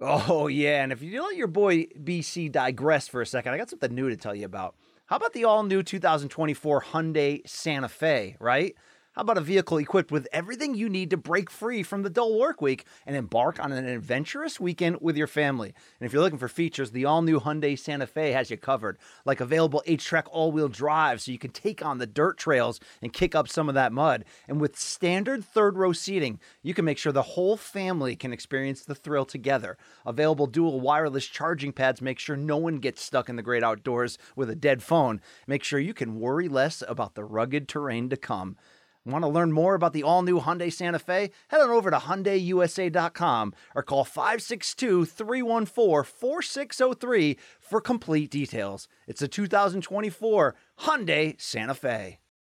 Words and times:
Oh, 0.00 0.46
yeah. 0.46 0.82
And 0.82 0.92
if 0.92 1.02
you 1.02 1.22
let 1.22 1.36
your 1.36 1.46
boy 1.46 1.86
BC 2.02 2.52
digress 2.52 3.08
for 3.08 3.22
a 3.22 3.26
second, 3.26 3.52
I 3.54 3.58
got 3.58 3.70
something 3.70 3.94
new 3.94 4.08
to 4.08 4.16
tell 4.16 4.34
you 4.34 4.44
about. 4.44 4.74
How 5.06 5.16
about 5.16 5.32
the 5.32 5.44
all 5.44 5.62
new 5.62 5.82
2024 5.82 6.82
Hyundai 6.82 7.48
Santa 7.48 7.88
Fe, 7.88 8.36
right? 8.40 8.74
How 9.16 9.22
about 9.22 9.38
a 9.38 9.40
vehicle 9.40 9.78
equipped 9.78 10.12
with 10.12 10.28
everything 10.30 10.74
you 10.74 10.90
need 10.90 11.08
to 11.08 11.16
break 11.16 11.48
free 11.48 11.82
from 11.82 12.02
the 12.02 12.10
dull 12.10 12.38
work 12.38 12.60
week 12.60 12.84
and 13.06 13.16
embark 13.16 13.58
on 13.58 13.72
an 13.72 13.86
adventurous 13.86 14.60
weekend 14.60 14.98
with 15.00 15.16
your 15.16 15.26
family? 15.26 15.72
And 15.98 16.06
if 16.06 16.12
you're 16.12 16.20
looking 16.20 16.38
for 16.38 16.48
features, 16.48 16.90
the 16.90 17.06
all 17.06 17.22
new 17.22 17.40
Hyundai 17.40 17.78
Santa 17.78 18.06
Fe 18.06 18.32
has 18.32 18.50
you 18.50 18.58
covered, 18.58 18.98
like 19.24 19.40
available 19.40 19.82
H-Track 19.86 20.26
all-wheel 20.30 20.68
drive 20.68 21.22
so 21.22 21.32
you 21.32 21.38
can 21.38 21.50
take 21.50 21.82
on 21.82 21.96
the 21.96 22.06
dirt 22.06 22.36
trails 22.36 22.78
and 23.00 23.10
kick 23.10 23.34
up 23.34 23.48
some 23.48 23.70
of 23.70 23.74
that 23.74 23.90
mud. 23.90 24.26
And 24.48 24.60
with 24.60 24.78
standard 24.78 25.42
third 25.42 25.78
row 25.78 25.94
seating, 25.94 26.38
you 26.62 26.74
can 26.74 26.84
make 26.84 26.98
sure 26.98 27.10
the 27.10 27.22
whole 27.22 27.56
family 27.56 28.16
can 28.16 28.34
experience 28.34 28.84
the 28.84 28.94
thrill 28.94 29.24
together. 29.24 29.78
Available 30.04 30.46
dual 30.46 30.78
wireless 30.78 31.24
charging 31.24 31.72
pads 31.72 32.02
make 32.02 32.18
sure 32.18 32.36
no 32.36 32.58
one 32.58 32.76
gets 32.76 33.00
stuck 33.00 33.30
in 33.30 33.36
the 33.36 33.42
great 33.42 33.64
outdoors 33.64 34.18
with 34.36 34.50
a 34.50 34.54
dead 34.54 34.82
phone. 34.82 35.22
Make 35.46 35.64
sure 35.64 35.80
you 35.80 35.94
can 35.94 36.20
worry 36.20 36.48
less 36.48 36.82
about 36.86 37.14
the 37.14 37.24
rugged 37.24 37.66
terrain 37.66 38.10
to 38.10 38.18
come. 38.18 38.58
Want 39.06 39.22
to 39.22 39.28
learn 39.28 39.52
more 39.52 39.76
about 39.76 39.92
the 39.92 40.02
all 40.02 40.22
new 40.22 40.40
Hyundai 40.40 40.72
Santa 40.72 40.98
Fe? 40.98 41.30
Head 41.46 41.60
on 41.60 41.70
over 41.70 41.92
to 41.92 41.96
HyundaiUSA.com 41.96 43.54
or 43.76 43.84
call 43.84 44.04
562 44.04 45.04
314 45.04 46.04
4603 46.04 47.36
for 47.60 47.80
complete 47.80 48.32
details. 48.32 48.88
It's 49.06 49.22
a 49.22 49.28
2024 49.28 50.56
Hyundai 50.80 51.40
Santa 51.40 51.74
Fe. 51.74 52.18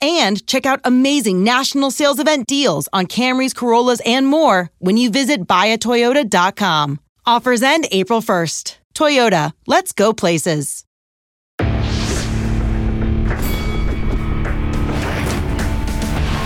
and 0.00 0.46
check 0.46 0.66
out 0.66 0.80
amazing 0.84 1.44
national 1.44 1.90
sales 1.90 2.18
event 2.18 2.46
deals 2.46 2.88
on 2.92 3.06
Camrys, 3.06 3.54
Corollas, 3.54 4.00
and 4.04 4.26
more 4.26 4.70
when 4.78 4.96
you 4.96 5.10
visit 5.10 5.46
buyatoyota.com. 5.46 7.00
Offers 7.26 7.62
end 7.62 7.86
April 7.90 8.20
1st. 8.20 8.78
Toyota, 8.94 9.52
let's 9.66 9.92
go 9.92 10.12
places. 10.12 10.84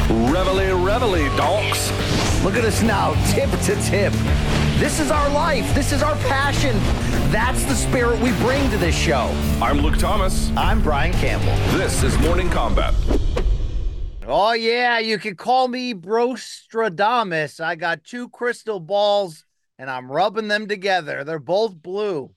Reveille, 0.08 0.76
reveille, 0.84 1.36
donks. 1.36 1.90
Look 2.44 2.56
at 2.56 2.64
us 2.64 2.82
now, 2.82 3.14
tip 3.32 3.50
to 3.62 3.76
tip. 3.82 4.12
This 4.78 4.98
is 4.98 5.10
our 5.10 5.28
life. 5.30 5.74
This 5.74 5.92
is 5.92 6.02
our 6.02 6.16
passion. 6.16 6.76
That's 7.30 7.64
the 7.64 7.74
spirit 7.74 8.20
we 8.20 8.32
bring 8.40 8.68
to 8.70 8.76
this 8.76 8.96
show. 8.96 9.30
I'm 9.60 9.78
Luke 9.78 9.96
Thomas. 9.98 10.50
I'm 10.56 10.82
Brian 10.82 11.12
Campbell. 11.12 11.54
This 11.78 12.02
is 12.02 12.18
Morning 12.18 12.48
Kombat. 12.48 12.94
Oh, 14.26 14.52
yeah, 14.52 14.98
you 14.98 15.18
can 15.18 15.36
call 15.36 15.68
me 15.68 15.94
Brostradamus. 15.94 17.60
I 17.60 17.76
got 17.76 18.04
two 18.04 18.28
crystal 18.28 18.80
balls 18.80 19.44
and 19.78 19.90
I'm 19.90 20.10
rubbing 20.10 20.48
them 20.48 20.66
together. 20.66 21.24
They're 21.24 21.38
both 21.38 21.80
blue. 21.80 22.34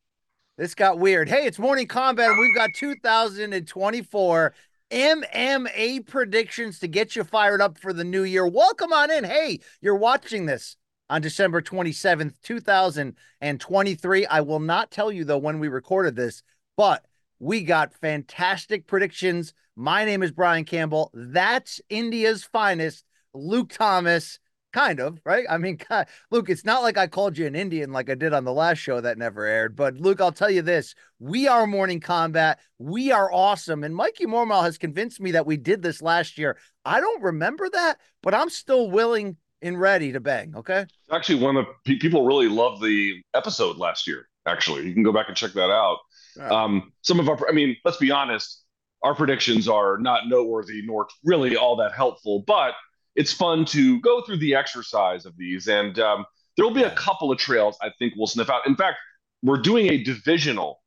This 0.57 0.75
got 0.75 0.99
weird. 0.99 1.27
Hey, 1.27 1.45
it's 1.45 1.59
Morning 1.59 1.87
Kombat, 1.87 2.29
and 2.29 2.39
we've 2.39 2.55
got 2.55 2.69
2024 2.75 4.53
MMA 4.91 6.07
predictions 6.07 6.79
to 6.79 6.87
get 6.87 7.15
you 7.15 7.23
fired 7.23 7.61
up 7.61 7.77
for 7.77 7.91
the 7.91 8.03
new 8.03 8.23
year. 8.23 8.47
Welcome 8.47 8.93
on 8.93 9.11
in. 9.11 9.23
Hey, 9.23 9.59
you're 9.81 9.95
watching 9.95 10.45
this 10.45 10.77
on 11.09 11.21
December 11.21 11.61
27th, 11.61 12.33
2023. 12.43 14.25
I 14.25 14.41
will 14.41 14.59
not 14.59 14.91
tell 14.91 15.11
you, 15.11 15.23
though, 15.23 15.37
when 15.37 15.59
we 15.59 15.67
recorded 15.67 16.15
this, 16.15 16.43
but 16.77 17.05
we 17.39 17.63
got 17.63 17.93
fantastic 17.93 18.87
predictions. 18.87 19.53
My 19.75 20.05
name 20.05 20.23
is 20.23 20.31
Brian 20.31 20.65
Campbell. 20.65 21.11
That's 21.13 21.81
India's 21.89 22.43
finest, 22.43 23.05
Luke 23.33 23.69
Thomas. 23.69 24.39
Kind 24.73 24.99
of, 24.99 25.21
right? 25.23 25.45
I 25.49 25.57
mean, 25.57 25.77
God, 25.89 26.07
Luke, 26.31 26.49
it's 26.49 26.65
not 26.65 26.83
like 26.83 26.97
I 26.97 27.07
called 27.07 27.37
you 27.37 27.45
an 27.45 27.55
Indian 27.55 27.93
like 27.93 28.09
I 28.09 28.15
did 28.15 28.33
on 28.33 28.43
the 28.43 28.51
last 28.51 28.79
show 28.79 28.99
that 28.99 29.17
never 29.17 29.45
aired. 29.45 29.73
But 29.73 29.95
Luke, 29.95 30.19
I'll 30.19 30.33
tell 30.33 30.49
you 30.49 30.61
this 30.61 30.95
we 31.17 31.47
are 31.47 31.65
Morning 31.65 32.01
Kombat. 32.01 32.57
We 32.77 33.09
are 33.13 33.31
awesome. 33.31 33.85
And 33.85 33.95
Mikey 33.95 34.25
Mormal 34.25 34.63
has 34.63 34.77
convinced 34.77 35.21
me 35.21 35.31
that 35.31 35.45
we 35.45 35.55
did 35.55 35.81
this 35.81 36.01
last 36.01 36.37
year. 36.37 36.57
I 36.83 36.99
don't 36.99 37.23
remember 37.23 37.69
that, 37.69 37.99
but 38.21 38.33
I'm 38.33 38.49
still 38.49 38.91
willing 38.91 39.37
and 39.65 39.79
ready 39.79 40.11
to 40.11 40.19
bang. 40.19 40.53
Okay. 40.55 40.85
Actually, 41.11 41.41
one 41.41 41.57
of 41.57 41.65
the 41.85 41.97
people 41.97 42.25
really 42.25 42.47
loved 42.47 42.81
the 42.81 43.21
episode 43.33 43.77
last 43.77 44.07
year. 44.07 44.27
Actually, 44.45 44.85
you 44.87 44.93
can 44.93 45.03
go 45.03 45.11
back 45.11 45.27
and 45.27 45.35
check 45.35 45.53
that 45.53 45.71
out. 45.71 45.97
Right. 46.37 46.51
Um, 46.51 46.93
some 47.01 47.19
of 47.19 47.27
our, 47.27 47.37
I 47.49 47.51
mean, 47.51 47.75
let's 47.83 47.97
be 47.97 48.11
honest, 48.11 48.63
our 49.03 49.15
predictions 49.15 49.67
are 49.67 49.97
not 49.97 50.27
noteworthy 50.27 50.81
nor 50.85 51.07
really 51.23 51.55
all 51.55 51.75
that 51.77 51.93
helpful, 51.93 52.43
but 52.45 52.73
it's 53.15 53.33
fun 53.33 53.65
to 53.65 53.99
go 54.01 54.21
through 54.21 54.37
the 54.37 54.55
exercise 54.55 55.25
of 55.25 55.35
these. 55.37 55.67
And 55.67 55.97
um, 55.99 56.25
there 56.55 56.65
will 56.65 56.73
be 56.73 56.83
a 56.83 56.91
couple 56.91 57.31
of 57.31 57.37
trails 57.37 57.77
I 57.81 57.91
think 57.97 58.13
we'll 58.15 58.27
sniff 58.27 58.49
out. 58.49 58.67
In 58.67 58.75
fact, 58.75 58.97
we're 59.41 59.61
doing 59.61 59.87
a 59.87 60.03
divisional 60.03 60.81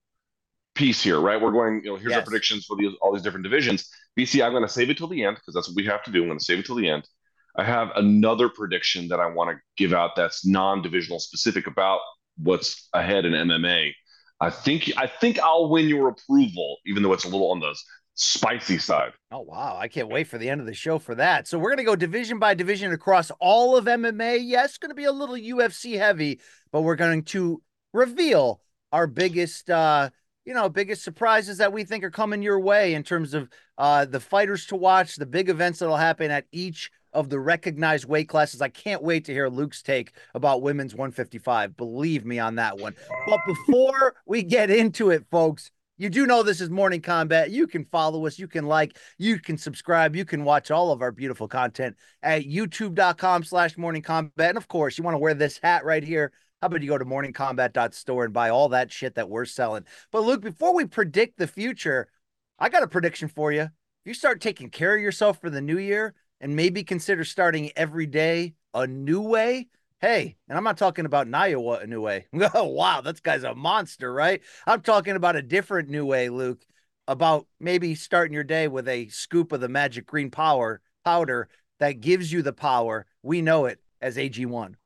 piece 0.74 1.02
here, 1.02 1.20
right? 1.20 1.40
We're 1.40 1.52
going, 1.52 1.82
you 1.84 1.90
know, 1.90 1.96
here's 1.96 2.12
our 2.12 2.22
predictions 2.22 2.64
for 2.64 2.76
these, 2.76 2.92
all 3.02 3.12
these 3.12 3.22
different 3.22 3.44
divisions. 3.44 3.90
BC, 4.16 4.44
I'm 4.44 4.52
going 4.52 4.62
to 4.62 4.68
save 4.68 4.90
it 4.90 4.98
till 4.98 5.08
the 5.08 5.24
end 5.24 5.36
because 5.36 5.54
that's 5.54 5.68
what 5.68 5.76
we 5.76 5.84
have 5.86 6.04
to 6.04 6.12
do. 6.12 6.22
I'm 6.22 6.28
going 6.28 6.38
to 6.38 6.44
save 6.44 6.60
it 6.60 6.66
till 6.66 6.76
the 6.76 6.88
end. 6.88 7.08
I 7.58 7.64
have 7.64 7.90
another 7.96 8.48
prediction 8.48 9.08
that 9.08 9.18
I 9.18 9.26
want 9.26 9.50
to 9.50 9.60
give 9.76 9.92
out 9.92 10.14
that's 10.14 10.46
non-divisional 10.46 11.18
specific 11.18 11.66
about 11.66 11.98
what's 12.36 12.88
ahead 12.92 13.24
in 13.24 13.32
MMA. 13.32 13.92
I 14.40 14.50
think 14.50 14.92
I 14.96 15.08
think 15.08 15.40
I'll 15.40 15.68
win 15.68 15.88
your 15.88 16.08
approval, 16.08 16.76
even 16.86 17.02
though 17.02 17.12
it's 17.12 17.24
a 17.24 17.28
little 17.28 17.50
on 17.50 17.58
the 17.58 17.76
spicy 18.14 18.78
side. 18.78 19.10
Oh 19.32 19.40
wow, 19.40 19.76
I 19.76 19.88
can't 19.88 20.08
wait 20.08 20.28
for 20.28 20.38
the 20.38 20.48
end 20.48 20.60
of 20.60 20.68
the 20.68 20.74
show 20.74 21.00
for 21.00 21.16
that. 21.16 21.48
So 21.48 21.58
we're 21.58 21.74
to 21.74 21.82
go 21.82 21.96
division 21.96 22.38
by 22.38 22.54
division 22.54 22.92
across 22.92 23.32
all 23.40 23.76
of 23.76 23.86
MMA. 23.86 24.38
Yes, 24.42 24.78
going 24.78 24.90
to 24.90 24.94
be 24.94 25.04
a 25.04 25.12
little 25.12 25.34
UFC 25.34 25.98
heavy, 25.98 26.40
but 26.70 26.82
we're 26.82 26.94
going 26.94 27.24
to 27.24 27.60
reveal 27.92 28.60
our 28.92 29.08
biggest 29.08 29.68
uh 29.68 30.10
you 30.44 30.54
know, 30.54 30.68
biggest 30.70 31.04
surprises 31.04 31.58
that 31.58 31.74
we 31.74 31.84
think 31.84 32.02
are 32.04 32.10
coming 32.10 32.40
your 32.40 32.58
way 32.58 32.94
in 32.94 33.02
terms 33.02 33.34
of 33.34 33.48
uh 33.78 34.04
the 34.04 34.20
fighters 34.20 34.66
to 34.66 34.76
watch, 34.76 35.16
the 35.16 35.26
big 35.26 35.48
events 35.48 35.80
that'll 35.80 35.96
happen 35.96 36.30
at 36.30 36.44
each 36.52 36.90
of 37.12 37.28
the 37.30 37.38
recognized 37.38 38.06
weight 38.06 38.28
classes. 38.28 38.62
I 38.62 38.68
can't 38.68 39.02
wait 39.02 39.24
to 39.26 39.32
hear 39.32 39.48
Luke's 39.48 39.82
take 39.82 40.12
about 40.34 40.62
women's 40.62 40.94
155. 40.94 41.76
Believe 41.76 42.24
me 42.24 42.38
on 42.38 42.56
that 42.56 42.78
one. 42.78 42.94
But 43.26 43.40
before 43.46 44.16
we 44.26 44.42
get 44.42 44.70
into 44.70 45.10
it, 45.10 45.24
folks, 45.30 45.70
you 46.00 46.08
do 46.08 46.26
know 46.26 46.44
this 46.44 46.60
is 46.60 46.70
Morning 46.70 47.00
Kombat. 47.00 47.50
You 47.50 47.66
can 47.66 47.84
follow 47.84 48.24
us, 48.24 48.38
you 48.38 48.46
can 48.46 48.66
like, 48.66 48.96
you 49.18 49.40
can 49.40 49.58
subscribe, 49.58 50.14
you 50.14 50.24
can 50.24 50.44
watch 50.44 50.70
all 50.70 50.92
of 50.92 51.02
our 51.02 51.10
beautiful 51.10 51.48
content 51.48 51.96
at 52.22 52.44
youtube.com 52.44 53.42
slash 53.42 53.76
morning 53.76 54.02
kombat. 54.02 54.50
And 54.50 54.56
of 54.56 54.68
course, 54.68 54.96
you 54.96 55.02
want 55.02 55.14
to 55.14 55.18
wear 55.18 55.34
this 55.34 55.58
hat 55.60 55.84
right 55.84 56.04
here. 56.04 56.32
How 56.62 56.66
about 56.66 56.82
you 56.82 56.88
go 56.88 56.98
to 56.98 57.04
morningkombat.store 57.04 58.24
and 58.24 58.32
buy 58.32 58.50
all 58.50 58.68
that 58.68 58.92
shit 58.92 59.16
that 59.16 59.28
we're 59.28 59.44
selling? 59.44 59.84
But 60.12 60.22
Luke, 60.22 60.40
before 60.40 60.72
we 60.72 60.84
predict 60.84 61.36
the 61.36 61.48
future, 61.48 62.08
I 62.60 62.68
got 62.68 62.84
a 62.84 62.88
prediction 62.88 63.28
for 63.28 63.50
you. 63.50 63.62
If 63.62 63.70
you 64.04 64.14
start 64.14 64.40
taking 64.40 64.70
care 64.70 64.94
of 64.94 65.02
yourself 65.02 65.40
for 65.40 65.50
the 65.50 65.60
new 65.60 65.78
year 65.78 66.14
and 66.40 66.56
maybe 66.56 66.84
consider 66.84 67.24
starting 67.24 67.70
every 67.76 68.06
day 68.06 68.54
a 68.74 68.86
new 68.86 69.20
way, 69.20 69.68
Hey, 70.00 70.36
and 70.48 70.56
I'm 70.56 70.62
not 70.62 70.78
talking 70.78 71.06
about 71.06 71.26
Niowa 71.26 71.80
a 71.80 71.86
new 71.86 72.00
way. 72.00 72.26
Oh, 72.54 72.66
wow, 72.66 73.00
that 73.00 73.20
guy's 73.22 73.42
a 73.42 73.54
monster, 73.54 74.12
right? 74.12 74.40
I'm 74.64 74.80
talking 74.80 75.16
about 75.16 75.34
a 75.34 75.42
different 75.42 75.88
new 75.88 76.06
way, 76.06 76.28
Luke, 76.28 76.64
about 77.08 77.46
maybe 77.58 77.96
starting 77.96 78.32
your 78.32 78.44
day 78.44 78.68
with 78.68 78.86
a 78.86 79.08
scoop 79.08 79.50
of 79.50 79.60
the 79.60 79.68
magic 79.68 80.06
green 80.06 80.30
power 80.30 80.80
powder 81.04 81.48
that 81.80 82.00
gives 82.00 82.30
you 82.30 82.42
the 82.42 82.52
power. 82.52 83.06
We 83.24 83.42
know 83.42 83.66
it 83.66 83.80
as 84.00 84.16
AG1. 84.16 84.76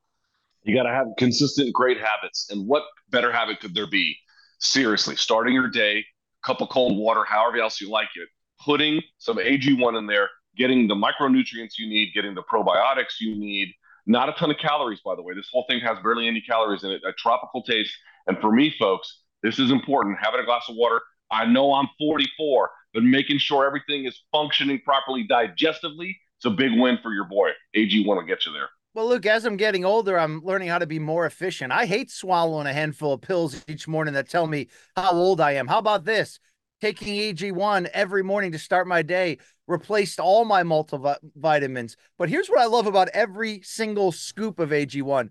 You 0.63 0.75
got 0.75 0.83
to 0.83 0.95
have 0.95 1.07
consistent 1.19 1.73
great 1.73 1.99
habits. 1.99 2.47
And 2.49 2.67
what 2.67 2.83
better 3.11 3.31
habit 3.31 3.59
could 3.59 3.75
there 3.75 3.89
be? 3.89 4.17
Seriously, 4.59 5.15
starting 5.15 5.53
your 5.53 5.69
day, 5.69 6.03
cup 6.43 6.61
of 6.61 6.69
cold 6.69 6.97
water, 6.97 7.23
however 7.23 7.57
else 7.59 7.79
you 7.79 7.91
like 7.91 8.09
it, 8.15 8.29
putting 8.63 8.99
some 9.19 9.37
AG1 9.37 9.95
in 9.95 10.07
there, 10.07 10.29
getting 10.55 10.87
the 10.87 10.95
micronutrients 10.95 11.77
you 11.77 11.87
need, 11.87 12.13
getting 12.13 12.35
the 12.35 12.43
probiotics 12.43 13.19
you 13.19 13.35
need, 13.35 13.73
Not 14.05 14.29
a 14.29 14.33
ton 14.33 14.51
of 14.51 14.57
calories, 14.57 14.99
by 15.03 15.15
the 15.15 15.21
way. 15.21 15.33
This 15.33 15.49
whole 15.51 15.65
thing 15.69 15.79
has 15.79 15.97
barely 16.03 16.27
any 16.27 16.41
calories 16.41 16.83
in 16.83 16.91
it, 16.91 17.01
a 17.07 17.13
tropical 17.13 17.63
taste. 17.63 17.95
And 18.27 18.37
for 18.39 18.51
me, 18.51 18.73
folks, 18.77 19.21
this 19.41 19.59
is 19.59 19.71
important. 19.71 20.17
Having 20.21 20.41
a 20.41 20.45
glass 20.45 20.65
of 20.69 20.75
water. 20.75 21.01
I 21.31 21.45
know 21.45 21.73
I'm 21.73 21.87
44, 21.97 22.69
but 22.93 23.03
making 23.03 23.37
sure 23.39 23.65
everything 23.65 24.05
is 24.05 24.21
functioning 24.31 24.81
properly 24.83 25.25
digestively, 25.27 26.15
it's 26.37 26.45
a 26.45 26.49
big 26.49 26.71
win 26.77 26.99
for 27.01 27.13
your 27.13 27.25
boy. 27.25 27.51
AG1 27.75 28.05
will 28.05 28.21
get 28.23 28.45
you 28.45 28.53
there. 28.53 28.69
Well, 28.93 29.09
Luke, 29.09 29.25
as 29.25 29.45
I'm 29.45 29.57
getting 29.57 29.85
older, 29.85 30.19
I'm 30.19 30.41
learning 30.43 30.67
how 30.67 30.77
to 30.77 30.85
be 30.85 30.99
more 30.99 31.25
efficient. 31.25 31.71
I 31.71 31.87
hate 31.87 32.11
swallowing 32.11 32.67
a 32.67 32.73
handful 32.73 33.13
of 33.13 33.21
pills 33.21 33.63
each 33.67 33.87
morning 33.87 34.13
that 34.13 34.29
tell 34.29 34.45
me 34.45 34.67
how 34.95 35.11
old 35.13 35.41
I 35.41 35.53
am. 35.53 35.67
How 35.67 35.79
about 35.79 36.03
this? 36.03 36.39
Taking 36.83 37.15
AG1 37.15 37.89
every 37.93 38.23
morning 38.23 38.51
to 38.51 38.59
start 38.59 38.87
my 38.87 39.03
day 39.03 39.37
replaced 39.69 40.19
all 40.19 40.43
my 40.43 40.63
multivitamins. 40.63 41.95
But 42.17 42.27
here's 42.27 42.49
what 42.49 42.59
I 42.59 42.65
love 42.65 42.87
about 42.87 43.07
every 43.13 43.61
single 43.61 44.11
scoop 44.11 44.59
of 44.59 44.71
AG1. 44.71 45.29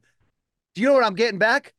Do 0.75 0.81
you 0.81 0.87
know 0.89 0.95
what 0.95 1.05
I'm 1.05 1.15
getting 1.15 1.39
back? 1.39 1.75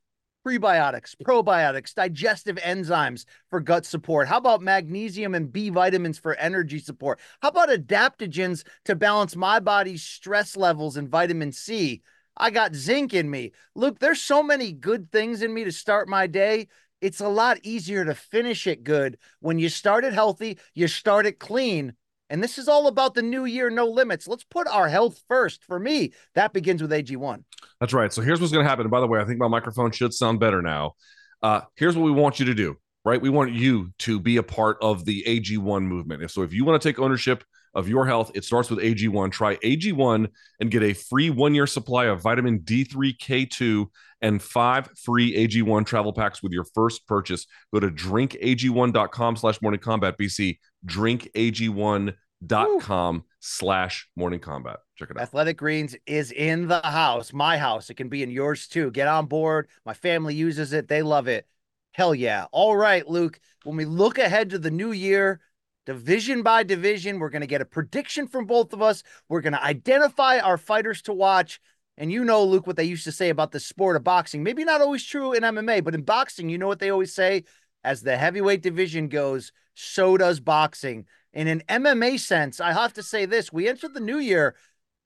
prebiotics, 0.48 1.16
probiotics, 1.24 1.96
digestive 1.96 2.58
enzymes 2.58 3.26
for 3.50 3.60
gut 3.60 3.88
support? 3.88 4.28
How 4.28 4.38
about 4.38 4.62
magnesium 4.62 5.34
and 5.34 5.52
B 5.52 5.70
vitamins 5.70 6.20
for 6.20 6.36
energy 6.36 6.78
support? 6.78 7.20
How 7.42 7.48
about 7.48 7.70
adaptogens 7.70 8.68
to 8.86 8.96
balance 8.96 9.36
my 9.36 9.60
body's 9.60 10.04
stress 10.04 10.56
levels 10.56 10.98
and 10.98 11.10
vitamin 11.10 11.52
C? 11.52 12.04
I 12.38 12.50
got 12.50 12.76
zinc 12.76 13.14
in 13.14 13.30
me. 13.30 13.54
Luke, 13.76 14.00
there's 14.00 14.22
so 14.22 14.42
many 14.42 14.72
good 14.72 15.12
things 15.12 15.42
in 15.42 15.54
me 15.54 15.64
to 15.64 15.72
start 15.72 16.08
my 16.08 16.28
day. 16.28 16.68
It's 17.04 17.20
a 17.20 17.28
lot 17.28 17.60
easier 17.64 18.06
to 18.06 18.16
finish 18.16 18.66
it 18.66 18.86
good 18.86 19.18
when 19.42 19.60
you 19.60 19.68
start 19.68 20.06
it 20.06 20.14
healthy, 20.14 20.58
you 20.74 20.88
start 20.88 21.26
it 21.26 21.38
clean. 21.38 21.96
And 22.30 22.42
this 22.42 22.58
is 22.58 22.70
all 22.70 22.88
about 22.88 23.14
the 23.14 23.22
new 23.22 23.44
year, 23.44 23.70
no 23.70 23.88
limits. 23.88 24.26
Let's 24.26 24.46
put 24.46 24.70
our 24.70 24.88
health 24.88 25.22
first. 25.28 25.66
For 25.66 25.78
me, 25.78 26.14
that 26.36 26.54
begins 26.54 26.82
with 26.82 26.92
AG1. 26.92 27.44
That's 27.82 27.92
right. 27.92 28.14
So 28.14 28.22
here's 28.22 28.40
what's 28.40 28.54
going 28.54 28.64
to 28.64 28.70
happen. 28.70 28.86
And 28.86 28.92
by 28.92 29.02
the 29.02 29.08
way, 29.08 29.20
I 29.20 29.26
think 29.26 29.38
my 29.38 29.50
microphone 29.50 29.92
should 29.92 30.14
sound 30.14 30.40
better 30.40 30.62
now. 30.62 30.94
Uh, 31.42 31.60
here's 31.76 31.98
what 31.98 32.06
we 32.06 32.12
want 32.12 32.40
you 32.40 32.46
to 32.46 32.54
do, 32.54 32.78
right? 33.04 33.22
We 33.22 33.30
want 33.30 33.52
you 33.52 33.92
to 34.00 34.22
be 34.22 34.38
a 34.38 34.44
part 34.44 34.78
of 34.82 35.04
the 35.04 35.26
AG1 35.28 35.84
movement. 35.84 36.32
So 36.32 36.42
if 36.44 36.54
you 36.54 36.64
want 36.64 36.82
to 36.82 36.88
take 36.88 37.00
ownership 37.00 37.44
of 37.74 37.90
your 37.90 38.06
health, 38.06 38.32
it 38.34 38.46
starts 38.46 38.70
with 38.70 38.80
AG1. 38.80 39.32
Try 39.34 39.58
AG1 39.58 40.30
and 40.62 40.72
get 40.72 40.84
a 40.84 40.94
free 40.94 41.30
one 41.30 41.54
year 41.54 41.68
supply 41.68 42.06
of 42.06 42.22
vitamin 42.22 42.60
D3, 42.60 43.18
K2, 43.18 43.88
and 44.24 44.42
five 44.42 44.90
free 44.98 45.36
AG1 45.36 45.86
travel 45.86 46.12
packs 46.14 46.42
with 46.42 46.54
your 46.54 46.64
first 46.74 47.06
purchase. 47.06 47.46
Go 47.72 47.80
to 47.82 47.90
drinkag1.com 47.90 49.36
slash 49.36 49.62
morning 49.62 49.82
kombat 49.82 50.18
BC. 50.18 50.58
Drinkag1.com 50.88 53.24
slash 53.40 54.10
morning 54.16 54.40
kombat. 54.40 54.78
Check 54.96 55.12
it 55.12 55.18
out. 55.18 55.24
Athletic 55.24 55.58
Greens 55.58 55.96
is 56.08 56.32
in 56.32 56.68
the 56.68 56.82
house, 56.82 57.32
my 57.34 57.58
house. 57.58 57.92
It 57.92 57.96
can 57.96 58.08
be 58.10 58.24
in 58.24 58.32
yours 58.32 58.68
too. 58.68 58.90
Get 58.90 59.08
on 59.08 59.28
board. 59.28 59.68
My 59.86 59.94
family 59.94 60.34
uses 60.34 60.74
it, 60.74 60.88
they 60.88 61.04
love 61.04 61.28
it. 61.28 61.46
Hell 61.92 62.16
yeah. 62.16 62.48
All 62.52 62.76
right, 62.76 63.08
Luke. 63.08 63.40
When 63.66 63.78
we 63.78 63.86
look 63.86 64.18
ahead 64.18 64.50
to 64.50 64.58
the 64.58 64.72
new 64.72 64.92
year, 64.92 65.42
division 65.86 66.42
by 66.42 66.64
division, 66.64 67.20
we're 67.20 67.30
going 67.30 67.42
to 67.42 67.48
get 67.48 67.62
a 67.62 67.66
prediction 67.66 68.28
from 68.28 68.46
both 68.46 68.74
of 68.74 68.82
us. 68.82 69.04
We're 69.30 69.42
going 69.42 69.54
to 69.54 69.64
identify 69.64 70.40
our 70.40 70.58
fighters 70.58 71.04
to 71.04 71.14
watch. 71.14 71.62
And 71.98 72.12
you 72.12 72.24
know, 72.24 72.44
Luke, 72.44 72.66
what 72.66 72.76
they 72.76 72.84
used 72.84 73.04
to 73.04 73.12
say 73.12 73.30
about 73.30 73.52
the 73.52 73.60
sport 73.60 73.96
of 73.96 74.04
boxing. 74.04 74.44
Maybe 74.44 74.64
not 74.64 74.82
always 74.82 75.06
true 75.06 75.34
in 75.34 75.44
MMA, 75.44 75.84
but 75.84 75.94
in 75.94 76.02
boxing, 76.02 76.50
you 76.50 76.58
know 76.58 76.68
what 76.68 76.80
they 76.80 76.90
always 76.90 77.14
say? 77.14 77.44
As 77.84 78.02
the 78.02 78.18
heavyweight 78.18 78.62
division 78.62 79.10
goes, 79.10 79.52
so 79.76 80.18
does 80.18 80.40
boxing. 80.40 81.06
In 81.34 81.48
an 81.48 81.64
MMA 81.68 82.20
sense, 82.20 82.60
I 82.60 82.74
have 82.74 82.94
to 82.94 83.04
say 83.04 83.26
this 83.26 83.54
we 83.54 83.68
entered 83.68 83.94
the 83.94 84.00
new 84.00 84.18
year 84.18 84.56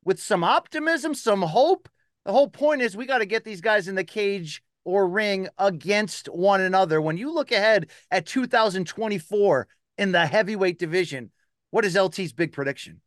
with 0.04 0.22
some 0.22 0.44
optimism, 0.44 1.14
some 1.14 1.42
hope. 1.42 1.90
The 2.26 2.32
whole 2.32 2.50
point 2.50 2.82
is 2.82 2.96
we 2.96 3.06
got 3.06 3.20
to 3.20 3.26
get 3.26 3.44
these 3.44 3.62
guys 3.62 3.88
in 3.88 3.96
the 3.96 4.04
cage 4.04 4.62
or 4.86 5.08
ring 5.08 5.50
against 5.58 6.28
one 6.28 6.62
another. 6.62 7.02
When 7.02 7.18
you 7.18 7.34
look 7.34 7.52
ahead 7.52 7.90
at 8.12 8.26
2024 8.26 9.68
in 9.98 10.12
the 10.12 10.26
heavyweight 10.26 10.80
division, 10.80 11.32
what 11.72 11.84
is 11.84 11.96
LT's 11.96 12.32
big 12.32 12.54
prediction? 12.54 13.02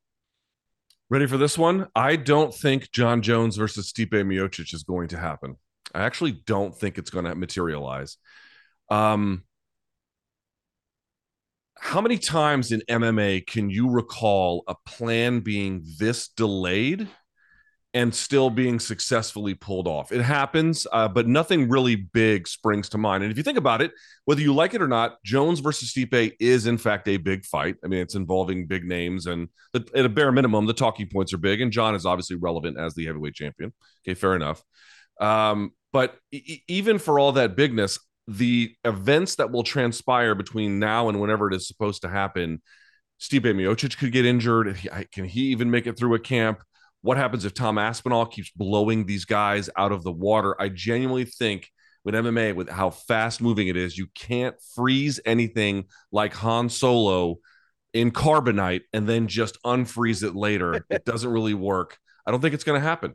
Ready 1.11 1.27
for 1.27 1.39
this 1.39 1.59
one? 1.59 1.89
I 1.97 2.15
don't 2.15 2.55
think 2.55 2.93
Jon 2.93 3.21
Jones 3.21 3.57
versus 3.57 3.93
Stipe 3.93 4.13
Miocic 4.13 4.73
is 4.73 4.85
going 4.85 5.09
to 5.09 5.19
happen. 5.19 5.57
I 5.93 6.05
actually 6.05 6.41
don't 6.47 6.73
think 6.73 6.99
it's 6.99 7.11
going 7.11 7.25
to 7.25 7.35
materialize. 7.35 8.17
Um, 8.91 9.43
how 11.77 12.01
many 12.01 12.17
times 12.17 12.71
in 12.71 12.83
MMA 12.89 13.45
can 13.45 13.71
you 13.71 13.91
recall 13.91 14.63
a 14.69 14.77
plan 14.87 15.41
being 15.41 15.85
this 15.99 16.29
delayed 16.29 17.09
and 17.93 18.15
still 18.15 18.51
being 18.51 18.79
successfully 18.79 19.55
pulled 19.55 19.89
off? 19.89 20.13
It 20.13 20.23
happens, 20.23 20.87
uh, 20.93 21.09
but 21.09 21.27
nothing 21.27 21.69
really 21.69 21.97
big 21.97 22.47
springs 22.47 22.89
to 22.91 22.99
mind. 22.99 23.23
And 23.23 23.33
if 23.33 23.37
you 23.37 23.43
think 23.43 23.59
about 23.59 23.83
it, 23.83 23.93
whether 24.25 24.41
you 24.41 24.55
like 24.55 24.75
it 24.75 24.83
or 24.83 24.89
not, 24.89 25.23
Jones 25.25 25.61
versus 25.61 25.93
Stipe 25.93 26.33
is 26.39 26.67
in 26.67 26.79
fact 26.79 27.09
a 27.09 27.17
big 27.17 27.45
fight. 27.45 27.77
I 27.85 27.89
mean, 27.89 28.01
it's 28.01 28.15
involving 28.15 28.67
big 28.67 28.85
names, 28.85 29.27
and 29.27 29.49
at 29.75 30.05
a 30.05 30.09
bare 30.09 30.33
minimum, 30.33 30.67
the 30.67 30.73
talking 30.73 31.09
points 31.09 31.33
are 31.33 31.39
big. 31.39 31.61
And 31.61 31.73
Jon 31.73 31.95
is 31.95 32.07
obviously 32.07 32.37
relevant 32.37 32.79
as 32.79 32.95
the 32.95 33.07
heavyweight 33.07 33.35
champion. 33.35 33.73
Okay, 34.07 34.15
fair 34.15 34.37
enough. 34.37 34.63
Um, 35.21 35.73
but 35.93 36.17
e- 36.33 36.63
even 36.69 36.99
for 36.99 37.19
all 37.19 37.33
that 37.33 37.57
bigness, 37.57 37.99
the 38.29 38.75
events 38.85 39.35
that 39.37 39.51
will 39.51 39.65
transpire 39.65 40.35
between 40.35 40.79
now 40.79 41.09
and 41.09 41.21
whenever 41.21 41.49
it 41.49 41.55
is 41.55 41.67
supposed 41.67 42.03
to 42.03 42.09
happen, 42.09 42.63
Stipe 43.21 43.43
Miocic 43.43 43.99
could 43.99 44.13
get 44.13 44.25
injured. 44.25 44.79
Can 45.13 45.25
he 45.25 45.47
even 45.49 45.71
make 45.71 45.87
it 45.87 45.99
through 45.99 46.15
a 46.15 46.21
camp? 46.21 46.63
What 47.03 47.17
happens 47.17 47.45
if 47.45 47.55
Tom 47.55 47.79
Aspinall 47.79 48.27
keeps 48.27 48.51
blowing 48.51 49.07
these 49.07 49.25
guys 49.25 49.71
out 49.77 49.93
of 49.93 50.03
the 50.03 50.13
water? 50.13 50.61
I 50.61 50.69
genuinely 50.69 51.25
think 51.25 51.71
with 52.05 52.15
MMA, 52.15 52.55
with 52.55 52.69
how 52.69 52.91
fast 52.91 53.41
moving 53.41 53.69
it 53.69 53.77
is, 53.77 53.97
you 53.97 54.07
can't 54.15 54.55
freeze 54.75 55.21
anything 55.25 55.87
like 56.13 56.35
Han 56.35 56.69
Solo 56.69 57.37
in 57.93 58.11
carbonite 58.11 58.83
and 58.93 59.09
then 59.09 59.29
just 59.29 59.63
unfreeze 59.65 60.23
it 60.23 60.35
later. 60.35 60.85
it 60.91 61.05
doesn't 61.05 61.31
really 61.31 61.55
work. 61.55 61.99
I 62.27 62.31
don't 62.31 62.41
think 62.41 62.55
it's 62.55 62.65
going 62.65 62.81
to 62.81 62.87
happen 62.87 63.15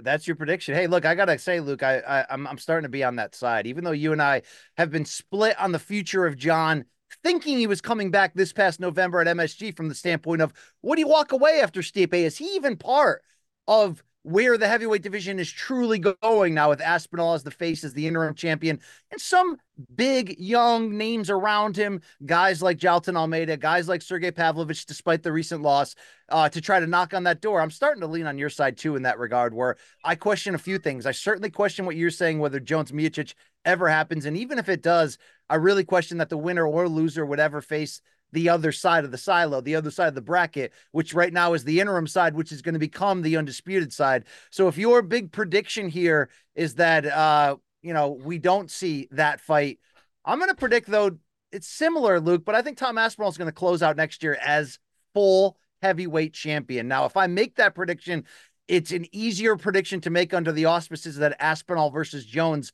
that's 0.00 0.26
your 0.26 0.36
prediction. 0.36 0.74
Hey, 0.74 0.86
look, 0.86 1.04
I 1.04 1.14
gotta 1.14 1.38
say, 1.38 1.60
Luke, 1.60 1.82
I, 1.82 1.98
I 2.00 2.26
I'm 2.30 2.46
I'm 2.46 2.58
starting 2.58 2.84
to 2.84 2.88
be 2.88 3.04
on 3.04 3.16
that 3.16 3.34
side. 3.34 3.66
Even 3.66 3.84
though 3.84 3.92
you 3.92 4.12
and 4.12 4.22
I 4.22 4.42
have 4.76 4.90
been 4.90 5.04
split 5.04 5.58
on 5.58 5.72
the 5.72 5.78
future 5.78 6.26
of 6.26 6.36
Jon, 6.36 6.84
thinking 7.22 7.58
he 7.58 7.66
was 7.66 7.80
coming 7.80 8.10
back 8.10 8.34
this 8.34 8.52
past 8.52 8.80
November 8.80 9.20
at 9.20 9.26
MSG 9.26 9.76
from 9.76 9.88
the 9.88 9.94
standpoint 9.94 10.42
of 10.42 10.52
would 10.82 10.98
he 10.98 11.04
walk 11.04 11.32
away 11.32 11.60
after 11.60 11.80
Stipe? 11.80 12.14
Is 12.14 12.38
he 12.38 12.46
even 12.56 12.76
part 12.76 13.22
of 13.66 14.02
where 14.24 14.56
the 14.56 14.66
heavyweight 14.66 15.02
division 15.02 15.38
is 15.38 15.52
truly 15.52 15.98
going 15.98 16.54
now 16.54 16.70
with 16.70 16.80
Aspinall 16.80 17.34
as 17.34 17.42
the 17.42 17.50
face 17.50 17.84
as 17.84 17.92
the 17.92 18.06
interim 18.06 18.34
champion 18.34 18.80
and 19.10 19.20
some 19.20 19.58
big 19.94 20.38
young 20.38 20.96
names 20.96 21.28
around 21.28 21.76
him, 21.76 22.00
guys 22.24 22.62
like 22.62 22.78
Jailton 22.78 23.16
Almeida, 23.16 23.58
guys 23.58 23.86
like 23.86 24.00
Sergey 24.00 24.30
Pavlovich, 24.30 24.86
despite 24.86 25.22
the 25.22 25.30
recent 25.30 25.60
loss, 25.60 25.94
uh, 26.30 26.48
to 26.48 26.62
try 26.62 26.80
to 26.80 26.86
knock 26.86 27.12
on 27.12 27.24
that 27.24 27.42
door. 27.42 27.60
I'm 27.60 27.70
starting 27.70 28.00
to 28.00 28.06
lean 28.06 28.26
on 28.26 28.38
your 28.38 28.48
side 28.48 28.78
too 28.78 28.96
in 28.96 29.02
that 29.02 29.18
regard, 29.18 29.52
where 29.52 29.76
I 30.02 30.14
question 30.14 30.54
a 30.54 30.58
few 30.58 30.78
things. 30.78 31.04
I 31.04 31.12
certainly 31.12 31.50
question 31.50 31.84
what 31.84 31.96
you're 31.96 32.10
saying, 32.10 32.38
whether 32.38 32.60
Jones 32.60 32.92
Miocic 32.92 33.34
ever 33.66 33.90
happens. 33.90 34.24
And 34.24 34.38
even 34.38 34.58
if 34.58 34.70
it 34.70 34.82
does, 34.82 35.18
I 35.50 35.56
really 35.56 35.84
question 35.84 36.16
that 36.18 36.30
the 36.30 36.38
winner 36.38 36.66
or 36.66 36.88
loser 36.88 37.26
would 37.26 37.40
ever 37.40 37.60
face 37.60 38.00
the 38.34 38.50
other 38.50 38.72
side 38.72 39.04
of 39.04 39.10
the 39.10 39.18
silo, 39.18 39.60
the 39.60 39.76
other 39.76 39.90
side 39.90 40.08
of 40.08 40.14
the 40.14 40.20
bracket, 40.20 40.72
which 40.92 41.14
right 41.14 41.32
now 41.32 41.54
is 41.54 41.64
the 41.64 41.80
interim 41.80 42.06
side, 42.06 42.34
which 42.34 42.52
is 42.52 42.60
going 42.60 42.74
to 42.74 42.78
become 42.78 43.22
the 43.22 43.36
undisputed 43.36 43.92
side. 43.92 44.24
So 44.50 44.68
if 44.68 44.76
your 44.76 45.00
big 45.00 45.32
prediction 45.32 45.88
here 45.88 46.28
is 46.54 46.74
that 46.74 47.06
uh, 47.06 47.56
you 47.80 47.94
know, 47.94 48.10
we 48.10 48.38
don't 48.38 48.70
see 48.70 49.08
that 49.12 49.40
fight, 49.40 49.78
I'm 50.24 50.38
going 50.38 50.50
to 50.50 50.56
predict 50.56 50.90
though 50.90 51.18
it's 51.52 51.68
similar, 51.68 52.18
Luke, 52.18 52.44
but 52.44 52.56
I 52.56 52.62
think 52.62 52.76
Tom 52.76 52.98
Aspinall 52.98 53.30
is 53.30 53.38
going 53.38 53.48
to 53.48 53.52
close 53.52 53.82
out 53.82 53.96
next 53.96 54.24
year 54.24 54.36
as 54.44 54.80
full 55.14 55.56
heavyweight 55.82 56.34
champion. 56.34 56.88
Now, 56.88 57.04
if 57.04 57.16
I 57.16 57.28
make 57.28 57.56
that 57.56 57.76
prediction, 57.76 58.24
it's 58.66 58.90
an 58.90 59.06
easier 59.12 59.56
prediction 59.56 60.00
to 60.00 60.10
make 60.10 60.34
under 60.34 60.50
the 60.50 60.64
auspices 60.64 61.16
that 61.16 61.36
Aspinall 61.38 61.90
versus 61.90 62.26
Jones 62.26 62.72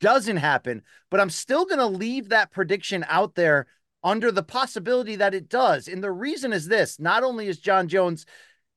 doesn't 0.00 0.38
happen, 0.38 0.82
but 1.10 1.20
I'm 1.20 1.28
still 1.28 1.66
going 1.66 1.80
to 1.80 1.86
leave 1.86 2.30
that 2.30 2.50
prediction 2.50 3.04
out 3.08 3.34
there 3.34 3.66
under 4.04 4.30
the 4.30 4.42
possibility 4.42 5.16
that 5.16 5.34
it 5.34 5.48
does. 5.48 5.88
And 5.88 6.04
the 6.04 6.12
reason 6.12 6.52
is 6.52 6.68
this 6.68 7.00
not 7.00 7.24
only 7.24 7.48
is 7.48 7.58
Jon 7.58 7.88
Jones 7.88 8.26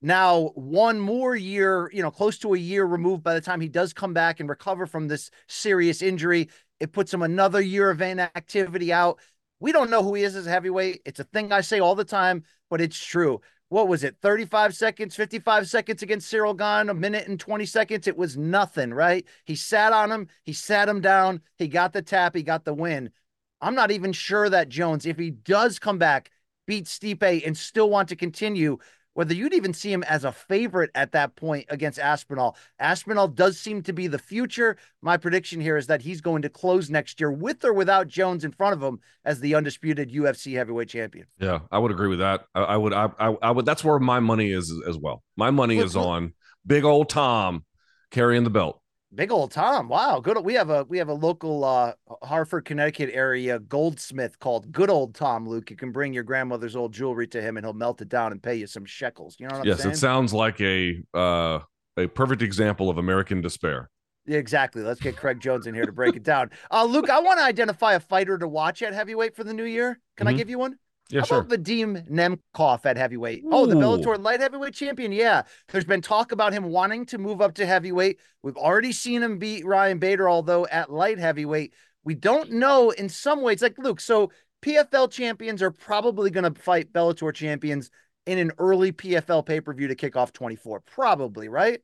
now 0.01 0.51
one 0.55 0.99
more 0.99 1.35
year, 1.35 1.91
you 1.93 2.01
know, 2.01 2.11
close 2.11 2.37
to 2.39 2.53
a 2.53 2.57
year 2.57 2.85
removed 2.85 3.23
by 3.23 3.33
the 3.33 3.41
time 3.41 3.59
he 3.59 3.67
does 3.67 3.93
come 3.93 4.13
back 4.13 4.39
and 4.39 4.47
recover 4.47 4.85
from 4.85 5.07
this 5.07 5.29
serious 5.47 6.01
injury, 6.01 6.49
it 6.79 6.93
puts 6.93 7.13
him 7.13 7.21
another 7.21 7.59
year 7.59 7.89
of 7.89 8.01
inactivity 8.01 8.93
out. 8.93 9.19
We 9.59 9.71
don't 9.71 9.89
know 9.89 10.03
who 10.03 10.13
he 10.13 10.23
is 10.23 10.35
as 10.35 10.47
a 10.47 10.51
heavyweight. 10.51 11.01
It's 11.05 11.19
a 11.19 11.23
thing 11.25 11.51
I 11.51 11.61
say 11.61 11.79
all 11.79 11.95
the 11.95 12.05
time, 12.05 12.43
but 12.69 12.79
it's 12.79 13.03
true. 13.03 13.41
What 13.69 13.89
was 13.89 14.03
it? 14.03 14.15
35 14.21 14.75
seconds, 14.75 15.15
55 15.15 15.67
seconds 15.67 16.01
against 16.01 16.29
Cyril 16.29 16.53
Gane, 16.53 16.89
a 16.89 16.93
minute 16.93 17.27
and 17.27 17.39
20 17.39 17.65
seconds. 17.65 18.07
It 18.07 18.15
was 18.15 18.37
nothing, 18.37 18.93
right? 18.93 19.25
He 19.43 19.55
sat 19.55 19.91
on 19.91 20.09
him, 20.09 20.29
he 20.45 20.53
sat 20.53 20.87
him 20.87 21.01
down, 21.01 21.41
he 21.57 21.67
got 21.67 21.91
the 21.91 22.01
tap, 22.01 22.33
he 22.33 22.43
got 22.43 22.63
the 22.63 22.73
win. 22.73 23.11
I'm 23.61 23.75
not 23.75 23.91
even 23.91 24.11
sure 24.13 24.49
that 24.49 24.69
Jones, 24.69 25.05
if 25.05 25.17
he 25.17 25.31
does 25.31 25.79
come 25.79 25.97
back, 25.97 26.31
beat 26.67 26.85
Stipe 26.85 27.45
and 27.45 27.57
still 27.57 27.89
want 27.89 28.09
to 28.09 28.15
continue, 28.15 28.77
whether 29.13 29.33
you'd 29.33 29.53
even 29.53 29.73
see 29.73 29.91
him 29.91 30.03
as 30.03 30.25
a 30.25 30.31
favorite 30.31 30.91
at 30.93 31.13
that 31.13 31.35
point 31.35 31.65
against 31.69 31.97
Aspinall. 31.97 32.55
Aspinall 32.77 33.27
does 33.27 33.59
seem 33.59 33.81
to 33.83 33.93
be 33.93 34.05
the 34.05 34.19
future. 34.19 34.77
My 35.01 35.17
prediction 35.17 35.59
here 35.59 35.77
is 35.77 35.87
that 35.87 36.01
he's 36.01 36.21
going 36.21 36.43
to 36.43 36.49
close 36.49 36.89
next 36.89 37.19
year 37.19 37.31
with 37.31 37.65
or 37.65 37.73
without 37.73 38.07
Jones 38.07 38.43
in 38.43 38.51
front 38.51 38.73
of 38.73 38.83
him 38.83 38.99
as 39.25 39.39
the 39.39 39.55
undisputed 39.55 40.11
UFC 40.11 40.55
heavyweight 40.55 40.89
champion. 40.89 41.25
Yeah, 41.39 41.59
I 41.71 41.79
would 41.79 41.91
agree 41.91 42.09
with 42.09 42.19
that. 42.19 42.45
I, 42.53 42.61
I 42.61 42.77
would, 42.77 42.93
I, 42.93 43.09
I, 43.17 43.35
I 43.41 43.51
would. 43.51 43.65
That's 43.65 43.83
where 43.83 43.97
my 43.97 44.19
money 44.19 44.51
is 44.51 44.71
as 44.87 44.97
well. 44.97 45.23
My 45.35 45.49
money 45.49 45.77
is 45.77 45.95
on 45.95 46.33
big 46.65 46.83
old 46.83 47.09
Tom 47.09 47.63
carrying 48.11 48.43
the 48.43 48.49
belt. 48.49 48.81
Big 49.17 49.31
old 49.31 49.49
Tom. 49.49 49.89
Wow. 49.89 50.19
Good. 50.19 50.37
We 50.45 50.53
have 50.53 50.69
a 50.69 50.83
we 50.83 50.99
have 50.99 51.09
a 51.09 51.13
local 51.13 51.63
uh 51.63 51.93
Hartford, 52.21 52.65
Connecticut 52.65 53.09
area 53.11 53.57
goldsmith 53.57 54.37
called 54.37 54.71
Good 54.71 54.91
Old 54.91 55.15
Tom 55.15 55.49
Luke. 55.49 55.71
You 55.71 55.75
can 55.75 55.91
bring 55.91 56.13
your 56.13 56.21
grandmother's 56.21 56.75
old 56.75 56.93
jewelry 56.93 57.25
to 57.29 57.41
him 57.41 57.57
and 57.57 57.65
he'll 57.65 57.73
melt 57.73 57.99
it 57.99 58.09
down 58.09 58.31
and 58.31 58.41
pay 58.43 58.53
you 58.53 58.67
some 58.67 58.85
shekels. 58.85 59.35
You 59.39 59.47
know 59.47 59.55
what 59.55 59.61
I'm 59.61 59.67
yes, 59.67 59.77
saying? 59.79 59.89
Yes, 59.89 59.97
it 59.97 60.01
sounds 60.01 60.33
like 60.35 60.61
a 60.61 61.01
uh, 61.15 61.61
a 61.97 62.05
perfect 62.05 62.43
example 62.43 62.91
of 62.91 62.99
American 62.99 63.41
despair. 63.41 63.89
Yeah, 64.27 64.37
exactly. 64.37 64.83
Let's 64.83 64.99
get 64.99 65.15
Craig 65.17 65.39
Jones 65.39 65.65
in 65.65 65.73
here 65.73 65.87
to 65.87 65.91
break 65.91 66.15
it 66.15 66.21
down. 66.21 66.51
Uh 66.69 66.85
Luke, 66.85 67.09
I 67.09 67.19
want 67.19 67.39
to 67.39 67.43
identify 67.43 67.93
a 67.93 67.99
fighter 67.99 68.37
to 68.37 68.47
watch 68.47 68.83
at 68.83 68.93
heavyweight 68.93 69.35
for 69.35 69.43
the 69.43 69.53
new 69.53 69.63
year. 69.65 69.99
Can 70.15 70.27
I 70.27 70.33
Mhm. 70.33 70.37
give 70.37 70.49
you 70.51 70.59
one? 70.59 70.77
Yeah, 71.09 71.21
How 71.21 71.25
sure. 71.25 71.39
about 71.39 71.59
Vadim 71.59 72.09
Nemkov 72.09 72.85
at 72.85 72.97
heavyweight? 72.97 73.43
Oh, 73.49 73.65
the 73.65 73.77
Ooh. 73.77 73.79
Bellator 73.79 74.21
light 74.21 74.41
heavyweight 74.41 74.73
champion. 74.73 75.11
Yeah, 75.11 75.43
there's 75.69 75.85
been 75.85 76.01
talk 76.01 76.31
about 76.31 76.53
him 76.53 76.65
wanting 76.65 77.05
to 77.07 77.17
move 77.17 77.41
up 77.41 77.53
to 77.55 77.65
heavyweight. 77.65 78.19
We've 78.43 78.57
already 78.57 78.91
seen 78.91 79.23
him 79.23 79.37
beat 79.37 79.65
Ryan 79.65 79.99
Bader, 79.99 80.29
although 80.29 80.67
at 80.67 80.91
light 80.91 81.17
heavyweight, 81.17 81.73
we 82.03 82.15
don't 82.15 82.51
know 82.51 82.91
in 82.91 83.07
some 83.09 83.41
ways. 83.41 83.61
Like 83.61 83.77
Luke, 83.77 84.01
so 84.01 84.31
PFL 84.61 85.09
champions 85.09 85.61
are 85.61 85.71
probably 85.71 86.29
going 86.29 86.51
to 86.51 86.59
fight 86.59 86.91
Bellator 86.91 87.33
champions 87.33 87.89
in 88.25 88.37
an 88.37 88.51
early 88.57 88.91
PFL 88.91 89.45
pay 89.45 89.61
per 89.61 89.73
view 89.73 89.87
to 89.87 89.95
kick 89.95 90.17
off 90.17 90.33
24. 90.33 90.81
Probably, 90.81 91.47
right? 91.47 91.79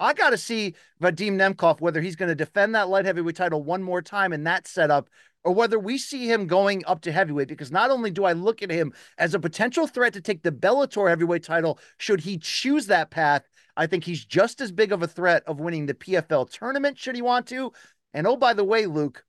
I 0.00 0.14
got 0.14 0.30
to 0.30 0.38
see 0.38 0.74
Vadim 1.00 1.34
Nemkov 1.34 1.80
whether 1.80 2.00
he's 2.00 2.16
going 2.16 2.30
to 2.30 2.34
defend 2.34 2.74
that 2.74 2.88
light 2.88 3.04
heavyweight 3.04 3.36
title 3.36 3.62
one 3.62 3.82
more 3.82 4.02
time 4.02 4.32
in 4.32 4.44
that 4.44 4.66
setup 4.66 5.08
or 5.44 5.52
whether 5.52 5.78
we 5.78 5.98
see 5.98 6.30
him 6.30 6.46
going 6.46 6.82
up 6.86 7.00
to 7.02 7.12
heavyweight 7.12 7.48
because 7.48 7.72
not 7.72 7.90
only 7.90 8.10
do 8.10 8.24
I 8.24 8.32
look 8.32 8.62
at 8.62 8.70
him 8.70 8.92
as 9.18 9.34
a 9.34 9.40
potential 9.40 9.86
threat 9.86 10.12
to 10.14 10.20
take 10.20 10.42
the 10.42 10.52
Bellator 10.52 11.08
heavyweight 11.08 11.42
title 11.42 11.78
should 11.98 12.20
he 12.20 12.38
choose 12.38 12.86
that 12.86 13.10
path, 13.10 13.48
I 13.76 13.86
think 13.86 14.04
he's 14.04 14.24
just 14.24 14.60
as 14.60 14.70
big 14.70 14.92
of 14.92 15.02
a 15.02 15.08
threat 15.08 15.42
of 15.46 15.60
winning 15.60 15.86
the 15.86 15.94
PFL 15.94 16.50
tournament 16.50 16.98
should 16.98 17.16
he 17.16 17.22
want 17.22 17.46
to. 17.48 17.72
And 18.14 18.26
oh 18.26 18.36
by 18.36 18.54
the 18.54 18.64
way, 18.64 18.86
Luke, 18.86 19.24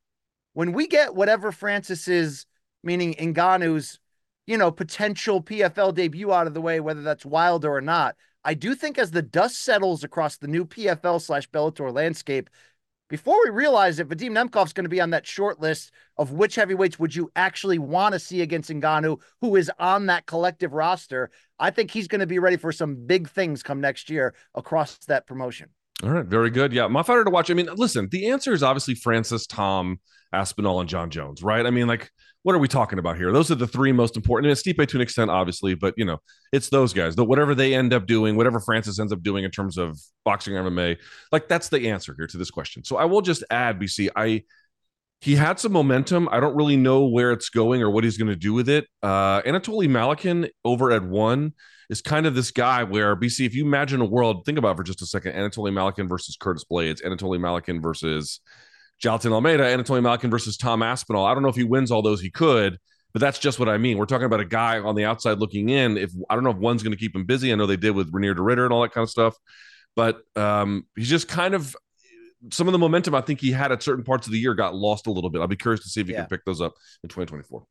when 0.53 0.74
we 0.74 0.88
get 0.88 1.15
whatever 1.15 1.51
Francis's 1.51 2.46
meaning 2.84 3.13
Ngannou's, 3.15 4.00
you 4.46 4.58
know, 4.58 4.72
potential 4.72 5.41
PFL 5.41 5.93
debut 5.93 6.32
out 6.32 6.48
of 6.48 6.53
the 6.53 6.62
way, 6.62 6.79
whether 6.79 7.01
that's 7.01 7.25
Wilder 7.25 7.74
or 7.74 7.82
not, 7.82 8.15
I 8.43 8.53
do 8.53 8.75
think 8.75 8.98
as 8.98 9.12
the 9.12 9.22
dust 9.22 9.63
settles 9.63 10.03
across 10.03 10.38
the 10.38 10.50
new 10.50 10.65
PFL 10.65 11.22
slash 11.22 11.50
Bellator 11.50 11.93
landscape, 11.93 12.50
before 13.13 13.38
we 13.43 13.51
realize 13.51 13.98
that 13.98 14.10
Vadim 14.10 14.32
Nemkov's 14.32 14.74
going 14.74 14.86
to 14.86 14.89
be 14.89 15.00
on 15.00 15.12
that 15.12 15.27
short 15.27 15.62
list 15.62 15.91
of 16.17 16.32
which 16.32 16.55
heavyweights 16.55 16.98
would 16.98 17.15
you 17.15 17.32
actually 17.36 17.77
want 17.77 18.13
to 18.13 18.17
see 18.17 18.41
against 18.41 18.72
Ngannou, 18.72 19.22
who 19.39 19.55
is 19.55 19.70
on 19.77 20.08
that 20.08 20.25
collective 20.25 20.74
roster, 20.74 21.29
I 21.60 21.70
think 21.70 21.91
he's 21.91 22.08
going 22.08 22.22
to 22.22 22.25
be 22.25 22.39
ready 22.39 22.58
for 22.58 22.72
some 22.72 23.05
big 23.05 23.29
things 23.29 23.62
come 23.62 23.79
next 23.79 24.10
year 24.10 24.34
across 24.55 24.98
that 25.05 25.27
promotion. 25.27 25.70
All 26.04 26.10
right, 26.10 26.26
very 26.26 26.50
good. 26.50 26.74
Yeah, 26.74 26.88
my 26.88 27.02
fighter 27.02 27.24
to 27.24 27.30
watch. 27.30 27.50
I 27.50 27.54
mean, 27.54 27.70
listen, 27.76 28.10
the 28.12 28.28
answer 28.28 28.52
is 28.52 28.62
obviously 28.62 28.94
Francis, 28.94 29.48
Tom, 29.48 30.02
Aspinall, 30.34 30.82
and 30.82 30.90
Jon 30.90 31.10
Jones, 31.10 31.42
right? 31.42 31.66
I 31.66 31.70
mean, 31.70 31.88
like, 31.88 32.12
what 32.42 32.54
are 32.54 32.60
we 32.60 32.68
talking 32.68 33.00
about 33.00 33.16
here? 33.16 33.32
Those 33.32 33.50
are 33.52 33.56
the 33.56 33.68
three 33.68 33.94
most 33.94 34.18
important. 34.18 34.52
And 34.52 34.58
Stipe 34.60 34.86
to 34.86 34.98
an 34.98 35.02
extent, 35.02 35.32
obviously, 35.32 35.76
but 35.76 35.94
you 35.96 36.04
know, 36.04 36.18
it's 36.52 36.68
those 36.68 36.92
guys. 36.92 37.16
The, 37.16 37.24
whatever 37.24 37.56
they 37.56 37.74
end 37.74 37.94
up 37.94 38.06
doing, 38.06 38.36
whatever 38.36 38.60
Francis 38.60 39.00
ends 39.00 39.14
up 39.14 39.24
doing 39.24 39.46
in 39.46 39.52
terms 39.52 39.78
of 39.78 39.98
boxing 40.26 40.56
MMA, 40.56 40.98
like 41.32 41.48
that's 41.48 41.70
the 41.70 41.90
answer 41.90 42.14
here 42.18 42.28
to 42.28 42.38
this 42.38 42.52
question. 42.52 42.84
So 42.84 42.98
I 42.98 43.06
will 43.06 43.22
just 43.22 43.46
add, 43.50 43.80
BC, 43.80 44.10
I 44.14 44.44
he 45.22 45.36
had 45.36 45.58
some 45.58 45.72
momentum. 45.72 46.28
I 46.34 46.42
don't 46.42 46.54
really 46.54 46.76
know 46.76 47.06
where 47.06 47.32
it's 47.32 47.48
going 47.48 47.82
or 47.82 47.90
what 47.90 48.04
he's 48.04 48.18
going 48.18 48.28
to 48.28 48.36
do 48.36 48.52
with 48.52 48.68
it. 48.68 48.88
Uh, 49.02 49.42
Anatoly 49.44 49.88
Malykhin 49.88 50.50
over 50.66 50.92
at 50.92 51.02
one 51.02 51.54
is 51.94 52.02
kind 52.02 52.26
of 52.26 52.34
this 52.36 52.52
guy 52.52 52.84
where 52.84 53.16
BC, 53.16 53.46
if 53.46 53.54
you 53.56 53.66
imagine 53.66 54.02
a 54.02 54.06
world, 54.06 54.46
think 54.46 54.58
about 54.58 54.76
for 54.76 54.84
just 54.84 55.02
a 55.02 55.06
second. 55.06 55.34
Anatoly 55.34 55.72
Malykhin 55.72 56.10
versus 56.10 56.36
Curtis 56.36 56.66
Blaydes, 56.70 57.04
Anatoly 57.06 57.40
Malykhin 57.40 57.82
versus 57.82 58.42
Jailton 59.02 59.32
Almeida, 59.32 59.64
Anatoly 59.64 60.02
Malykhin 60.02 60.32
versus 60.32 60.58
Tom 60.58 60.82
Aspinall. 60.82 61.26
I 61.26 61.34
don't 61.34 61.44
know 61.44 61.50
if 61.50 61.56
he 61.56 61.64
wins 61.64 61.92
all 61.92 62.02
those, 62.02 62.20
he 62.22 62.30
could, 62.32 62.80
but 63.14 63.20
that's 63.20 63.38
just 63.38 63.60
what 63.60 63.70
I 63.70 63.78
mean. 63.78 63.98
We're 63.98 64.06
talking 64.06 64.26
about 64.26 64.40
a 64.40 64.46
guy 64.46 64.80
on 64.80 64.96
the 64.96 65.06
outside 65.06 65.38
looking 65.38 65.70
in. 65.70 65.98
If 65.98 66.12
I 66.30 66.34
don't 66.36 66.44
know 66.44 66.50
if 66.52 66.58
one's 66.58 66.82
going 66.84 66.94
to 66.94 67.00
keep 67.00 67.16
him 67.16 67.26
busy, 67.26 67.52
I 67.52 67.56
know 67.56 67.66
they 67.68 67.78
did 67.78 67.92
with 67.92 68.12
Reinier 68.12 68.36
de 68.36 68.42
Ridder 68.42 68.66
and 68.66 68.74
all 68.74 68.82
that 68.82 68.92
kind 68.92 69.04
of 69.04 69.10
stuff, 69.10 69.36
but 69.96 70.22
um, 70.36 70.88
he's 70.96 71.10
just 71.10 71.28
kind 71.28 71.54
of 71.54 71.76
some 72.52 72.68
of 72.68 72.72
the 72.74 72.78
momentum 72.80 73.16
I 73.16 73.22
think 73.22 73.40
he 73.40 73.52
had 73.52 73.72
at 73.72 73.82
certain 73.84 74.04
parts 74.04 74.28
of 74.28 74.34
the 74.34 74.40
year 74.40 74.54
got 74.54 74.76
lost 74.76 75.08
a 75.08 75.12
little 75.12 75.30
bit. 75.30 75.40
I'll 75.42 75.48
be 75.48 75.56
curious 75.56 75.82
to 75.84 75.90
see 75.90 76.02
if 76.02 76.08
he 76.08 76.14
Yeah. 76.14 76.22
can 76.22 76.30
pick 76.30 76.44
those 76.46 76.60
up 76.60 76.74
in 77.04 77.08
2024. 77.10 77.64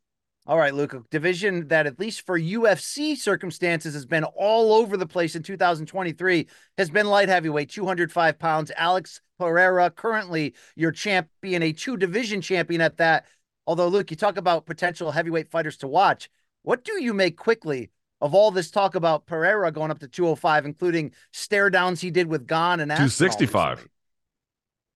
All 0.45 0.59
right, 0.59 0.75
Luke, 0.75 0.93
a 0.93 1.03
division 1.11 1.69
that, 1.69 1.87
at 1.87 2.01
least 2.01 2.27
for 2.27 2.37
UFC 2.39 3.17
circumstances, 3.17 3.95
has 3.95 4.05
been 4.05 4.25
all 4.25 4.73
over 4.73 4.97
the 4.97 5.07
place 5.07 5.37
in 5.37 5.43
2023 5.45 6.49
has 6.79 6.91
been 6.91 7.07
light 7.07 7.29
heavyweight, 7.29 7.71
205 7.71 8.39
pounds. 8.41 8.73
Alex 8.77 9.21
Pereira, 9.39 9.89
currently 9.91 10.55
your 10.75 10.91
champion, 10.91 11.63
a 11.63 11.73
two 11.73 11.97
division 11.97 12.41
champion 12.41 12.81
at 12.81 12.97
that. 12.97 13.27
Although, 13.69 13.87
Luke, 13.87 14.11
you 14.11 14.17
talk 14.17 14.37
about 14.37 14.67
potential 14.67 15.13
heavyweight 15.13 15.49
fighters 15.49 15.77
to 15.79 15.87
watch. 15.87 16.29
What 16.63 16.85
do 16.85 17.01
you 17.01 17.15
make 17.15 17.37
quickly 17.37 17.91
of 18.21 18.35
all 18.35 18.51
this 18.51 18.71
talk 18.71 18.97
about 18.97 19.27
Pereira 19.27 19.71
going 19.71 19.93
up 19.93 20.01
to 20.01 20.09
205, 20.09 20.67
including 20.67 21.13
stare 21.33 21.71
downs 21.71 22.01
he 22.01 22.11
did 22.11 22.27
with 22.27 22.49
Gon 22.49 22.81
and 22.81 22.91
265. 22.91 23.87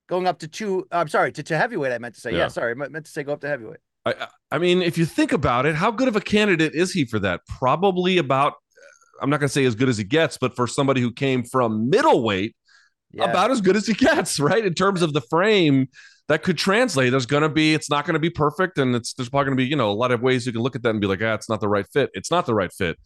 Going 0.08 0.26
up 0.26 0.40
to 0.40 0.48
two, 0.48 0.86
I'm 0.90 1.08
sorry, 1.08 1.32
to, 1.32 1.42
to 1.44 1.56
heavyweight, 1.56 1.92
I 1.92 1.98
meant 1.98 2.14
to 2.16 2.20
say. 2.20 2.32
Yeah, 2.32 2.38
Yeah. 2.38 2.48
sorry, 2.48 2.72
I 2.72 2.74
meant 2.74 3.06
to 3.06 3.10
say 3.12 3.22
go 3.24 3.32
up 3.32 3.40
to 3.40 3.48
heavyweight. 3.48 3.78
I, 4.06 4.28
I- 4.52 4.58
mean, 4.58 4.80
if 4.82 4.96
you 4.96 5.04
think 5.04 5.32
about 5.32 5.66
it, 5.66 5.74
how 5.74 5.90
good 5.90 6.08
of 6.08 6.16
a 6.16 6.20
candidate 6.20 6.74
is 6.74 6.92
he 6.92 7.04
for 7.04 7.18
that? 7.20 7.40
Probably 7.48 8.18
about, 8.18 8.54
I'm 9.20 9.28
not 9.30 9.40
going 9.40 9.48
to 9.48 9.52
say 9.52 9.64
as 9.64 9.74
good 9.74 9.88
as 9.88 9.98
he 9.98 10.04
gets, 10.04 10.38
but 10.38 10.54
for 10.56 10.66
somebody 10.66 11.00
who 11.00 11.12
came 11.12 11.42
from 11.44 11.90
middleweight, 11.90 12.54
Yeah. 13.12 13.24
about 13.24 13.50
as 13.50 13.60
good 13.60 13.76
as 13.76 13.86
he 13.86 13.94
gets, 13.94 14.38
right? 14.50 14.64
In 14.64 14.74
terms 14.74 15.02
of 15.02 15.12
the 15.12 15.20
frame 15.22 15.88
that 16.28 16.42
could 16.42 16.58
translate. 16.58 17.10
There's 17.12 17.26
going 17.26 17.42
to 17.44 17.48
be, 17.48 17.72
it's 17.74 17.88
not 17.90 18.04
going 18.04 18.14
to 18.14 18.20
be 18.20 18.30
perfect. 18.30 18.78
And 18.78 18.96
it's, 18.96 19.12
there's 19.14 19.28
probably 19.28 19.46
going 19.46 19.56
to 19.58 19.62
be, 19.62 19.68
you 19.68 19.76
know, 19.76 19.90
a 19.90 19.94
lot 19.94 20.10
of 20.10 20.22
ways 20.22 20.44
you 20.46 20.52
can 20.52 20.60
look 20.62 20.74
at 20.74 20.82
that 20.82 20.90
and 20.90 21.00
be 21.00 21.06
like, 21.06 21.22
ah, 21.22 21.34
it's 21.34 21.48
not 21.48 21.60
the 21.60 21.68
right 21.68 21.86
fit. 21.92 22.10
It's 22.14 22.30
not 22.30 22.46
the 22.46 22.54
right 22.54 22.72
fit. 22.72 22.98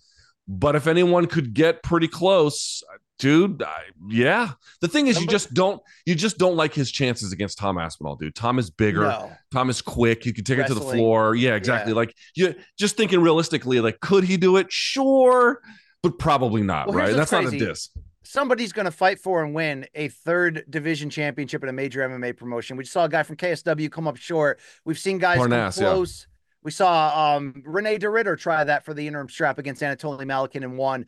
But 0.48 0.74
if 0.74 0.86
anyone 0.86 1.26
could 1.26 1.52
get 1.52 1.82
pretty 1.82 2.08
close, 2.08 2.82
dude, 3.20 3.62
I, 3.62 3.82
yeah. 4.08 4.50
The 4.80 4.88
thing 4.88 5.06
is, 5.06 5.20
you 5.20 5.26
just 5.26 5.54
don't, 5.54 5.80
you 6.06 6.14
just 6.14 6.38
don't 6.38 6.56
like 6.56 6.74
his 6.74 6.90
chances 6.90 7.32
against 7.32 7.58
Tom 7.58 7.78
Aspinall, 7.78 8.16
dude. 8.16 8.34
Tom 8.34 8.58
is 8.58 8.70
bigger. 8.70 9.02
No. 9.02 9.30
Tom 9.52 9.70
is 9.70 9.80
quick. 9.80 10.24
He 10.24 10.32
can 10.32 10.42
take 10.42 10.58
it 10.58 10.66
to 10.66 10.74
the 10.74 10.80
floor. 10.80 11.34
Yeah, 11.34 11.54
exactly. 11.54 11.92
Yeah. 11.92 11.96
Like 11.96 12.14
you 12.34 12.54
just 12.78 12.96
thinking 12.96 13.20
realistically, 13.20 13.80
like 13.80 14.00
could 14.00 14.24
he 14.24 14.36
do 14.36 14.56
it? 14.56 14.72
Sure, 14.72 15.60
but 16.02 16.18
probably 16.18 16.62
not. 16.62 16.88
Well, 16.88 16.96
right? 16.96 17.14
That's 17.14 17.32
not 17.32 17.44
a 17.44 17.48
crazy. 17.48 17.64
diss. 17.64 17.90
somebody's 18.24 18.72
going 18.72 18.86
to 18.86 18.90
fight 18.90 19.18
for 19.18 19.44
and 19.44 19.54
win 19.54 19.86
a 19.94 20.08
third 20.08 20.64
division 20.68 21.10
championship 21.10 21.62
in 21.62 21.68
a 21.68 21.72
major 21.72 22.00
MMA 22.00 22.36
promotion. 22.36 22.76
We 22.76 22.84
saw 22.84 23.04
a 23.04 23.08
guy 23.08 23.22
from 23.22 23.36
KSW 23.36 23.90
come 23.90 24.08
up 24.08 24.16
short. 24.16 24.60
We've 24.84 24.98
seen 24.98 25.18
guys 25.18 25.38
Parnasse, 25.38 25.76
come 25.76 25.84
yeah. 25.84 25.92
close. 25.92 26.26
We 26.62 26.70
saw 26.70 27.36
um, 27.36 27.62
Rene 27.64 27.98
de 27.98 28.08
Ridder 28.08 28.36
try 28.36 28.62
that 28.64 28.84
for 28.84 28.92
the 28.92 29.06
interim 29.06 29.28
strap 29.28 29.58
against 29.58 29.82
Anatoly 29.82 30.24
Malykhin 30.24 30.62
and 30.62 30.76
won. 30.76 31.06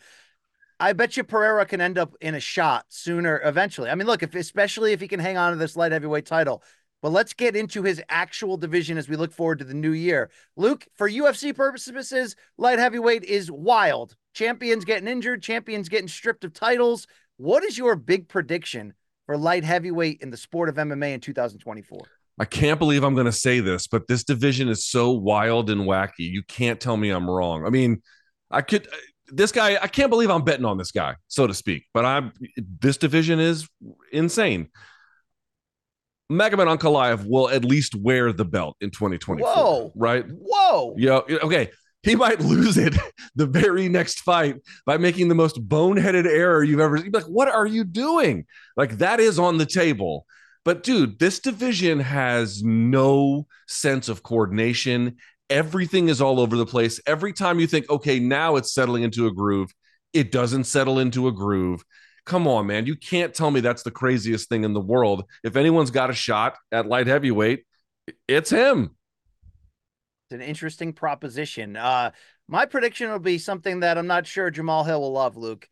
I 0.80 0.92
bet 0.92 1.16
you 1.16 1.24
Pereira 1.24 1.66
can 1.66 1.80
end 1.80 1.98
up 1.98 2.14
in 2.20 2.34
a 2.34 2.40
shot 2.40 2.86
sooner, 2.88 3.40
eventually. 3.44 3.90
I 3.90 3.94
mean, 3.94 4.06
look, 4.06 4.22
if 4.22 4.34
especially 4.34 4.92
if 4.92 5.00
he 5.00 5.08
can 5.08 5.20
hang 5.20 5.36
on 5.36 5.52
to 5.52 5.58
this 5.58 5.76
light 5.76 5.92
heavyweight 5.92 6.26
title. 6.26 6.62
But 7.02 7.10
let's 7.10 7.32
get 7.34 7.56
into 7.56 7.82
his 7.82 8.00
actual 8.08 8.56
division 8.56 8.96
as 8.96 9.08
we 9.08 9.16
look 9.16 9.32
forward 9.32 9.58
to 9.58 9.64
the 9.64 9.74
new 9.74 9.90
year. 9.90 10.30
Luke, 10.56 10.86
for 10.94 11.10
UFC 11.10 11.54
purposes, 11.54 12.36
light 12.58 12.78
heavyweight 12.78 13.24
is 13.24 13.50
wild. 13.50 14.14
Champions 14.34 14.84
getting 14.84 15.08
injured, 15.08 15.42
champions 15.42 15.88
getting 15.88 16.08
stripped 16.08 16.44
of 16.44 16.52
titles. 16.52 17.08
What 17.38 17.64
is 17.64 17.76
your 17.76 17.96
big 17.96 18.28
prediction 18.28 18.94
for 19.26 19.36
light 19.36 19.64
heavyweight 19.64 20.20
in 20.20 20.30
the 20.30 20.36
sport 20.36 20.68
of 20.68 20.76
MMA 20.76 21.14
in 21.14 21.20
2024? 21.20 22.00
I 22.38 22.44
can't 22.44 22.78
believe 22.78 23.02
I'm 23.02 23.14
going 23.14 23.26
to 23.26 23.32
say 23.32 23.60
this, 23.60 23.86
but 23.86 24.06
this 24.06 24.24
division 24.24 24.68
is 24.68 24.86
so 24.86 25.10
wild 25.10 25.70
and 25.70 25.82
wacky. 25.82 26.30
You 26.30 26.42
can't 26.42 26.80
tell 26.80 26.96
me 26.96 27.10
I'm 27.10 27.28
wrong. 27.28 27.66
I 27.66 27.70
mean, 27.70 28.00
I 28.50 28.62
could. 28.62 28.88
This 29.34 29.50
guy, 29.50 29.78
I 29.80 29.88
can't 29.88 30.10
believe 30.10 30.30
I'm 30.30 30.44
betting 30.44 30.64
on 30.64 30.78
this 30.78 30.92
guy, 30.92 31.16
so 31.28 31.46
to 31.46 31.54
speak. 31.54 31.86
But 31.94 32.04
I'm. 32.04 32.32
This 32.56 32.96
division 32.96 33.40
is 33.40 33.68
insane. 34.12 34.68
Magomed 36.30 36.78
Ankalaev 36.78 37.26
will 37.26 37.48
at 37.50 37.64
least 37.64 37.94
wear 37.94 38.32
the 38.32 38.44
belt 38.44 38.76
in 38.80 38.90
2024. 38.90 39.46
Whoa. 39.46 39.92
Right? 39.94 40.24
Whoa. 40.28 40.94
Yeah. 40.96 41.20
Okay. 41.28 41.70
He 42.02 42.16
might 42.16 42.40
lose 42.54 42.78
it 42.78 42.94
the 43.34 43.46
very 43.46 43.88
next 43.88 44.20
fight 44.20 44.56
by 44.86 44.96
making 44.98 45.28
the 45.28 45.34
most 45.34 45.68
boneheaded 45.68 46.26
error 46.26 46.62
you've 46.62 46.80
ever. 46.80 46.96
You'd 46.96 47.14
like, 47.14 47.24
what 47.24 47.48
are 47.48 47.66
you 47.66 47.84
doing? 47.84 48.46
Like 48.76 48.98
that 48.98 49.20
is 49.20 49.38
on 49.38 49.58
the 49.58 49.66
table. 49.66 50.26
But 50.64 50.84
dude, 50.84 51.18
this 51.18 51.40
division 51.40 51.98
has 52.00 52.62
no 52.62 53.46
sense 53.66 54.08
of 54.08 54.22
coordination. 54.22 55.16
Everything 55.52 56.08
is 56.08 56.20
all 56.22 56.40
over 56.40 56.56
the 56.56 56.64
place. 56.66 56.98
Every 57.06 57.32
time 57.32 57.60
you 57.60 57.66
think, 57.66 57.90
okay, 57.90 58.18
now 58.18 58.56
it's 58.56 58.72
settling 58.72 59.02
into 59.02 59.26
a 59.26 59.32
groove, 59.32 59.70
It 60.14 60.32
doesn't 60.32 60.64
settle 60.64 60.98
into 60.98 61.28
a 61.28 61.32
groove. 61.32 61.84
Come 62.24 62.46
on, 62.48 62.66
man. 62.66 62.86
You 62.86 62.96
can't 62.96 63.34
tell 63.34 63.50
me 63.50 63.60
that's 63.60 63.82
the 63.82 63.90
craziest 63.90 64.48
thing 64.48 64.64
in 64.64 64.72
the 64.72 64.80
world. 64.80 65.24
If 65.44 65.56
anyone's 65.56 65.90
got 65.90 66.10
a 66.10 66.14
shot 66.14 66.56
at 66.70 66.86
light 66.86 67.06
heavyweight, 67.06 67.64
it's 68.28 68.50
him. 68.50 68.96
It's 70.30 70.34
an 70.34 70.42
interesting 70.42 70.92
proposition. 70.92 71.76
Uh, 71.76 72.12
my 72.48 72.66
prediction 72.66 73.10
will 73.10 73.18
be 73.18 73.38
something 73.38 73.80
that 73.80 73.98
I'm 73.98 74.06
not 74.06 74.26
sure 74.26 74.50
Jamal 74.50 74.84
Hill 74.84 75.00
will 75.00 75.12
love, 75.12 75.36
Luke. 75.36 75.68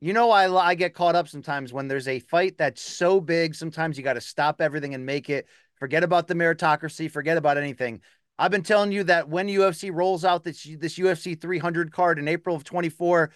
You 0.00 0.12
know, 0.12 0.30
I, 0.30 0.52
I 0.54 0.74
get 0.74 0.94
caught 0.94 1.14
up 1.14 1.28
sometimes 1.28 1.72
when 1.72 1.88
there's 1.88 2.08
a 2.08 2.20
fight 2.20 2.58
that's 2.58 2.82
so 2.82 3.20
big. 3.20 3.54
Sometimes 3.54 3.96
you 3.96 4.04
got 4.04 4.14
to 4.14 4.20
stop 4.20 4.60
everything 4.60 4.94
and 4.94 5.06
make 5.06 5.30
it. 5.30 5.46
Forget 5.76 6.04
about 6.04 6.28
the 6.28 6.34
meritocracy. 6.34 7.10
Forget 7.10 7.38
about 7.38 7.58
anything. 7.58 8.02
I've 8.38 8.50
been 8.50 8.62
telling 8.62 8.92
you 8.92 9.04
that 9.04 9.28
when 9.28 9.48
UFC 9.48 9.90
rolls 9.92 10.24
out 10.24 10.44
this 10.44 10.62
this 10.78 10.98
UFC 10.98 11.40
300 11.40 11.92
card 11.92 12.18
in 12.18 12.28
April 12.28 12.54
of 12.54 12.64
24, 12.64 13.30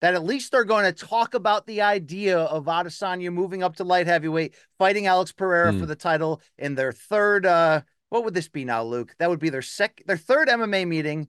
that 0.00 0.14
at 0.14 0.24
least 0.24 0.52
they're 0.52 0.64
going 0.64 0.84
to 0.84 0.92
talk 0.92 1.34
about 1.34 1.66
the 1.66 1.82
idea 1.82 2.38
of 2.38 2.64
Adesanya 2.64 3.32
moving 3.32 3.62
up 3.62 3.76
to 3.76 3.84
light 3.84 4.06
heavyweight, 4.06 4.54
fighting 4.78 5.06
Alex 5.06 5.32
Pereira 5.32 5.72
mm. 5.72 5.80
for 5.80 5.86
the 5.86 5.96
title 5.96 6.42
in 6.58 6.74
their 6.74 6.92
third. 6.92 7.46
uh 7.46 7.82
What 8.08 8.24
would 8.24 8.34
this 8.34 8.48
be 8.48 8.64
now, 8.64 8.82
Luke? 8.82 9.14
That 9.18 9.30
would 9.30 9.38
be 9.38 9.50
their 9.50 9.62
sec 9.62 10.02
their 10.06 10.16
third 10.16 10.48
MMA 10.48 10.86
meeting, 10.86 11.28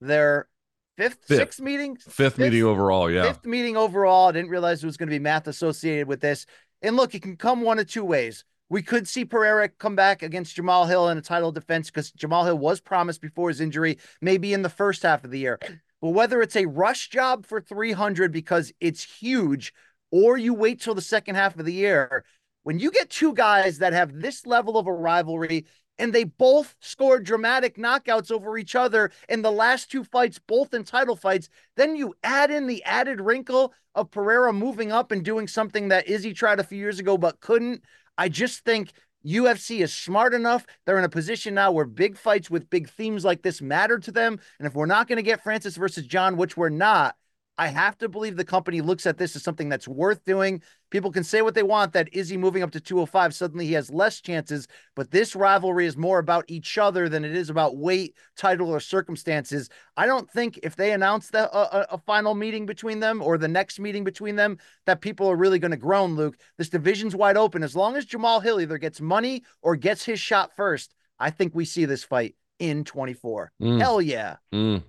their 0.00 0.48
fifth, 0.96 1.24
fifth. 1.26 1.38
sixth 1.38 1.60
meeting, 1.60 1.96
fifth, 1.96 2.14
fifth, 2.14 2.38
meeting 2.38 2.64
overall. 2.64 3.10
Yeah, 3.10 3.22
fifth 3.22 3.46
meeting 3.46 3.76
overall. 3.76 4.28
I 4.28 4.32
didn't 4.32 4.50
realize 4.50 4.82
it 4.82 4.86
was 4.86 4.96
going 4.96 5.08
to 5.08 5.14
be 5.14 5.20
math 5.20 5.46
associated 5.46 6.08
with 6.08 6.20
this. 6.20 6.46
And 6.82 6.96
look, 6.96 7.14
it 7.14 7.22
can 7.22 7.36
come 7.36 7.62
one 7.62 7.78
of 7.78 7.86
two 7.86 8.04
ways. 8.04 8.44
We 8.68 8.82
could 8.82 9.06
see 9.06 9.24
Pereira 9.24 9.68
come 9.68 9.96
back 9.96 10.22
against 10.22 10.56
Jamal 10.56 10.86
Hill 10.86 11.08
in 11.08 11.18
a 11.18 11.22
title 11.22 11.52
defense 11.52 11.90
because 11.90 12.10
Jamal 12.12 12.44
Hill 12.44 12.58
was 12.58 12.80
promised 12.80 13.20
before 13.20 13.48
his 13.48 13.60
injury, 13.60 13.98
maybe 14.20 14.52
in 14.54 14.62
the 14.62 14.70
first 14.70 15.02
half 15.02 15.24
of 15.24 15.30
the 15.30 15.38
year. 15.38 15.58
But 16.00 16.10
whether 16.10 16.40
it's 16.40 16.56
a 16.56 16.66
rush 16.66 17.10
job 17.10 17.46
for 17.46 17.60
300 17.60 18.32
because 18.32 18.72
it's 18.80 19.04
huge, 19.04 19.72
or 20.10 20.36
you 20.36 20.54
wait 20.54 20.80
till 20.80 20.94
the 20.94 21.00
second 21.00 21.34
half 21.34 21.58
of 21.58 21.64
the 21.64 21.72
year, 21.72 22.24
when 22.62 22.78
you 22.78 22.90
get 22.90 23.10
two 23.10 23.34
guys 23.34 23.78
that 23.78 23.92
have 23.92 24.20
this 24.20 24.46
level 24.46 24.78
of 24.78 24.86
a 24.86 24.92
rivalry 24.92 25.66
and 25.98 26.12
they 26.12 26.24
both 26.24 26.74
scored 26.80 27.24
dramatic 27.24 27.76
knockouts 27.76 28.30
over 28.30 28.56
each 28.56 28.74
other 28.74 29.10
in 29.28 29.42
the 29.42 29.52
last 29.52 29.90
two 29.90 30.04
fights, 30.04 30.38
both 30.38 30.72
in 30.74 30.84
title 30.84 31.16
fights. 31.16 31.48
Then 31.76 31.96
you 31.96 32.14
add 32.22 32.50
in 32.50 32.66
the 32.66 32.82
added 32.84 33.20
wrinkle 33.20 33.72
of 33.94 34.10
Pereira 34.10 34.52
moving 34.52 34.90
up 34.90 35.12
and 35.12 35.24
doing 35.24 35.46
something 35.46 35.88
that 35.88 36.08
Izzy 36.08 36.32
tried 36.32 36.60
a 36.60 36.64
few 36.64 36.78
years 36.78 36.98
ago 36.98 37.18
but 37.18 37.40
couldn't. 37.40 37.82
I 38.22 38.28
just 38.28 38.64
think 38.64 38.92
UFC 39.26 39.80
is 39.80 39.92
smart 39.92 40.32
enough. 40.32 40.64
They're 40.86 40.96
in 40.96 41.02
a 41.02 41.08
position 41.08 41.54
now 41.54 41.72
where 41.72 41.84
big 41.84 42.16
fights 42.16 42.48
with 42.48 42.70
big 42.70 42.88
themes 42.88 43.24
like 43.24 43.42
this 43.42 43.60
matter 43.60 43.98
to 43.98 44.12
them. 44.12 44.38
And 44.60 44.68
if 44.68 44.74
we're 44.74 44.86
not 44.86 45.08
going 45.08 45.16
to 45.16 45.24
get 45.24 45.42
Francis 45.42 45.76
versus 45.76 46.06
Jon, 46.06 46.36
which 46.36 46.56
we're 46.56 46.68
not, 46.68 47.16
I 47.58 47.66
have 47.66 47.98
to 47.98 48.08
believe 48.08 48.36
the 48.36 48.44
company 48.44 48.80
looks 48.80 49.06
at 49.06 49.18
this 49.18 49.36
as 49.36 49.42
something 49.42 49.68
that's 49.68 49.86
worth 49.86 50.24
doing. 50.24 50.62
People 50.90 51.12
can 51.12 51.22
say 51.22 51.42
what 51.42 51.54
they 51.54 51.62
want 51.62 51.92
that 51.92 52.08
is 52.12 52.28
he 52.28 52.36
moving 52.36 52.62
up 52.62 52.70
to 52.72 52.80
205? 52.80 53.34
Suddenly 53.34 53.66
he 53.66 53.74
has 53.74 53.90
less 53.90 54.20
chances, 54.20 54.66
but 54.96 55.10
this 55.10 55.36
rivalry 55.36 55.86
is 55.86 55.96
more 55.96 56.18
about 56.18 56.46
each 56.48 56.78
other 56.78 57.08
than 57.08 57.24
it 57.24 57.36
is 57.36 57.50
about 57.50 57.76
weight, 57.76 58.16
title, 58.36 58.70
or 58.70 58.80
circumstances. 58.80 59.68
I 59.96 60.06
don't 60.06 60.30
think 60.30 60.60
if 60.62 60.76
they 60.76 60.92
announce 60.92 61.28
the, 61.28 61.54
a, 61.54 61.86
a 61.94 61.98
final 61.98 62.34
meeting 62.34 62.64
between 62.64 63.00
them 63.00 63.22
or 63.22 63.36
the 63.36 63.48
next 63.48 63.78
meeting 63.78 64.02
between 64.02 64.36
them, 64.36 64.56
that 64.86 65.02
people 65.02 65.30
are 65.30 65.36
really 65.36 65.58
going 65.58 65.72
to 65.72 65.76
groan, 65.76 66.16
Luke. 66.16 66.36
This 66.56 66.70
division's 66.70 67.14
wide 67.14 67.36
open. 67.36 67.62
As 67.62 67.76
long 67.76 67.96
as 67.96 68.06
Jamal 68.06 68.40
Hill 68.40 68.60
either 68.60 68.78
gets 68.78 69.00
money 69.00 69.44
or 69.60 69.76
gets 69.76 70.04
his 70.04 70.18
shot 70.18 70.52
first, 70.56 70.94
I 71.18 71.30
think 71.30 71.54
we 71.54 71.66
see 71.66 71.84
this 71.84 72.02
fight 72.02 72.34
in 72.58 72.84
24. 72.84 73.52
Mm. 73.60 73.80
Hell 73.80 74.00
yeah. 74.00 74.36
Mm. 74.54 74.84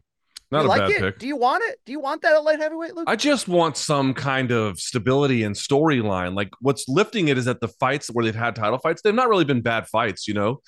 Not 0.54 0.62
you 0.62 0.68
a 0.68 0.70
like 0.70 0.82
bad 0.82 0.92
it? 0.92 1.00
pick. 1.00 1.20
Do 1.20 1.28
you 1.28 1.36
want 1.36 1.64
it? 1.66 1.80
Do 1.84 1.92
you 1.92 2.00
want 2.00 2.22
that 2.22 2.34
at 2.34 2.44
light 2.44 2.60
heavyweight, 2.60 2.96
Luke? 2.96 3.06
I 3.08 3.16
just 3.16 3.48
want 3.48 3.76
some 3.76 4.14
kind 4.14 4.52
of 4.52 4.80
stability 4.80 5.44
and 5.44 5.56
storyline. 5.56 6.36
Like 6.36 6.52
what's 6.62 6.88
lifting 6.88 7.28
it 7.28 7.40
is 7.40 7.46
that 7.46 7.60
the 7.60 7.68
fights 7.68 8.10
where 8.10 8.24
they've 8.24 8.36
had 8.36 8.56
title 8.56 8.78
fights, 8.78 9.02
they've 9.02 9.16
not 9.16 9.30
really 9.30 9.46
been 9.46 9.62
bad 9.62 9.88
fights, 9.88 10.28
you 10.28 10.36
know? 10.36 10.62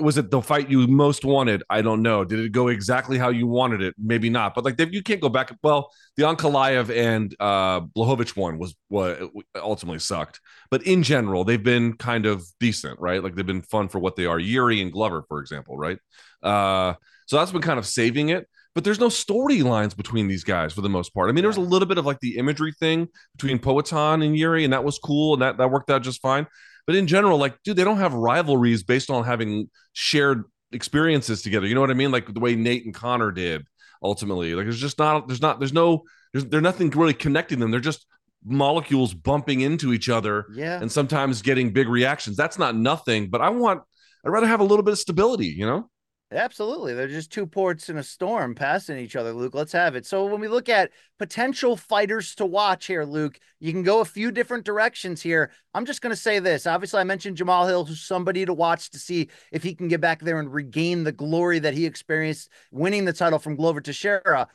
Was 0.00 0.18
it 0.18 0.32
the 0.32 0.42
fight 0.42 0.68
you 0.68 0.88
most 0.88 1.24
wanted? 1.24 1.62
I 1.70 1.82
don't 1.82 2.02
know. 2.02 2.24
Did 2.24 2.40
it 2.40 2.50
go 2.50 2.66
exactly 2.66 3.16
how 3.16 3.28
you 3.28 3.46
wanted 3.46 3.80
it? 3.80 3.94
Maybe 3.96 4.28
not. 4.28 4.56
But 4.56 4.64
like 4.64 4.80
you 4.92 5.04
can't 5.04 5.20
go 5.20 5.28
back. 5.28 5.56
Well, 5.62 5.92
the 6.16 6.24
Ankalaev 6.24 6.90
and 6.90 7.32
uh 7.38 7.82
Blachowicz 7.82 8.36
one 8.36 8.58
was 8.58 8.74
what 8.88 9.20
ultimately 9.54 10.00
sucked. 10.00 10.40
But 10.68 10.82
in 10.82 11.04
general, 11.04 11.44
they've 11.44 11.62
been 11.62 11.92
kind 11.92 12.26
of 12.26 12.44
decent, 12.58 12.98
right? 12.98 13.22
Like 13.22 13.36
they've 13.36 13.46
been 13.46 13.62
fun 13.62 13.88
for 13.88 14.00
what 14.00 14.16
they 14.16 14.26
are. 14.26 14.40
Yuri 14.40 14.82
and 14.82 14.90
Glover, 14.90 15.24
for 15.28 15.38
example, 15.38 15.76
right? 15.76 15.98
Uh 16.42 16.94
so 17.26 17.36
that's 17.36 17.52
been 17.52 17.62
kind 17.62 17.78
of 17.78 17.86
saving 17.86 18.30
it 18.30 18.48
but 18.74 18.84
there's 18.84 19.00
no 19.00 19.08
storylines 19.08 19.96
between 19.96 20.28
these 20.28 20.44
guys 20.44 20.72
for 20.72 20.82
the 20.82 20.88
most 20.88 21.14
part. 21.14 21.28
I 21.28 21.32
mean, 21.32 21.42
there 21.42 21.48
was 21.48 21.56
a 21.56 21.60
little 21.60 21.88
bit 21.88 21.98
of 21.98 22.06
like 22.06 22.20
the 22.20 22.36
imagery 22.36 22.72
thing 22.78 23.08
between 23.36 23.58
Poatan 23.58 24.24
and 24.24 24.36
Yuri, 24.36 24.64
and 24.64 24.72
that 24.72 24.84
was 24.84 24.98
cool, 24.98 25.34
and 25.34 25.42
that 25.42 25.58
that 25.58 25.70
worked 25.70 25.90
out 25.90 26.02
just 26.02 26.22
fine. 26.22 26.46
But 26.86 26.96
in 26.96 27.06
general, 27.06 27.38
like, 27.38 27.62
dude, 27.64 27.76
they 27.76 27.84
don't 27.84 27.98
have 27.98 28.14
rivalries 28.14 28.82
based 28.82 29.10
on 29.10 29.24
having 29.24 29.68
shared 29.92 30.44
experiences 30.72 31.42
together. 31.42 31.66
You 31.66 31.74
know 31.74 31.80
what 31.80 31.90
I 31.90 31.94
mean? 31.94 32.10
Like 32.10 32.32
the 32.32 32.40
way 32.40 32.54
Nate 32.54 32.84
and 32.84 32.94
Conor 32.94 33.30
did 33.30 33.66
ultimately. 34.02 34.54
Like, 34.54 34.64
there's 34.64 34.80
just 34.80 34.98
not, 34.98 35.28
there's 35.28 35.42
not, 35.42 35.58
there's 35.58 35.72
no, 35.72 36.04
there's, 36.32 36.46
there's 36.46 36.62
nothing 36.62 36.90
really 36.90 37.14
connecting 37.14 37.58
them. 37.58 37.70
They're 37.70 37.80
just 37.80 38.06
molecules 38.44 39.12
bumping 39.12 39.60
into 39.60 39.92
each 39.92 40.08
other, 40.08 40.46
yeah, 40.54 40.80
and 40.80 40.90
sometimes 40.90 41.42
getting 41.42 41.72
big 41.72 41.88
reactions. 41.88 42.36
That's 42.36 42.58
not 42.58 42.76
nothing. 42.76 43.28
But 43.28 43.40
I 43.40 43.50
want, 43.50 43.82
I'd 44.24 44.30
rather 44.30 44.46
have 44.46 44.60
a 44.60 44.64
little 44.64 44.84
bit 44.84 44.92
of 44.92 44.98
stability. 44.98 45.48
You 45.48 45.66
know? 45.66 45.90
Absolutely. 46.30 46.92
They're 46.92 47.08
just 47.08 47.32
two 47.32 47.46
ports 47.46 47.88
in 47.88 47.96
a 47.96 48.02
storm 48.02 48.54
passing 48.54 48.98
each 48.98 49.16
other, 49.16 49.32
Luke. 49.32 49.54
Let's 49.54 49.72
have 49.72 49.96
it. 49.96 50.04
So, 50.04 50.26
when 50.26 50.42
we 50.42 50.48
look 50.48 50.68
at 50.68 50.90
potential 51.18 51.74
fighters 51.74 52.34
to 52.34 52.44
watch 52.44 52.84
here, 52.84 53.04
Luke, 53.04 53.40
you 53.60 53.72
can 53.72 53.82
go 53.82 54.00
a 54.00 54.04
few 54.04 54.30
different 54.30 54.66
directions 54.66 55.22
here. 55.22 55.50
I'm 55.72 55.86
just 55.86 56.02
going 56.02 56.14
to 56.14 56.20
say 56.20 56.38
this. 56.38 56.66
Obviously, 56.66 57.00
I 57.00 57.04
mentioned 57.04 57.38
Jamal 57.38 57.66
Hill, 57.66 57.86
who's 57.86 58.02
somebody 58.02 58.44
to 58.44 58.52
watch 58.52 58.90
to 58.90 58.98
see 58.98 59.30
if 59.52 59.62
he 59.62 59.74
can 59.74 59.88
get 59.88 60.02
back 60.02 60.20
there 60.20 60.38
and 60.38 60.52
regain 60.52 61.02
the 61.04 61.12
glory 61.12 61.60
that 61.60 61.72
he 61.72 61.86
experienced 61.86 62.50
winning 62.70 63.06
the 63.06 63.14
title 63.14 63.38
from 63.38 63.56
Glover 63.56 63.80
Teixeira. 63.80 64.48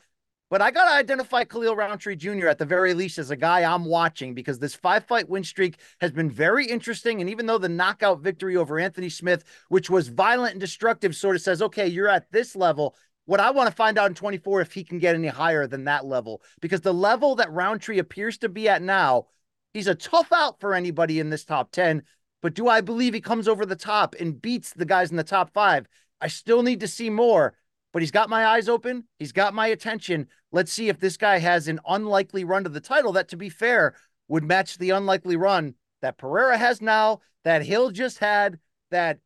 But 0.50 0.60
I 0.60 0.70
got 0.70 0.84
to 0.84 0.94
identify 0.94 1.44
Khalil 1.44 1.74
Rountree 1.74 2.16
Jr. 2.16 2.48
at 2.48 2.58
the 2.58 2.66
very 2.66 2.92
least 2.94 3.18
as 3.18 3.30
a 3.30 3.36
guy 3.36 3.64
I'm 3.64 3.84
watching 3.86 4.34
because 4.34 4.58
this 4.58 4.74
five 4.74 5.04
fight 5.04 5.28
win 5.28 5.42
streak 5.42 5.78
has 6.00 6.12
been 6.12 6.30
very 6.30 6.66
interesting. 6.66 7.20
And 7.20 7.30
even 7.30 7.46
though 7.46 7.58
the 7.58 7.68
knockout 7.68 8.20
victory 8.20 8.56
over 8.56 8.78
Anthony 8.78 9.08
Smith, 9.08 9.44
which 9.68 9.88
was 9.88 10.08
violent 10.08 10.52
and 10.52 10.60
destructive, 10.60 11.16
sort 11.16 11.36
of 11.36 11.42
says, 11.42 11.62
okay, 11.62 11.86
you're 11.86 12.08
at 12.08 12.30
this 12.30 12.54
level. 12.54 12.94
What 13.26 13.40
I 13.40 13.50
want 13.50 13.70
to 13.70 13.74
find 13.74 13.98
out 13.98 14.10
in 14.10 14.14
24 14.14 14.60
if 14.60 14.72
he 14.72 14.84
can 14.84 14.98
get 14.98 15.14
any 15.14 15.28
higher 15.28 15.66
than 15.66 15.84
that 15.84 16.04
level 16.04 16.42
because 16.60 16.82
the 16.82 16.92
level 16.92 17.36
that 17.36 17.50
Rountree 17.50 17.98
appears 17.98 18.36
to 18.38 18.50
be 18.50 18.68
at 18.68 18.82
now, 18.82 19.28
he's 19.72 19.86
a 19.86 19.94
tough 19.94 20.30
out 20.30 20.60
for 20.60 20.74
anybody 20.74 21.20
in 21.20 21.30
this 21.30 21.44
top 21.44 21.72
10. 21.72 22.02
But 22.42 22.52
do 22.52 22.68
I 22.68 22.82
believe 22.82 23.14
he 23.14 23.22
comes 23.22 23.48
over 23.48 23.64
the 23.64 23.76
top 23.76 24.14
and 24.20 24.40
beats 24.40 24.74
the 24.74 24.84
guys 24.84 25.10
in 25.10 25.16
the 25.16 25.24
top 25.24 25.54
five? 25.54 25.88
I 26.20 26.28
still 26.28 26.62
need 26.62 26.80
to 26.80 26.88
see 26.88 27.08
more 27.08 27.54
but 27.94 28.02
he's 28.02 28.10
got 28.10 28.28
my 28.28 28.44
eyes 28.44 28.68
open. 28.68 29.04
He's 29.20 29.30
got 29.30 29.54
my 29.54 29.68
attention. 29.68 30.26
Let's 30.50 30.72
see 30.72 30.88
if 30.88 30.98
this 30.98 31.16
guy 31.16 31.38
has 31.38 31.68
an 31.68 31.78
unlikely 31.88 32.42
run 32.42 32.64
to 32.64 32.68
the 32.68 32.80
title 32.80 33.12
that, 33.12 33.28
to 33.28 33.36
be 33.36 33.48
fair, 33.48 33.94
would 34.26 34.42
match 34.42 34.76
the 34.76 34.90
unlikely 34.90 35.36
run 35.36 35.76
that 36.02 36.18
Pereira 36.18 36.58
has 36.58 36.82
now, 36.82 37.20
that 37.44 37.64
Hill 37.64 37.92
just 37.92 38.18
had, 38.18 38.58
that 38.90 39.20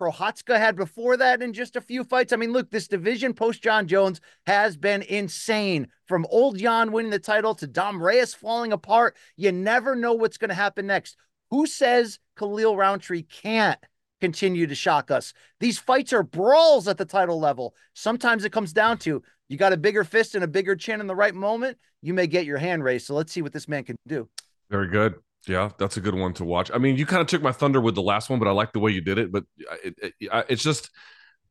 Prochazka 0.00 0.58
had 0.58 0.76
before 0.76 1.18
that 1.18 1.42
in 1.42 1.52
just 1.52 1.76
a 1.76 1.80
few 1.82 2.04
fights. 2.04 2.32
I 2.32 2.36
mean, 2.36 2.54
look, 2.54 2.70
this 2.70 2.88
division 2.88 3.34
post 3.34 3.62
Jon 3.62 3.86
Jones 3.86 4.22
has 4.46 4.78
been 4.78 5.02
insane. 5.02 5.88
From 6.06 6.26
old 6.30 6.56
Jan 6.56 6.92
winning 6.92 7.10
the 7.10 7.18
title 7.18 7.54
to 7.56 7.66
Dom 7.66 8.02
Reyes 8.02 8.32
falling 8.32 8.72
apart, 8.72 9.14
you 9.36 9.52
never 9.52 9.94
know 9.94 10.14
what's 10.14 10.38
going 10.38 10.48
to 10.48 10.54
happen 10.54 10.86
next. 10.86 11.18
Who 11.50 11.66
says 11.66 12.18
Khalil 12.38 12.78
Rountree 12.78 13.24
can't 13.24 13.78
continue 14.26 14.66
to 14.66 14.74
shock 14.74 15.12
us. 15.12 15.32
These 15.60 15.78
fights 15.78 16.12
are 16.12 16.24
brawls 16.24 16.88
at 16.88 16.98
the 16.98 17.04
title 17.04 17.38
level. 17.38 17.74
Sometimes 17.94 18.44
it 18.44 18.50
comes 18.50 18.72
down 18.72 18.98
to 18.98 19.22
you 19.48 19.56
got 19.56 19.72
a 19.72 19.76
bigger 19.76 20.02
fist 20.02 20.34
and 20.34 20.42
a 20.42 20.48
bigger 20.48 20.74
chin 20.74 21.00
in 21.00 21.06
the 21.06 21.14
right 21.14 21.34
moment, 21.34 21.78
you 22.02 22.12
may 22.12 22.26
get 22.26 22.44
your 22.44 22.58
hand 22.58 22.82
raised. 22.82 23.06
So 23.06 23.14
let's 23.14 23.32
see 23.32 23.40
what 23.40 23.52
this 23.52 23.68
man 23.68 23.84
can 23.84 23.94
do. 24.04 24.28
Very 24.68 24.88
good. 24.88 25.14
Yeah, 25.46 25.70
that's 25.78 25.96
a 25.96 26.00
good 26.00 26.16
one 26.16 26.32
to 26.34 26.44
watch. 26.44 26.72
I 26.74 26.78
mean, 26.78 26.96
you 26.96 27.06
kind 27.06 27.22
of 27.22 27.28
took 27.28 27.40
my 27.40 27.52
thunder 27.52 27.80
with 27.80 27.94
the 27.94 28.02
last 28.02 28.28
one, 28.28 28.40
but 28.40 28.48
I 28.48 28.50
like 28.50 28.72
the 28.72 28.80
way 28.80 28.90
you 28.90 29.00
did 29.00 29.18
it. 29.18 29.30
But 29.30 29.44
uh, 29.70 29.76
it, 29.84 29.94
it, 30.02 30.14
it's 30.48 30.64
just 30.64 30.90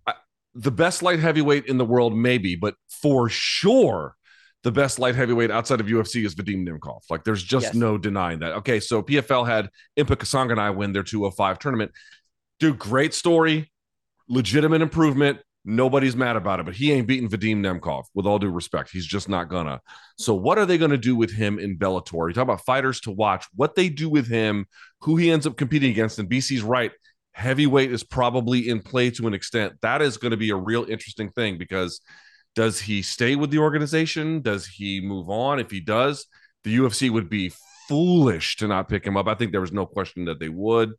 I, 0.05 0.15
the 0.53 0.71
best 0.71 1.01
light 1.01 1.19
heavyweight 1.19 1.67
in 1.67 1.77
the 1.77 1.85
world, 1.85 2.13
maybe, 2.13 2.57
but 2.57 2.75
for 2.89 3.29
sure, 3.29 4.17
the 4.63 4.71
best 4.71 4.99
light 4.99 5.15
heavyweight 5.15 5.51
outside 5.51 5.79
of 5.79 5.85
UFC 5.85 6.25
is 6.25 6.35
Vadim 6.35 6.67
Nemkov. 6.67 7.03
Like, 7.09 7.23
there's 7.23 7.43
just 7.43 7.67
yes. 7.67 7.75
no 7.75 7.97
denying 7.97 8.39
that. 8.39 8.51
Okay, 8.53 8.81
so 8.81 9.01
PFL 9.01 9.47
had 9.47 9.69
Impa 9.95 10.17
Kasanganay 10.17 10.75
win 10.75 10.91
their 10.91 11.03
205 11.03 11.59
tournament. 11.59 11.91
Dude, 12.59 12.79
great 12.79 13.13
story, 13.13 13.71
legitimate 14.29 14.81
improvement. 14.81 15.39
Nobody's 15.67 16.15
mad 16.15 16.35
about 16.35 16.59
it, 16.59 16.65
but 16.65 16.75
he 16.75 16.91
ain't 16.91 17.07
beating 17.07 17.27
Vadim 17.27 17.57
Nemkov 17.57 18.03
with 18.13 18.27
all 18.27 18.37
due 18.37 18.49
respect. 18.51 18.91
He's 18.91 19.05
just 19.05 19.27
not 19.27 19.49
gonna. 19.49 19.81
So, 20.17 20.35
what 20.35 20.59
are 20.59 20.65
they 20.65 20.77
gonna 20.77 20.97
do 20.97 21.15
with 21.15 21.31
him 21.31 21.57
in 21.57 21.77
Bellator? 21.77 22.27
You 22.27 22.33
talk 22.33 22.43
about 22.43 22.63
fighters 22.65 22.99
to 23.01 23.11
watch, 23.11 23.45
what 23.55 23.75
they 23.75 23.89
do 23.89 24.07
with 24.07 24.27
him, 24.27 24.67
who 25.01 25.17
he 25.17 25.31
ends 25.31 25.47
up 25.47 25.57
competing 25.57 25.89
against. 25.89 26.19
And 26.19 26.29
BC's 26.29 26.61
right. 26.61 26.91
Heavyweight 27.33 27.91
is 27.91 28.03
probably 28.03 28.69
in 28.69 28.81
play 28.81 29.09
to 29.11 29.27
an 29.27 29.33
extent. 29.33 29.73
That 29.81 30.01
is 30.01 30.17
to 30.17 30.37
be 30.37 30.51
a 30.51 30.55
real 30.55 30.85
interesting 30.85 31.31
thing 31.31 31.57
because 31.57 31.99
Does 32.55 32.79
he 32.79 33.01
stay 33.01 33.35
with 33.35 33.51
the 33.51 33.59
organization? 33.59 34.41
Does 34.41 34.65
he 34.65 35.01
move 35.01 35.29
on? 35.29 35.59
If 35.59 35.71
he 35.71 35.81
does, 35.81 36.25
the 36.63 36.77
UFC 36.77 37.09
would 37.09 37.29
be 37.29 37.51
foolish 37.87 38.55
to 38.57 38.67
not 38.67 38.87
pick 38.87 39.05
him 39.05 39.17
up. 39.17 39.27
I 39.27 39.35
think 39.35 39.51
there 39.51 39.61
was 39.61 39.73
no 39.73 39.85
question 39.85 40.25
that 40.25 40.39
they 40.39 40.49
would. 40.49 40.93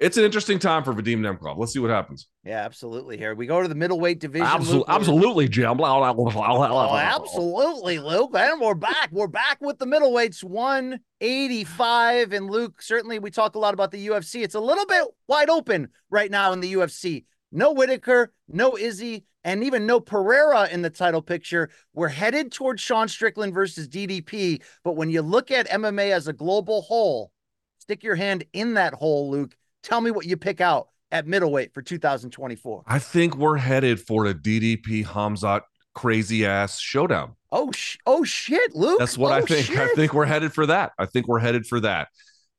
It's 0.00 0.16
an 0.16 0.24
interesting 0.24 0.58
time 0.58 0.82
for 0.82 0.92
Vadim 0.92 1.20
Nemkov. 1.20 1.56
Let's 1.56 1.72
see 1.72 1.78
what 1.78 1.90
happens. 1.90 2.26
Yeah, 2.44 2.64
absolutely. 2.64 3.16
Here 3.16 3.32
we 3.34 3.46
go 3.46 3.62
to 3.62 3.68
the 3.68 3.76
middleweight 3.76 4.18
division. 4.18 4.46
Absolutely, 4.46 4.78
Luke. 4.78 4.86
absolutely, 4.88 5.48
Jim. 5.48 5.80
Oh, 5.80 6.96
absolutely, 6.96 8.00
Luke. 8.00 8.32
And 8.34 8.60
we're 8.60 8.74
back. 8.74 9.10
We're 9.12 9.28
back 9.28 9.58
with 9.60 9.78
the 9.78 9.86
middleweights 9.86 10.42
185. 10.42 12.32
And 12.32 12.50
Luke, 12.50 12.82
certainly 12.82 13.20
we 13.20 13.30
talk 13.30 13.54
a 13.54 13.60
lot 13.60 13.72
about 13.72 13.92
the 13.92 14.08
UFC. 14.08 14.42
It's 14.42 14.56
a 14.56 14.60
little 14.60 14.84
bit 14.86 15.04
wide 15.28 15.48
open 15.48 15.88
right 16.10 16.30
now 16.30 16.52
in 16.52 16.58
the 16.58 16.72
UFC. 16.74 17.24
No 17.52 17.72
Whitaker, 17.72 18.32
no 18.48 18.76
Izzy, 18.76 19.26
and 19.44 19.62
even 19.62 19.86
no 19.86 20.00
Pereira 20.00 20.68
in 20.70 20.82
the 20.82 20.90
title 20.90 21.22
picture. 21.22 21.70
We're 21.92 22.08
headed 22.08 22.50
towards 22.50 22.82
Sean 22.82 23.06
Strickland 23.06 23.54
versus 23.54 23.86
DDP. 23.86 24.60
But 24.82 24.96
when 24.96 25.10
you 25.10 25.22
look 25.22 25.52
at 25.52 25.68
MMA 25.68 26.10
as 26.10 26.26
a 26.26 26.32
global 26.32 26.82
whole, 26.82 27.30
stick 27.78 28.02
your 28.02 28.16
hand 28.16 28.44
in 28.52 28.74
that 28.74 28.94
hole, 28.94 29.30
Luke. 29.30 29.54
Tell 29.84 30.00
me 30.00 30.10
what 30.10 30.24
you 30.24 30.38
pick 30.38 30.62
out 30.62 30.88
at 31.12 31.26
middleweight 31.26 31.74
for 31.74 31.82
2024. 31.82 32.84
I 32.86 32.98
think 32.98 33.36
we're 33.36 33.58
headed 33.58 34.00
for 34.00 34.26
a 34.26 34.34
DDP 34.34 35.04
Hamzat 35.04 35.60
crazy 35.94 36.46
ass 36.46 36.80
showdown. 36.80 37.36
Oh, 37.52 37.70
sh- 37.70 37.98
oh 38.06 38.24
shit, 38.24 38.74
Luke. 38.74 38.98
That's 38.98 39.18
what 39.18 39.30
oh, 39.30 39.36
I 39.36 39.40
think. 39.42 39.66
Shit. 39.66 39.78
I 39.78 39.88
think 39.94 40.14
we're 40.14 40.24
headed 40.24 40.54
for 40.54 40.66
that. 40.66 40.92
I 40.98 41.04
think 41.04 41.28
we're 41.28 41.38
headed 41.38 41.66
for 41.66 41.80
that. 41.80 42.08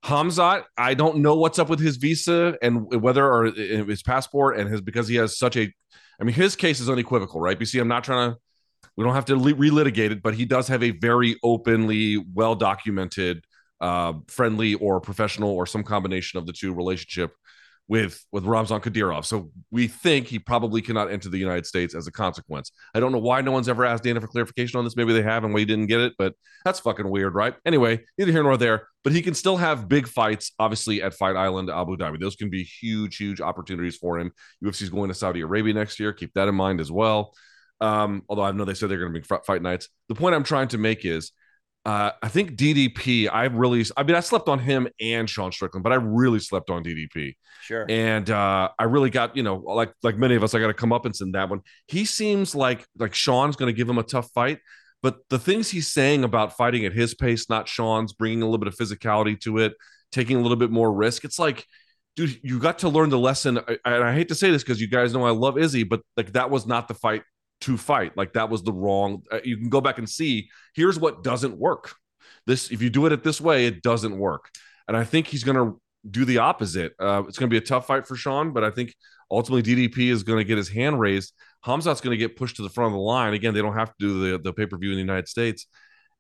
Hamzat, 0.05 0.65
I 0.77 0.93
don't 0.93 1.17
know 1.17 1.35
what's 1.35 1.57
up 1.57 1.67
with 1.67 1.79
his 1.79 1.97
visa 1.97 2.55
and 2.61 3.01
whether 3.01 3.27
or 3.27 3.45
his 3.45 4.03
passport 4.03 4.57
and 4.59 4.69
his 4.69 4.79
because 4.81 5.07
he 5.07 5.15
has 5.15 5.37
such 5.37 5.57
a. 5.57 5.73
I 6.19 6.23
mean, 6.23 6.35
his 6.35 6.55
case 6.55 6.79
is 6.79 6.89
unequivocal, 6.89 7.41
right? 7.41 7.59
BC, 7.59 7.81
I'm 7.81 7.87
not 7.87 8.03
trying 8.03 8.31
to. 8.31 8.37
We 8.95 9.03
don't 9.03 9.15
have 9.15 9.25
to 9.25 9.35
relitigate 9.35 10.11
it, 10.11 10.21
but 10.21 10.35
he 10.35 10.45
does 10.45 10.67
have 10.67 10.83
a 10.83 10.91
very 10.91 11.37
openly, 11.43 12.23
well 12.33 12.55
documented, 12.55 13.43
uh, 13.85 14.13
friendly 14.27 14.73
or 14.73 14.99
professional 14.99 15.51
or 15.51 15.67
some 15.67 15.83
combination 15.83 16.39
of 16.39 16.47
the 16.47 16.53
two 16.53 16.73
relationship 16.73 17.31
with 17.87 18.25
with 18.31 18.43
Ramzan 18.43 18.81
Kadyrov. 18.81 19.25
So 19.25 19.51
we 19.69 19.87
think 19.87 20.25
he 20.25 20.39
probably 20.39 20.81
cannot 20.81 21.11
enter 21.11 21.29
the 21.29 21.37
United 21.37 21.67
States 21.67 21.93
as 21.93 22.07
a 22.07 22.11
consequence. 22.11 22.71
I 22.95 22.99
don't 22.99 23.11
know 23.11 23.19
why 23.19 23.41
no 23.41 23.51
one's 23.51 23.69
ever 23.69 23.85
asked 23.85 24.01
Dana 24.01 24.19
for 24.19 24.27
clarification 24.27 24.79
on 24.79 24.85
this. 24.85 24.95
Maybe 24.95 25.13
they 25.13 25.21
have 25.21 25.43
and 25.43 25.53
we 25.53 25.65
didn't 25.65 25.85
get 25.85 26.01
it, 26.01 26.13
but 26.17 26.33
that's 26.63 26.79
fucking 26.79 27.07
weird, 27.07 27.35
right? 27.35 27.53
Anyway, 27.63 28.03
neither 28.17 28.31
here 28.31 28.41
nor 28.41 28.57
there. 28.57 28.87
But 29.03 29.13
he 29.13 29.21
can 29.21 29.35
still 29.35 29.57
have 29.57 29.87
big 29.87 30.07
fights, 30.07 30.53
obviously 30.57 31.03
at 31.03 31.13
Fight 31.13 31.35
Island, 31.35 31.69
Abu 31.69 31.95
Dhabi. 31.95 32.19
Those 32.19 32.35
can 32.35 32.49
be 32.49 32.63
huge, 32.63 33.17
huge 33.17 33.39
opportunities 33.39 33.97
for 33.97 34.17
him. 34.17 34.31
UFC's 34.63 34.89
going 34.89 35.09
to 35.09 35.13
Saudi 35.13 35.41
Arabia 35.41 35.75
next 35.75 35.99
year. 35.99 36.11
Keep 36.11 36.33
that 36.33 36.47
in 36.47 36.55
mind 36.55 36.81
as 36.81 36.91
well. 36.91 37.35
Um, 37.81 38.23
although 38.29 38.41
I 38.41 38.51
know 38.51 38.65
they 38.65 38.73
said 38.73 38.89
they're 38.89 38.97
going 38.97 39.13
to 39.13 39.19
be 39.19 39.37
fight 39.45 39.61
nights. 39.61 39.89
The 40.09 40.15
point 40.15 40.33
I'm 40.33 40.43
trying 40.43 40.69
to 40.69 40.79
make 40.79 41.05
is 41.05 41.33
uh, 41.85 42.11
I 42.21 42.29
think 42.29 42.55
DDP, 42.55 43.29
I 43.31 43.45
really, 43.45 43.85
I 43.95 44.01
mean, 44.01 44.15
I 44.15 44.19
slept 44.19 44.49
on 44.49 44.57
him 44.57 44.87
and 44.99 45.29
Sean 45.29 45.51
Strickland, 45.51 45.83
but 45.83 45.93
I 45.93 45.97
really 45.97 46.39
slept 46.39 46.71
on 46.71 46.83
DDP. 46.83 47.35
Sure. 47.61 47.85
And 47.87 48.27
uh, 48.29 48.69
I 48.77 48.83
really 48.85 49.11
got, 49.11 49.37
you 49.37 49.43
know, 49.43 49.57
like 49.57 49.93
like 50.01 50.17
many 50.17 50.35
of 50.35 50.43
us, 50.43 50.55
I 50.55 50.59
got 50.59 50.67
to 50.67 50.73
come 50.73 50.91
up 50.91 51.05
and 51.05 51.15
send 51.15 51.35
that 51.35 51.47
one. 51.47 51.61
He 51.87 52.05
seems 52.05 52.55
like 52.55 52.85
like 52.97 53.13
Sean's 53.13 53.55
going 53.55 53.71
to 53.71 53.77
give 53.77 53.87
him 53.87 53.99
a 53.99 54.03
tough 54.03 54.31
fight, 54.33 54.59
but 55.03 55.17
the 55.29 55.37
things 55.37 55.69
he's 55.69 55.87
saying 55.87 56.23
about 56.23 56.57
fighting 56.57 56.85
at 56.85 56.93
his 56.93 57.13
pace, 57.13 57.49
not 57.49 57.67
Sean's, 57.67 58.13
bringing 58.13 58.41
a 58.41 58.45
little 58.45 58.57
bit 58.57 58.67
of 58.67 58.75
physicality 58.75 59.39
to 59.41 59.59
it, 59.59 59.73
taking 60.11 60.37
a 60.37 60.41
little 60.41 60.57
bit 60.57 60.71
more 60.71 60.91
risk. 60.91 61.23
It's 61.23 61.37
like, 61.37 61.65
dude, 62.15 62.39
you 62.43 62.57
got 62.57 62.79
to 62.79 62.89
learn 62.89 63.09
the 63.11 63.19
lesson. 63.19 63.59
And 63.59 63.79
I 64.03 64.13
hate 64.13 64.29
to 64.29 64.35
say 64.35 64.49
this 64.49 64.63
because 64.63 64.81
you 64.81 64.87
guys 64.87 65.13
know 65.13 65.23
I 65.23 65.31
love 65.31 65.59
Izzy, 65.59 65.83
but 65.83 66.01
like 66.17 66.33
that 66.33 66.49
was 66.49 66.65
not 66.65 66.87
the 66.87 66.95
fight 66.95 67.21
to 67.61 67.77
fight. 67.77 68.15
Like 68.17 68.33
that 68.33 68.49
was 68.49 68.63
the 68.63 68.73
wrong. 68.73 69.23
Uh, 69.31 69.39
you 69.43 69.57
can 69.57 69.69
go 69.69 69.81
back 69.81 69.97
and 69.97 70.09
see. 70.09 70.49
Here's 70.75 70.99
what 70.99 71.23
doesn't 71.23 71.57
work. 71.57 71.95
This, 72.45 72.71
if 72.71 72.81
you 72.81 72.89
do 72.89 73.05
it 73.05 73.23
this 73.23 73.41
way, 73.41 73.65
it 73.65 73.81
doesn't 73.81 74.17
work. 74.17 74.49
And 74.87 74.95
I 74.95 75.03
think 75.03 75.27
he's 75.27 75.43
going 75.43 75.57
to 75.57 75.81
do 76.09 76.25
the 76.25 76.37
opposite. 76.39 76.93
Uh, 76.99 77.23
it's 77.27 77.39
going 77.39 77.49
to 77.49 77.53
be 77.53 77.57
a 77.57 77.65
tough 77.65 77.87
fight 77.87 78.05
for 78.05 78.15
Sean, 78.15 78.51
but 78.51 78.63
I 78.63 78.69
think 78.69 78.93
ultimately 79.31 79.63
DDP 79.63 80.11
is 80.11 80.23
going 80.23 80.37
to 80.37 80.43
get 80.43 80.57
his 80.57 80.69
hand 80.69 80.99
raised. 80.99 81.33
Hamzat's 81.65 82.01
going 82.01 82.11
to 82.11 82.17
get 82.17 82.35
pushed 82.35 82.57
to 82.57 82.61
the 82.61 82.69
front 82.69 82.87
of 82.87 82.93
the 82.93 82.99
line. 82.99 83.33
Again, 83.33 83.53
they 83.53 83.61
don't 83.61 83.73
have 83.73 83.89
to 83.89 83.95
do 83.99 84.31
the, 84.31 84.37
the 84.37 84.53
pay 84.53 84.67
per 84.67 84.77
view 84.77 84.91
in 84.91 84.95
the 84.95 85.01
United 85.01 85.27
States. 85.27 85.65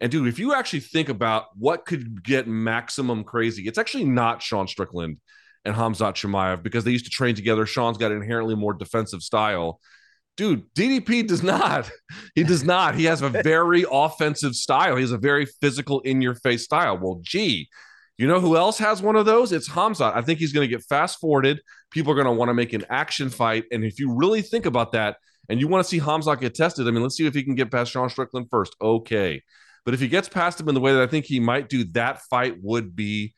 And 0.01 0.11
dude, 0.11 0.27
if 0.27 0.39
you 0.39 0.53
actually 0.53 0.81
think 0.81 1.09
about 1.09 1.45
what 1.55 1.85
could 1.85 2.23
get 2.23 2.47
maximum 2.47 3.23
crazy, 3.23 3.67
it's 3.67 3.77
actually 3.77 4.05
not 4.05 4.41
Sean 4.41 4.67
Strickland 4.67 5.19
and 5.63 5.75
Hamzat 5.75 6.13
Chimaev 6.13 6.63
because 6.63 6.83
they 6.83 6.91
used 6.91 7.05
to 7.05 7.11
train 7.11 7.35
together. 7.35 7.65
Sean's 7.65 7.97
got 7.97 8.11
an 8.11 8.21
inherently 8.21 8.55
more 8.55 8.73
defensive 8.73 9.21
style 9.21 9.79
dude, 10.37 10.73
DDP 10.73 11.27
does 11.27 11.43
not. 11.43 11.89
He 12.35 12.43
does 12.43 12.63
not. 12.63 12.95
He 12.95 13.05
has 13.05 13.21
a 13.21 13.29
very 13.43 13.85
offensive 13.89 14.55
style. 14.55 14.95
He 14.95 15.01
has 15.01 15.11
a 15.11 15.17
very 15.17 15.45
physical, 15.45 16.01
in 16.01 16.21
your 16.21 16.35
face 16.35 16.63
style. 16.63 16.97
Well, 16.97 17.19
gee, 17.21 17.69
you 18.17 18.27
know 18.27 18.39
who 18.39 18.55
else 18.55 18.77
has 18.77 19.01
one 19.01 19.15
of 19.15 19.25
those? 19.25 19.51
It's 19.51 19.69
Hamzat. 19.69 20.15
I 20.15 20.21
think 20.21 20.39
he's 20.39 20.53
going 20.53 20.67
to 20.67 20.73
get 20.73 20.85
fast 20.85 21.19
forwarded. 21.19 21.61
People 21.91 22.11
are 22.11 22.15
going 22.15 22.25
to 22.25 22.31
want 22.31 22.49
to 22.49 22.53
make 22.53 22.73
an 22.73 22.85
action 22.89 23.29
fight. 23.29 23.65
And 23.71 23.83
if 23.83 23.99
you 23.99 24.13
really 24.13 24.41
think 24.41 24.65
about 24.65 24.93
that 24.93 25.17
and 25.49 25.59
you 25.59 25.67
want 25.67 25.83
to 25.83 25.89
see 25.89 25.99
Hamzat 25.99 26.39
get 26.39 26.55
tested, 26.55 26.87
I 26.87 26.91
mean, 26.91 27.03
let's 27.03 27.17
see 27.17 27.25
if 27.25 27.33
he 27.33 27.43
can 27.43 27.55
get 27.55 27.71
past 27.71 27.91
Sean 27.91 28.09
Strickland 28.09 28.47
first. 28.49 28.75
Okay. 28.81 29.41
But 29.83 29.93
if 29.93 29.99
he 29.99 30.07
gets 30.07 30.29
past 30.29 30.59
him 30.59 30.69
in 30.69 30.75
the 30.75 30.81
way 30.81 30.93
that 30.93 31.01
I 31.01 31.07
think 31.07 31.25
he 31.25 31.39
might 31.39 31.69
do, 31.69 31.83
that 31.91 32.21
fight 32.23 32.55
would 32.61 32.95
be 32.95 33.33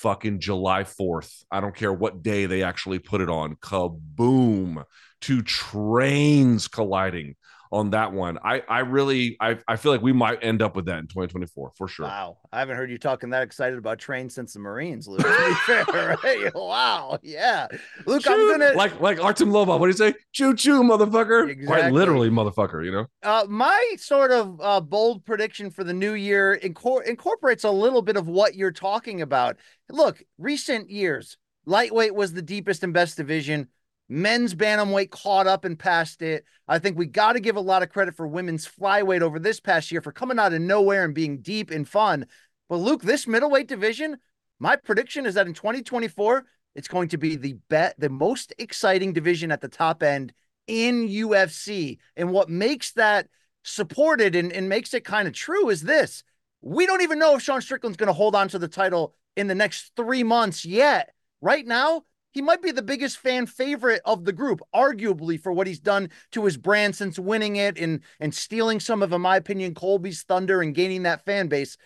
fucking 0.00 0.40
July 0.40 0.84
4th. 0.84 1.44
I 1.50 1.60
don't 1.60 1.74
care 1.74 1.92
what 1.92 2.22
day 2.22 2.46
they 2.46 2.62
actually 2.62 2.98
put 2.98 3.20
it 3.20 3.28
on. 3.28 3.56
Kaboom 3.56 4.84
two 5.20 5.42
trains 5.42 6.68
colliding 6.68 7.36
on 7.72 7.90
that 7.90 8.12
one. 8.12 8.38
I 8.44 8.62
I 8.68 8.80
really 8.80 9.36
I, 9.40 9.58
I 9.68 9.76
feel 9.76 9.92
like 9.92 10.02
we 10.02 10.12
might 10.12 10.42
end 10.42 10.60
up 10.62 10.74
with 10.74 10.86
that 10.86 10.98
in 10.98 11.06
2024 11.06 11.72
for 11.76 11.88
sure. 11.88 12.06
Wow. 12.06 12.38
I 12.52 12.58
haven't 12.58 12.76
heard 12.76 12.90
you 12.90 12.98
talking 12.98 13.30
that 13.30 13.42
excited 13.42 13.78
about 13.78 13.98
trains 13.98 14.34
since 14.34 14.52
the 14.54 14.58
Marines, 14.58 15.06
Luke. 15.06 15.20
Fair, 15.66 15.84
right? 16.24 16.50
Wow. 16.54 17.18
Yeah. 17.22 17.68
Luke, 18.06 18.22
choo, 18.22 18.32
I'm 18.32 18.50
gonna 18.58 18.72
like 18.74 19.00
like 19.00 19.22
Artem 19.22 19.50
Lobov. 19.50 19.78
What 19.78 19.86
do 19.86 19.86
you 19.88 19.92
say? 19.92 20.14
Choo 20.32 20.54
choo, 20.54 20.82
motherfucker. 20.82 21.48
Exactly. 21.48 21.66
Quite 21.66 21.92
literally, 21.92 22.28
motherfucker, 22.30 22.84
you 22.84 22.90
know? 22.92 23.06
Uh 23.22 23.46
my 23.48 23.94
sort 23.98 24.32
of 24.32 24.60
uh 24.60 24.80
bold 24.80 25.24
prediction 25.24 25.70
for 25.70 25.84
the 25.84 25.94
new 25.94 26.14
year 26.14 26.58
incor- 26.62 27.04
incorporates 27.06 27.64
a 27.64 27.70
little 27.70 28.02
bit 28.02 28.16
of 28.16 28.26
what 28.26 28.54
you're 28.54 28.72
talking 28.72 29.22
about. 29.22 29.56
Look, 29.88 30.22
recent 30.38 30.90
years, 30.90 31.36
lightweight 31.66 32.14
was 32.14 32.32
the 32.32 32.42
deepest 32.42 32.82
and 32.82 32.92
best 32.92 33.16
division. 33.16 33.68
Men's 34.12 34.56
bantamweight 34.56 35.10
caught 35.10 35.46
up 35.46 35.64
and 35.64 35.78
passed 35.78 36.20
it. 36.20 36.44
I 36.66 36.80
think 36.80 36.98
we 36.98 37.06
got 37.06 37.34
to 37.34 37.40
give 37.40 37.54
a 37.54 37.60
lot 37.60 37.84
of 37.84 37.90
credit 37.90 38.16
for 38.16 38.26
women's 38.26 38.66
flyweight 38.66 39.22
over 39.22 39.38
this 39.38 39.60
past 39.60 39.92
year 39.92 40.02
for 40.02 40.10
coming 40.10 40.36
out 40.36 40.52
of 40.52 40.60
nowhere 40.60 41.04
and 41.04 41.14
being 41.14 41.40
deep 41.42 41.70
and 41.70 41.88
fun. 41.88 42.26
But 42.68 42.78
Luke, 42.78 43.02
this 43.02 43.28
middleweight 43.28 43.68
division, 43.68 44.16
my 44.58 44.74
prediction 44.74 45.26
is 45.26 45.34
that 45.34 45.46
in 45.46 45.54
2024, 45.54 46.44
it's 46.74 46.88
going 46.88 47.08
to 47.10 47.18
be 47.18 47.36
the 47.36 47.54
bet 47.68 47.94
the 47.98 48.10
most 48.10 48.52
exciting 48.58 49.12
division 49.12 49.52
at 49.52 49.60
the 49.60 49.68
top 49.68 50.02
end 50.02 50.32
in 50.66 51.08
UFC. 51.08 51.98
And 52.16 52.32
what 52.32 52.48
makes 52.48 52.90
that 52.92 53.28
supported 53.62 54.34
and, 54.34 54.52
and 54.52 54.68
makes 54.68 54.92
it 54.92 55.04
kind 55.04 55.28
of 55.28 55.34
true 55.34 55.68
is 55.68 55.82
this. 55.82 56.24
We 56.62 56.84
don't 56.84 57.02
even 57.02 57.20
know 57.20 57.36
if 57.36 57.42
Sean 57.42 57.60
Strickland's 57.60 57.96
going 57.96 58.08
to 58.08 58.12
hold 58.12 58.34
on 58.34 58.48
to 58.48 58.58
the 58.58 58.66
title 58.66 59.14
in 59.36 59.46
the 59.46 59.54
next 59.54 59.92
three 59.94 60.24
months 60.24 60.64
yet. 60.64 61.10
Right 61.40 61.66
now, 61.66 62.02
he 62.32 62.42
might 62.42 62.62
be 62.62 62.70
the 62.70 62.82
biggest 62.82 63.18
fan 63.18 63.46
favorite 63.46 64.02
of 64.04 64.24
the 64.24 64.32
group, 64.32 64.60
arguably 64.74 65.40
for 65.40 65.52
what 65.52 65.66
he's 65.66 65.80
done 65.80 66.10
to 66.32 66.44
his 66.44 66.56
brand 66.56 66.94
since 66.94 67.18
winning 67.18 67.56
it 67.56 67.78
and 67.78 68.00
and 68.20 68.34
stealing 68.34 68.80
some 68.80 69.02
of, 69.02 69.12
in 69.12 69.20
my 69.20 69.36
opinion, 69.36 69.74
Colby's 69.74 70.22
thunder 70.22 70.62
and 70.62 70.74
gaining 70.74 71.02
that 71.04 71.24
fan 71.24 71.48
base. 71.48 71.76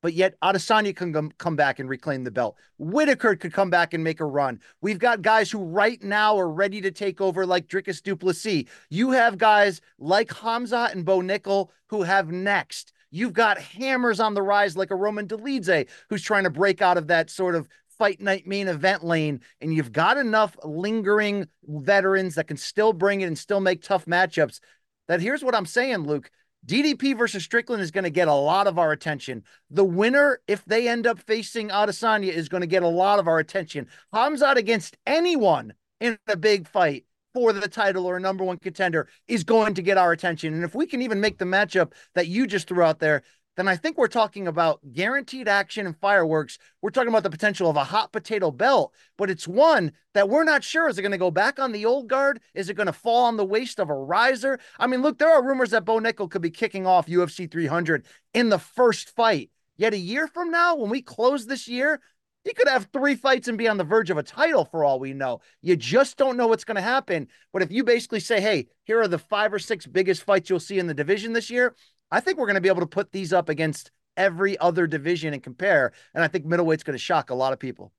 But 0.00 0.14
yet 0.14 0.34
Adesanya 0.40 0.94
can 0.94 1.32
come 1.38 1.56
back 1.56 1.80
and 1.80 1.88
reclaim 1.88 2.22
the 2.22 2.30
belt. 2.30 2.56
Whitaker 2.78 3.34
could 3.34 3.52
come 3.52 3.68
back 3.68 3.94
and 3.94 4.04
make 4.04 4.20
a 4.20 4.24
run. 4.24 4.60
We've 4.80 4.98
got 4.98 5.22
guys 5.22 5.50
who 5.50 5.58
right 5.58 6.00
now 6.04 6.38
are 6.38 6.48
ready 6.48 6.80
to 6.82 6.92
take 6.92 7.20
over, 7.20 7.44
like 7.44 7.66
Dricus 7.66 8.00
Du 8.00 8.14
Plessis. 8.14 8.66
You 8.90 9.10
have 9.10 9.38
guys 9.38 9.80
like 9.98 10.32
Hamza 10.32 10.88
and 10.92 11.04
Bo 11.04 11.18
Nickal 11.18 11.70
who 11.88 12.02
have 12.02 12.30
next. 12.30 12.92
You've 13.10 13.32
got 13.32 13.58
hammers 13.58 14.20
on 14.20 14.34
the 14.34 14.42
rise 14.42 14.76
like 14.76 14.92
a 14.92 14.96
Roman 14.96 15.26
Dolidze 15.26 15.88
who's 16.08 16.22
trying 16.22 16.44
to 16.44 16.50
break 16.50 16.80
out 16.80 16.98
of 16.98 17.08
that 17.08 17.28
sort 17.28 17.56
of 17.56 17.66
fight 17.98 18.20
night 18.20 18.46
main 18.46 18.68
event 18.68 19.04
lane, 19.04 19.40
and 19.60 19.74
you've 19.74 19.92
got 19.92 20.16
enough 20.16 20.56
lingering 20.64 21.48
veterans 21.64 22.36
that 22.36 22.48
can 22.48 22.56
still 22.56 22.92
bring 22.92 23.20
it 23.20 23.26
and 23.26 23.38
still 23.38 23.60
make 23.60 23.82
tough 23.82 24.06
matchups. 24.06 24.60
That 25.08 25.20
here's 25.20 25.42
what 25.42 25.54
I'm 25.54 25.66
saying, 25.66 25.98
Luke. 25.98 26.30
DDP 26.66 27.16
versus 27.16 27.44
Strickland 27.44 27.82
is 27.82 27.90
going 27.90 28.04
to 28.04 28.10
get 28.10 28.28
a 28.28 28.34
lot 28.34 28.66
of 28.66 28.78
our 28.78 28.92
attention. 28.92 29.44
The 29.70 29.84
winner, 29.84 30.40
if 30.48 30.64
they 30.64 30.88
end 30.88 31.06
up 31.06 31.18
facing 31.20 31.68
Adesanya, 31.68 32.30
is 32.30 32.48
going 32.48 32.62
to 32.62 32.66
get 32.66 32.82
a 32.82 32.88
lot 32.88 33.18
of 33.18 33.28
our 33.28 33.38
attention. 33.38 33.86
Hamzat 34.12 34.56
against 34.56 34.96
anyone 35.06 35.72
in 36.00 36.18
a 36.26 36.36
big 36.36 36.68
fight 36.68 37.04
for 37.32 37.52
the 37.52 37.68
title 37.68 38.06
or 38.06 38.16
a 38.16 38.20
number 38.20 38.44
one 38.44 38.58
contender 38.58 39.08
is 39.28 39.44
going 39.44 39.74
to 39.74 39.82
get 39.82 39.98
our 39.98 40.12
attention. 40.12 40.54
And 40.54 40.64
if 40.64 40.74
we 40.74 40.86
can 40.86 41.02
even 41.02 41.20
make 41.20 41.38
the 41.38 41.44
matchup 41.44 41.92
that 42.14 42.26
you 42.26 42.46
just 42.46 42.68
threw 42.68 42.82
out 42.82 42.98
there, 42.98 43.22
then 43.58 43.66
I 43.66 43.74
think 43.74 43.98
we're 43.98 44.06
talking 44.06 44.46
about 44.46 44.78
guaranteed 44.92 45.48
action 45.48 45.84
and 45.84 45.96
fireworks. 45.96 46.58
We're 46.80 46.90
talking 46.90 47.08
about 47.08 47.24
the 47.24 47.30
potential 47.30 47.68
of 47.68 47.74
a 47.74 47.82
hot 47.82 48.12
potato 48.12 48.52
belt, 48.52 48.94
but 49.16 49.30
it's 49.30 49.48
one 49.48 49.90
that 50.14 50.28
we're 50.28 50.44
not 50.44 50.62
sure. 50.62 50.88
Is 50.88 50.96
it 50.96 51.02
going 51.02 51.10
to 51.10 51.18
go 51.18 51.32
back 51.32 51.58
on 51.58 51.72
the 51.72 51.84
old 51.84 52.06
guard? 52.06 52.38
Is 52.54 52.70
it 52.70 52.74
going 52.74 52.86
to 52.86 52.92
fall 52.92 53.24
on 53.24 53.36
the 53.36 53.44
waist 53.44 53.80
of 53.80 53.90
a 53.90 53.94
riser? 53.94 54.60
I 54.78 54.86
mean, 54.86 55.02
look, 55.02 55.18
there 55.18 55.32
are 55.32 55.44
rumors 55.44 55.70
that 55.70 55.84
Bo 55.84 55.98
Nickal 55.98 56.30
could 56.30 56.40
be 56.40 56.52
kicking 56.52 56.86
off 56.86 57.08
UFC 57.08 57.50
300 57.50 58.06
in 58.32 58.48
the 58.48 58.60
first 58.60 59.10
fight. 59.16 59.50
Yet 59.76 59.92
a 59.92 59.98
year 59.98 60.28
from 60.28 60.52
now, 60.52 60.76
when 60.76 60.90
we 60.90 61.02
close 61.02 61.44
this 61.44 61.66
year, 61.66 62.00
he 62.44 62.54
could 62.54 62.68
have 62.68 62.88
three 62.92 63.16
fights 63.16 63.48
and 63.48 63.58
be 63.58 63.66
on 63.66 63.76
the 63.76 63.84
verge 63.84 64.10
of 64.10 64.18
a 64.18 64.22
title 64.22 64.64
for 64.64 64.84
all 64.84 65.00
we 65.00 65.12
know. 65.12 65.40
You 65.62 65.76
just 65.76 66.16
don't 66.16 66.36
know 66.36 66.46
what's 66.46 66.64
going 66.64 66.76
to 66.76 66.80
happen. 66.80 67.26
But 67.52 67.62
if 67.62 67.72
you 67.72 67.82
basically 67.82 68.20
say, 68.20 68.40
hey, 68.40 68.68
here 68.84 69.00
are 69.00 69.08
the 69.08 69.18
five 69.18 69.52
or 69.52 69.58
six 69.58 69.84
biggest 69.84 70.22
fights 70.22 70.48
you'll 70.48 70.60
see 70.60 70.78
in 70.78 70.86
the 70.86 70.94
division 70.94 71.32
this 71.32 71.50
year, 71.50 71.74
I 72.10 72.20
think 72.20 72.38
we're 72.38 72.46
going 72.46 72.54
to 72.54 72.60
be 72.60 72.68
able 72.68 72.80
to 72.80 72.86
put 72.86 73.12
these 73.12 73.32
up 73.32 73.48
against 73.48 73.90
every 74.16 74.58
other 74.58 74.86
division 74.86 75.32
and 75.32 75.42
compare. 75.42 75.92
And 76.14 76.24
I 76.24 76.28
think 76.28 76.46
middleweight's 76.46 76.82
going 76.82 76.94
to 76.94 77.02
shock 77.02 77.30
a 77.30 77.34
lot 77.34 77.52
of 77.52 77.58
people. 77.58 77.92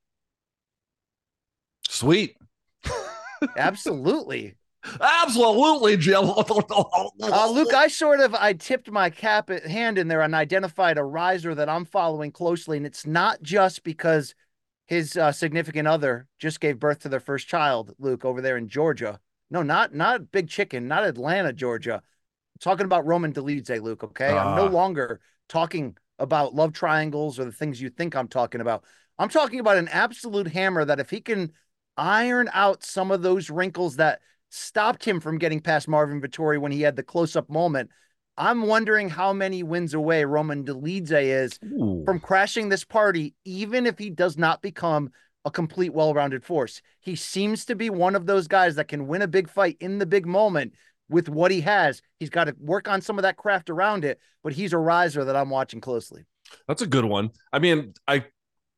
Sweet. 1.88 2.38
Absolutely. 3.58 4.56
Absolutely, 5.02 5.98
Jim. 5.98 6.24
uh, 6.30 7.52
Luke, 7.52 7.74
I 7.74 7.88
sort 7.90 8.22
of 8.22 8.34
I 8.34 8.54
tipped 8.54 8.90
my 8.90 9.10
cap 9.10 9.50
at 9.50 9.66
hand 9.66 9.98
in 9.98 10.08
there 10.08 10.22
and 10.22 10.34
identified 10.34 10.98
a 10.98 11.04
riser 11.04 11.54
that 11.54 11.68
I'm 11.68 11.84
following 11.84 12.32
closely, 12.32 12.78
and 12.78 12.86
it's 12.86 13.06
not 13.06 13.42
just 13.42 13.84
because 13.84 14.36
his 14.88 15.18
uh, 15.18 15.32
significant 15.34 15.88
other 15.88 16.28
just 16.40 16.62
gave 16.62 16.80
birth 16.80 17.00
to 17.00 17.10
their 17.10 17.20
first 17.20 17.48
child, 17.48 17.94
Luke, 18.00 18.24
over 18.24 18.42
there 18.42 18.58
in 18.58 18.70
Georgia. 18.70 19.20
No, 19.52 19.64
not 19.64 19.94
not 19.94 20.32
Big 20.32 20.48
Chicken, 20.48 20.88
not 20.88 21.04
Atlanta, 21.04 21.52
Georgia 21.52 22.02
talking 22.60 22.86
about 22.86 23.06
Roman 23.06 23.34
Dolidze, 23.34 23.82
Luke. 23.82 24.04
Okay, 24.04 24.30
uh, 24.30 24.44
I'm 24.44 24.56
no 24.56 24.68
ah. 24.68 24.72
longer 24.72 25.20
talking 25.48 25.98
about 26.18 26.54
love 26.54 26.74
triangles 26.74 27.40
or 27.40 27.46
the 27.46 27.52
things 27.52 27.82
you 27.82 27.90
think 27.90 28.16
I'm 28.16 28.28
talking 28.28 28.62
about. 28.62 28.84
I'm 29.18 29.30
talking 29.30 29.60
about 29.60 29.78
an 29.78 29.88
absolute 29.90 30.48
hammer 30.48 30.86
that 30.86 31.00
if 31.00 31.10
he 31.10 31.22
can 31.22 31.52
iron 31.98 32.50
out 32.54 32.84
some 32.84 33.12
of 33.12 33.22
those 33.22 33.50
wrinkles 33.50 33.98
that 33.98 34.22
stopped 34.50 35.06
him 35.06 35.20
from 35.20 35.38
getting 35.38 35.60
past 35.60 35.88
Marvin 35.88 36.22
Vettori 36.22 36.60
when 36.60 36.72
he 36.72 36.82
had 36.82 36.96
the 36.96 37.04
close 37.04 37.36
up 37.36 37.50
moment. 37.50 37.90
I'm 38.38 38.68
wondering 38.68 39.10
how 39.10 39.34
many 39.34 39.64
wins 39.64 39.94
away 39.94 40.24
Roman 40.24 40.64
Dolidze 40.64 41.12
is 41.12 41.60
Ooh. 41.66 42.04
from 42.06 42.22
crashing 42.22 42.70
this 42.70 42.86
party, 42.86 43.36
even 43.44 43.86
if 43.86 44.00
he 44.00 44.10
does 44.10 44.38
not 44.38 44.62
become 44.62 45.12
a 45.44 45.52
complete, 45.52 45.94
well 45.94 46.14
rounded 46.14 46.44
force. 46.44 46.82
He 47.02 47.16
seems 47.16 47.66
to 47.66 47.76
be 47.76 47.90
one 47.90 48.16
of 48.16 48.26
those 48.26 48.48
guys 48.48 48.76
that 48.76 48.88
can 48.88 49.08
win 49.08 49.22
a 49.22 49.28
big 49.28 49.50
fight 49.50 49.78
in 49.82 49.98
the 49.98 50.06
big 50.06 50.26
moment 50.26 50.74
with 51.10 51.30
what 51.30 51.52
he 51.52 51.62
has. 51.62 52.02
He's 52.20 52.30
got 52.30 52.46
to 52.46 52.56
work 52.60 52.88
on 52.88 53.02
some 53.02 53.18
of 53.18 53.24
that 53.24 53.38
craft 53.38 53.70
around 53.70 54.06
it, 54.06 54.20
but 54.44 54.54
he's 54.54 54.74
a 54.74 54.78
riser 54.78 55.26
that 55.26 55.36
I'm 55.36 55.50
watching 55.50 55.82
closely. 55.82 56.26
That's 56.68 56.82
a 56.82 56.88
good 56.88 57.06
one. 57.06 57.32
I 57.52 57.60
mean, 57.60 57.94
I 58.08 58.26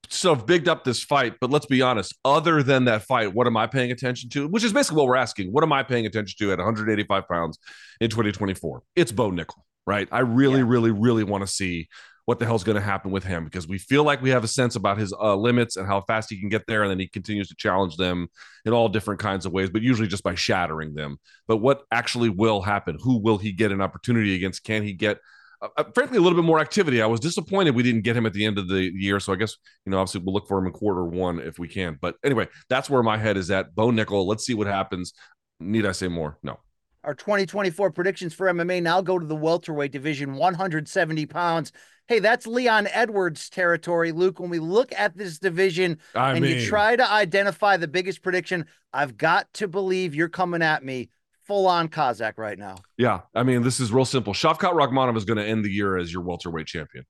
so 0.10 0.34
I've 0.34 0.46
bigged 0.46 0.68
up 0.68 0.84
this 0.84 1.04
fight, 1.04 1.36
but 1.40 1.50
let's 1.50 1.66
be 1.66 1.82
honest. 1.82 2.16
Other 2.26 2.64
than 2.64 2.86
that 2.86 3.04
fight, 3.04 3.34
what 3.34 3.48
am 3.48 3.56
I 3.56 3.68
paying 3.68 3.92
attention 3.92 4.30
to? 4.32 4.48
Which 4.48 4.64
is 4.64 4.74
basically 4.74 4.98
what 4.98 5.08
we're 5.08 5.16
asking. 5.16 5.52
What 5.52 5.64
am 5.64 5.72
I 5.72 5.84
paying 5.84 6.06
attention 6.06 6.36
to 6.40 6.52
at 6.52 6.58
185 6.58 7.28
pounds 7.30 7.58
in 8.02 8.10
2024? 8.10 8.84
It's 8.96 9.12
Bo 9.12 9.32
Nickal, 9.32 9.62
right? 9.88 10.10
I 10.12 10.20
really, 10.20 10.60
yeah. 10.60 10.66
really, 10.68 10.92
really 10.92 11.24
want 11.24 11.46
to 11.46 11.48
see 11.48 11.88
what 12.26 12.40
the 12.40 12.46
hell's 12.46 12.64
going 12.64 12.76
to 12.76 12.82
happen 12.82 13.12
with 13.12 13.24
him 13.24 13.46
because 13.46 13.68
we 13.68 13.78
feel 13.78 14.04
like 14.04 14.22
we 14.22 14.30
have 14.30 14.44
a 14.44 14.48
sense 14.48 14.76
about 14.76 14.98
his 14.98 15.14
uh, 15.14 15.36
limits 15.36 15.76
and 15.76 15.88
how 15.88 16.02
fast 16.02 16.30
he 16.30 16.40
can 16.40 16.50
get 16.50 16.68
there. 16.68 16.84
And 16.84 16.92
then 16.92 17.00
he 17.00 17.08
continues 17.08 17.48
to 17.50 17.56
challenge 17.56 17.98
them 17.98 18.28
in 18.66 18.74
all 18.74 18.90
different 18.90 19.20
kinds 19.20 19.46
of 19.46 19.52
ways, 19.52 19.70
but 19.70 19.82
usually 19.82 20.08
just 20.08 20.24
by 20.24 20.36
shattering 20.36 20.94
them. 20.94 21.18
But 21.48 21.58
what 21.58 21.84
actually 21.92 22.30
will 22.30 22.62
happen? 22.62 22.98
Who 23.02 23.18
will 23.18 23.38
he 23.38 23.52
get 23.52 23.72
an 23.72 23.82
opportunity 23.82 24.36
against? 24.36 24.64
Can 24.64 24.84
he 24.84 24.94
get, 24.94 25.18
uh, 25.62 25.70
uh 25.78 25.84
frankly, 25.96 26.18
a 26.18 26.22
little 26.22 26.38
bit 26.38 26.46
more 26.46 26.60
activity? 26.60 27.02
I 27.02 27.08
was 27.08 27.20
disappointed 27.20 27.76
we 27.76 27.84
didn't 27.84 28.02
get 28.02 28.16
him 28.16 28.26
at 28.26 28.34
the 28.34 28.46
end 28.46 28.58
of 28.58 28.68
the 28.68 28.92
year. 28.94 29.20
So 29.20 29.34
I 29.34 29.36
guess, 29.36 29.58
you 29.86 29.92
know, 29.92 30.00
obviously 30.00 30.22
we'll 30.24 30.34
look 30.34 30.48
for 30.48 30.60
him 30.60 30.68
in 30.68 30.74
quarter 30.74 31.04
one 31.04 31.40
if 31.40 31.58
we 31.58 31.68
can. 31.68 31.98
But 32.00 32.16
anyway, 32.24 32.48
that's 32.70 32.90
where 32.90 33.04
my 33.04 33.18
head 33.18 33.38
is 33.38 33.50
at. 33.50 33.74
Bo 33.74 33.90
Nickal 33.90 34.26
let's 34.26 34.46
see 34.46 34.54
what 34.54 34.68
happens. 34.68 35.14
Need 35.60 35.86
I 35.86 35.92
say 35.92 36.08
more? 36.08 36.38
No 36.44 36.60
our 37.04 37.16
2024 37.16 37.92
predictions 37.92 38.34
for 38.34 38.48
MMA 38.48 38.82
now 38.82 39.02
go 39.02 39.18
to 39.18 39.26
the 39.26 39.36
welterweight 39.36 39.92
division, 39.92 40.36
170 40.36 41.26
pounds. 41.26 41.72
Hey, 42.12 42.20
that's 42.20 42.46
Leon 42.46 42.90
Edwards 42.92 43.50
territory, 43.50 44.12
Luke. 44.12 44.42
When 44.42 44.50
we 44.50 44.60
look 44.60 44.92
at 44.98 45.16
this 45.16 45.40
division 45.40 45.98
I 46.14 46.34
and 46.34 46.42
mean... 46.42 46.58
you 46.58 46.68
try 46.68 46.98
to 46.98 47.10
identify 47.10 47.78
the 47.78 47.88
biggest 47.88 48.22
prediction, 48.22 48.66
I've 48.92 49.16
got 49.16 49.54
to 49.54 49.70
believe 49.70 50.14
you're 50.14 50.28
coming 50.28 50.62
at 50.62 50.84
me 50.84 51.10
full 51.48 51.68
on 51.68 51.88
Kazakh 51.88 52.38
right 52.38 52.60
now. 52.60 52.76
Yeah, 52.98 53.22
I 53.34 53.44
mean, 53.44 53.62
this 53.62 53.80
is 53.80 53.94
real 53.94 54.04
simple. 54.04 54.34
Shavkat 54.34 54.74
Rakhmonov 54.74 55.16
is 55.16 55.24
going 55.24 55.38
to 55.38 55.46
end 55.46 55.64
the 55.64 55.72
year 55.72 55.96
as 55.96 56.12
your 56.12 56.22
welterweight 56.22 56.68
champion, 56.68 57.06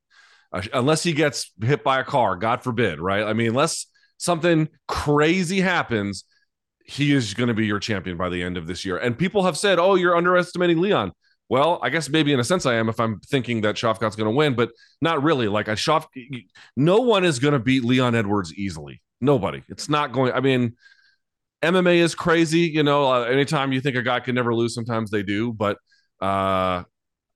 uh, 0.54 0.62
unless 0.72 1.02
he 1.02 1.14
gets 1.14 1.52
hit 1.60 1.84
by 1.84 2.00
a 2.00 2.04
car, 2.04 2.36
God 2.36 2.62
forbid, 2.62 3.00
right? 3.00 3.24
I 3.24 3.34
mean, 3.34 3.48
unless 3.48 3.88
something 4.18 4.70
crazy 4.88 5.62
happens, 5.62 6.26
he 6.86 7.12
is 7.12 7.34
going 7.34 7.48
to 7.48 7.56
be 7.56 7.66
your 7.66 7.80
champion 7.80 8.18
by 8.18 8.30
the 8.30 8.44
end 8.44 8.56
of 8.56 8.68
this 8.68 8.86
year. 8.86 8.98
And 8.98 9.18
people 9.18 9.46
have 9.46 9.58
said, 9.58 9.80
"Oh, 9.80 9.96
you're 9.96 10.16
underestimating 10.16 10.80
Leon." 10.80 11.14
Well, 11.52 11.80
I 11.84 11.90
guess 11.90 12.08
maybe 12.08 12.32
in 12.32 12.40
a 12.40 12.46
sense 12.46 12.66
I 12.66 12.76
am 12.76 12.88
if 12.88 12.98
I'm 12.98 13.20
thinking 13.20 13.60
that 13.62 13.76
Shavkat's 13.76 14.16
going 14.16 14.30
to 14.30 14.34
win, 14.34 14.56
but 14.56 14.72
not 15.02 15.22
really. 15.22 15.50
Like 15.50 15.68
I 15.68 15.74
Shav, 15.74 16.08
no 16.78 17.02
one 17.02 17.26
is 17.26 17.40
going 17.40 17.52
to 17.52 17.60
beat 17.60 17.84
Leon 17.84 18.16
Edwards 18.16 18.54
easily. 18.54 19.02
Nobody. 19.20 19.62
It's 19.68 19.90
not 19.90 20.14
going. 20.14 20.32
I 20.32 20.40
mean, 20.40 20.78
MMA 21.62 21.98
is 21.98 22.16
crazy. 22.16 22.62
You 22.62 22.84
know, 22.84 23.12
uh, 23.12 23.24
anytime 23.24 23.74
you 23.74 23.82
think 23.82 23.98
a 23.98 24.02
guy 24.02 24.22
can 24.22 24.34
never 24.34 24.56
lose, 24.56 24.74
sometimes 24.74 25.12
they 25.12 25.24
do. 25.24 25.52
But 25.52 25.76
uh, 26.22 26.84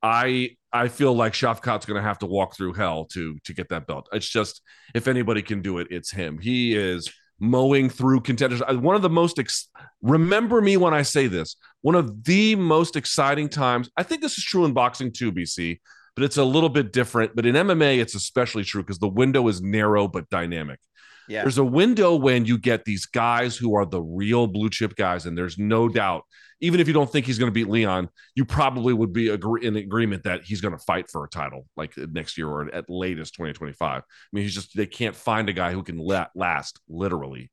I 0.02 0.52
I 0.72 0.88
feel 0.88 1.14
like 1.14 1.34
Shavkat's 1.34 1.86
going 1.86 2.02
to 2.02 2.08
have 2.08 2.20
to 2.20 2.26
walk 2.26 2.56
through 2.56 2.72
hell 2.72 3.04
to 3.08 3.38
to 3.44 3.54
get 3.54 3.68
that 3.68 3.86
belt. 3.86 4.08
It's 4.14 4.30
just 4.30 4.62
if 4.94 5.10
anybody 5.10 5.42
can 5.42 5.62
do 5.62 5.80
it, 5.80 5.88
it's 5.92 6.10
him. 6.10 6.38
He 6.38 6.74
is 6.74 7.12
mowing 7.38 7.90
through 7.90 8.22
contenders. 8.22 8.62
One 8.66 8.96
of 8.96 9.02
the 9.02 9.10
most 9.10 9.40
ex- 9.40 9.68
remember 10.02 10.62
me 10.62 10.78
when 10.78 10.94
I 10.94 11.02
say 11.02 11.28
this. 11.28 11.58
One 11.86 11.94
of 11.94 12.24
the 12.24 12.56
most 12.56 12.96
exciting 12.96 13.48
times. 13.48 13.92
I 13.96 14.02
think 14.02 14.22
this 14.22 14.40
is 14.40 14.44
true 14.44 14.66
in 14.66 14.74
boxing 14.74 15.12
too, 15.12 15.32
BC, 15.32 15.80
but 16.16 16.24
it's 16.24 16.38
a 16.38 16.44
little 16.44 16.70
bit 16.70 16.92
different. 16.92 17.36
But 17.36 17.46
in 17.46 17.54
MMA, 17.54 18.00
it's 18.00 18.16
especially 18.16 18.64
true 18.64 18.82
because 18.82 18.98
the 18.98 19.08
window 19.08 19.48
is 19.50 19.62
narrow 19.62 20.08
but 20.08 20.28
dynamic. 20.32 20.80
Yeah. 21.28 21.44
There's 21.44 21.60
a 21.60 21.64
window 21.64 22.16
when 22.16 22.46
you 22.46 22.58
get 22.58 22.86
these 22.86 23.06
guys 23.06 23.56
who 23.56 23.76
are 23.76 23.86
the 23.86 24.02
real 24.02 24.48
blue 24.48 24.72
chip 24.72 24.96
guys, 24.96 25.28
and 25.28 25.38
there's 25.38 25.60
no 25.60 25.88
doubt 25.88 26.24
even 26.60 26.80
if 26.80 26.88
you 26.88 26.94
don't 26.96 27.12
think 27.12 27.28
he's 27.28 27.38
going 27.38 27.52
to 27.52 27.54
beat 27.54 27.70
Leon, 27.70 28.10
you 28.34 28.46
probably 28.46 28.92
would 28.92 29.14
be 29.14 29.30
agree- 29.30 29.64
in 29.64 29.76
agreement 29.76 30.24
that 30.24 30.44
he's 30.44 30.62
going 30.62 30.76
to 30.76 30.84
fight 30.84 31.08
for 31.08 31.24
a 31.24 31.30
title 31.30 31.68
like 31.78 31.96
next 31.98 32.36
year 32.36 32.50
or 32.50 32.74
at 32.74 32.90
latest 32.90 33.36
2025. 33.36 34.02
I 34.02 34.04
mean, 34.34 34.44
he's 34.44 34.56
just 34.56 34.76
they 34.76 34.88
can't 34.88 35.16
find 35.16 35.50
a 35.50 35.54
guy 35.54 35.72
who 35.72 35.84
can 35.84 36.00
la- 36.00 36.30
last 36.34 36.80
literally. 36.90 37.52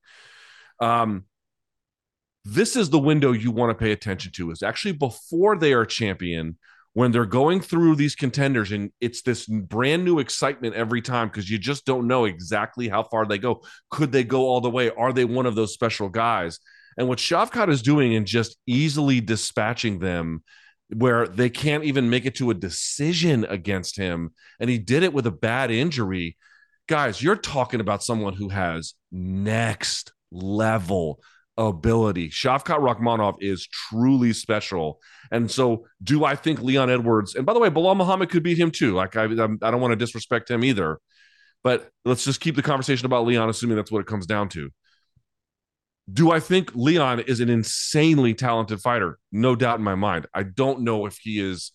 Um, 0.80 1.26
this 2.44 2.76
is 2.76 2.90
the 2.90 2.98
window 2.98 3.32
you 3.32 3.50
want 3.50 3.70
to 3.70 3.84
pay 3.84 3.92
attention 3.92 4.32
to. 4.32 4.50
Is 4.50 4.62
actually 4.62 4.92
before 4.92 5.56
they 5.56 5.72
are 5.72 5.84
champion 5.84 6.58
when 6.94 7.10
they're 7.10 7.24
going 7.24 7.60
through 7.60 7.96
these 7.96 8.14
contenders 8.14 8.70
and 8.70 8.90
it's 9.00 9.22
this 9.22 9.46
brand 9.46 10.04
new 10.04 10.18
excitement 10.18 10.74
every 10.74 11.00
time 11.00 11.28
because 11.28 11.48
you 11.48 11.56
just 11.56 11.86
don't 11.86 12.06
know 12.06 12.26
exactly 12.26 12.88
how 12.88 13.02
far 13.02 13.24
they 13.24 13.38
go. 13.38 13.62
Could 13.90 14.12
they 14.12 14.24
go 14.24 14.42
all 14.42 14.60
the 14.60 14.70
way? 14.70 14.90
Are 14.90 15.12
they 15.12 15.24
one 15.24 15.46
of 15.46 15.54
those 15.54 15.72
special 15.72 16.08
guys? 16.08 16.58
And 16.98 17.08
what 17.08 17.18
Shavkat 17.18 17.70
is 17.70 17.80
doing 17.80 18.14
and 18.14 18.26
just 18.26 18.58
easily 18.66 19.20
dispatching 19.20 20.00
them 20.00 20.42
where 20.94 21.26
they 21.26 21.48
can't 21.48 21.84
even 21.84 22.10
make 22.10 22.26
it 22.26 22.34
to 22.36 22.50
a 22.50 22.54
decision 22.54 23.44
against 23.46 23.96
him, 23.96 24.30
and 24.60 24.68
he 24.68 24.78
did 24.78 25.02
it 25.02 25.14
with 25.14 25.26
a 25.26 25.30
bad 25.30 25.70
injury. 25.70 26.36
Guys, 26.86 27.22
you're 27.22 27.36
talking 27.36 27.80
about 27.80 28.02
someone 28.02 28.34
who 28.34 28.50
has 28.50 28.94
next 29.10 30.12
level 30.30 31.20
ability. 31.56 32.30
Shavkat 32.30 32.78
Rakhmonov 32.78 33.36
is 33.40 33.66
truly 33.66 34.32
special. 34.32 35.00
And 35.30 35.50
so, 35.50 35.86
do 36.02 36.24
I 36.24 36.34
think 36.34 36.60
Leon 36.60 36.90
Edwards, 36.90 37.34
and 37.34 37.46
by 37.46 37.52
the 37.52 37.60
way, 37.60 37.70
Belal 37.70 37.96
Muhammad 37.96 38.30
could 38.30 38.42
beat 38.42 38.58
him 38.58 38.70
too. 38.70 38.94
Like, 38.94 39.16
I, 39.16 39.24
I 39.24 39.26
don't 39.26 39.80
want 39.80 39.92
to 39.92 39.96
disrespect 39.96 40.50
him 40.50 40.64
either. 40.64 40.98
But 41.64 41.90
let's 42.04 42.24
just 42.24 42.40
keep 42.40 42.56
the 42.56 42.62
conversation 42.62 43.06
about 43.06 43.26
Leon, 43.26 43.48
assuming 43.48 43.76
that's 43.76 43.92
what 43.92 44.00
it 44.00 44.06
comes 44.06 44.26
down 44.26 44.48
to. 44.50 44.70
Do 46.12 46.32
I 46.32 46.40
think 46.40 46.72
Leon 46.74 47.20
is 47.20 47.40
an 47.40 47.48
insanely 47.48 48.34
talented 48.34 48.80
fighter? 48.80 49.18
No 49.30 49.54
doubt 49.54 49.78
in 49.78 49.84
my 49.84 49.94
mind. 49.94 50.26
I 50.34 50.42
don't 50.42 50.80
know 50.80 51.06
if 51.06 51.16
he 51.22 51.38
is 51.38 51.70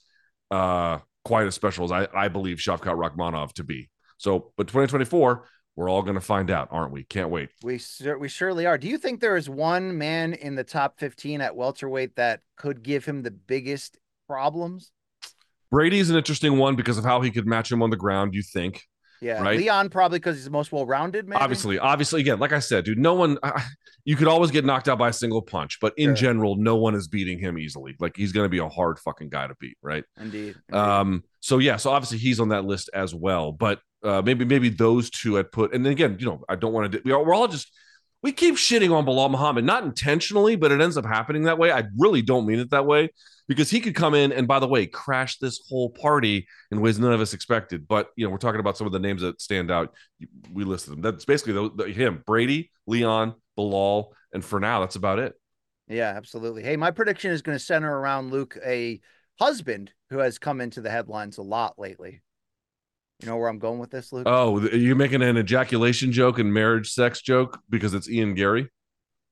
uh, 0.51 0.99
quite 1.23 1.47
as 1.47 1.55
special 1.55 1.85
as 1.85 1.91
I, 1.91 2.07
I 2.13 2.27
believe 2.27 2.57
Shavkat 2.57 2.95
Rakhmonov 2.95 3.53
to 3.53 3.63
be. 3.63 3.89
So, 4.17 4.51
but 4.57 4.67
2024, 4.67 5.47
we're 5.77 5.89
all 5.89 6.01
going 6.01 6.15
to 6.15 6.21
find 6.21 6.49
out, 6.49 6.67
aren't 6.71 6.91
we? 6.91 7.03
Can't 7.03 7.29
wait. 7.29 7.49
We 7.63 7.79
we 8.19 8.27
surely 8.27 8.65
are. 8.65 8.79
Do 8.79 8.87
you 8.87 8.97
think 8.97 9.21
there 9.21 9.37
is 9.37 9.47
one 9.47 9.95
man 9.95 10.33
in 10.33 10.55
the 10.55 10.63
top 10.63 10.99
15 10.99 11.39
at 11.39 11.55
welterweight 11.55 12.15
that 12.15 12.41
could 12.57 12.81
give 12.81 13.05
him 13.05 13.21
the 13.21 13.31
biggest 13.31 13.97
problems? 14.27 14.91
Brady's 15.69 16.09
an 16.09 16.17
interesting 16.17 16.57
one 16.57 16.75
because 16.75 16.97
of 16.97 17.03
how 17.03 17.21
he 17.21 17.29
could 17.29 17.45
match 17.45 17.71
him 17.71 17.83
on 17.83 17.91
the 17.91 17.95
ground. 17.95 18.33
You 18.33 18.41
think? 18.41 18.87
Yeah, 19.21 19.41
Right. 19.41 19.57
Leon 19.57 19.89
probably 19.89 20.19
because 20.19 20.35
he's 20.35 20.45
the 20.45 20.51
most 20.51 20.71
well-rounded. 20.71 21.27
Maybe? 21.27 21.41
Obviously, 21.41 21.79
obviously, 21.79 22.21
again, 22.21 22.39
like 22.39 22.53
I 22.53 22.59
said, 22.59 22.85
dude, 22.85 22.97
no 22.99 23.13
one. 23.13 23.37
You 24.05 24.15
could 24.15 24.27
always 24.29 24.51
get 24.51 24.63
knocked 24.63 24.87
out 24.87 24.97
by 24.97 25.09
a 25.09 25.13
single 25.13 25.41
punch, 25.41 25.79
but 25.81 25.93
in 25.97 26.09
Sure. 26.09 26.15
general, 26.15 26.55
no 26.55 26.77
one 26.77 26.95
is 26.95 27.07
beating 27.09 27.39
him 27.39 27.57
easily. 27.57 27.93
Like 27.99 28.15
he's 28.15 28.31
going 28.31 28.45
to 28.45 28.49
be 28.49 28.59
a 28.59 28.69
hard 28.69 28.99
fucking 28.99 29.27
guy 29.29 29.47
to 29.47 29.55
beat, 29.59 29.77
right? 29.81 30.03
indeed. 30.17 30.55
indeed. 30.69 30.79
Um, 30.79 31.23
so 31.41 31.57
yeah, 31.57 31.75
so 31.75 31.89
obviously 31.89 32.17
he's 32.19 32.39
on 32.39 32.49
that 32.49 32.63
list 32.63 32.89
as 32.93 33.13
well. 33.13 33.51
But 33.51 33.81
uh, 34.03 34.21
maybe 34.23 34.45
maybe 34.45 34.69
those 34.69 35.09
two 35.09 35.37
I'd 35.39 35.51
put. 35.51 35.73
And 35.73 35.83
then 35.85 35.91
again, 35.91 36.15
you 36.19 36.25
know, 36.25 36.43
I 36.47 36.55
don't 36.55 36.71
want 36.71 36.91
to. 36.91 37.01
We 37.03 37.11
are, 37.11 37.21
we're 37.23 37.33
all 37.33 37.47
just 37.49 37.69
we 38.23 38.31
keep 38.31 38.55
shitting 38.55 38.95
on 38.95 39.05
Belal 39.05 39.29
Muhammad, 39.29 39.65
not 39.65 39.83
intentionally, 39.83 40.55
but 40.55 40.71
it 40.71 40.79
ends 40.79 40.95
up 40.97 41.05
happening 41.05 41.43
that 41.43 41.57
way. 41.57 41.71
I 41.71 41.83
really 41.97 42.21
don't 42.21 42.45
mean 42.45 42.59
it 42.59 42.69
that 42.71 42.85
way 42.85 43.09
because 43.47 43.69
he 43.69 43.79
could 43.79 43.95
come 43.95 44.13
in 44.13 44.31
and 44.31 44.47
by 44.47 44.59
the 44.59 44.67
way, 44.67 44.85
crash 44.85 45.37
this 45.37 45.61
whole 45.69 45.89
party 45.89 46.47
in 46.71 46.81
ways 46.81 46.99
none 46.99 47.13
of 47.13 47.21
us 47.21 47.33
expected. 47.33 47.87
But 47.87 48.09
you 48.15 48.25
know, 48.25 48.31
we're 48.31 48.37
talking 48.37 48.59
about 48.59 48.77
some 48.77 48.87
of 48.87 48.93
the 48.93 48.99
names 48.99 49.21
that 49.21 49.41
stand 49.41 49.71
out. 49.71 49.93
We 50.51 50.63
listed 50.63 50.93
them. 50.93 51.01
That's 51.01 51.25
basically 51.25 51.53
the, 51.53 51.71
the, 51.75 51.91
him, 51.91 52.23
Brady, 52.25 52.71
Leon, 52.85 53.35
Belal, 53.57 54.09
and 54.33 54.43
for 54.43 54.59
now, 54.59 54.81
that's 54.81 54.95
about 54.95 55.19
it. 55.19 55.33
Yeah, 55.87 56.13
absolutely. 56.15 56.63
Hey, 56.63 56.75
my 56.75 56.91
prediction 56.91 57.31
is 57.31 57.41
going 57.41 57.57
to 57.57 57.63
center 57.63 57.97
around 57.97 58.31
Luke, 58.31 58.57
a 58.65 58.99
husband 59.39 59.91
who 60.09 60.17
has 60.19 60.37
come 60.37 60.59
into 60.59 60.81
the 60.81 60.89
headlines 60.89 61.37
a 61.37 61.43
lot 61.43 61.79
lately. 61.79 62.21
You 63.21 63.29
know 63.29 63.37
where 63.37 63.49
I'm 63.49 63.59
going 63.59 63.79
with 63.79 63.89
this, 63.89 64.13
Luke? 64.13 64.27
Oh, 64.29 64.59
th- 64.59 64.73
you're 64.73 64.95
making 64.95 65.23
an 65.23 65.37
ejaculation 65.37 66.11
joke 66.11 66.37
and 66.39 66.53
marriage 66.53 66.91
sex 66.91 67.21
joke 67.21 67.59
because 67.69 67.93
it's 67.93 68.09
Ian 68.09 68.35
Garry. 68.35 68.69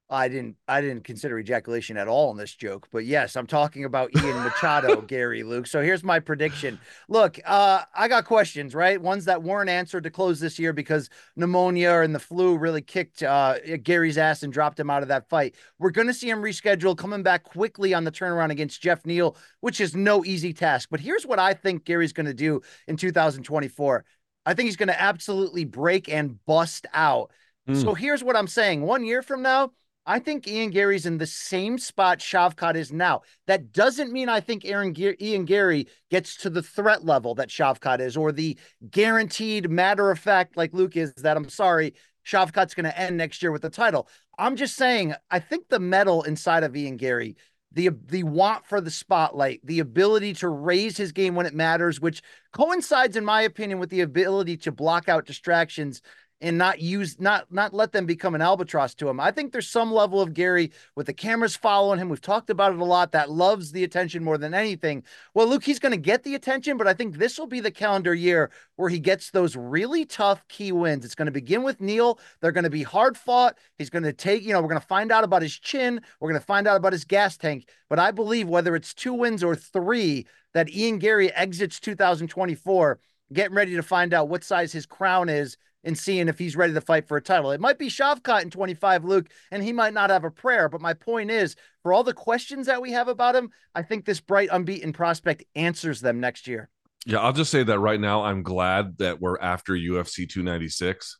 I 0.07 0.27
didn't 0.27 0.55
I 0.67 0.81
didn't 0.81 1.03
consider 1.03 1.39
ejaculation 1.39 1.97
at 1.97 2.07
all 2.07 2.29
in 2.29 2.37
this 2.37 2.53
joke, 2.53 2.87
but 2.91 3.05
yes, 3.05 3.35
I'm 3.35 3.47
talking 3.47 3.85
about 3.85 4.15
Ian 4.15 4.43
Machado, 4.43 5.01
Garry 5.07 5.41
Luke. 5.41 5.65
So 5.65 5.81
here's 5.81 6.03
my 6.03 6.19
prediction. 6.19 6.79
Look, 7.09 7.39
uh, 7.43 7.81
I 7.95 8.07
got 8.07 8.25
questions, 8.25 8.75
right? 8.75 9.01
Ones 9.01 9.25
that 9.25 9.41
weren't 9.41 9.69
answered 9.69 10.03
to 10.03 10.11
close 10.11 10.39
this 10.39 10.59
year 10.59 10.73
because 10.73 11.09
pneumonia 11.35 12.01
and 12.01 12.13
the 12.13 12.19
flu 12.19 12.55
really 12.55 12.83
kicked 12.83 13.23
uh, 13.23 13.57
Garry's 13.81 14.19
ass 14.19 14.43
and 14.43 14.53
dropped 14.53 14.79
him 14.79 14.91
out 14.91 15.01
of 15.01 15.07
that 15.07 15.27
fight. 15.27 15.55
We're 15.79 15.89
going 15.89 16.07
to 16.07 16.13
see 16.13 16.29
him 16.29 16.41
rescheduled, 16.41 16.97
coming 16.97 17.23
back 17.23 17.43
quickly 17.43 17.95
on 17.95 18.03
the 18.03 18.11
turnaround 18.11 18.51
against 18.51 18.81
Geoff 18.81 19.07
Neal, 19.07 19.35
which 19.61 19.81
is 19.81 19.95
no 19.95 20.23
easy 20.23 20.53
task. 20.53 20.89
But 20.91 20.99
here's 20.99 21.25
what 21.25 21.39
I 21.39 21.55
think 21.55 21.83
Garry's 21.83 22.13
going 22.13 22.27
to 22.27 22.33
do 22.33 22.61
in 22.87 22.95
2024. 22.95 24.05
I 24.45 24.53
think 24.53 24.67
he's 24.67 24.77
going 24.77 24.89
to 24.89 25.01
absolutely 25.01 25.65
break 25.65 26.09
and 26.09 26.43
bust 26.45 26.85
out. 26.93 27.31
Hmm. 27.65 27.73
So 27.73 27.95
here's 27.95 28.23
what 28.23 28.35
I'm 28.35 28.47
saying. 28.47 28.83
One 28.83 29.03
year 29.03 29.23
from 29.23 29.41
now, 29.41 29.71
I 30.05 30.19
think 30.19 30.47
Ian 30.47 30.69
Garry's 30.69 31.05
in 31.05 31.17
the 31.17 31.25
same 31.25 31.77
spot 31.77 32.19
Shavkat 32.19 32.75
is 32.75 32.91
now. 32.91 33.21
That 33.47 33.71
doesn't 33.71 34.11
mean 34.11 34.29
I 34.29 34.39
think 34.39 34.65
Aaron 34.65 34.93
Ge- 34.93 35.19
Ian 35.19 35.45
Garry 35.45 35.87
gets 36.11 36.37
to 36.37 36.49
the 36.49 36.61
threat 36.61 37.03
level 37.03 37.33
that 37.35 37.49
Shavkat 37.49 37.99
is, 37.99 38.15
or 38.15 38.31
the 38.31 38.57
guaranteed 38.89 39.69
matter 39.69 40.11
of 40.11 40.19
fact, 40.19 40.57
like 40.57 40.73
Luke 40.73 40.95
is, 40.95 41.13
that 41.15 41.37
I'm 41.37 41.49
sorry, 41.49 41.95
Shavkat's 42.25 42.75
going 42.75 42.85
to 42.85 42.99
end 42.99 43.17
next 43.17 43.41
year 43.41 43.51
with 43.51 43.61
the 43.61 43.69
title. 43.69 44.07
I'm 44.37 44.55
just 44.55 44.75
saying, 44.75 45.15
I 45.31 45.39
think 45.39 45.69
the 45.69 45.79
metal 45.79 46.23
inside 46.23 46.63
of 46.63 46.75
Ian 46.75 46.97
Garry, 46.97 47.35
the 47.71 47.89
the 48.05 48.23
want 48.23 48.65
for 48.65 48.79
the 48.79 48.91
spotlight, 48.91 49.59
the 49.63 49.79
ability 49.79 50.33
to 50.35 50.49
raise 50.49 50.97
his 50.97 51.11
game 51.11 51.35
when 51.35 51.45
it 51.45 51.53
matters, 51.53 51.99
which 51.99 52.21
coincides, 52.53 53.17
in 53.17 53.25
my 53.25 53.41
opinion, 53.41 53.79
with 53.79 53.89
the 53.89 54.01
ability 54.01 54.57
to 54.57 54.71
block 54.71 55.09
out 55.09 55.25
distractions 55.25 56.01
and 56.41 56.57
not 56.57 56.81
use 56.81 57.19
not 57.19 57.51
not 57.51 57.73
let 57.73 57.93
them 57.93 58.05
become 58.05 58.35
an 58.35 58.41
albatross 58.41 58.93
to 58.95 59.07
him. 59.07 59.19
I 59.19 59.31
think 59.31 59.51
there's 59.51 59.69
some 59.69 59.91
level 59.91 60.19
of 60.19 60.33
Garry 60.33 60.71
with 60.95 61.07
the 61.07 61.13
cameras 61.13 61.55
following 61.55 61.97
him. 61.97 62.09
We've 62.09 62.19
talked 62.19 62.49
about 62.49 62.73
it 62.73 62.79
a 62.79 62.83
lot 62.83 63.13
that 63.13 63.31
loves 63.31 63.71
the 63.71 63.83
attention 63.83 64.23
more 64.23 64.37
than 64.37 64.53
anything. 64.53 65.03
Well, 65.33 65.47
Luke, 65.47 65.63
he's 65.63 65.79
going 65.79 65.93
to 65.93 65.97
get 65.97 66.23
the 66.23 66.35
attention, 66.35 66.75
but 66.77 66.87
I 66.87 66.93
think 66.93 67.17
this 67.17 67.39
will 67.39 67.47
be 67.47 67.61
the 67.61 67.71
calendar 67.71 68.13
year 68.13 68.51
where 68.75 68.89
he 68.89 68.99
gets 68.99 69.31
those 69.31 69.55
really 69.55 70.05
tough 70.05 70.45
key 70.49 70.73
wins. 70.73 71.05
It's 71.05 71.15
going 71.15 71.27
to 71.27 71.31
begin 71.31 71.63
with 71.63 71.79
Neal. 71.79 72.19
They're 72.41 72.51
going 72.51 72.65
to 72.65 72.69
be 72.69 72.83
hard 72.83 73.17
fought. 73.17 73.57
He's 73.77 73.89
going 73.89 74.03
to 74.03 74.13
take, 74.13 74.43
you 74.43 74.51
know, 74.51 74.61
we're 74.61 74.69
going 74.69 74.81
to 74.81 74.87
find 74.87 75.11
out 75.11 75.23
about 75.23 75.41
his 75.41 75.57
chin. 75.57 76.01
We're 76.19 76.29
going 76.29 76.41
to 76.41 76.45
find 76.45 76.67
out 76.67 76.75
about 76.75 76.93
his 76.93 77.05
gas 77.05 77.37
tank. 77.37 77.69
But 77.89 77.99
I 77.99 78.11
believe 78.11 78.49
whether 78.49 78.75
it's 78.75 78.93
two 78.93 79.13
wins 79.13 79.43
or 79.43 79.55
three, 79.55 80.27
that 80.53 80.69
Ian 80.69 80.99
Garry 80.99 81.31
exits 81.33 81.79
2024 81.79 82.99
getting 83.33 83.55
ready 83.55 83.75
to 83.75 83.83
find 83.83 84.13
out 84.13 84.29
what 84.29 84.43
size 84.43 84.71
his 84.71 84.85
crown 84.85 85.29
is 85.29 85.57
and 85.85 85.97
seeing 85.97 86.27
if 86.27 86.37
he's 86.37 86.55
ready 86.55 86.73
to 86.73 86.81
fight 86.81 87.07
for 87.07 87.15
a 87.15 87.21
title. 87.21 87.51
It 87.51 87.61
might 87.61 87.79
be 87.79 87.87
Shavkat 87.87 88.41
in 88.41 88.49
25, 88.49 89.05
Luke, 89.05 89.27
and 89.51 89.63
he 89.63 89.71
might 89.71 89.93
not 89.93 90.09
have 90.09 90.23
a 90.23 90.31
prayer. 90.31 90.67
But 90.67 90.81
my 90.81 90.93
point 90.93 91.31
is, 91.31 91.55
for 91.83 91.93
all 91.93 92.03
the 92.03 92.13
questions 92.13 92.65
that 92.67 92.81
we 92.81 92.91
have 92.91 93.07
about 93.07 93.35
him, 93.35 93.51
I 93.73 93.83
think 93.83 94.05
this 94.05 94.19
bright, 94.19 94.49
unbeaten 94.51 94.91
prospect 94.91 95.43
answers 95.55 96.01
them 96.01 96.19
next 96.19 96.47
year. 96.47 96.69
Yeah, 97.05 97.19
I'll 97.19 97.33
just 97.33 97.51
say 97.51 97.63
that 97.63 97.79
right 97.79 97.99
now, 97.99 98.23
I'm 98.23 98.41
glad 98.41 98.97
that 98.97 99.21
we're 99.21 99.37
after 99.39 99.73
UFC 99.73 100.27
296 100.27 101.19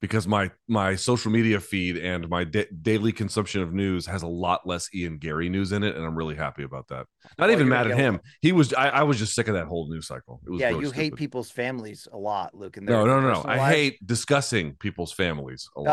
because 0.00 0.26
my 0.26 0.50
my 0.66 0.94
social 0.94 1.30
media 1.30 1.60
feed 1.60 1.96
and 1.98 2.28
my 2.28 2.44
da- 2.44 2.68
daily 2.82 3.12
consumption 3.12 3.60
of 3.62 3.72
news 3.72 4.06
has 4.06 4.22
a 4.22 4.26
lot 4.26 4.66
less 4.66 4.88
Ian 4.94 5.18
Garry 5.18 5.48
news 5.48 5.72
in 5.72 5.82
it, 5.82 5.94
and 5.94 6.04
I'm 6.04 6.16
really 6.16 6.34
happy 6.34 6.62
about 6.62 6.88
that. 6.88 7.06
Not 7.38 7.50
even 7.50 7.68
mad 7.68 7.90
at 7.90 7.96
him. 7.98 8.20
He 8.40 8.52
was. 8.52 8.72
I, 8.74 8.88
I 8.88 9.02
was 9.02 9.18
just 9.18 9.34
sick 9.34 9.48
of 9.48 9.54
that 9.54 9.66
whole 9.66 9.88
news 9.90 10.06
cycle. 10.06 10.40
It 10.46 10.50
was 10.50 10.60
Yeah, 10.60 10.68
really 10.68 10.86
you 10.86 10.90
hate 10.90 11.16
people's 11.16 11.50
families 11.50 12.08
a 12.12 12.16
lot, 12.16 12.54
Luke. 12.54 12.76
And 12.78 12.86
No, 12.86 13.04
no, 13.04 13.20
no, 13.20 13.32
no. 13.32 13.42
I 13.42 13.58
lives. 13.58 13.74
hate 13.76 14.06
discussing 14.06 14.74
people's 14.74 15.12
families 15.12 15.68
a 15.76 15.80
Oh, 15.80 15.84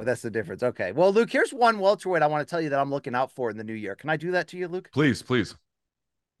oh, 0.00 0.04
that's 0.04 0.22
the 0.22 0.30
difference. 0.30 0.62
Okay. 0.62 0.92
Well, 0.92 1.12
Luke, 1.12 1.30
here's 1.30 1.52
one 1.52 1.78
welterweight 1.78 2.22
I 2.22 2.26
want 2.26 2.46
to 2.46 2.50
tell 2.50 2.60
you 2.60 2.68
that 2.70 2.78
I'm 2.78 2.90
looking 2.90 3.14
out 3.14 3.32
for 3.32 3.50
in 3.50 3.56
the 3.56 3.64
new 3.64 3.74
year. 3.74 3.94
Can 3.94 4.10
I 4.10 4.16
do 4.16 4.32
that 4.32 4.48
to 4.48 4.56
you, 4.58 4.68
Luke? 4.68 4.90
Please, 4.92 5.22
please. 5.22 5.54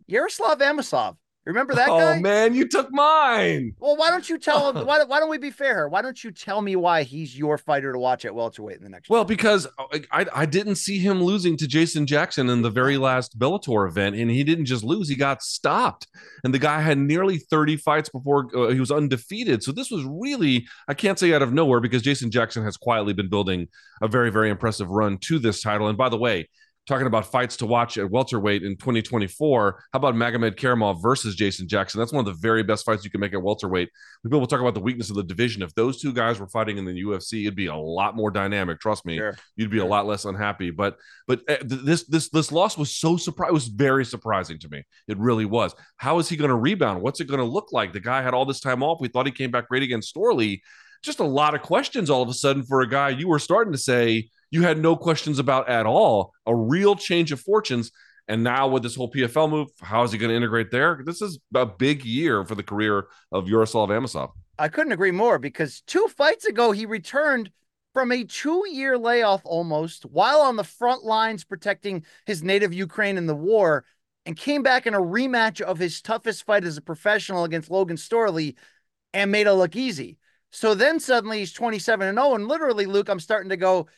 Yaroslav 0.06 0.58
Amosov. 0.58 1.16
Remember 1.46 1.74
that 1.74 1.90
oh 1.90 1.98
guy? 1.98 2.20
man, 2.20 2.54
you 2.54 2.66
took 2.66 2.90
mine. 2.90 3.74
Well, 3.78 3.96
why 3.96 4.10
don't 4.10 4.28
you 4.28 4.38
tell 4.38 4.70
him? 4.70 4.86
Why, 4.86 5.02
why 5.04 5.20
don't 5.20 5.28
we 5.28 5.38
be 5.38 5.50
fair? 5.50 5.88
Why 5.88 6.00
don't 6.00 6.22
you 6.22 6.30
tell 6.30 6.62
me 6.62 6.76
why 6.76 7.02
he's 7.02 7.36
your 7.36 7.58
fighter 7.58 7.92
to 7.92 7.98
watch 7.98 8.24
at 8.24 8.34
welterweight 8.34 8.78
in 8.78 8.82
the 8.82 8.88
next? 8.88 9.10
Well, 9.10 9.24
because 9.24 9.66
I, 10.10 10.26
I 10.32 10.46
didn't 10.46 10.76
see 10.76 10.98
him 10.98 11.22
losing 11.22 11.56
to 11.58 11.66
Jason 11.66 12.06
Jackson 12.06 12.48
in 12.48 12.62
the 12.62 12.70
very 12.70 12.96
last 12.96 13.38
Bellator 13.38 13.86
event, 13.88 14.16
and 14.16 14.30
he 14.30 14.42
didn't 14.42 14.66
just 14.66 14.84
lose; 14.84 15.08
he 15.08 15.16
got 15.16 15.42
stopped. 15.42 16.06
And 16.44 16.54
the 16.54 16.58
guy 16.58 16.80
had 16.80 16.98
nearly 16.98 17.38
thirty 17.38 17.76
fights 17.76 18.08
before 18.08 18.48
uh, 18.56 18.68
he 18.68 18.80
was 18.80 18.90
undefeated. 18.90 19.62
So 19.62 19.72
this 19.72 19.90
was 19.90 20.04
really 20.04 20.66
I 20.88 20.94
can't 20.94 21.18
say 21.18 21.34
out 21.34 21.42
of 21.42 21.52
nowhere 21.52 21.80
because 21.80 22.02
Jason 22.02 22.30
Jackson 22.30 22.64
has 22.64 22.76
quietly 22.76 23.12
been 23.12 23.28
building 23.28 23.68
a 24.00 24.08
very 24.08 24.30
very 24.30 24.50
impressive 24.50 24.88
run 24.88 25.18
to 25.18 25.38
this 25.38 25.60
title. 25.60 25.88
And 25.88 25.98
by 25.98 26.08
the 26.08 26.18
way. 26.18 26.48
Talking 26.86 27.06
about 27.06 27.24
fights 27.24 27.56
to 27.58 27.66
watch 27.66 27.96
at 27.96 28.10
welterweight 28.10 28.62
in 28.62 28.76
2024. 28.76 29.84
How 29.92 29.96
about 29.96 30.14
Magomed 30.14 30.56
Karamov 30.56 31.00
versus 31.00 31.34
Jason 31.34 31.66
Jackson? 31.66 31.98
That's 31.98 32.12
one 32.12 32.20
of 32.20 32.26
the 32.26 32.38
very 32.40 32.62
best 32.62 32.84
fights 32.84 33.04
you 33.04 33.10
can 33.10 33.20
make 33.20 33.32
at 33.32 33.40
welterweight. 33.42 33.88
People 34.22 34.46
talk 34.46 34.60
about 34.60 34.74
the 34.74 34.80
weakness 34.80 35.08
of 35.08 35.16
the 35.16 35.22
division. 35.22 35.62
If 35.62 35.74
those 35.74 35.98
two 35.98 36.12
guys 36.12 36.38
were 36.38 36.46
fighting 36.46 36.76
in 36.76 36.84
the 36.84 36.92
UFC, 37.02 37.42
it'd 37.44 37.56
be 37.56 37.68
a 37.68 37.74
lot 37.74 38.16
more 38.16 38.30
dynamic. 38.30 38.80
Trust 38.80 39.06
me 39.06 39.16
Sure. 39.16 39.34
you'd 39.56 39.70
be 39.70 39.78
a 39.78 39.84
lot 39.86 40.04
less 40.06 40.26
unhappy. 40.26 40.70
But 40.70 40.98
but 41.26 41.40
uh, 41.48 41.56
this 41.62 42.04
this 42.04 42.28
this 42.28 42.52
loss 42.52 42.76
was 42.76 42.94
so 42.94 43.16
surprised. 43.16 43.48
It 43.50 43.54
was 43.54 43.68
very 43.68 44.04
surprising 44.04 44.58
to 44.58 44.68
me. 44.68 44.82
It 45.08 45.16
really 45.16 45.46
was. 45.46 45.74
How 45.96 46.18
is 46.18 46.28
he 46.28 46.36
going 46.36 46.50
to 46.50 46.54
rebound? 46.56 47.00
What's 47.00 47.20
it 47.20 47.28
going 47.28 47.40
to 47.40 47.44
look 47.46 47.72
like? 47.72 47.94
The 47.94 48.00
guy 48.00 48.20
had 48.20 48.34
all 48.34 48.44
this 48.44 48.60
time 48.60 48.82
off. 48.82 49.00
We 49.00 49.08
thought 49.08 49.24
he 49.24 49.32
came 49.32 49.50
back 49.50 49.68
great 49.68 49.82
against 49.82 50.14
Storley. 50.14 50.60
Just 51.02 51.20
a 51.20 51.24
lot 51.24 51.54
of 51.54 51.62
questions 51.62 52.10
all 52.10 52.22
of 52.22 52.28
a 52.28 52.34
sudden 52.34 52.62
for 52.62 52.82
a 52.82 52.88
guy 52.88 53.08
you 53.10 53.28
were 53.28 53.38
starting 53.38 53.72
to 53.72 53.78
say 53.78 54.28
you 54.54 54.62
had 54.62 54.78
no 54.78 54.94
questions 54.94 55.40
about 55.40 55.68
at 55.68 55.84
all. 55.84 56.32
A 56.46 56.54
real 56.54 56.94
change 56.94 57.32
of 57.32 57.40
fortunes. 57.40 57.90
And 58.28 58.44
now 58.44 58.68
with 58.68 58.84
this 58.84 58.94
whole 58.94 59.10
PFL 59.10 59.50
move, 59.50 59.68
how 59.80 60.04
is 60.04 60.12
he 60.12 60.18
going 60.18 60.30
to 60.30 60.36
integrate 60.36 60.70
there? 60.70 61.02
This 61.04 61.20
is 61.20 61.40
a 61.56 61.66
big 61.66 62.04
year 62.04 62.44
for 62.44 62.54
the 62.54 62.62
career 62.62 63.08
of 63.32 63.48
Yaroslav 63.48 63.88
Amosov. 63.88 64.30
I 64.56 64.68
couldn't 64.68 64.92
agree 64.92 65.10
more 65.10 65.40
because 65.40 65.82
two 65.88 66.06
fights 66.06 66.44
ago 66.44 66.70
he 66.70 66.86
returned 66.86 67.50
from 67.94 68.12
a 68.12 68.22
two-year 68.22 68.96
layoff 68.96 69.42
almost 69.44 70.04
while 70.04 70.38
on 70.38 70.54
the 70.54 70.62
front 70.62 71.02
lines 71.02 71.42
protecting 71.42 72.04
his 72.24 72.44
native 72.44 72.72
Ukraine 72.72 73.18
in 73.18 73.26
the 73.26 73.34
war 73.34 73.84
and 74.24 74.36
came 74.36 74.62
back 74.62 74.86
in 74.86 74.94
a 74.94 75.00
rematch 75.00 75.60
of 75.60 75.78
his 75.78 76.00
toughest 76.00 76.46
fight 76.46 76.64
as 76.64 76.76
a 76.76 76.82
professional 76.82 77.42
against 77.42 77.72
Logan 77.72 77.96
Storley 77.96 78.54
and 79.12 79.32
made 79.32 79.48
it 79.48 79.52
look 79.54 79.74
easy. 79.74 80.16
So 80.52 80.74
then 80.74 81.00
suddenly 81.00 81.40
he's 81.40 81.52
27 81.52 82.06
and 82.06 82.16
0 82.16 82.36
and 82.36 82.46
literally 82.46 82.86
Luke 82.86 83.08
I'm 83.08 83.18
starting 83.18 83.50
to 83.50 83.56
go 83.56 83.88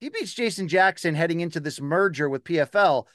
he 0.00 0.08
beats 0.08 0.34
Jason 0.34 0.68
Jackson 0.68 1.14
heading 1.14 1.40
into 1.40 1.60
this 1.60 1.80
merger 1.80 2.28
with 2.28 2.44
PFL. 2.44 3.06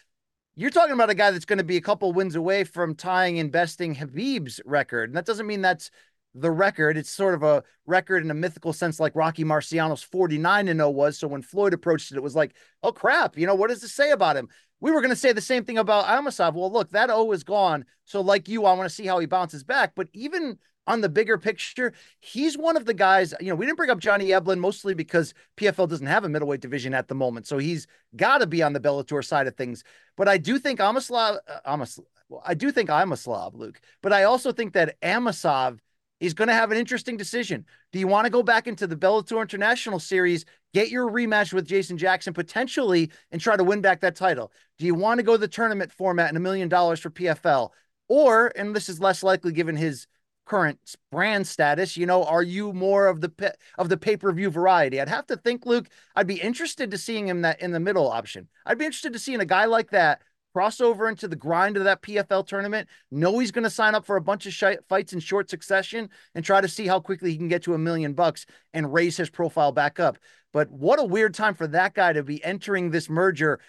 You're 0.55 0.69
talking 0.69 0.93
about 0.93 1.09
a 1.09 1.15
guy 1.15 1.31
that's 1.31 1.45
going 1.45 1.57
to 1.57 1.63
be 1.63 1.77
a 1.77 1.81
couple 1.81 2.11
wins 2.11 2.35
away 2.35 2.63
from 2.63 2.95
tying 2.95 3.39
and 3.39 3.51
besting 3.51 3.95
Khabib's 3.95 4.59
record. 4.65 5.09
And 5.09 5.17
that 5.17 5.25
doesn't 5.25 5.47
mean 5.47 5.61
that's 5.61 5.91
the 6.33 6.51
record. 6.51 6.97
It's 6.97 7.09
sort 7.09 7.33
of 7.33 7.43
a 7.43 7.63
record 7.85 8.23
in 8.23 8.31
a 8.31 8.35
mythical 8.35 8.73
sense, 8.73 8.99
like 8.99 9.15
Rocky 9.15 9.43
Marciano's 9.43 10.03
49 10.03 10.67
and 10.67 10.79
0 10.79 10.89
was. 10.89 11.17
So 11.17 11.27
when 11.27 11.41
Floyd 11.41 11.73
approached 11.73 12.11
it, 12.11 12.17
it 12.17 12.23
was 12.23 12.35
like, 12.35 12.55
oh 12.83 12.91
crap, 12.91 13.37
you 13.37 13.45
know, 13.45 13.55
what 13.55 13.69
does 13.69 13.81
this 13.81 13.93
say 13.93 14.11
about 14.11 14.37
him? 14.37 14.49
We 14.79 14.91
were 14.91 15.01
going 15.01 15.11
to 15.11 15.15
say 15.15 15.31
the 15.31 15.41
same 15.41 15.63
thing 15.63 15.77
about 15.77 16.05
Amosov. 16.05 16.55
Well, 16.55 16.71
look, 16.71 16.89
that 16.91 17.11
O 17.11 17.31
is 17.31 17.43
gone. 17.43 17.85
So, 18.05 18.21
like 18.21 18.49
you, 18.49 18.65
I 18.65 18.73
want 18.73 18.89
to 18.89 18.95
see 18.95 19.05
how 19.05 19.19
he 19.19 19.27
bounces 19.27 19.63
back. 19.63 19.93
But 19.95 20.07
even 20.13 20.57
on 20.91 21.01
the 21.01 21.09
bigger 21.09 21.37
picture, 21.37 21.93
he's 22.19 22.57
one 22.57 22.75
of 22.77 22.85
the 22.85 22.93
guys. 22.93 23.33
You 23.39 23.47
know, 23.47 23.55
we 23.55 23.65
didn't 23.65 23.77
bring 23.77 23.89
up 23.89 23.99
Johnny 23.99 24.27
Eblen 24.27 24.59
mostly 24.59 24.93
because 24.93 25.33
PFL 25.57 25.89
doesn't 25.89 26.07
have 26.07 26.25
a 26.25 26.29
middleweight 26.29 26.61
division 26.61 26.93
at 26.93 27.07
the 27.07 27.15
moment. 27.15 27.47
So 27.47 27.57
he's 27.57 27.87
got 28.15 28.39
to 28.39 28.47
be 28.47 28.61
on 28.61 28.73
the 28.73 28.79
Bellator 28.79 29.23
side 29.23 29.47
of 29.47 29.55
things. 29.55 29.83
But 30.17 30.27
I 30.27 30.37
do 30.37 30.59
think 30.59 30.79
Amoslav, 30.79 31.39
uh, 31.47 31.59
Amos, 31.65 31.99
well, 32.29 32.43
I 32.45 32.53
do 32.53 32.71
think 32.71 32.89
I'm 32.89 33.11
a 33.11 33.17
Slav, 33.17 33.55
Luke. 33.55 33.81
But 34.01 34.13
I 34.13 34.23
also 34.23 34.51
think 34.51 34.73
that 34.73 34.99
Amosov 35.01 35.79
is 36.21 36.33
going 36.33 36.47
to 36.47 36.53
have 36.53 36.71
an 36.71 36.77
interesting 36.77 37.17
decision. 37.17 37.65
Do 37.91 37.99
you 37.99 38.07
want 38.07 38.25
to 38.25 38.31
go 38.31 38.43
back 38.43 38.67
into 38.67 38.87
the 38.87 38.95
Bellator 38.95 39.41
International 39.41 39.99
Series, 39.99 40.45
get 40.73 40.89
your 40.89 41.09
rematch 41.09 41.51
with 41.51 41.67
Jason 41.67 41.97
Jackson 41.97 42.33
potentially, 42.33 43.11
and 43.31 43.41
try 43.41 43.57
to 43.57 43.63
win 43.63 43.81
back 43.81 44.01
that 44.01 44.15
title? 44.15 44.51
Do 44.77 44.85
you 44.85 44.95
want 44.95 45.17
to 45.17 45.23
go 45.23 45.35
the 45.35 45.47
tournament 45.47 45.91
format 45.91 46.29
and 46.29 46.37
a 46.37 46.41
million 46.41 46.69
dollars 46.69 46.99
for 46.99 47.09
PFL? 47.09 47.71
Or, 48.07 48.51
and 48.55 48.75
this 48.75 48.87
is 48.87 48.99
less 48.99 49.23
likely 49.23 49.51
given 49.51 49.75
his 49.75 50.05
current 50.51 50.97
brand 51.13 51.47
status, 51.47 51.95
you 51.95 52.05
know, 52.05 52.25
are 52.25 52.43
you 52.43 52.73
more 52.73 53.07
of 53.07 53.21
the 53.21 53.55
of 53.77 53.87
the 53.87 53.95
pay-per-view 53.95 54.49
variety? 54.49 54.99
I'd 54.99 55.07
have 55.07 55.27
to 55.27 55.37
think, 55.37 55.65
Luke, 55.65 55.87
I'd 56.13 56.27
be 56.27 56.41
interested 56.41 56.91
to 56.91 56.97
seeing 56.97 57.25
him 57.25 57.43
that 57.43 57.61
in 57.61 57.71
the 57.71 57.79
middle 57.79 58.11
option. 58.11 58.49
I'd 58.65 58.77
be 58.77 58.83
interested 58.83 59.13
to 59.13 59.19
seeing 59.19 59.39
a 59.39 59.45
guy 59.45 59.63
like 59.63 59.91
that 59.91 60.21
cross 60.53 60.81
over 60.81 61.07
into 61.07 61.29
the 61.29 61.37
grind 61.37 61.77
of 61.77 61.85
that 61.85 62.01
PFL 62.01 62.45
tournament, 62.45 62.89
know 63.09 63.39
he's 63.39 63.51
going 63.51 63.63
to 63.63 63.69
sign 63.69 63.95
up 63.95 64.05
for 64.05 64.17
a 64.17 64.21
bunch 64.21 64.45
of 64.45 64.77
fights 64.89 65.13
in 65.13 65.21
short 65.21 65.49
succession 65.49 66.09
and 66.35 66.43
try 66.43 66.59
to 66.59 66.67
see 66.67 66.85
how 66.85 66.99
quickly 66.99 67.31
he 67.31 67.37
can 67.37 67.47
get 67.47 67.63
to 67.63 67.73
a 67.73 67.77
million 67.77 68.11
bucks 68.11 68.45
and 68.73 68.91
raise 68.91 69.15
his 69.15 69.29
profile 69.29 69.71
back 69.71 70.01
up. 70.01 70.17
But 70.51 70.69
what 70.69 70.99
a 70.99 71.05
weird 71.05 71.33
time 71.33 71.53
for 71.53 71.67
that 71.67 71.93
guy 71.93 72.11
to 72.11 72.23
be 72.23 72.43
entering 72.43 72.91
this 72.91 73.09
merger 73.09 73.61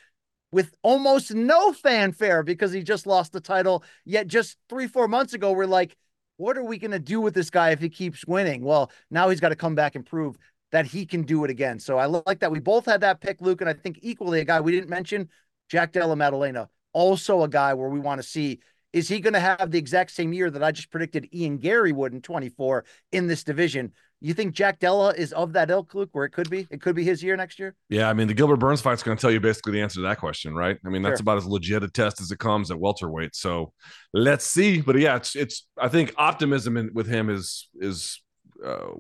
with 0.50 0.74
almost 0.82 1.32
no 1.32 1.72
fanfare 1.72 2.42
because 2.42 2.72
he 2.72 2.82
just 2.82 3.06
lost 3.06 3.30
the 3.30 3.40
title. 3.40 3.84
Yet 4.04 4.26
just 4.26 4.56
three, 4.68 4.88
four 4.88 5.06
months 5.06 5.34
ago, 5.34 5.52
we're 5.52 5.66
like, 5.66 5.96
what 6.42 6.58
are 6.58 6.64
we 6.64 6.76
going 6.76 6.90
to 6.90 6.98
do 6.98 7.20
with 7.20 7.34
this 7.34 7.50
guy 7.50 7.70
if 7.70 7.78
he 7.78 7.88
keeps 7.88 8.26
winning? 8.26 8.64
Well, 8.64 8.90
now 9.12 9.28
he's 9.28 9.38
got 9.38 9.50
to 9.50 9.56
come 9.56 9.76
back 9.76 9.94
and 9.94 10.04
prove 10.04 10.36
that 10.72 10.86
he 10.86 11.06
can 11.06 11.22
do 11.22 11.44
it 11.44 11.50
again. 11.50 11.78
So 11.78 11.98
I 11.98 12.06
like 12.06 12.40
that 12.40 12.50
we 12.50 12.58
both 12.58 12.84
had 12.84 13.02
that 13.02 13.20
pick, 13.20 13.40
Luke, 13.40 13.60
and 13.60 13.70
I 13.70 13.74
think 13.74 14.00
equally 14.02 14.40
a 14.40 14.44
guy 14.44 14.60
we 14.60 14.72
didn't 14.72 14.90
mention, 14.90 15.28
Jack 15.70 15.92
Della 15.92 16.16
Maddalena, 16.16 16.68
also 16.92 17.44
a 17.44 17.48
guy 17.48 17.74
where 17.74 17.88
we 17.88 18.00
want 18.00 18.20
to 18.20 18.26
see 18.26 18.58
is 18.92 19.08
he 19.08 19.20
going 19.20 19.34
to 19.34 19.40
have 19.40 19.70
the 19.70 19.78
exact 19.78 20.10
same 20.10 20.32
year 20.32 20.50
that 20.50 20.64
I 20.64 20.72
just 20.72 20.90
predicted 20.90 21.28
Ian 21.32 21.58
Garry 21.58 21.92
would 21.92 22.12
in 22.12 22.20
24 22.20 22.86
in 23.12 23.28
this 23.28 23.44
division? 23.44 23.92
You 24.24 24.34
think 24.34 24.54
Jack 24.54 24.78
Della 24.78 25.12
is 25.14 25.32
of 25.32 25.52
that 25.54 25.68
ilk, 25.68 25.94
Luke, 25.94 26.10
where 26.12 26.24
it 26.24 26.30
could 26.30 26.48
be? 26.48 26.68
It 26.70 26.80
could 26.80 26.94
be 26.94 27.02
his 27.02 27.24
year 27.24 27.36
next 27.36 27.58
year? 27.58 27.74
Yeah, 27.88 28.08
I 28.08 28.12
mean, 28.12 28.28
the 28.28 28.34
Gilbert 28.34 28.58
Burns 28.58 28.80
fight's 28.80 29.02
going 29.02 29.16
to 29.16 29.20
tell 29.20 29.32
you 29.32 29.40
basically 29.40 29.72
the 29.72 29.80
answer 29.82 29.96
to 29.96 30.02
that 30.02 30.18
question, 30.20 30.54
right? 30.54 30.78
I 30.86 30.90
mean, 30.90 31.02
that's 31.02 31.18
Sure. 31.18 31.24
about 31.24 31.38
as 31.38 31.46
legit 31.46 31.82
a 31.82 31.88
test 31.88 32.20
as 32.20 32.30
it 32.30 32.38
comes 32.38 32.70
at 32.70 32.78
welterweight. 32.78 33.34
So 33.34 33.72
let's 34.14 34.46
see. 34.46 34.80
But 34.80 34.96
yeah, 35.00 35.16
it's 35.16 35.34
it's. 35.34 35.66
I 35.76 35.88
think 35.88 36.14
optimism 36.16 36.76
in, 36.76 36.90
with 36.94 37.08
him 37.08 37.28
is 37.30 37.68
is 37.80 38.22
uh, 38.64 38.92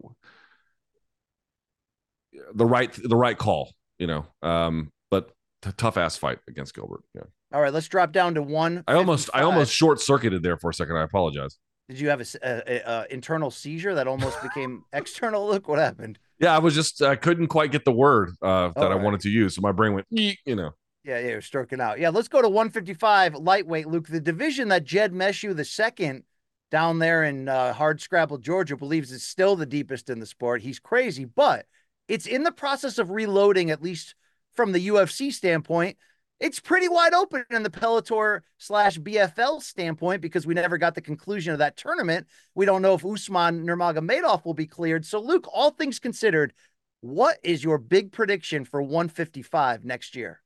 the 2.54 2.66
right 2.66 2.92
the 2.92 3.16
right 3.16 3.38
call. 3.38 3.72
You 3.98 4.08
know, 4.08 4.26
um, 4.42 4.90
but 5.08 5.30
t- 5.62 5.70
tough 5.76 5.96
ass 5.96 6.16
fight 6.16 6.38
against 6.48 6.74
Gilbert. 6.74 7.02
Yeah, 7.14 7.22
All 7.54 7.60
right, 7.60 7.72
let's 7.72 7.86
drop 7.86 8.10
down 8.10 8.34
to 8.34 8.42
one. 8.42 8.82
I 8.88 8.94
almost 8.94 9.30
I 9.32 9.42
almost 9.42 9.72
short 9.72 10.00
circuited 10.00 10.42
there 10.42 10.56
for 10.56 10.70
a 10.70 10.74
second. 10.74 10.96
I 10.96 11.02
apologize. 11.02 11.58
Did 11.92 12.00
you 12.00 12.08
have 12.08 12.22
a, 12.22 12.24
a- 12.42 12.82
a- 12.90 13.06
internal 13.10 13.50
seizure 13.50 13.94
that 13.94 14.08
almost 14.08 14.42
became 14.42 14.84
external? 14.94 15.46
Look 15.46 15.68
what 15.68 15.78
happened. 15.78 16.18
Yeah, 16.38 16.56
I 16.56 16.58
was 16.58 16.74
just 16.74 17.02
I 17.02 17.16
couldn't 17.16 17.48
quite 17.48 17.70
get 17.70 17.84
the 17.84 17.92
word 17.92 18.30
uh, 18.40 18.70
that 18.76 18.90
I 18.90 18.94
wanted 18.94 19.20
to 19.20 19.28
use, 19.28 19.56
so 19.56 19.60
my 19.60 19.72
brain 19.72 19.92
went, 19.92 20.06
you 20.10 20.34
know. 20.46 20.70
Yeah, 21.04 21.18
yeah, 21.18 21.28
you're 21.28 21.42
stroking 21.42 21.82
out. 21.82 21.98
Yeah, 21.98 22.08
let's 22.08 22.28
go 22.28 22.40
to 22.40 22.48
155 22.48 23.34
lightweight, 23.34 23.88
Luke. 23.88 24.08
The 24.08 24.20
division 24.20 24.68
that 24.68 24.84
Jed 24.84 25.12
Meshew 25.12 25.54
the 25.54 25.66
second 25.66 26.22
down 26.70 26.98
there 26.98 27.24
in 27.24 27.46
uh, 27.48 27.74
hard 27.74 28.00
scrabble 28.00 28.38
Georgia 28.38 28.76
believes 28.76 29.12
is 29.12 29.22
still 29.22 29.54
the 29.54 29.66
deepest 29.66 30.08
in 30.08 30.18
the 30.18 30.26
sport. 30.26 30.62
He's 30.62 30.78
crazy, 30.78 31.26
but 31.26 31.66
it's 32.08 32.26
in 32.26 32.42
the 32.42 32.52
process 32.52 32.96
of 32.96 33.10
reloading, 33.10 33.70
at 33.70 33.82
least 33.82 34.14
from 34.54 34.72
the 34.72 34.88
UFC 34.88 35.30
standpoint. 35.30 35.98
It's 36.42 36.58
pretty 36.58 36.88
wide 36.88 37.14
open 37.14 37.44
in 37.50 37.62
the 37.62 37.70
Bellator 37.70 38.40
slash 38.58 38.98
PFL 38.98 39.62
standpoint 39.62 40.20
because 40.20 40.44
we 40.44 40.54
never 40.54 40.76
got 40.76 40.96
the 40.96 41.00
conclusion 41.00 41.52
of 41.52 41.60
that 41.60 41.76
tournament. 41.76 42.26
We 42.56 42.66
don't 42.66 42.82
know 42.82 42.94
if 42.94 43.06
Usman 43.06 43.64
Nurmagomedov 43.64 44.44
will 44.44 44.52
be 44.52 44.66
cleared. 44.66 45.06
So, 45.06 45.20
Luke, 45.20 45.46
all 45.52 45.70
things 45.70 46.00
considered, 46.00 46.52
what 47.00 47.38
is 47.44 47.62
your 47.62 47.78
big 47.78 48.10
prediction 48.10 48.64
for 48.64 48.82
155 48.82 49.84
next 49.84 50.16
year? 50.16 50.40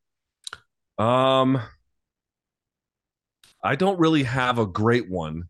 Um, 0.99 1.62
I 3.64 3.74
don't 3.74 3.99
really 3.99 4.24
have 4.24 4.59
a 4.59 4.66
great 4.66 5.09
one, 5.09 5.44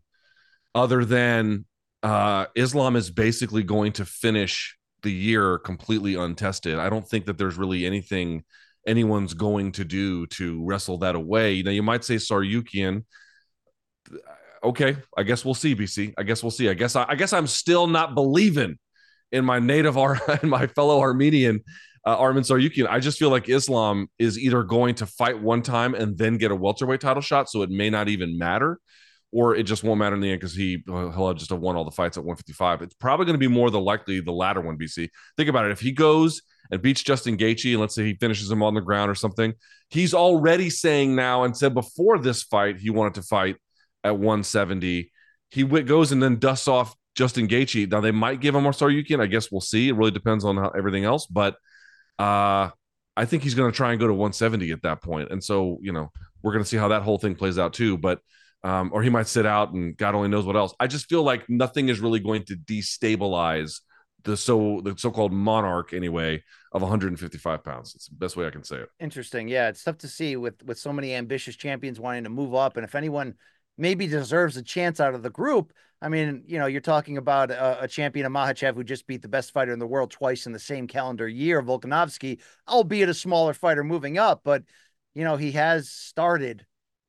other 0.73 1.03
than 1.03 1.65
uh, 2.03 2.45
Islam 2.55 2.95
is 2.95 3.11
basically 3.11 3.63
going 3.63 3.91
to 3.93 4.05
finish 4.05 4.77
the 5.01 5.11
year 5.11 5.57
completely 5.57 6.15
untested. 6.15 6.79
I 6.79 6.89
don't 6.89 7.05
think 7.05 7.25
that 7.25 7.37
there's 7.37 7.57
really 7.57 7.85
anything 7.85 8.45
anyone's 8.87 9.33
going 9.33 9.73
to 9.73 9.85
do 9.85 10.25
to 10.27 10.63
wrestle 10.63 10.99
that 10.99 11.15
away. 11.15 11.53
You 11.53 11.63
know, 11.63 11.71
you 11.71 11.83
might 11.83 12.03
say 12.03 12.15
Tsarukyan. 12.15 13.03
Okay, 14.63 14.97
I 15.15 15.23
guess 15.23 15.45
we'll 15.45 15.53
see. 15.53 15.75
BC. 15.75 16.13
I 16.17 16.23
guess 16.23 16.41
we'll 16.41 16.51
see. 16.51 16.69
I 16.69 16.73
guess 16.73 16.95
I, 16.95 17.05
I 17.09 17.15
guess 17.15 17.33
I'm 17.33 17.47
still 17.47 17.85
not 17.85 18.15
believing 18.15 18.77
in 19.31 19.45
my 19.45 19.59
native 19.59 19.97
Ar 19.97 20.19
in 20.43 20.49
my 20.49 20.67
fellow 20.67 20.99
Armenian 20.99 21.61
uh, 22.05 22.17
Arman 22.17 22.39
Tsarukyan. 22.39 22.87
I 22.89 22.99
just 22.99 23.19
feel 23.19 23.29
like 23.29 23.49
Islam 23.49 24.07
is 24.17 24.39
either 24.39 24.63
going 24.63 24.95
to 24.95 25.05
fight 25.05 25.41
one 25.41 25.61
time 25.61 25.93
and 25.93 26.17
then 26.17 26.37
get 26.37 26.51
a 26.51 26.55
welterweight 26.55 27.01
title 27.01 27.21
shot, 27.21 27.49
so 27.49 27.61
it 27.63 27.69
may 27.69 27.89
not 27.89 28.07
even 28.07 28.37
matter, 28.37 28.79
or 29.31 29.55
it 29.55 29.63
just 29.63 29.83
won't 29.83 29.99
matter 29.99 30.15
in 30.15 30.21
the 30.21 30.31
end 30.31 30.39
because 30.39 30.55
he 30.55 30.83
uh, 30.89 31.11
he'll 31.11 31.33
just 31.33 31.49
have 31.49 31.59
won 31.59 31.75
all 31.75 31.83
the 31.83 31.91
fights 31.91 32.17
at 32.17 32.23
155. 32.23 32.81
It's 32.81 32.95
probably 32.95 33.25
going 33.25 33.33
to 33.33 33.39
be 33.39 33.53
more 33.53 33.69
the 33.69 33.79
likely 33.79 34.21
the 34.21 34.31
latter 34.31 34.61
one. 34.61 34.77
BC, 34.77 35.09
think 35.35 35.49
about 35.49 35.65
it. 35.65 35.71
If 35.71 35.81
he 35.81 35.91
goes 35.91 36.41
and 36.71 36.81
beats 36.81 37.03
Justin 37.03 37.37
Gaethje, 37.37 37.71
and 37.71 37.81
let's 37.81 37.95
say 37.95 38.03
he 38.03 38.15
finishes 38.15 38.49
him 38.49 38.63
on 38.63 38.73
the 38.73 38.81
ground 38.81 39.09
or 39.09 39.15
something, 39.15 39.53
he's 39.89 40.13
already 40.13 40.69
saying 40.69 41.15
now 41.15 41.43
and 41.43 41.55
said 41.55 41.73
before 41.73 42.19
this 42.19 42.43
fight 42.43 42.77
he 42.77 42.89
wanted 42.89 43.15
to 43.15 43.21
fight 43.21 43.57
at 44.03 44.17
170. 44.17 45.11
He 45.49 45.63
goes 45.63 46.11
and 46.11 46.21
then 46.21 46.39
dusts 46.39 46.67
off 46.67 46.95
Justin 47.15 47.47
Gaethje. 47.47 47.89
Now 47.89 48.01
they 48.01 48.11
might 48.11 48.41
give 48.41 48.55
him 48.55 48.63
more 48.63 48.71
Tsarukyan. 48.71 49.21
I 49.21 49.27
guess 49.27 49.51
we'll 49.51 49.61
see. 49.61 49.89
It 49.89 49.95
really 49.95 50.11
depends 50.11 50.45
on 50.45 50.57
how, 50.57 50.69
everything 50.69 51.05
else, 51.05 51.25
but 51.25 51.55
uh, 52.19 52.69
I 53.15 53.25
think 53.25 53.43
he's 53.43 53.55
going 53.55 53.71
to 53.71 53.75
try 53.75 53.91
and 53.91 53.99
go 53.99 54.07
to 54.07 54.13
170 54.13 54.71
at 54.71 54.83
that 54.83 55.01
point. 55.01 55.31
And 55.31 55.43
so, 55.43 55.79
you 55.81 55.91
know, 55.91 56.11
we're 56.43 56.51
going 56.51 56.63
to 56.63 56.69
see 56.69 56.77
how 56.77 56.89
that 56.89 57.01
whole 57.01 57.17
thing 57.17 57.35
plays 57.35 57.57
out 57.57 57.73
too. 57.73 57.97
But, 57.97 58.19
um, 58.63 58.91
or 58.93 59.01
he 59.01 59.09
might 59.09 59.27
sit 59.27 59.45
out 59.45 59.73
and 59.73 59.97
God 59.97 60.15
only 60.15 60.29
knows 60.29 60.45
what 60.45 60.55
else. 60.55 60.73
I 60.79 60.87
just 60.87 61.07
feel 61.07 61.23
like 61.23 61.49
nothing 61.49 61.89
is 61.89 61.99
really 61.99 62.19
going 62.19 62.43
to 62.45 62.55
destabilize 62.55 63.79
the 64.27 64.37
so 64.37 64.81
the 64.83 64.93
so-called 64.97 65.33
monarch 65.33 65.93
anyway 65.93 66.43
of 66.71 66.81
155 66.81 67.63
pounds. 67.63 67.95
It's 67.95 68.07
the 68.07 68.15
best 68.15 68.35
way 68.35 68.45
I 68.45 68.51
can 68.51 68.63
say 68.63 68.77
it. 68.77 68.89
Interesting. 68.99 69.47
Yeah, 69.47 69.69
it's 69.69 69.83
tough 69.83 69.97
to 69.99 70.07
see 70.07 70.35
with 70.35 70.63
with 70.63 70.77
so 70.77 70.93
many 70.93 71.15
ambitious 71.15 71.55
champions 71.55 71.99
wanting 71.99 72.25
to 72.25 72.29
move 72.29 72.53
up, 72.53 72.77
and 72.77 72.83
if 72.83 72.93
anyone 72.93 73.33
maybe 73.77 74.05
deserves 74.07 74.57
a 74.57 74.63
chance 74.63 74.99
out 74.99 75.15
of 75.15 75.23
the 75.23 75.29
group, 75.29 75.71
I 76.01 76.09
mean, 76.09 76.43
you 76.45 76.59
know, 76.59 76.65
you're 76.65 76.81
talking 76.81 77.17
about 77.17 77.49
a, 77.49 77.83
a 77.83 77.87
champion 77.87 78.25
of 78.25 78.31
Makhachev 78.31 78.75
who 78.75 78.83
just 78.83 79.07
beat 79.07 79.21
the 79.21 79.27
best 79.27 79.51
fighter 79.51 79.71
in 79.71 79.79
the 79.79 79.87
world 79.87 80.11
twice 80.11 80.45
in 80.45 80.51
the 80.51 80.59
same 80.59 80.87
calendar 80.87 81.27
year, 81.27 81.63
Volkanovski, 81.63 82.39
albeit 82.67 83.09
a 83.09 83.13
smaller 83.13 83.53
fighter 83.53 83.83
moving 83.83 84.17
up, 84.17 84.41
but 84.43 84.63
you 85.15 85.23
know, 85.23 85.35
he 85.35 85.53
has 85.53 85.89
started 85.89 86.66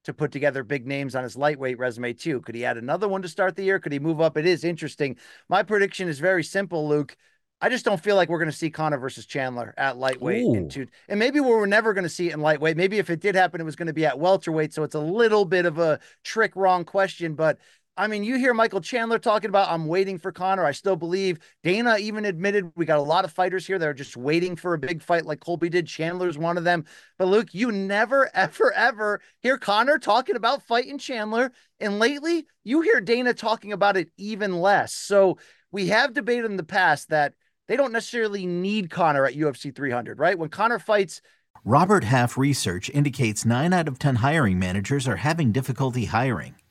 to 0.08 0.14
put 0.14 0.32
together 0.32 0.64
big 0.64 0.86
names 0.86 1.14
on 1.14 1.22
his 1.22 1.36
lightweight 1.36 1.78
resume 1.78 2.12
too. 2.14 2.40
Could 2.40 2.54
he 2.54 2.64
add 2.64 2.78
another 2.78 3.06
one 3.06 3.22
to 3.22 3.28
start 3.28 3.54
the 3.54 3.62
year? 3.62 3.78
Could 3.78 3.92
he 3.92 3.98
move 3.98 4.20
up? 4.20 4.36
It 4.36 4.46
is 4.46 4.64
interesting. 4.64 5.16
My 5.48 5.62
prediction 5.62 6.08
is 6.08 6.18
very 6.18 6.42
simple, 6.42 6.88
Luke. 6.88 7.16
I 7.60 7.68
just 7.68 7.84
don't 7.84 8.00
feel 8.00 8.16
like 8.16 8.28
we're 8.28 8.38
going 8.38 8.50
to 8.50 8.56
see 8.56 8.70
Conor 8.70 8.98
versus 8.98 9.26
Chandler 9.26 9.74
at 9.76 9.98
lightweight 9.98 10.44
Ooh. 10.44 10.54
in 10.54 10.68
two, 10.68 10.86
and 11.08 11.18
maybe 11.18 11.40
we're 11.40 11.66
never 11.66 11.92
going 11.92 12.04
to 12.04 12.08
see 12.08 12.28
it 12.28 12.34
in 12.34 12.40
lightweight. 12.40 12.76
Maybe 12.76 12.98
if 12.98 13.10
it 13.10 13.20
did 13.20 13.34
happen, 13.34 13.60
it 13.60 13.64
was 13.64 13.76
going 13.76 13.88
to 13.88 13.92
be 13.92 14.06
at 14.06 14.18
welterweight. 14.18 14.72
So 14.72 14.84
it's 14.84 14.94
a 14.94 15.00
little 15.00 15.44
bit 15.44 15.66
of 15.66 15.78
a 15.78 15.98
trick 16.22 16.54
wrong 16.54 16.84
question, 16.84 17.34
but 17.34 17.58
I 17.98 18.06
mean, 18.06 18.22
you 18.22 18.38
hear 18.38 18.54
Michael 18.54 18.80
Chandler 18.80 19.18
talking 19.18 19.48
about, 19.48 19.68
I'm 19.68 19.86
waiting 19.86 20.18
for 20.18 20.30
Conor. 20.30 20.64
I 20.64 20.70
still 20.70 20.94
believe 20.94 21.40
Dana 21.64 21.96
even 21.98 22.24
admitted 22.24 22.70
we 22.76 22.86
got 22.86 23.00
a 23.00 23.02
lot 23.02 23.24
of 23.24 23.32
fighters 23.32 23.66
here 23.66 23.76
that 23.76 23.88
are 23.88 23.92
just 23.92 24.16
waiting 24.16 24.54
for 24.54 24.72
a 24.72 24.78
big 24.78 25.02
fight 25.02 25.26
like 25.26 25.40
Colby 25.40 25.68
did. 25.68 25.88
Chandler's 25.88 26.38
one 26.38 26.56
of 26.56 26.62
them. 26.62 26.84
But 27.18 27.26
Luke, 27.26 27.48
you 27.52 27.72
never, 27.72 28.30
ever, 28.34 28.72
ever 28.72 29.20
hear 29.40 29.58
Conor 29.58 29.98
talking 29.98 30.36
about 30.36 30.62
fighting 30.62 30.98
Chandler. 30.98 31.50
And 31.80 31.98
lately, 31.98 32.46
you 32.62 32.82
hear 32.82 33.00
Dana 33.00 33.34
talking 33.34 33.72
about 33.72 33.96
it 33.96 34.10
even 34.16 34.60
less. 34.60 34.92
So 34.94 35.38
we 35.72 35.88
have 35.88 36.14
debated 36.14 36.44
in 36.44 36.56
the 36.56 36.62
past 36.62 37.08
that 37.08 37.34
they 37.66 37.76
don't 37.76 37.92
necessarily 37.92 38.46
need 38.46 38.90
Conor 38.90 39.26
at 39.26 39.34
UFC 39.34 39.74
300, 39.74 40.20
right? 40.20 40.38
When 40.38 40.50
Conor 40.50 40.78
fights, 40.78 41.20
Robert 41.64 42.04
Half 42.04 42.38
research 42.38 42.88
indicates 42.90 43.44
9 43.44 43.72
out 43.72 43.88
of 43.88 43.98
10 43.98 44.16
hiring 44.16 44.60
managers 44.60 45.08
are 45.08 45.16
having 45.16 45.50
difficulty 45.50 46.04
hiring. 46.04 46.54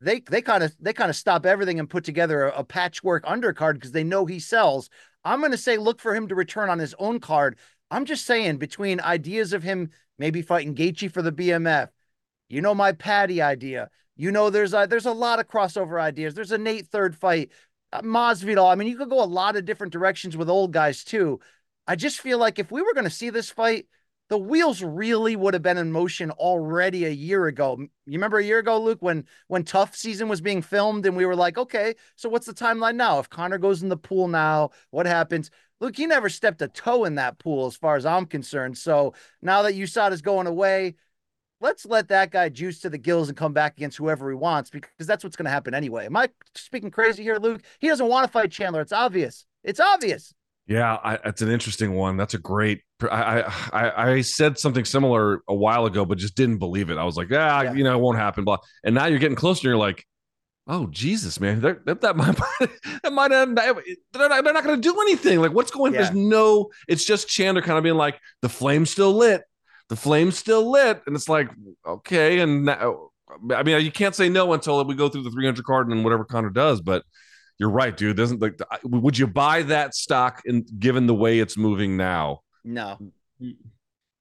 they 0.00 0.20
they 0.20 0.42
kind 0.42 0.62
of 0.62 0.74
they 0.80 0.92
kind 0.92 1.10
of 1.10 1.16
stop 1.16 1.46
everything 1.46 1.78
and 1.78 1.88
put 1.88 2.04
together 2.04 2.44
a, 2.44 2.60
a 2.60 2.64
patchwork 2.64 3.24
undercard 3.24 3.74
because 3.74 3.92
they 3.92 4.04
know 4.04 4.26
he 4.26 4.38
sells. 4.38 4.90
I'm 5.24 5.40
going 5.40 5.52
to 5.52 5.58
say 5.58 5.76
look 5.76 6.00
for 6.00 6.14
him 6.14 6.28
to 6.28 6.34
return 6.34 6.70
on 6.70 6.78
his 6.78 6.94
own 6.98 7.20
card. 7.20 7.58
I'm 7.90 8.04
just 8.04 8.24
saying 8.24 8.56
between 8.56 9.00
ideas 9.00 9.52
of 9.52 9.62
him 9.62 9.90
maybe 10.18 10.42
fighting 10.42 10.74
Gaethje 10.74 11.12
for 11.12 11.22
the 11.22 11.32
BMF, 11.32 11.88
you 12.48 12.60
know 12.60 12.74
my 12.74 12.92
Paddy 12.92 13.42
idea. 13.42 13.90
You 14.16 14.30
know 14.30 14.50
there's 14.50 14.74
a 14.74 14.86
there's 14.88 15.06
a 15.06 15.12
lot 15.12 15.40
of 15.40 15.48
crossover 15.48 16.00
ideas. 16.00 16.34
There's 16.34 16.52
a 16.52 16.58
Nate 16.58 16.86
third 16.86 17.16
fight, 17.16 17.50
uh, 17.92 18.02
Masvidal. 18.02 18.70
I 18.70 18.74
mean 18.74 18.88
you 18.88 18.96
could 18.96 19.10
go 19.10 19.22
a 19.22 19.24
lot 19.24 19.56
of 19.56 19.64
different 19.64 19.92
directions 19.92 20.36
with 20.36 20.50
old 20.50 20.72
guys 20.72 21.04
too. 21.04 21.40
I 21.86 21.96
just 21.96 22.20
feel 22.20 22.38
like 22.38 22.58
if 22.58 22.70
we 22.70 22.82
were 22.82 22.94
going 22.94 23.04
to 23.04 23.10
see 23.10 23.30
this 23.30 23.50
fight 23.50 23.86
the 24.30 24.38
wheels 24.38 24.80
really 24.80 25.34
would 25.34 25.54
have 25.54 25.62
been 25.62 25.76
in 25.76 25.90
motion 25.90 26.30
already 26.30 27.04
a 27.04 27.10
year 27.10 27.46
ago. 27.48 27.76
You 27.78 27.88
remember 28.06 28.38
a 28.38 28.44
year 28.44 28.60
ago, 28.60 28.80
Luke, 28.80 29.02
when 29.02 29.26
when 29.48 29.64
TUF 29.64 29.94
season 29.94 30.28
was 30.28 30.40
being 30.40 30.62
filmed, 30.62 31.04
and 31.04 31.16
we 31.16 31.26
were 31.26 31.36
like, 31.36 31.58
okay, 31.58 31.96
so 32.14 32.28
what's 32.28 32.46
the 32.46 32.54
timeline 32.54 32.94
now? 32.94 33.18
If 33.18 33.28
Conor 33.28 33.58
goes 33.58 33.82
in 33.82 33.88
the 33.88 33.96
pool 33.96 34.28
now, 34.28 34.70
what 34.90 35.06
happens? 35.06 35.50
Luke, 35.80 35.96
he 35.96 36.06
never 36.06 36.28
stepped 36.28 36.62
a 36.62 36.68
toe 36.68 37.04
in 37.04 37.16
that 37.16 37.38
pool, 37.40 37.66
as 37.66 37.76
far 37.76 37.96
as 37.96 38.06
I'm 38.06 38.24
concerned. 38.24 38.78
So 38.78 39.14
now 39.42 39.62
that 39.62 39.74
USADA 39.74 40.12
is 40.12 40.22
going 40.22 40.46
away, 40.46 40.94
let's 41.60 41.84
let 41.84 42.08
that 42.08 42.30
guy 42.30 42.50
juice 42.50 42.80
to 42.80 42.90
the 42.90 42.98
gills 42.98 43.28
and 43.28 43.36
come 43.36 43.52
back 43.52 43.76
against 43.78 43.96
whoever 43.98 44.30
he 44.30 44.36
wants 44.36 44.70
because 44.70 45.06
that's 45.06 45.24
what's 45.24 45.36
going 45.36 45.46
to 45.46 45.50
happen 45.50 45.74
anyway. 45.74 46.06
Am 46.06 46.16
I 46.16 46.28
speaking 46.54 46.90
crazy 46.90 47.24
here, 47.24 47.38
Luke? 47.38 47.62
He 47.80 47.88
doesn't 47.88 48.06
want 48.06 48.26
to 48.26 48.32
fight 48.32 48.52
Chandler. 48.52 48.82
It's 48.82 48.92
obvious. 48.92 49.44
It's 49.64 49.80
obvious. 49.80 50.34
Yeah, 50.70 50.98
I, 51.02 51.18
it's 51.24 51.42
an 51.42 51.50
interesting 51.50 51.94
one. 51.94 52.16
That's 52.16 52.34
a 52.34 52.38
great. 52.38 52.82
I, 53.02 53.42
I 53.72 54.12
I 54.12 54.20
said 54.20 54.56
something 54.56 54.84
similar 54.84 55.42
a 55.48 55.54
while 55.54 55.84
ago, 55.84 56.04
but 56.04 56.16
just 56.16 56.36
didn't 56.36 56.58
believe 56.58 56.90
it. 56.90 56.96
I 56.96 57.02
was 57.02 57.16
like, 57.16 57.26
ah, 57.32 57.62
yeah. 57.62 57.72
you 57.72 57.82
know, 57.82 57.98
it 57.98 58.00
won't 58.00 58.18
happen. 58.18 58.44
Blah. 58.44 58.58
And 58.84 58.94
now 58.94 59.06
you're 59.06 59.18
getting 59.18 59.36
closer. 59.36 59.58
and 59.58 59.64
You're 59.64 59.76
like, 59.76 60.06
oh 60.68 60.86
Jesus, 60.86 61.40
man, 61.40 61.60
they're, 61.60 61.82
that 61.86 62.02
that 62.02 62.16
might 62.16 62.36
that 63.02 63.12
might 63.12 63.32
end. 63.32 63.58
They're 63.58 63.74
not, 64.28 64.44
they're 64.44 64.52
not 64.52 64.62
going 64.62 64.80
to 64.80 64.88
do 64.88 65.00
anything. 65.00 65.40
Like, 65.40 65.52
what's 65.52 65.72
going? 65.72 65.92
Yeah. 65.92 66.02
There's 66.02 66.14
no. 66.14 66.70
It's 66.86 67.04
just 67.04 67.26
Chandler 67.26 67.62
kind 67.62 67.76
of 67.76 67.82
being 67.82 67.96
like, 67.96 68.20
the 68.40 68.48
flame's 68.48 68.90
still 68.90 69.12
lit. 69.12 69.42
The 69.88 69.96
flame's 69.96 70.38
still 70.38 70.70
lit, 70.70 71.02
and 71.04 71.16
it's 71.16 71.28
like, 71.28 71.50
okay, 71.84 72.38
and 72.38 72.66
now, 72.66 73.08
I 73.52 73.64
mean, 73.64 73.84
you 73.84 73.90
can't 73.90 74.14
say 74.14 74.28
no 74.28 74.52
until 74.52 74.84
we 74.84 74.94
go 74.94 75.08
through 75.08 75.24
the 75.24 75.32
300 75.32 75.64
card 75.64 75.88
and 75.88 76.04
whatever 76.04 76.24
Conor 76.24 76.50
does, 76.50 76.80
but 76.80 77.02
you're 77.60 77.68
right, 77.68 77.94
dude. 77.94 78.16
Doesn't 78.16 78.40
like 78.40 78.58
would 78.84 79.18
you 79.18 79.26
buy 79.26 79.62
that 79.64 79.94
stock 79.94 80.40
in 80.46 80.64
given 80.78 81.06
the 81.06 81.14
way 81.14 81.40
it's 81.40 81.58
moving 81.58 81.94
now? 81.94 82.40
No. 82.64 82.98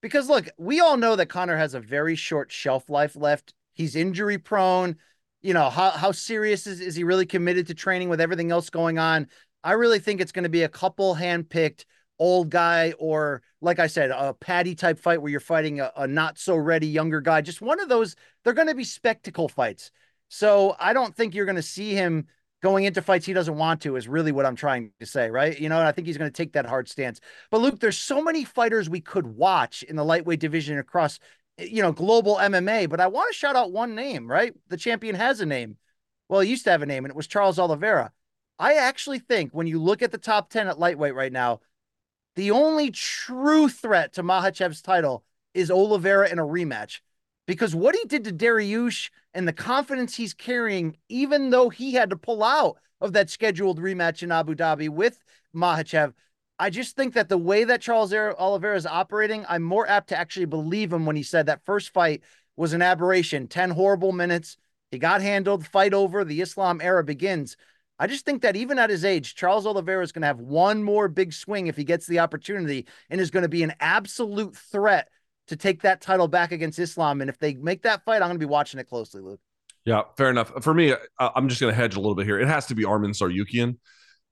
Because 0.02 0.28
look, 0.28 0.50
we 0.58 0.82
all 0.82 0.98
know 0.98 1.16
that 1.16 1.28
Conor 1.28 1.56
has 1.56 1.74
a 1.74 1.80
very 1.80 2.16
short 2.16 2.52
shelf 2.52 2.90
life 2.90 3.16
left. 3.16 3.54
He's 3.72 3.96
injury 3.96 4.38
prone. 4.38 4.98
You 5.42 5.54
know, 5.54 5.70
how 5.70 5.92
how 5.92 6.12
serious 6.12 6.68
is, 6.68 6.82
is 6.82 6.98
he 6.98 7.06
really 7.06 7.26
committed 7.26 7.68
to 7.68 7.74
training 7.74 8.10
with 8.10 8.20
everything 8.20 8.52
else 8.52 8.70
going 8.70 9.00
on? 9.00 9.30
I 9.64 9.72
really 9.72 10.00
think 10.00 10.20
it's 10.20 10.34
going 10.34 10.44
to 10.44 10.50
be 10.50 10.64
a 10.64 10.70
couple 10.70 11.16
handpicked 11.16 11.86
old 12.20 12.50
guy 12.50 12.94
or 13.00 13.42
like 13.62 13.80
I 13.80 13.88
said, 13.88 14.12
a 14.12 14.34
Paddy 14.34 14.76
type 14.76 15.00
fight 15.00 15.22
where 15.22 15.32
you're 15.32 15.40
fighting 15.40 15.80
a, 15.80 15.94
a 15.96 16.08
not 16.08 16.38
so 16.38 16.58
ready 16.58 16.88
younger 16.88 17.22
guy. 17.22 17.40
Just 17.40 17.62
one 17.62 17.80
of 17.80 17.88
those, 17.88 18.18
they're 18.44 18.52
going 18.52 18.68
to 18.68 18.76
be 18.76 18.84
spectacle 18.84 19.48
fights. 19.48 19.92
So 20.28 20.76
I 20.78 20.92
don't 20.92 21.16
think 21.16 21.34
you're 21.34 21.46
going 21.46 21.56
to 21.56 21.62
see 21.62 21.94
him 21.94 22.28
going 22.62 22.84
into 22.84 23.02
fights 23.02 23.26
he 23.26 23.34
doesn't 23.34 23.58
want 23.58 23.82
to 23.82 23.96
is 23.96 24.08
really 24.08 24.32
what 24.32 24.46
I'm 24.46 24.56
trying 24.56 24.92
to 25.00 25.06
say, 25.06 25.30
right? 25.30 25.58
You 25.58 25.70
know, 25.70 25.80
and 25.80 25.88
I 25.88 25.92
think 25.92 26.08
he's 26.08 26.18
going 26.18 26.30
to 26.30 26.36
take 26.36 26.54
that 26.54 26.66
hard 26.66 26.90
stance. 26.90 27.20
But 27.52 27.62
Luke, 27.62 27.80
there's 27.80 27.98
so 27.98 28.22
many 28.22 28.44
fighters 28.44 28.90
we 28.90 29.02
could 29.02 29.26
watch 29.26 29.84
in 29.84 29.96
the 29.96 30.06
lightweight 30.06 30.40
division 30.40 30.78
across, 30.78 31.20
eh, 31.58 31.68
you 31.72 31.82
know, 31.82 31.92
global 31.92 32.36
MMA. 32.36 32.90
But 32.90 33.00
I 33.00 33.08
want 33.08 33.32
to 33.32 33.38
shout 33.38 33.56
out 33.56 33.72
one 33.72 33.96
name, 33.96 34.30
right? 34.30 34.54
The 34.68 34.78
champion 34.78 35.16
has 35.16 35.40
a 35.40 35.46
name. 35.46 35.78
Well, 36.28 36.42
he 36.42 36.50
used 36.50 36.66
to 36.66 36.72
have 36.72 36.82
a 36.82 36.86
name, 36.86 37.06
and 37.06 37.12
it 37.12 37.18
was 37.18 37.28
Charles 37.28 37.60
Oliveira. 37.60 38.12
I 38.60 38.74
actually 38.74 39.20
think 39.20 39.52
when 39.54 39.68
you 39.68 39.82
look 39.82 40.02
at 40.02 40.12
the 40.12 40.18
top 40.18 40.50
10 40.50 40.68
at 40.68 40.80
lightweight 40.80 41.16
right 41.16 41.32
now, 41.32 41.62
the 42.36 42.52
only 42.52 42.92
true 42.92 43.70
threat 43.70 44.14
to 44.14 44.24
Makhachev's 44.24 44.82
title 44.82 45.24
is 45.54 45.72
Oliveira 45.72 46.30
in 46.30 46.40
a 46.40 46.44
rematch 46.44 47.00
because 47.50 47.74
what 47.74 47.96
he 47.96 48.06
did 48.06 48.26
to 48.26 48.32
Dariush 48.32 49.10
and 49.34 49.48
the 49.48 49.54
confidence 49.54 50.16
he's 50.16 50.36
carrying, 50.36 50.96
even 51.10 51.50
though 51.50 51.70
he 51.70 51.94
had 51.94 52.12
to 52.12 52.16
pull 52.16 52.44
out 52.44 52.78
of 53.02 53.14
that 53.14 53.32
scheduled 53.32 53.80
rematch 53.80 54.22
in 54.22 54.32
Abu 54.32 54.54
Dhabi 54.54 54.88
with 54.88 55.18
Makhachev, 55.56 56.14
I 56.60 56.70
just 56.70 56.96
think 56.96 57.16
that 57.16 57.28
the 57.28 57.40
way 57.40 57.64
that 57.64 57.82
Charles 57.82 58.14
Oliveira 58.14 58.76
is 58.76 58.86
operating, 58.86 59.48
I'm 59.50 59.64
more 59.64 59.90
apt 59.90 60.10
to 60.10 60.16
actually 60.16 60.46
believe 60.46 60.94
him 60.94 61.08
when 61.08 61.16
he 61.16 61.24
said 61.24 61.48
that 61.48 61.66
first 61.66 61.92
fight 61.92 62.22
was 62.56 62.74
an 62.74 62.84
aberration 62.84 63.48
10 63.48 63.72
horrible 63.72 64.12
minutes. 64.12 64.56
He 64.92 65.00
got 65.00 65.24
handled, 65.24 65.66
fight 65.66 65.96
over, 65.96 66.24
the 66.24 66.42
Islam 66.42 66.80
era 66.84 67.04
begins. 67.04 67.58
I 67.98 68.06
just 68.06 68.26
think 68.26 68.44
that 68.44 68.58
even 68.58 68.78
at 68.78 68.92
his 68.92 69.04
age, 69.04 69.34
Charles 69.34 69.66
Oliveira 69.66 70.04
is 70.04 70.12
going 70.12 70.22
to 70.22 70.28
have 70.28 70.40
one 70.40 70.84
more 70.84 71.08
big 71.08 71.34
swing 71.34 71.66
if 71.66 71.76
he 71.76 71.84
gets 71.84 72.06
the 72.06 72.20
opportunity 72.20 72.86
and 73.10 73.20
is 73.20 73.32
going 73.32 73.42
to 73.42 73.50
be 73.50 73.64
an 73.64 73.74
absolute 73.80 74.56
threat 74.56 75.10
to 75.50 75.56
take 75.56 75.82
that 75.84 76.02
title 76.02 76.28
back 76.28 76.52
against 76.52 76.80
Islam. 76.80 77.22
And 77.22 77.30
if 77.30 77.38
they 77.38 77.54
make 77.56 77.84
that 77.84 78.04
fight, 78.06 78.22
I'm 78.22 78.30
going 78.30 78.34
to 78.34 78.40
be 78.40 78.46
watching 78.46 78.80
it 78.80 78.88
closely, 78.88 79.22
Luke. 79.22 79.40
Yeah, 79.86 80.04
fair 80.18 80.30
enough. 80.30 80.52
For 80.64 80.74
me, 80.74 80.94
I'm 81.20 81.50
just 81.50 81.62
going 81.62 81.72
to 81.72 81.76
hedge 81.76 81.96
a 81.96 82.00
little 82.00 82.16
bit 82.16 82.26
here. 82.26 82.40
It 82.40 82.48
has 82.48 82.68
to 82.68 82.76
be 82.76 82.84
Arman 82.84 83.10
Tsarukyan, 83.10 83.78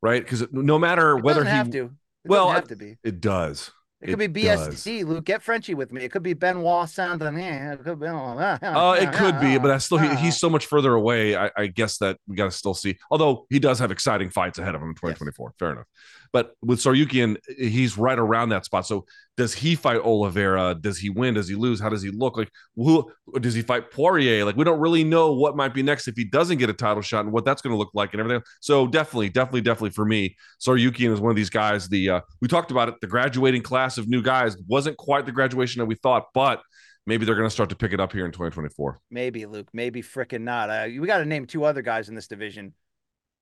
right? 0.02 0.22
Because 0.22 0.46
no 0.52 0.78
matter 0.78 1.18
it 1.18 1.24
whether 1.24 1.44
he 1.44 1.50
have 1.50 1.72
to, 1.72 1.86
it 1.86 2.30
well, 2.30 2.50
have 2.52 2.68
to 2.68 2.76
be. 2.76 2.98
It 3.04 3.22
does. 3.22 3.72
It 4.00 4.12
could 4.12 4.22
it 4.22 4.34
be 4.34 4.44
BSD, 4.44 5.06
Luke. 5.06 5.26
Get 5.26 5.42
Frenchy 5.42 5.74
with 5.74 5.92
me. 5.92 6.04
It 6.04 6.12
could 6.12 6.22
be 6.22 6.34
Benoit 6.34 6.88
Saint 6.88 7.20
Denis. 7.20 7.80
It 7.80 7.84
could 7.84 8.00
be. 8.00 8.06
Uh, 8.06 8.58
uh, 8.62 8.96
it 9.00 9.12
could 9.12 9.40
be, 9.40 9.58
but 9.58 9.72
I 9.72 9.80
still 9.80 9.98
he, 9.98 10.14
he's 10.18 10.38
so 10.38 10.52
much 10.52 10.68
further 10.68 10.94
away. 10.94 11.36
I, 11.36 11.50
I 11.58 11.66
guess 11.66 11.98
that 11.98 12.20
we 12.28 12.36
got 12.36 12.46
to 12.46 12.52
still 12.52 12.76
see. 12.76 12.98
Although 13.10 13.48
he 13.50 13.58
does 13.58 13.80
have 13.80 13.92
exciting 13.92 14.30
fights 14.30 14.60
ahead 14.60 14.76
of 14.76 14.82
him 14.84 14.90
in 14.90 14.96
2024. 14.96 15.48
Yes. 15.50 15.56
Fair 15.58 15.72
enough. 15.72 15.88
But 16.32 16.52
with 16.62 16.80
Tsarukyan, 16.80 17.38
he's 17.58 17.98
right 17.98 18.18
around 18.18 18.50
that 18.50 18.66
spot. 18.66 18.86
So 18.86 19.06
does 19.38 19.54
he 19.54 19.76
fight 19.76 20.02
Oliveira? 20.02 20.76
Does 20.80 20.98
he 20.98 21.10
win? 21.10 21.36
Does 21.36 21.48
he 21.48 21.56
lose? 21.56 21.80
How 21.80 21.90
does 21.90 22.02
he 22.02 22.10
look? 22.10 22.38
Like 22.38 22.50
who 22.76 23.12
does 23.40 23.54
he 23.54 23.62
fight 23.62 23.92
Poirier? 23.92 24.46
Like 24.46 24.56
we 24.56 24.64
don't 24.64 24.80
really 24.80 25.04
know 25.04 25.32
what 25.34 25.56
might 25.56 25.74
be 25.74 25.84
next 25.84 26.08
if 26.08 26.16
he 26.16 26.26
doesn't 26.26 26.58
get 26.58 26.70
a 26.70 26.74
title 26.74 27.02
shot 27.02 27.26
and 27.26 27.32
what 27.32 27.46
that's 27.46 27.62
going 27.62 27.72
to 27.72 27.78
look 27.78 27.92
like 27.94 28.14
and 28.14 28.20
everything. 28.20 28.42
So 28.60 28.88
definitely, 28.88 29.30
definitely, 29.30 29.62
definitely 29.62 29.92
for 29.92 30.06
me, 30.06 30.36
Tsarukyan 30.60 31.12
is 31.14 31.20
one 31.20 31.30
of 31.30 31.36
these 31.36 31.50
guys. 31.50 31.88
The 31.88 32.10
uh, 32.10 32.22
we 32.42 32.48
talked 32.48 32.72
about 32.72 32.90
it. 32.90 32.96
The 33.02 33.08
graduating 33.08 33.62
class 33.62 33.98
of 33.98 34.08
new 34.08 34.22
guys 34.22 34.58
wasn't 34.68 34.98
quite 34.98 35.26
the 35.26 35.32
graduation 35.32 35.80
that 35.80 35.86
we 35.86 35.96
thought, 35.96 36.26
but 36.34 36.62
maybe 37.06 37.26
they're 37.26 37.36
going 37.36 37.48
to 37.48 37.54
start 37.54 37.70
to 37.70 37.76
pick 37.76 37.94
it 37.94 38.00
up 38.00 38.12
here 38.12 38.26
in 38.26 38.32
2024. 38.32 39.00
Maybe 39.10 39.46
Luke, 39.46 39.70
maybe 39.74 40.02
freaking 40.02 40.42
not. 40.42 40.70
Uh, 40.70 40.88
we 40.88 41.08
got 41.08 41.20
to 41.20 41.26
name 41.26 41.46
two 41.46 41.64
other 41.64 41.82
guys 41.82 42.10
in 42.10 42.16
this 42.16 42.28
division: 42.28 42.74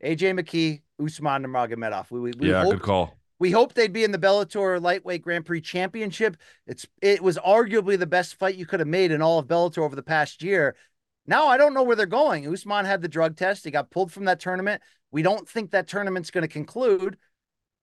AJ 0.03 0.39
McKee, 0.39 0.81
Usman 1.03 1.43
Nurmagomedov. 1.43 2.11
We, 2.11 2.19
we, 2.19 2.31
we 2.37 2.49
yeah, 2.49 2.63
hope, 2.63 2.73
good 2.73 2.81
call. 2.81 3.13
We 3.39 3.51
hope 3.51 3.73
they'd 3.73 3.93
be 3.93 4.03
in 4.03 4.11
the 4.11 4.17
Bellator 4.17 4.81
lightweight 4.81 5.21
Grand 5.21 5.45
Prix 5.45 5.61
championship. 5.61 6.37
It's 6.67 6.85
it 7.01 7.21
was 7.21 7.37
arguably 7.37 7.97
the 7.97 8.07
best 8.07 8.35
fight 8.35 8.55
you 8.55 8.65
could 8.65 8.79
have 8.79 8.87
made 8.87 9.11
in 9.11 9.21
all 9.21 9.39
of 9.39 9.47
Bellator 9.47 9.79
over 9.79 9.95
the 9.95 10.03
past 10.03 10.43
year. 10.43 10.75
Now 11.27 11.47
I 11.47 11.57
don't 11.57 11.73
know 11.73 11.83
where 11.83 11.95
they're 11.95 12.05
going. 12.05 12.47
Usman 12.51 12.85
had 12.85 13.01
the 13.01 13.07
drug 13.07 13.35
test. 13.35 13.65
He 13.65 13.71
got 13.71 13.91
pulled 13.91 14.11
from 14.11 14.25
that 14.25 14.39
tournament. 14.39 14.81
We 15.11 15.21
don't 15.21 15.47
think 15.47 15.71
that 15.71 15.87
tournament's 15.87 16.31
going 16.31 16.43
to 16.43 16.47
conclude. 16.47 17.17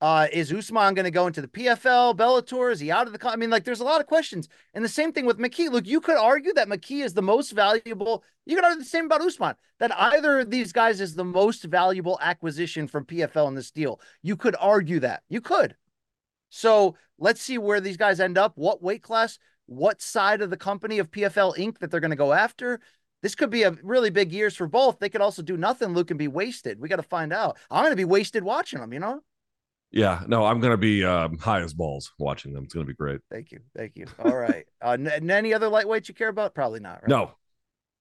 Uh, 0.03 0.27
is 0.33 0.53
Usman 0.53 0.95
going 0.95 1.05
to 1.05 1.13
go 1.13 1.29
into 1.29 1.41
the 1.41 1.47
PFL, 1.47 2.17
Bellator? 2.17 2.73
Is 2.73 2.81
he 2.81 2.91
out 2.91 3.07
of 3.07 3.13
the? 3.13 3.31
I 3.31 3.37
mean, 3.37 3.51
like, 3.51 3.63
there's 3.63 3.79
a 3.79 3.85
lot 3.85 4.01
of 4.01 4.09
questions. 4.09 4.49
And 4.75 4.85
the 4.85 4.89
same 4.89 5.13
thing 5.13 5.27
with 5.27 5.39
McKee. 5.39 5.71
Look, 5.71 5.87
you 5.87 6.01
could 6.01 6.17
argue 6.17 6.53
that 6.55 6.67
McKee 6.67 7.05
is 7.05 7.15
the 7.15 7.23
most 7.23 7.53
valuable. 7.53 8.25
You 8.45 8.57
could 8.57 8.65
argue 8.65 8.81
the 8.81 8.89
same 8.89 9.05
about 9.05 9.21
Usman. 9.21 9.55
That 9.79 9.97
either 9.97 10.41
of 10.41 10.51
these 10.51 10.73
guys 10.73 11.01
is 11.01 11.15
the 11.15 11.25
most 11.25 11.63
valuable 11.63 12.19
acquisition 12.21 12.89
from 12.89 13.05
PFL 13.05 13.47
in 13.47 13.55
this 13.55 13.71
deal. 13.71 14.01
You 14.23 14.37
could 14.37 14.57
argue 14.59 14.99
that. 14.99 15.23
You 15.29 15.41
could. 15.41 15.77
So 16.51 16.97
let's 17.21 17.41
see 17.41 17.57
where 17.57 17.81
these 17.81 17.97
guys 17.97 18.19
end 18.19 18.37
up. 18.37 18.55
What 18.57 18.83
weight 18.83 19.05
class? 19.05 19.39
What 19.67 20.03
side 20.03 20.43
of 20.43 20.51
the 20.51 20.57
company 20.57 20.99
of 20.99 21.13
PFL 21.13 21.57
Inc. 21.57 21.79
that 21.79 21.93
they're 21.93 22.01
going 22.01 22.11
to 22.11 22.17
go 22.17 22.33
after? 22.33 22.81
This 23.23 23.37
could 23.37 23.51
be 23.51 23.63
a 23.63 23.77
really 23.85 24.11
big 24.11 24.33
years 24.33 24.57
for 24.57 24.67
both. 24.67 24.99
They 24.99 25.09
could 25.09 25.21
also 25.21 25.43
do 25.43 25.57
nothing, 25.57 25.95
Luke, 25.95 26.11
and 26.11 26.19
be 26.19 26.27
wasted. 26.27 26.81
We 26.81 26.89
got 26.89 26.97
to 26.97 27.05
find 27.05 27.33
out. 27.33 27.57
I'm 27.71 27.85
going 27.85 27.93
to 27.93 27.97
be 27.97 28.05
wasted 28.05 28.43
watching 28.43 28.81
them. 28.81 28.93
You 28.93 28.99
know. 28.99 29.23
Yeah, 29.93 30.23
no, 30.27 30.45
I'm 30.47 30.61
gonna 30.61 30.77
be 30.77 31.05
um, 31.05 31.39
high 31.39 31.61
as 31.61 31.75
balls 31.75 32.13
watching 32.19 32.53
them. 32.53 32.65
It's 32.65 32.75
gonna 32.75 32.87
be 32.87 32.95
great. 32.95 33.21
Thank 33.31 33.53
you, 33.53 33.61
thank 33.77 33.97
you. 33.97 34.07
All 34.19 34.35
right, 34.35 34.65
uh, 34.83 34.93
n- 34.93 35.31
any 35.31 35.53
other 35.53 35.69
lightweights 35.69 36.09
you 36.09 36.15
care 36.15 36.29
about? 36.29 36.55
Probably 36.55 36.81
not. 36.81 37.03
Right? 37.03 37.09
No. 37.09 37.33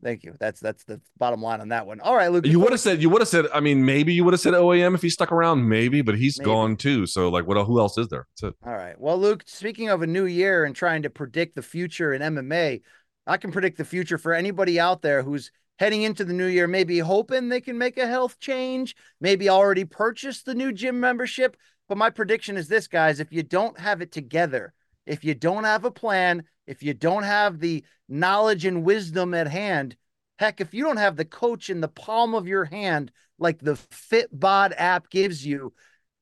Thank 0.03 0.23
you. 0.23 0.35
That's 0.39 0.59
that's 0.59 0.83
the 0.85 0.99
bottom 1.17 1.41
line 1.41 1.61
on 1.61 1.69
that 1.69 1.85
one. 1.85 1.99
All 1.99 2.15
right, 2.15 2.31
Luke. 2.31 2.45
You 2.47 2.59
would 2.59 2.71
have 2.71 2.79
said 2.79 3.01
you 3.01 3.09
would 3.09 3.21
have 3.21 3.27
said. 3.27 3.45
I 3.53 3.59
mean, 3.59 3.85
maybe 3.85 4.13
you 4.13 4.23
would 4.23 4.33
have 4.33 4.41
said 4.41 4.53
OAM 4.53 4.95
if 4.95 5.01
he 5.01 5.09
stuck 5.09 5.31
around, 5.31 5.67
maybe, 5.67 6.01
but 6.01 6.17
he's 6.17 6.39
Maybe. 6.39 6.45
gone 6.45 6.75
too. 6.75 7.05
So 7.05 7.29
like, 7.29 7.45
what? 7.45 7.63
Who 7.65 7.79
else 7.79 7.97
is 7.97 8.07
there? 8.07 8.25
That's 8.31 8.51
it. 8.51 8.55
All 8.65 8.73
right. 8.73 8.99
Well, 8.99 9.19
Luke, 9.19 9.43
speaking 9.45 9.89
of 9.89 10.01
a 10.01 10.07
new 10.07 10.25
year 10.25 10.65
and 10.65 10.75
trying 10.75 11.03
to 11.03 11.11
predict 11.11 11.55
the 11.55 11.61
future 11.61 12.13
in 12.13 12.21
MMA, 12.21 12.81
I 13.27 13.37
can 13.37 13.51
predict 13.51 13.77
the 13.77 13.85
future 13.85 14.17
for 14.17 14.33
anybody 14.33 14.79
out 14.79 15.03
there 15.03 15.21
who's 15.21 15.51
heading 15.77 16.01
into 16.03 16.23
the 16.23 16.33
new 16.33 16.45
year, 16.45 16.67
maybe 16.67 16.99
hoping 16.99 17.49
they 17.49 17.61
can 17.61 17.77
make 17.77 17.97
a 17.97 18.07
health 18.07 18.39
change, 18.39 18.95
maybe 19.19 19.49
already 19.49 19.85
purchased 19.85 20.45
the 20.45 20.55
new 20.55 20.71
gym 20.71 20.99
membership. 20.99 21.57
But 21.91 21.97
my 21.97 22.09
prediction 22.09 22.55
is 22.55 22.69
this, 22.69 22.87
guys 22.87 23.19
if 23.19 23.33
you 23.33 23.43
don't 23.43 23.77
have 23.77 24.01
it 24.01 24.13
together, 24.13 24.73
if 25.05 25.25
you 25.25 25.35
don't 25.35 25.65
have 25.65 25.83
a 25.83 25.91
plan, 25.91 26.45
if 26.65 26.81
you 26.81 26.93
don't 26.93 27.23
have 27.23 27.59
the 27.59 27.83
knowledge 28.07 28.63
and 28.63 28.85
wisdom 28.85 29.33
at 29.33 29.49
hand, 29.49 29.97
heck, 30.39 30.61
if 30.61 30.73
you 30.73 30.85
don't 30.85 30.95
have 30.95 31.17
the 31.17 31.25
coach 31.25 31.69
in 31.69 31.81
the 31.81 31.89
palm 31.89 32.33
of 32.33 32.47
your 32.47 32.63
hand, 32.63 33.11
like 33.39 33.59
the 33.59 33.73
Fitbod 33.73 34.71
app 34.77 35.09
gives 35.09 35.45
you, 35.45 35.73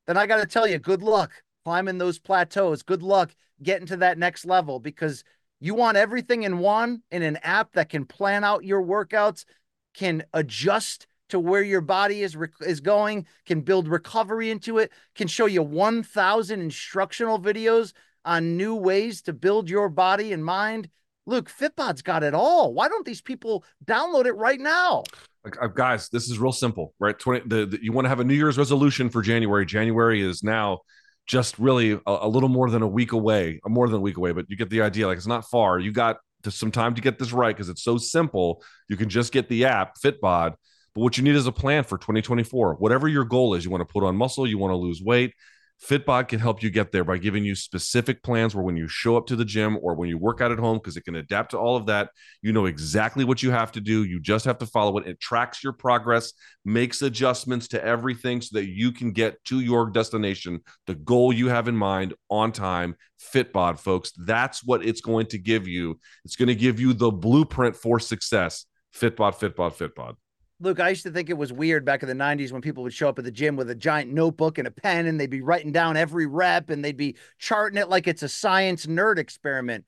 then 0.07 0.17
I 0.17 0.25
got 0.25 0.37
to 0.37 0.47
tell 0.47 0.65
you, 0.65 0.79
good 0.79 1.03
luck 1.03 1.33
climbing 1.63 1.99
those 1.99 2.17
plateaus. 2.17 2.81
Good 2.81 3.03
luck 3.03 3.35
getting 3.61 3.85
to 3.89 3.97
that 3.97 4.17
next 4.17 4.45
level 4.45 4.79
because 4.79 5.23
you 5.59 5.75
want 5.75 5.97
everything 5.97 6.41
in 6.41 6.57
one 6.57 7.03
in 7.11 7.21
an 7.21 7.37
app 7.43 7.73
that 7.73 7.89
can 7.89 8.05
plan 8.05 8.43
out 8.43 8.65
your 8.65 8.81
workouts, 8.81 9.45
can 9.93 10.23
adjust 10.33 11.05
to 11.29 11.39
where 11.39 11.63
your 11.63 11.81
body 11.81 12.23
is 12.23 12.37
is 12.61 12.79
going, 12.79 13.25
can 13.45 13.61
build 13.61 13.87
recovery 13.87 14.49
into 14.49 14.77
it, 14.77 14.91
can 15.15 15.27
show 15.27 15.45
you 15.45 15.63
1000 15.63 16.61
instructional 16.61 17.39
videos 17.39 17.93
on 18.25 18.57
new 18.57 18.75
ways 18.75 19.21
to 19.23 19.33
build 19.33 19.69
your 19.69 19.89
body 19.89 20.33
and 20.33 20.43
mind. 20.43 20.89
Luke, 21.25 21.49
Fitbod's 21.49 22.01
got 22.01 22.23
it 22.23 22.33
all. 22.33 22.73
Why 22.73 22.87
don't 22.87 23.05
these 23.05 23.21
people 23.21 23.63
download 23.85 24.25
it 24.25 24.33
right 24.33 24.59
now? 24.59 25.03
Uh, 25.45 25.67
guys, 25.67 26.09
this 26.09 26.29
is 26.29 26.39
real 26.39 26.51
simple, 26.51 26.93
right? 26.99 27.17
Twenty. 27.17 27.47
The, 27.47 27.65
the, 27.65 27.79
you 27.81 27.91
want 27.91 28.05
to 28.05 28.09
have 28.09 28.19
a 28.19 28.23
New 28.23 28.33
Year's 28.33 28.57
resolution 28.57 29.09
for 29.09 29.21
January. 29.21 29.65
January 29.65 30.21
is 30.21 30.43
now 30.43 30.79
just 31.27 31.59
really 31.59 31.91
a, 31.91 31.99
a 32.05 32.27
little 32.27 32.49
more 32.49 32.69
than 32.69 32.81
a 32.81 32.87
week 32.87 33.11
away, 33.11 33.59
more 33.65 33.87
than 33.87 33.97
a 33.97 34.01
week 34.01 34.17
away, 34.17 34.31
but 34.31 34.49
you 34.49 34.57
get 34.57 34.69
the 34.69 34.81
idea. 34.81 35.07
Like 35.07 35.17
it's 35.17 35.27
not 35.27 35.47
far. 35.49 35.79
You 35.79 35.91
got 35.91 36.17
some 36.47 36.71
time 36.71 36.95
to 36.95 37.01
get 37.01 37.19
this 37.19 37.31
right 37.31 37.55
because 37.55 37.69
it's 37.69 37.83
so 37.83 37.97
simple. 37.97 38.63
You 38.87 38.97
can 38.97 39.09
just 39.09 39.31
get 39.31 39.47
the 39.47 39.65
app 39.65 39.95
Fitbod. 40.03 40.55
But 40.99 41.03
what 41.03 41.17
you 41.17 41.23
need 41.23 41.35
is 41.35 41.47
a 41.47 41.51
plan 41.53 41.85
for 41.85 41.97
2024. 41.97 42.73
Whatever 42.75 43.07
your 43.07 43.23
goal 43.23 43.53
is, 43.53 43.63
you 43.63 43.71
want 43.71 43.87
to 43.87 43.91
put 43.91 44.03
on 44.03 44.17
muscle, 44.17 44.45
you 44.45 44.57
want 44.57 44.73
to 44.73 44.75
lose 44.75 45.01
weight. 45.01 45.33
Fitbod 45.81 46.27
can 46.27 46.41
help 46.41 46.61
you 46.61 46.69
get 46.69 46.91
there 46.91 47.05
by 47.05 47.17
giving 47.17 47.45
you 47.45 47.55
specific 47.55 48.21
plans 48.21 48.53
where 48.53 48.65
when 48.65 48.75
you 48.75 48.89
show 48.89 49.15
up 49.15 49.25
to 49.27 49.37
the 49.37 49.45
gym 49.45 49.77
or 49.81 49.95
when 49.95 50.09
you 50.09 50.17
work 50.17 50.41
out 50.41 50.51
at 50.51 50.59
home, 50.59 50.77
because 50.77 50.97
it 50.97 51.05
can 51.05 51.15
adapt 51.15 51.51
to 51.51 51.57
all 51.57 51.77
of 51.77 51.85
that, 51.85 52.09
you 52.41 52.51
know 52.51 52.65
exactly 52.65 53.23
what 53.23 53.41
you 53.41 53.49
have 53.49 53.71
to 53.71 53.79
do. 53.79 54.03
You 54.03 54.19
just 54.19 54.43
have 54.43 54.57
to 54.57 54.65
follow 54.65 54.97
it. 54.97 55.07
It 55.07 55.21
tracks 55.21 55.63
your 55.63 55.71
progress, 55.71 56.33
makes 56.65 57.01
adjustments 57.01 57.69
to 57.69 57.81
everything 57.81 58.41
so 58.41 58.59
that 58.59 58.67
you 58.67 58.91
can 58.91 59.13
get 59.13 59.41
to 59.45 59.61
your 59.61 59.89
destination, 59.89 60.59
the 60.85 60.95
goal 60.95 61.31
you 61.31 61.47
have 61.47 61.69
in 61.69 61.77
mind 61.77 62.13
on 62.29 62.51
time. 62.51 62.97
Fitbod, 63.33 63.79
folks, 63.79 64.11
that's 64.17 64.65
what 64.65 64.85
it's 64.85 64.99
going 64.99 65.27
to 65.27 65.37
give 65.37 65.65
you. 65.65 65.97
It's 66.25 66.35
going 66.35 66.49
to 66.49 66.55
give 66.55 66.81
you 66.81 66.91
the 66.91 67.09
blueprint 67.09 67.77
for 67.77 68.01
success. 68.01 68.65
Fitbod, 68.93 69.35
Fitbod, 69.35 69.77
Fitbod. 69.77 70.15
Luke, 70.61 70.79
I 70.81 70.89
used 70.89 71.03
to 71.03 71.11
think 71.11 71.29
it 71.29 71.37
was 71.37 71.53
weird 71.53 71.85
back 71.85 72.03
in 72.03 72.09
the 72.09 72.15
90s 72.15 72.51
when 72.51 72.61
people 72.61 72.83
would 72.83 72.93
show 72.93 73.07
up 73.07 73.17
at 73.17 73.23
the 73.23 73.31
gym 73.31 73.55
with 73.55 73.69
a 73.69 73.75
giant 73.75 74.11
notebook 74.11 74.57
and 74.57 74.67
a 74.67 74.71
pen 74.71 75.05
and 75.05 75.17
they'd 75.19 75.29
be 75.29 75.41
writing 75.41 75.71
down 75.71 75.95
every 75.95 76.25
rep 76.25 76.69
and 76.69 76.83
they'd 76.83 76.97
be 76.97 77.15
charting 77.37 77.79
it 77.79 77.87
like 77.87 78.07
it's 78.07 78.23
a 78.23 78.29
science 78.29 78.85
nerd 78.85 79.19
experiment. 79.19 79.85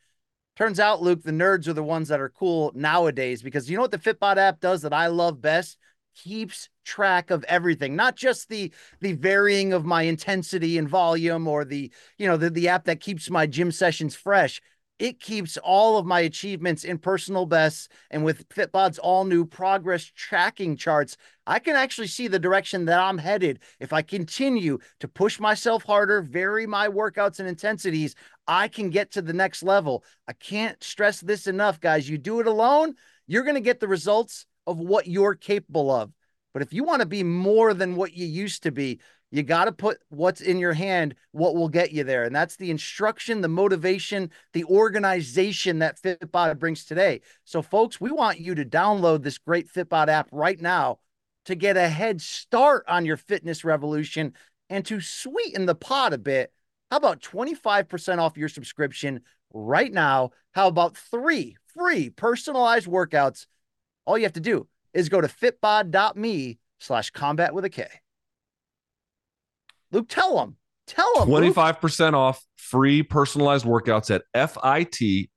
Turns 0.56 0.80
out, 0.80 1.02
Luke, 1.02 1.24
the 1.24 1.32
nerds 1.32 1.68
are 1.68 1.74
the 1.74 1.84
ones 1.84 2.08
that 2.08 2.22
are 2.22 2.30
cool 2.30 2.72
nowadays 2.74 3.42
because 3.42 3.70
you 3.70 3.76
know 3.76 3.82
what 3.82 3.92
the 3.92 3.98
Fitbod 3.98 4.38
app 4.38 4.62
does 4.62 4.82
that 4.84 4.94
I 4.94 5.08
love 5.08 5.42
best? 5.42 5.78
Keeps 6.16 6.70
track 6.86 7.32
of 7.32 7.44
everything, 7.46 7.96
not 7.96 8.16
just 8.16 8.48
the 8.48 8.72
the 9.00 9.14
varying 9.14 9.74
of 9.74 9.86
my 9.86 10.04
intensity 10.04 10.78
and 10.78 10.88
volume 10.88 11.48
or 11.48 11.66
the, 11.66 11.92
you 12.18 12.28
know, 12.28 12.38
the, 12.38 12.50
the 12.50 12.68
app 12.68 12.86
that 12.86 13.00
keeps 13.00 13.30
my 13.30 13.46
gym 13.46 13.72
sessions 13.72 14.16
fresh 14.16 14.62
it 15.00 15.20
keeps 15.20 15.58
all 15.58 15.98
of 15.98 16.06
my 16.06 16.20
achievements 16.20 16.84
in 16.84 16.98
personal 16.98 17.46
bests 17.46 17.88
and 18.12 18.24
with 18.24 18.48
fitbod's 18.50 19.00
all 19.00 19.24
new 19.24 19.46
progress 19.46 20.04
tracking 20.16 20.76
charts 20.76 21.18
i 21.48 21.58
can 21.58 21.76
actually 21.76 22.08
see 22.08 22.28
the 22.28 22.40
direction 22.40 22.86
that 22.86 23.00
i'm 23.00 23.18
headed. 23.18 23.60
If 23.80 23.94
i 23.94 24.02
continue 24.02 24.78
to 25.00 25.08
push 25.08 25.40
myself 25.40 25.84
harder 25.84 26.22
vary 26.22 26.68
my 26.68 26.88
workouts 26.88 27.40
and 27.40 27.48
intensities 27.48 28.16
i 28.48 28.68
can 28.68 28.90
get 28.90 29.12
to 29.12 29.22
the 29.22 29.34
next 29.34 29.64
level. 29.64 30.04
I 30.28 30.34
can't 30.34 30.82
stress 30.84 31.20
this 31.20 31.48
enough 31.48 31.80
guys. 31.80 32.10
You 32.10 32.18
do 32.18 32.40
it 32.40 32.48
alone 32.48 32.96
you're 33.32 33.44
going 33.44 33.56
to 33.56 33.62
get 33.62 33.80
the 33.80 33.88
results 33.88 34.46
of 34.68 34.78
what 34.78 35.08
you're 35.08 35.36
capable 35.36 35.90
of. 35.90 36.12
But 36.54 36.64
if 36.64 36.74
you 36.74 36.84
want 36.84 37.02
to 37.02 37.06
be 37.06 37.24
more 37.24 37.74
than 37.74 37.96
what 37.96 38.14
you 38.14 38.26
used 38.26 38.64
to 38.64 38.72
be 38.72 39.00
you 39.32 39.44
got 39.44 39.66
to 39.66 39.72
put 39.72 40.00
what's 40.10 40.42
in 40.42 40.60
your 40.60 40.74
hand, 40.74 41.16
what 41.32 41.56
will 41.56 41.70
get 41.70 41.94
you 41.94 42.04
there. 42.04 42.26
And 42.26 42.36
that's 42.36 42.58
the 42.58 42.70
instruction, 42.70 43.42
the 43.42 43.48
motivation, 43.48 44.30
the 44.52 44.66
organization 44.66 45.80
that 45.80 46.02
Fitbod 46.02 46.60
brings 46.60 46.84
today. 46.84 47.22
So, 47.46 47.62
folks, 47.62 48.02
we 48.02 48.12
want 48.12 48.40
you 48.40 48.56
to 48.56 48.66
download 48.66 49.24
this 49.24 49.38
great 49.38 49.72
Fitbod 49.72 50.10
app 50.10 50.28
right 50.32 50.60
now 50.60 51.00
to 51.46 51.56
get 51.56 51.78
a 51.78 51.88
head 51.88 52.22
start 52.22 52.84
on 52.88 53.06
your 53.06 53.18
fitness 53.18 53.64
revolution 53.64 54.34
and 54.70 54.86
to 54.86 55.00
sweeten 55.00 55.66
the 55.66 55.76
pot 55.76 56.14
a 56.14 56.18
bit. 56.18 56.52
How 56.92 56.98
about 56.98 57.22
25% 57.22 58.18
off 58.20 58.38
your 58.38 58.50
subscription 58.50 59.22
right 59.54 59.92
now? 59.92 60.32
How 60.52 60.68
about 60.68 60.98
three 60.98 61.56
free 61.74 62.10
personalized 62.10 62.88
workouts? 62.88 63.46
All 64.06 64.18
you 64.18 64.26
have 64.26 64.34
to 64.34 64.42
do 64.42 64.68
is 64.94 65.08
go 65.08 65.22
to 65.22 65.28
fitbod.me 65.30 66.60
slash 66.80 67.12
combat 67.12 67.54
with 67.54 67.64
a 67.64 67.70
K. 67.70 67.88
Luke, 69.92 70.08
tell 70.10 70.38
them. 70.38 70.58
Tell 70.88 71.14
them. 71.20 71.30
25% 71.30 72.14
off 72.14 72.44
free 72.56 73.04
personalized 73.04 73.66
workouts 73.66 74.14
at 74.14 74.24
F-I-T-B-O-D 74.34 75.28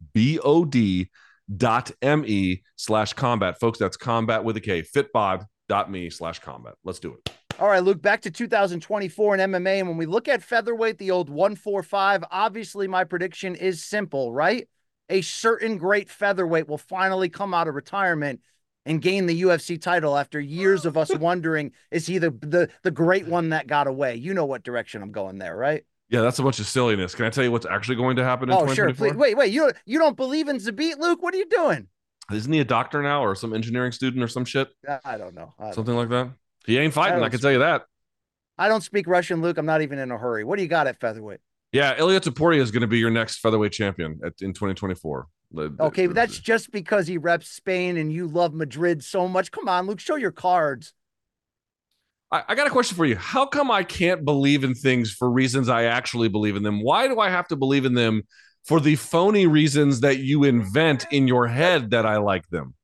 dot 1.57 1.91
M-E 2.01 2.63
slash 2.77 3.13
combat. 3.13 3.61
Folks, 3.61 3.79
that's 3.79 3.97
combat 3.97 4.45
with 4.45 4.57
a 4.57 4.61
K. 4.61 4.83
Fitbod 4.83 5.47
dot 5.69 5.91
me 5.91 6.11
slash 6.11 6.39
combat. 6.39 6.75
Let's 6.85 6.99
do 6.99 7.15
it. 7.15 7.31
All 7.61 7.69
right, 7.69 7.83
Luke, 7.83 8.03
back 8.03 8.23
to 8.23 8.31
2024 8.31 9.37
in 9.37 9.53
MMA. 9.53 9.79
And 9.79 9.89
when 9.89 9.97
we 9.97 10.07
look 10.07 10.27
at 10.27 10.43
featherweight, 10.43 10.99
the 10.99 11.13
old 11.13 11.29
145, 11.31 12.25
obviously 12.31 12.89
my 12.89 13.05
prediction 13.05 13.55
is 13.55 13.85
simple, 13.85 14.33
right? 14.33 14.69
A 15.09 15.21
certain 15.21 15.79
great 15.79 16.11
featherweight 16.11 16.67
will 16.69 16.79
finally 16.79 17.29
come 17.29 17.55
out 17.55 17.69
of 17.69 17.75
retirement 17.75 18.41
and 18.87 19.01
gain 19.01 19.26
the 19.26 19.43
UFC 19.43 19.80
title 19.80 20.16
after 20.16 20.41
years 20.41 20.85
of 20.85 20.97
us 20.97 21.14
wondering 21.18 21.72
is 21.91 22.07
he 22.07 22.18
the, 22.18 22.30
the 22.30 22.68
the 22.82 22.91
great 22.91 23.26
one 23.26 23.51
that 23.51 23.66
got 23.66 23.87
away? 23.87 24.16
You 24.16 24.35
know 24.35 24.45
what 24.45 24.62
direction 24.62 25.03
I'm 25.03 25.12
going 25.12 25.39
there, 25.39 25.57
right? 25.57 25.85
Yeah, 26.11 26.20
that's 26.20 26.39
a 26.39 26.43
bunch 26.43 26.59
of 26.61 26.66
silliness. 26.66 27.14
Can 27.14 27.24
I 27.24 27.30
tell 27.30 27.45
you 27.45 27.51
what's 27.51 27.66
actually 27.66 27.97
going 27.97 28.16
to 28.16 28.24
happen 28.24 28.51
in 28.51 28.55
Oh, 28.55 28.72
sure. 28.72 28.93
Please. 28.93 29.14
Wait, 29.14 29.37
wait. 29.37 29.53
You 29.53 29.61
don't 29.62 29.76
you 29.87 29.99
don't 29.99 30.16
believe 30.16 30.49
in 30.49 30.59
Zabit, 30.59 30.99
Luke? 30.99 31.22
What 31.22 31.35
are 31.35 31.39
you 31.39 31.49
doing? 31.49 31.89
Isn't 32.32 32.53
he 32.53 32.61
a 32.61 32.64
doctor 32.64 33.03
now 33.03 33.22
or 33.22 33.35
some 33.35 33.53
engineering 33.53 33.93
student 33.93 34.22
or 34.22 34.28
some 34.28 34.45
shit? 34.45 34.68
I 35.05 35.18
don't 35.18 35.35
know. 35.35 35.53
I 35.59 35.64
don't, 35.64 35.74
Something 35.74 35.97
like 35.97 36.09
that? 36.09 36.30
He 36.66 36.78
ain't 36.78 36.95
fighting, 36.95 37.16
I, 37.16 37.20
don't 37.20 37.30
can 37.30 37.41
tell 37.41 37.53
you 37.53 37.59
that. 37.59 37.82
I 38.57 38.68
don't 38.68 38.80
speak 38.80 39.07
Russian, 39.07 39.43
Luke. 39.43 39.59
I'm 39.59 39.66
not 39.66 39.82
even 39.82 39.99
in 39.99 40.11
a 40.11 40.16
hurry. 40.16 40.45
What 40.45 40.57
do 40.57 40.62
you 40.62 40.68
got 40.68 40.87
at 40.87 40.99
featherweight? 41.01 41.41
Yeah, 41.72 41.99
Ilia 41.99 42.20
Topuria 42.20 42.61
is 42.61 42.70
going 42.70 42.82
to 42.82 42.87
be 42.87 42.99
your 42.99 43.11
next 43.11 43.41
featherweight 43.41 43.72
champion 43.72 44.20
at, 44.24 44.35
in 44.41 44.53
2024. 44.53 45.26
Okay, 45.81 46.07
but 46.07 46.15
that's 46.15 46.39
just 46.39 46.71
because 46.71 47.07
he 47.07 47.19
reps 47.19 47.49
Spain 47.49 47.97
and 47.97 48.13
you 48.13 48.27
love 48.27 48.55
Madrid 48.55 49.03
so 49.03 49.29
much. 49.29 49.51
Come 49.51 49.69
on, 49.69 49.87
Luke, 49.87 50.01
show 50.01 50.17
your 50.17 50.33
cards. 50.33 50.93
I, 52.31 52.43
I 52.49 52.55
got 52.55 52.67
a 52.67 52.71
question 52.71 52.97
for 52.97 53.07
you. 53.07 53.17
How 53.17 53.47
come 53.47 53.71
I 53.71 53.85
can't 53.85 54.25
believe 54.25 54.65
in 54.65 54.75
things 54.75 55.13
for 55.13 55.31
reasons 55.31 55.69
I 55.69 55.85
actually 55.85 56.29
believe 56.29 56.57
in 56.57 56.63
them? 56.63 56.83
Why 56.83 57.09
do 57.09 57.21
I 57.21 57.31
have 57.31 57.49
to 57.49 57.57
believe 57.57 57.85
in 57.85 57.95
them 57.95 58.23
for 58.65 58.81
the 58.81 58.97
phony 58.97 59.47
reasons 59.47 60.01
that 60.01 60.19
you 60.19 60.45
invent 60.45 61.07
in 61.11 61.29
your 61.29 61.47
head 61.47 61.91
that 61.91 62.07
I 62.07 62.17
like 62.17 62.49
them? 62.49 62.75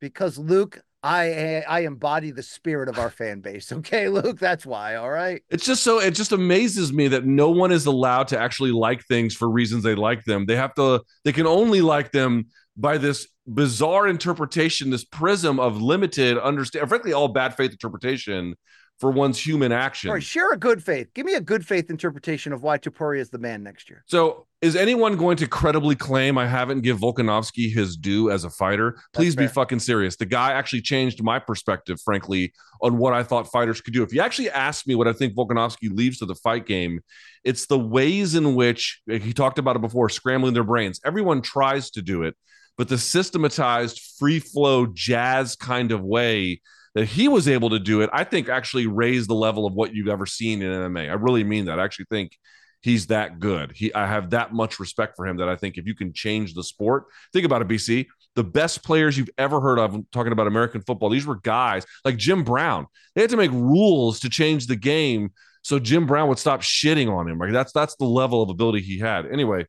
Because 0.00 0.38
Luke, 0.38 0.80
I 1.02 1.28
eh, 1.30 1.62
I 1.66 1.80
embody 1.80 2.30
the 2.30 2.42
spirit 2.42 2.88
of 2.88 2.98
our 2.98 3.10
fan 3.10 3.40
base. 3.40 3.72
Okay, 3.72 4.08
Luke, 4.08 4.38
that's 4.38 4.66
why. 4.66 4.96
All 4.96 5.10
right. 5.10 5.42
It's 5.48 5.64
just 5.64 5.82
so 5.82 6.00
it 6.00 6.12
just 6.12 6.32
amazes 6.32 6.92
me 6.92 7.08
that 7.08 7.24
no 7.24 7.50
one 7.50 7.72
is 7.72 7.86
allowed 7.86 8.28
to 8.28 8.38
actually 8.38 8.72
like 8.72 9.04
things 9.06 9.34
for 9.34 9.48
reasons 9.48 9.82
they 9.82 9.94
like 9.94 10.24
them. 10.24 10.46
They 10.46 10.56
have 10.56 10.74
to 10.74 11.02
they 11.24 11.32
can 11.32 11.46
only 11.46 11.80
like 11.80 12.12
them 12.12 12.46
by 12.76 12.98
this 12.98 13.26
bizarre 13.46 14.06
interpretation, 14.06 14.90
this 14.90 15.04
prism 15.04 15.58
of 15.58 15.80
limited 15.80 16.38
understand 16.38 16.88
frankly 16.88 17.12
all 17.12 17.28
bad 17.28 17.54
faith 17.54 17.72
interpretation 17.72 18.54
for 19.00 19.10
one's 19.10 19.38
human 19.38 19.72
action. 19.72 20.10
All 20.10 20.14
right, 20.14 20.22
share 20.22 20.52
a 20.52 20.58
good 20.58 20.84
faith. 20.84 21.12
Give 21.14 21.24
me 21.24 21.34
a 21.34 21.40
good 21.40 21.66
faith 21.66 21.88
interpretation 21.88 22.52
of 22.52 22.62
why 22.62 22.76
Topuria 22.76 23.18
is 23.18 23.30
the 23.30 23.38
man 23.38 23.62
next 23.62 23.88
year. 23.88 24.04
So, 24.06 24.46
is 24.60 24.76
anyone 24.76 25.16
going 25.16 25.38
to 25.38 25.46
credibly 25.46 25.96
claim 25.96 26.36
I 26.36 26.46
haven't 26.46 26.82
give 26.82 26.98
Volkanovski 26.98 27.72
his 27.72 27.96
due 27.96 28.30
as 28.30 28.44
a 28.44 28.50
fighter? 28.50 28.98
Please 29.14 29.34
be 29.34 29.46
fucking 29.46 29.78
serious. 29.78 30.16
The 30.16 30.26
guy 30.26 30.52
actually 30.52 30.82
changed 30.82 31.22
my 31.22 31.38
perspective, 31.38 31.98
frankly, 32.04 32.52
on 32.82 32.98
what 32.98 33.14
I 33.14 33.22
thought 33.22 33.50
fighters 33.50 33.80
could 33.80 33.94
do. 33.94 34.02
If 34.02 34.12
you 34.12 34.20
actually 34.20 34.50
ask 34.50 34.86
me 34.86 34.94
what 34.94 35.08
I 35.08 35.14
think 35.14 35.34
Volkanovski 35.34 35.90
leaves 35.90 36.18
to 36.18 36.26
the 36.26 36.34
fight 36.34 36.66
game, 36.66 37.00
it's 37.42 37.66
the 37.66 37.78
ways 37.78 38.34
in 38.34 38.54
which 38.54 39.00
he 39.06 39.32
talked 39.32 39.58
about 39.58 39.76
it 39.76 39.82
before, 39.82 40.10
scrambling 40.10 40.52
their 40.52 40.62
brains. 40.62 41.00
Everyone 41.06 41.40
tries 41.40 41.90
to 41.92 42.02
do 42.02 42.22
it, 42.24 42.36
but 42.76 42.88
the 42.88 42.98
systematized, 42.98 43.98
free 44.18 44.40
flow 44.40 44.86
jazz 44.86 45.56
kind 45.56 45.90
of 45.90 46.02
way 46.02 46.60
that 46.94 47.06
he 47.06 47.28
was 47.28 47.48
able 47.48 47.70
to 47.70 47.78
do 47.78 48.00
it, 48.00 48.10
I 48.12 48.24
think 48.24 48.48
actually 48.48 48.86
raised 48.86 49.28
the 49.28 49.34
level 49.34 49.66
of 49.66 49.74
what 49.74 49.94
you've 49.94 50.08
ever 50.08 50.26
seen 50.26 50.62
in 50.62 50.70
MMA. 50.70 51.08
I 51.08 51.14
really 51.14 51.44
mean 51.44 51.66
that. 51.66 51.78
I 51.78 51.84
actually 51.84 52.06
think 52.10 52.36
he's 52.82 53.08
that 53.08 53.38
good. 53.38 53.72
He 53.74 53.92
I 53.94 54.06
have 54.06 54.30
that 54.30 54.52
much 54.52 54.80
respect 54.80 55.16
for 55.16 55.26
him 55.26 55.36
that 55.38 55.48
I 55.48 55.56
think 55.56 55.78
if 55.78 55.86
you 55.86 55.94
can 55.94 56.12
change 56.12 56.54
the 56.54 56.64
sport, 56.64 57.04
think 57.32 57.46
about 57.46 57.62
it, 57.62 57.68
BC. 57.68 58.06
The 58.36 58.44
best 58.44 58.84
players 58.84 59.18
you've 59.18 59.30
ever 59.38 59.60
heard 59.60 59.78
of 59.78 59.96
talking 60.12 60.32
about 60.32 60.46
American 60.46 60.82
football, 60.82 61.10
these 61.10 61.26
were 61.26 61.40
guys 61.40 61.84
like 62.04 62.16
Jim 62.16 62.44
Brown. 62.44 62.86
They 63.14 63.22
had 63.22 63.30
to 63.30 63.36
make 63.36 63.50
rules 63.50 64.20
to 64.20 64.30
change 64.30 64.66
the 64.66 64.76
game 64.76 65.30
so 65.62 65.78
Jim 65.78 66.06
Brown 66.06 66.28
would 66.28 66.38
stop 66.38 66.62
shitting 66.62 67.12
on 67.12 67.28
him. 67.28 67.38
Like 67.38 67.52
that's 67.52 67.72
that's 67.72 67.96
the 67.96 68.06
level 68.06 68.42
of 68.42 68.50
ability 68.50 68.80
he 68.80 68.98
had. 68.98 69.26
Anyway, 69.26 69.66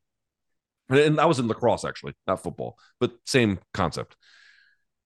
and 0.90 1.20
I 1.20 1.26
was 1.26 1.40
in 1.40 1.48
lacrosse 1.48 1.86
actually, 1.86 2.14
not 2.28 2.42
football, 2.44 2.78
but 3.00 3.14
same 3.26 3.60
concept. 3.74 4.16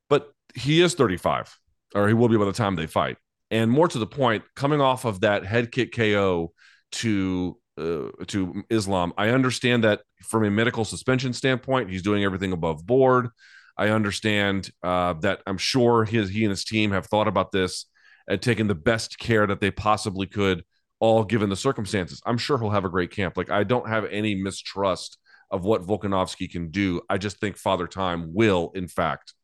But 0.10 0.32
he 0.54 0.82
is 0.82 0.94
35 0.96 1.58
or 1.96 2.08
he 2.08 2.14
will 2.14 2.30
be 2.30 2.38
by 2.38 2.46
the 2.46 2.54
time 2.54 2.76
they 2.76 2.88
fight. 2.88 3.18
And 3.50 3.72
more 3.72 3.88
to 3.88 3.98
the 3.98 4.06
point, 4.06 4.44
coming 4.56 4.82
off 4.82 5.06
of 5.06 5.22
that 5.22 5.46
head 5.46 5.72
kick 5.72 5.94
KO 5.94 6.54
to 6.94 7.58
uh, 7.78 8.10
to 8.28 8.64
Islam, 8.70 9.14
I 9.18 9.30
understand 9.30 9.84
that 9.84 10.02
from 10.24 10.44
a 10.44 10.52
medical 10.52 10.86
suspension 10.86 11.34
standpoint, 11.34 11.90
he's 11.90 12.02
doing 12.02 12.24
everything 12.24 12.52
above 12.52 12.86
board. 12.86 13.30
I 13.78 13.90
understand 13.90 14.70
uh, 14.84 15.14
that 15.22 15.42
I'm 15.46 15.58
sure 15.58 16.06
his 16.06 16.30
he 16.30 16.44
and 16.44 16.50
his 16.52 16.64
team 16.64 16.92
have 16.92 17.08
thought 17.08 17.28
about 17.28 17.52
this 17.52 17.86
and 18.28 18.42
taken 18.42 18.68
the 18.68 18.76
best 18.76 19.20
care 19.20 19.46
that 19.48 19.62
they 19.62 19.72
possibly 19.72 20.26
could, 20.26 20.64
all 21.00 21.24
given 21.24 21.50
the 21.50 21.56
circumstances. 21.56 22.22
I'm 22.26 22.38
sure 22.38 22.58
he'll 22.58 22.70
have 22.72 22.86
a 22.86 22.90
great 22.90 23.12
camp. 23.12 23.38
Like 23.38 23.52
I 23.52 23.64
don't 23.64 23.88
have 23.88 24.06
any 24.06 24.36
mistrust 24.36 25.18
of 25.52 25.64
what 25.64 25.84
Volkanovski 25.84 26.50
can 26.50 26.72
do. 26.72 27.02
I 27.10 27.18
just 27.18 27.40
think 27.40 27.58
Father 27.58 27.88
Time 27.88 28.34
will, 28.34 28.72
in 28.74 28.88
fact, 28.88 29.35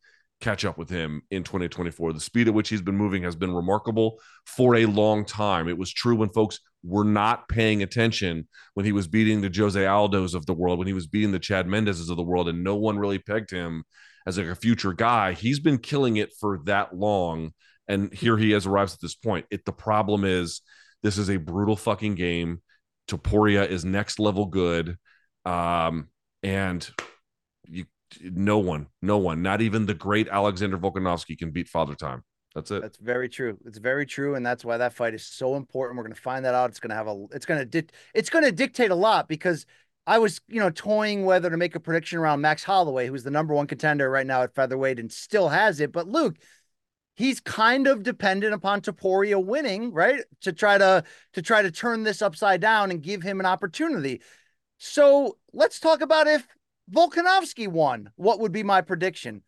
catch 0.42 0.66
up 0.66 0.78
with 0.78 0.90
him 0.90 1.22
in 1.32 1.44
2024. 1.44 2.14
The 2.14 2.20
speed 2.20 2.48
at 2.48 2.54
which 2.54 2.70
he's 2.70 2.82
been 2.82 2.98
moving 2.98 3.24
has 3.24 3.36
been 3.36 3.54
remarkable 3.54 4.20
for 4.46 4.76
a 4.76 4.86
long 4.86 5.24
time. 5.24 5.70
It 5.70 5.78
was 5.78 5.94
true 5.94 6.16
when 6.16 6.30
folks 6.30 6.60
were 6.84 7.06
not 7.06 7.48
paying 7.48 7.84
attention 7.84 8.48
when 8.74 8.86
he 8.86 8.92
was 8.92 9.08
beating 9.08 9.42
the 9.42 9.54
Jose 9.56 9.80
Aldos 9.80 10.34
of 10.34 10.46
the 10.46 10.54
world, 10.54 10.80
when 10.80 10.88
he 10.88 10.94
was 10.94 11.08
beating 11.08 11.32
the 11.32 11.40
Chad 11.40 11.68
Mendezes 11.68 12.10
of 12.10 12.18
the 12.18 12.24
world, 12.24 12.50
and 12.50 12.64
no 12.64 12.76
one 12.76 12.98
really 13.00 13.20
pegged 13.20 13.52
him 13.52 13.84
as 14.26 14.38
like 14.38 14.48
a 14.48 14.56
future 14.56 14.94
guy. 14.94 15.34
He's 15.34 15.60
been 15.60 15.78
killing 15.78 16.18
it 16.18 16.32
for 16.40 16.60
that 16.66 16.96
long, 16.96 17.52
and 17.88 18.14
here 18.14 18.38
he 18.38 18.52
has 18.52 18.66
arrived 18.66 18.94
at 18.94 19.02
this 19.02 19.16
point. 19.16 19.46
It 19.52 19.66
the 19.66 19.72
problem 19.72 20.26
is 20.26 20.62
this 21.04 21.18
is 21.18 21.30
a 21.30 21.38
brutal 21.38 21.76
fucking 21.76 22.16
game. 22.16 22.62
Topuria 23.08 23.68
is 23.68 23.86
next 23.86 24.20
level 24.20 24.46
good. 24.46 24.98
Um, 25.46 26.10
and 26.44 26.88
you 27.66 27.86
no 28.22 28.58
one, 28.58 28.88
no 29.02 29.18
one, 29.18 29.42
not 29.42 29.62
even 29.62 29.86
the 29.86 29.94
great 29.94 30.28
Alexander 30.28 30.78
Volkanovski 30.78 31.38
can 31.38 31.52
beat 31.52 31.68
Father 31.68 31.96
Time. 31.96 32.24
That's 32.54 32.72
it. 32.72 32.82
That's 32.82 32.98
very 32.98 33.30
true. 33.30 33.58
It's 33.66 33.78
very 33.78 34.06
true, 34.06 34.36
and 34.36 34.46
that's 34.46 34.66
why 34.66 34.78
that 34.78 34.94
fight 34.94 35.14
is 35.14 35.26
so 35.26 35.56
important. 35.56 35.98
We're 35.98 36.04
going 36.04 36.16
to 36.16 36.22
find 36.22 36.44
that 36.46 36.54
out. 36.54 36.70
It's 36.70 36.80
going 36.80 36.90
to 36.90 36.96
have 36.96 37.08
a. 37.08 37.26
It's 37.32 37.46
going 37.46 37.60
to. 37.60 37.66
Di- 37.66 37.94
it's 38.14 38.30
going 38.30 38.44
to 38.44 38.52
dictate 38.52 38.92
a 38.92 38.96
lot 38.96 39.30
because 39.30 39.66
I 40.06 40.20
was, 40.20 40.42
you 40.48 40.60
know, 40.60 40.70
toying 40.70 41.26
whether 41.26 41.50
to 41.50 41.58
make 41.58 41.76
a 41.76 41.80
prediction 41.80 42.20
around 42.20 42.42
Max 42.42 42.64
Holloway, 42.64 43.08
who's 43.08 43.24
the 43.24 43.32
number 43.32 43.54
one 43.54 43.68
contender 43.68 44.10
right 44.10 44.28
now 44.28 44.42
at 44.44 44.54
featherweight 44.54 45.00
and 45.00 45.12
still 45.12 45.50
has 45.50 45.80
it. 45.80 45.94
But 45.94 46.08
Luke, 46.08 46.36
he's 47.16 47.40
kind 47.40 47.88
of 47.88 48.04
dependent 48.04 48.54
upon 48.54 48.82
Topuria 48.82 49.44
winning, 49.44 49.94
right, 49.94 50.22
to 50.42 50.52
try 50.52 50.78
to 50.78 51.04
to 51.34 51.42
try 51.42 51.62
to 51.62 51.72
turn 51.72 52.04
this 52.04 52.22
upside 52.22 52.60
down 52.60 52.92
and 52.92 53.02
give 53.02 53.24
him 53.24 53.40
an 53.40 53.46
opportunity. 53.46 54.22
So 54.78 55.38
let's 55.54 55.80
talk 55.80 56.02
about 56.02 56.28
if 56.28 56.46
Volkanovski 56.90 57.68
won. 57.68 58.12
What 58.16 58.40
would 58.40 58.52
be 58.52 58.64
my 58.64 58.82
prediction? 58.82 59.44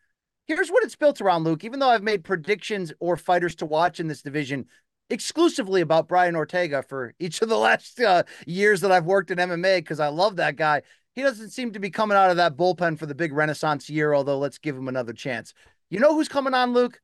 Here's 0.46 0.70
what 0.70 0.84
it's 0.84 0.96
built 0.96 1.22
around, 1.22 1.46
Luke. 1.46 1.64
Even 1.64 1.80
though 1.80 1.90
I've 1.90 2.04
made 2.04 2.24
predictions 2.24 2.92
or 3.00 3.16
fighters 3.16 3.56
to 3.56 3.66
watch 3.66 4.00
in 4.00 4.08
this 4.08 4.22
division 4.22 4.66
exclusively 5.10 5.82
about 5.82 6.08
Brian 6.08 6.36
Ortega 6.36 6.84
for 6.84 7.14
each 7.20 7.42
of 7.42 7.50
the 7.50 7.58
last 7.60 8.00
uh, 8.00 8.24
years 8.46 8.82
that 8.82 8.92
I've 8.92 9.06
worked 9.06 9.32
in 9.32 9.38
MMA 9.38 9.78
because 9.78 10.00
I 10.00 10.08
love 10.08 10.36
that 10.38 10.56
guy. 10.56 10.82
He 11.16 11.22
doesn't 11.22 11.52
seem 11.52 11.74
to 11.74 11.80
be 11.80 11.92
coming 11.92 12.18
out 12.18 12.32
of 12.32 12.38
that 12.38 12.58
bullpen 12.58 12.98
for 12.98 13.06
the 13.06 13.16
big 13.16 13.34
renaissance 13.34 13.90
year, 13.90 14.14
although 14.14 14.40
let's 14.40 14.58
give 14.58 14.76
him 14.76 14.88
another 14.88 15.14
chance. 15.14 15.54
You 15.90 16.00
know 16.00 16.16
who's 16.16 16.28
coming 16.28 16.54
on, 16.56 16.74
Luke? 16.74 17.00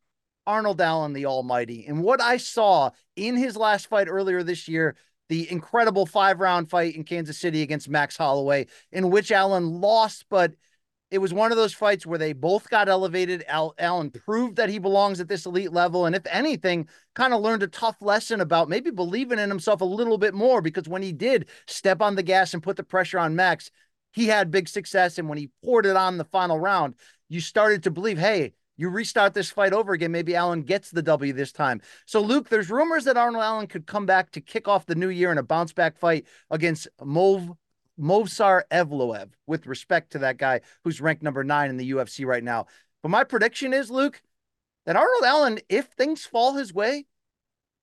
Arnold 0.47 0.81
Allen, 0.81 1.13
the 1.13 1.27
Almighty. 1.27 1.85
And 1.87 2.03
what 2.03 2.19
I 2.19 2.37
saw 2.37 2.89
in 3.15 3.37
his 3.37 3.55
last 3.55 3.87
fight 3.87 4.07
earlier 4.09 4.41
this 4.41 4.67
year 4.67 4.95
the 5.29 5.49
incredible 5.51 6.05
five 6.05 6.39
round 6.39 6.69
fight 6.69 6.95
in 6.95 7.03
Kansas 7.03 7.37
City 7.37 7.61
against 7.61 7.89
Max 7.89 8.17
Holloway, 8.17 8.67
in 8.91 9.09
which 9.09 9.31
Allen 9.31 9.79
lost, 9.79 10.25
but 10.29 10.53
it 11.11 11.19
was 11.19 11.33
one 11.33 11.51
of 11.51 11.57
those 11.57 11.73
fights 11.73 12.05
where 12.05 12.19
they 12.19 12.33
both 12.33 12.69
got 12.69 12.87
elevated. 12.87 13.43
Al- 13.47 13.73
Allen 13.79 14.11
proved 14.11 14.57
that 14.57 14.69
he 14.69 14.77
belongs 14.77 15.19
at 15.19 15.27
this 15.27 15.45
elite 15.45 15.71
level. 15.71 16.05
And 16.05 16.15
if 16.15 16.25
anything, 16.27 16.87
kind 17.15 17.33
of 17.33 17.41
learned 17.41 17.63
a 17.63 17.67
tough 17.67 17.95
lesson 18.01 18.41
about 18.41 18.69
maybe 18.69 18.91
believing 18.91 19.39
in 19.39 19.49
himself 19.49 19.81
a 19.81 19.85
little 19.85 20.17
bit 20.19 20.33
more 20.35 20.61
because 20.61 20.87
when 20.87 21.01
he 21.01 21.11
did 21.11 21.49
step 21.67 22.01
on 22.01 22.15
the 22.15 22.23
gas 22.23 22.53
and 22.53 22.61
put 22.61 22.77
the 22.77 22.83
pressure 22.83 23.17
on 23.17 23.35
Max, 23.35 23.71
he 24.11 24.27
had 24.27 24.51
big 24.51 24.67
success. 24.67 25.17
And 25.17 25.27
when 25.27 25.39
he 25.39 25.49
poured 25.63 25.87
it 25.87 25.95
on 25.95 26.17
the 26.17 26.25
final 26.25 26.59
round, 26.59 26.93
you 27.27 27.41
started 27.41 27.83
to 27.83 27.91
believe, 27.91 28.19
hey, 28.19 28.53
you 28.79 28.87
restart 28.87 29.33
this 29.33 29.51
fight 29.51 29.73
over 29.73 29.91
again. 29.91 30.13
Maybe 30.13 30.37
Allen 30.37 30.61
gets 30.61 30.89
the 30.89 31.01
W 31.01 31.33
this 31.33 31.51
time. 31.51 31.81
So, 32.05 32.21
Luke, 32.21 32.47
there's 32.47 32.69
rumors 32.69 33.03
that 33.03 33.17
Arnold 33.17 33.43
Allen 33.43 33.67
could 33.67 33.85
come 33.85 34.05
back 34.05 34.31
to 34.31 34.41
kick 34.41 34.69
off 34.69 34.85
the 34.85 34.95
new 34.95 35.09
year 35.09 35.33
in 35.33 35.37
a 35.37 35.43
bounce 35.43 35.73
back 35.73 35.97
fight 35.97 36.25
against 36.49 36.87
Mov 37.01 37.57
Movsar 37.99 38.61
Evloev, 38.71 39.31
with 39.45 39.67
respect 39.67 40.13
to 40.13 40.19
that 40.19 40.37
guy 40.37 40.61
who's 40.85 41.01
ranked 41.01 41.21
number 41.21 41.43
nine 41.43 41.69
in 41.69 41.75
the 41.75 41.91
UFC 41.91 42.25
right 42.25 42.43
now. 42.43 42.67
But 43.03 43.09
my 43.09 43.25
prediction 43.25 43.73
is, 43.73 43.91
Luke, 43.91 44.21
that 44.85 44.95
Arnold 44.95 45.25
Allen, 45.25 45.59
if 45.67 45.87
things 45.87 46.25
fall 46.25 46.53
his 46.53 46.73
way, 46.73 47.05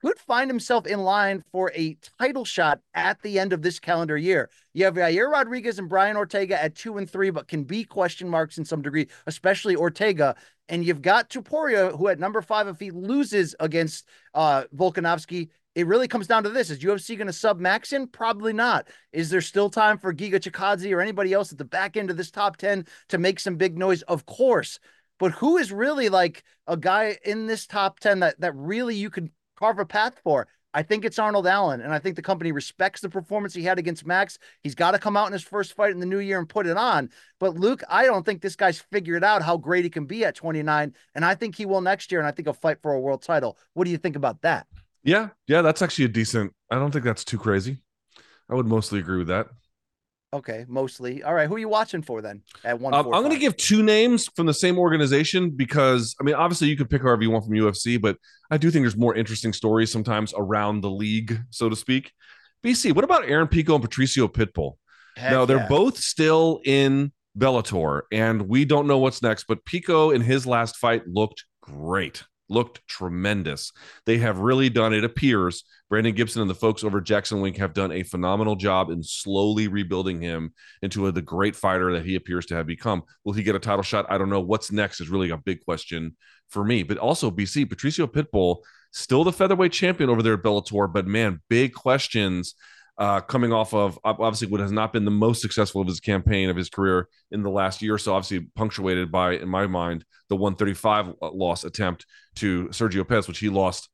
could 0.02 0.18
find 0.18 0.50
himself 0.50 0.86
in 0.86 1.00
line 1.00 1.42
for 1.52 1.72
a 1.74 1.96
title 2.18 2.44
shot 2.44 2.80
at 2.94 3.20
the 3.22 3.38
end 3.38 3.52
of 3.52 3.62
this 3.62 3.78
calendar 3.78 4.16
year. 4.16 4.50
You 4.72 4.84
have 4.84 4.94
Yair 4.94 5.30
Rodriguez 5.30 5.78
and 5.78 5.88
Brian 5.88 6.16
Ortega 6.16 6.62
at 6.62 6.74
two 6.74 6.98
and 6.98 7.08
three, 7.08 7.30
but 7.30 7.48
can 7.48 7.64
be 7.64 7.84
question 7.84 8.28
marks 8.28 8.58
in 8.58 8.64
some 8.64 8.82
degree, 8.82 9.08
especially 9.26 9.76
Ortega. 9.76 10.36
And 10.68 10.84
you've 10.84 11.02
got 11.02 11.30
Topuria, 11.30 11.96
who 11.96 12.08
at 12.08 12.18
number 12.18 12.42
five, 12.42 12.68
if 12.68 12.80
he 12.80 12.90
loses 12.90 13.54
against 13.60 14.06
uh, 14.34 14.64
Volkanovski, 14.74 15.48
it 15.74 15.86
really 15.86 16.08
comes 16.08 16.26
down 16.26 16.42
to 16.44 16.48
this: 16.48 16.70
Is 16.70 16.78
UFC 16.78 17.16
going 17.16 17.26
to 17.26 17.32
sub 17.32 17.60
Maxin? 17.60 18.10
Probably 18.10 18.54
not. 18.54 18.88
Is 19.12 19.28
there 19.28 19.42
still 19.42 19.68
time 19.68 19.98
for 19.98 20.12
Giga 20.12 20.40
Chikadze 20.40 20.92
or 20.92 21.00
anybody 21.00 21.34
else 21.34 21.52
at 21.52 21.58
the 21.58 21.64
back 21.64 21.96
end 21.96 22.10
of 22.10 22.16
this 22.16 22.30
top 22.30 22.56
ten 22.56 22.86
to 23.10 23.18
make 23.18 23.38
some 23.38 23.56
big 23.56 23.76
noise? 23.76 24.02
Of 24.02 24.24
course. 24.24 24.80
But 25.18 25.32
who 25.32 25.56
is 25.56 25.72
really 25.72 26.08
like 26.08 26.44
a 26.66 26.76
guy 26.76 27.18
in 27.24 27.46
this 27.46 27.66
top 27.66 28.00
10 28.00 28.20
that 28.20 28.40
that 28.40 28.54
really 28.54 28.94
you 28.94 29.10
could 29.10 29.30
carve 29.56 29.78
a 29.78 29.86
path 29.86 30.20
for. 30.22 30.46
I 30.76 30.82
think 30.82 31.06
it's 31.06 31.18
Arnold 31.18 31.46
Allen, 31.46 31.80
and 31.80 31.90
I 31.90 31.98
think 31.98 32.16
the 32.16 32.22
company 32.22 32.52
respects 32.52 33.00
the 33.00 33.08
performance 33.08 33.54
he 33.54 33.62
had 33.62 33.78
against 33.78 34.04
Max. 34.04 34.38
He's 34.62 34.74
got 34.74 34.90
to 34.90 34.98
come 34.98 35.16
out 35.16 35.26
in 35.26 35.32
his 35.32 35.42
first 35.42 35.72
fight 35.72 35.92
in 35.92 36.00
the 36.00 36.06
new 36.06 36.18
year 36.18 36.38
and 36.38 36.46
put 36.46 36.66
it 36.66 36.76
on. 36.76 37.08
But 37.40 37.54
Luke, 37.54 37.82
I 37.88 38.04
don't 38.04 38.26
think 38.26 38.42
this 38.42 38.56
guy's 38.56 38.78
figured 38.78 39.24
out 39.24 39.40
how 39.40 39.56
great 39.56 39.84
he 39.84 39.90
can 39.90 40.04
be 40.04 40.26
at 40.26 40.34
29, 40.34 40.94
and 41.14 41.24
I 41.24 41.34
think 41.34 41.56
he 41.56 41.64
will 41.64 41.80
next 41.80 42.12
year, 42.12 42.20
and 42.20 42.28
I 42.28 42.30
think 42.30 42.46
he'll 42.46 42.52
fight 42.52 42.82
for 42.82 42.92
a 42.92 43.00
world 43.00 43.22
title. 43.22 43.56
What 43.72 43.86
do 43.86 43.90
you 43.90 43.96
think 43.96 44.16
about 44.16 44.42
that? 44.42 44.66
Yeah, 45.02 45.30
yeah, 45.46 45.62
that's 45.62 45.80
actually 45.80 46.04
a 46.06 46.08
decent. 46.08 46.52
I 46.70 46.74
don't 46.74 46.90
think 46.90 47.06
that's 47.06 47.24
too 47.24 47.38
crazy. 47.38 47.78
I 48.50 48.54
would 48.54 48.66
mostly 48.66 48.98
agree 48.98 49.16
with 49.18 49.28
that. 49.28 49.48
Okay, 50.32 50.64
mostly. 50.68 51.22
All 51.22 51.32
right, 51.32 51.48
who 51.48 51.54
are 51.54 51.58
you 51.58 51.68
watching 51.68 52.02
for 52.02 52.20
then? 52.20 52.42
At 52.64 52.80
one, 52.80 52.92
um, 52.92 53.06
I'm 53.06 53.22
going 53.22 53.30
to 53.30 53.38
give 53.38 53.56
two 53.56 53.82
names 53.82 54.28
from 54.34 54.46
the 54.46 54.54
same 54.54 54.78
organization 54.78 55.50
because 55.50 56.14
I 56.20 56.24
mean, 56.24 56.34
obviously, 56.34 56.68
you 56.68 56.76
could 56.76 56.90
pick 56.90 57.02
whoever 57.02 57.22
you 57.22 57.30
want 57.30 57.44
from 57.44 57.54
UFC, 57.54 58.00
but 58.00 58.18
I 58.50 58.58
do 58.58 58.70
think 58.70 58.82
there's 58.82 58.96
more 58.96 59.14
interesting 59.14 59.52
stories 59.52 59.90
sometimes 59.90 60.34
around 60.36 60.80
the 60.80 60.90
league, 60.90 61.38
so 61.50 61.68
to 61.68 61.76
speak. 61.76 62.12
BC, 62.64 62.94
what 62.94 63.04
about 63.04 63.28
Aaron 63.28 63.46
Pico 63.46 63.74
and 63.74 63.82
Patricio 63.82 64.26
Pitbull? 64.26 64.74
Heck 65.16 65.30
no, 65.30 65.46
they're 65.46 65.58
yeah. 65.58 65.68
both 65.68 65.96
still 65.98 66.60
in 66.64 67.12
Bellator, 67.38 68.02
and 68.12 68.42
we 68.42 68.64
don't 68.64 68.86
know 68.86 68.98
what's 68.98 69.22
next. 69.22 69.44
But 69.46 69.64
Pico 69.64 70.10
in 70.10 70.20
his 70.22 70.46
last 70.46 70.76
fight 70.76 71.06
looked 71.06 71.44
great, 71.62 72.24
looked 72.48 72.86
tremendous. 72.86 73.72
They 74.04 74.18
have 74.18 74.38
really 74.38 74.68
done, 74.68 74.92
it 74.92 75.04
appears, 75.04 75.64
Brandon 75.88 76.14
Gibson 76.14 76.42
and 76.42 76.50
the 76.50 76.54
folks 76.54 76.82
over 76.82 77.00
Jackson 77.00 77.40
Wink 77.40 77.56
have 77.58 77.72
done 77.72 77.92
a 77.92 78.02
phenomenal 78.02 78.56
job 78.56 78.90
in 78.90 79.02
slowly 79.02 79.68
rebuilding 79.68 80.20
him 80.20 80.52
into 80.82 81.06
a, 81.06 81.12
the 81.12 81.22
great 81.22 81.54
fighter 81.54 81.92
that 81.92 82.04
he 82.04 82.16
appears 82.16 82.46
to 82.46 82.56
have 82.56 82.66
become. 82.66 83.02
Will 83.24 83.32
he 83.32 83.42
get 83.42 83.54
a 83.54 83.60
title 83.60 83.82
shot? 83.82 84.06
I 84.08 84.18
don't 84.18 84.30
know. 84.30 84.40
What's 84.40 84.72
next 84.72 85.00
is 85.00 85.08
really 85.08 85.30
a 85.30 85.36
big 85.36 85.64
question 85.64 86.16
for 86.48 86.64
me. 86.64 86.82
But 86.82 86.98
also, 86.98 87.30
BC, 87.30 87.68
Patricio 87.68 88.06
Pitbull, 88.06 88.58
still 88.90 89.22
the 89.22 89.32
featherweight 89.32 89.72
champion 89.72 90.10
over 90.10 90.22
there 90.22 90.34
at 90.34 90.42
Bellator, 90.42 90.92
but 90.92 91.06
man, 91.06 91.40
big 91.48 91.72
questions 91.72 92.54
uh, 92.98 93.20
coming 93.20 93.52
off 93.52 93.74
of 93.74 93.98
obviously 94.04 94.48
what 94.48 94.60
has 94.60 94.72
not 94.72 94.92
been 94.92 95.04
the 95.04 95.10
most 95.10 95.42
successful 95.42 95.82
of 95.82 95.86
his 95.86 96.00
campaign 96.00 96.48
of 96.48 96.56
his 96.56 96.70
career 96.70 97.08
in 97.30 97.42
the 97.42 97.50
last 97.50 97.82
year 97.82 97.98
so, 97.98 98.14
obviously 98.14 98.48
punctuated 98.56 99.12
by, 99.12 99.32
in 99.34 99.48
my 99.48 99.66
mind, 99.66 100.04
the 100.28 100.36
135 100.36 101.14
loss 101.34 101.64
attempt 101.64 102.06
to 102.36 102.68
Sergio 102.68 103.06
Pettis, 103.06 103.28
which 103.28 103.38
he 103.38 103.48
lost 103.48 103.88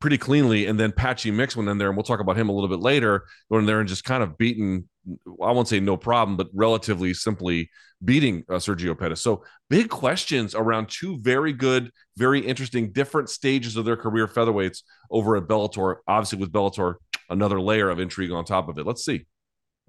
pretty 0.00 0.18
cleanly. 0.18 0.66
And 0.66 0.78
then 0.78 0.92
Patchy 0.92 1.30
Mix 1.30 1.56
went 1.56 1.68
in 1.68 1.78
there, 1.78 1.88
and 1.88 1.96
we'll 1.96 2.04
talk 2.04 2.20
about 2.20 2.38
him 2.38 2.48
a 2.48 2.52
little 2.52 2.68
bit 2.68 2.80
later, 2.80 3.24
went 3.50 3.62
in 3.62 3.66
there 3.66 3.80
and 3.80 3.88
just 3.88 4.04
kind 4.04 4.22
of 4.22 4.38
beaten, 4.38 4.88
I 5.26 5.52
won't 5.52 5.68
say 5.68 5.80
no 5.80 5.96
problem, 5.96 6.36
but 6.36 6.48
relatively 6.54 7.14
simply 7.14 7.70
beating 8.04 8.44
uh, 8.48 8.54
Sergio 8.54 8.98
Pettis. 8.98 9.20
So 9.20 9.44
big 9.68 9.88
questions 9.88 10.54
around 10.54 10.88
two 10.88 11.18
very 11.20 11.52
good, 11.52 11.90
very 12.16 12.40
interesting, 12.40 12.92
different 12.92 13.28
stages 13.28 13.76
of 13.76 13.84
their 13.84 13.96
career 13.96 14.28
featherweights 14.28 14.82
over 15.10 15.36
at 15.36 15.48
Bellator. 15.48 15.96
Obviously, 16.06 16.38
with 16.38 16.52
Bellator, 16.52 16.94
another 17.28 17.60
layer 17.60 17.90
of 17.90 17.98
intrigue 17.98 18.32
on 18.32 18.44
top 18.44 18.68
of 18.68 18.78
it. 18.78 18.86
Let's 18.86 19.04
see. 19.04 19.26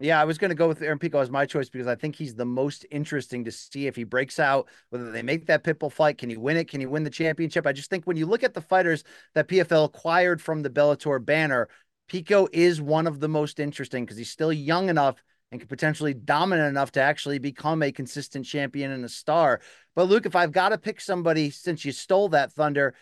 Yeah, 0.02 0.22
I 0.22 0.24
was 0.24 0.38
going 0.38 0.50
to 0.50 0.56
go 0.56 0.70
with 0.70 0.82
Aaron 0.82 0.98
Pico 0.98 1.20
as 1.20 1.30
my 1.30 1.46
choice 1.46 1.70
because 1.70 1.88
I 1.88 1.96
think 1.96 2.16
he's 2.16 2.34
the 2.34 2.46
most 2.46 2.86
interesting 2.90 3.44
to 3.44 3.52
see 3.52 3.86
if 3.86 3.98
he 3.98 4.06
breaks 4.06 4.40
out, 4.40 4.70
whether 4.92 5.12
they 5.12 5.22
make 5.22 5.48
that 5.48 5.66
Pitbull 5.66 5.92
fight. 5.92 6.18
Can 6.18 6.30
he 6.30 6.38
win 6.38 6.56
it? 6.56 6.70
Can 6.70 6.80
he 6.80 6.86
win 6.86 7.04
the 7.04 7.10
championship? 7.10 7.68
I 7.68 7.74
just 7.74 7.90
think 7.90 8.06
when 8.06 8.16
you 8.16 8.26
look 8.26 8.44
at 8.44 8.54
the 8.54 8.62
fighters 8.62 9.04
that 9.36 9.50
PFL 9.50 9.86
acquired 9.86 10.42
from 10.42 10.62
the 10.62 10.70
Bellator 10.70 11.24
banner, 11.24 11.68
Pico 12.08 12.48
is 12.54 12.82
one 12.82 13.08
of 13.08 13.20
the 13.20 13.28
most 13.28 13.60
interesting 13.60 14.06
because 14.06 14.18
he's 14.18 14.32
still 14.32 14.54
young 14.54 14.88
enough 14.88 15.22
and 15.52 15.60
could 15.60 15.70
potentially 15.70 16.14
dominant 16.14 16.70
enough 16.70 16.94
to 16.94 17.02
actually 17.02 17.40
become 17.40 17.84
a 17.84 17.92
consistent 17.92 18.46
champion 18.46 18.92
and 18.92 19.04
a 19.04 19.10
star. 19.10 19.60
But 19.96 20.08
Luke, 20.08 20.26
if 20.26 20.36
I've 20.36 20.52
got 20.54 20.70
to 20.70 20.78
pick 20.78 21.02
somebody 21.02 21.50
since 21.50 21.84
you 21.84 21.92
stole 21.92 22.30
that 22.30 22.54
thunder, 22.54 22.96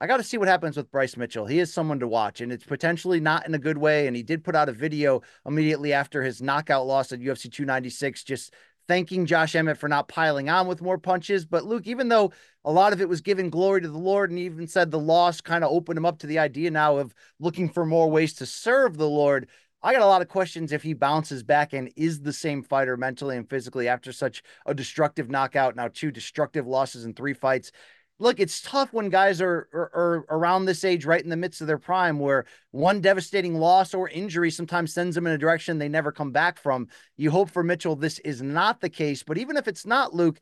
I 0.00 0.06
got 0.06 0.16
to 0.16 0.24
see 0.24 0.38
what 0.38 0.48
happens 0.48 0.76
with 0.76 0.90
Bryce 0.90 1.16
Mitchell. 1.16 1.46
He 1.46 1.60
is 1.60 1.72
someone 1.72 2.00
to 2.00 2.08
watch, 2.08 2.40
and 2.40 2.52
it's 2.52 2.64
potentially 2.64 3.20
not 3.20 3.46
in 3.46 3.54
a 3.54 3.58
good 3.58 3.78
way. 3.78 4.06
And 4.06 4.16
he 4.16 4.22
did 4.22 4.42
put 4.42 4.56
out 4.56 4.68
a 4.68 4.72
video 4.72 5.22
immediately 5.46 5.92
after 5.92 6.22
his 6.22 6.42
knockout 6.42 6.86
loss 6.86 7.12
at 7.12 7.20
UFC 7.20 7.50
296, 7.50 8.24
just 8.24 8.52
thanking 8.88 9.24
Josh 9.24 9.54
Emmett 9.54 9.78
for 9.78 9.88
not 9.88 10.08
piling 10.08 10.50
on 10.50 10.66
with 10.66 10.82
more 10.82 10.98
punches. 10.98 11.46
But 11.46 11.64
Luke, 11.64 11.86
even 11.86 12.08
though 12.08 12.32
a 12.64 12.72
lot 12.72 12.92
of 12.92 13.00
it 13.00 13.08
was 13.08 13.20
giving 13.20 13.50
glory 13.50 13.80
to 13.82 13.88
the 13.88 13.96
Lord, 13.96 14.30
and 14.30 14.38
he 14.38 14.46
even 14.46 14.66
said 14.66 14.90
the 14.90 14.98
loss 14.98 15.40
kind 15.40 15.62
of 15.62 15.70
opened 15.70 15.96
him 15.96 16.06
up 16.06 16.18
to 16.18 16.26
the 16.26 16.40
idea 16.40 16.70
now 16.72 16.96
of 16.98 17.14
looking 17.38 17.68
for 17.68 17.86
more 17.86 18.10
ways 18.10 18.34
to 18.34 18.46
serve 18.46 18.96
the 18.96 19.08
Lord. 19.08 19.48
I 19.80 19.92
got 19.92 20.02
a 20.02 20.06
lot 20.06 20.22
of 20.22 20.28
questions 20.28 20.72
if 20.72 20.82
he 20.82 20.94
bounces 20.94 21.42
back 21.42 21.72
and 21.72 21.92
is 21.94 22.20
the 22.20 22.32
same 22.32 22.62
fighter 22.62 22.96
mentally 22.96 23.36
and 23.36 23.48
physically 23.48 23.86
after 23.86 24.12
such 24.12 24.42
a 24.66 24.74
destructive 24.74 25.30
knockout. 25.30 25.76
Now, 25.76 25.88
two 25.88 26.10
destructive 26.10 26.66
losses 26.66 27.04
in 27.04 27.14
three 27.14 27.34
fights 27.34 27.70
look, 28.18 28.40
it's 28.40 28.60
tough 28.60 28.92
when 28.92 29.08
guys 29.08 29.40
are, 29.40 29.68
are, 29.72 29.90
are, 29.94 30.24
around 30.30 30.64
this 30.64 30.84
age, 30.84 31.04
right 31.04 31.22
in 31.22 31.30
the 31.30 31.36
midst 31.36 31.60
of 31.60 31.66
their 31.66 31.78
prime, 31.78 32.18
where 32.18 32.46
one 32.70 33.00
devastating 33.00 33.54
loss 33.54 33.94
or 33.94 34.08
injury 34.08 34.50
sometimes 34.50 34.94
sends 34.94 35.14
them 35.14 35.26
in 35.26 35.32
a 35.32 35.38
direction 35.38 35.78
they 35.78 35.88
never 35.88 36.12
come 36.12 36.30
back 36.30 36.58
from. 36.58 36.88
You 37.16 37.30
hope 37.30 37.50
for 37.50 37.62
Mitchell 37.62 37.96
this 37.96 38.18
is 38.20 38.42
not 38.42 38.80
the 38.80 38.90
case, 38.90 39.22
but 39.22 39.38
even 39.38 39.56
if 39.56 39.68
it's 39.68 39.84
not, 39.84 40.14
Luke, 40.14 40.38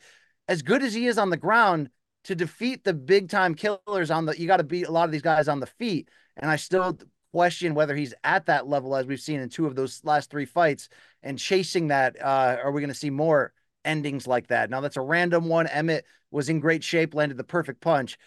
as 0.49 0.62
good 0.62 0.83
as 0.83 0.95
he 0.95 1.07
is 1.07 1.18
on 1.18 1.31
the 1.31 1.37
ground, 1.37 1.89
to 2.25 2.35
defeat 2.35 2.85
the 2.85 2.95
big 2.95 3.29
time 3.29 3.55
killers 3.55 4.11
on 4.11 4.27
the, 4.27 4.39
you 4.39 4.47
got 4.47 4.59
to 4.59 4.64
beat 4.64 4.87
a 4.87 4.93
lot 4.93 5.07
of 5.07 5.12
these 5.12 5.23
guys 5.23 5.49
on 5.49 5.61
the 5.61 5.66
feet. 5.66 6.09
And 6.37 6.51
I 6.51 6.57
still 6.57 6.97
question 7.33 7.75
whether 7.75 7.97
he's 7.97 8.14
at 8.23 8.47
that 8.47 8.68
level 8.68 8.95
as 8.95 9.07
we've 9.07 9.20
seen 9.20 9.41
in 9.41 9.49
two 9.49 9.66
of 9.66 9.75
those 9.75 10.03
last 10.05 10.31
three 10.31 10.45
fights 10.45 10.89
and 11.23 11.39
chasing 11.39 11.89
that. 11.89 12.16
Uh, 12.20 12.59
are 12.62 12.70
we 12.70 12.81
going 12.81 12.93
to 12.93 12.95
see 12.95 13.11
more? 13.11 13.53
Endings 13.85 14.26
like 14.26 14.49
that. 14.49 14.70
Now 14.70 14.80
that's 14.80 14.97
a 14.97 15.03
random 15.03 15.49
one. 15.49 15.66
Emmett 15.66 16.05
was 16.30 16.49
in 16.49 16.61
great 16.61 16.85
shape, 16.85 17.14
landed 17.14 17.37
the 17.37 17.45
perfect 17.45 17.80
punch. 17.80 18.18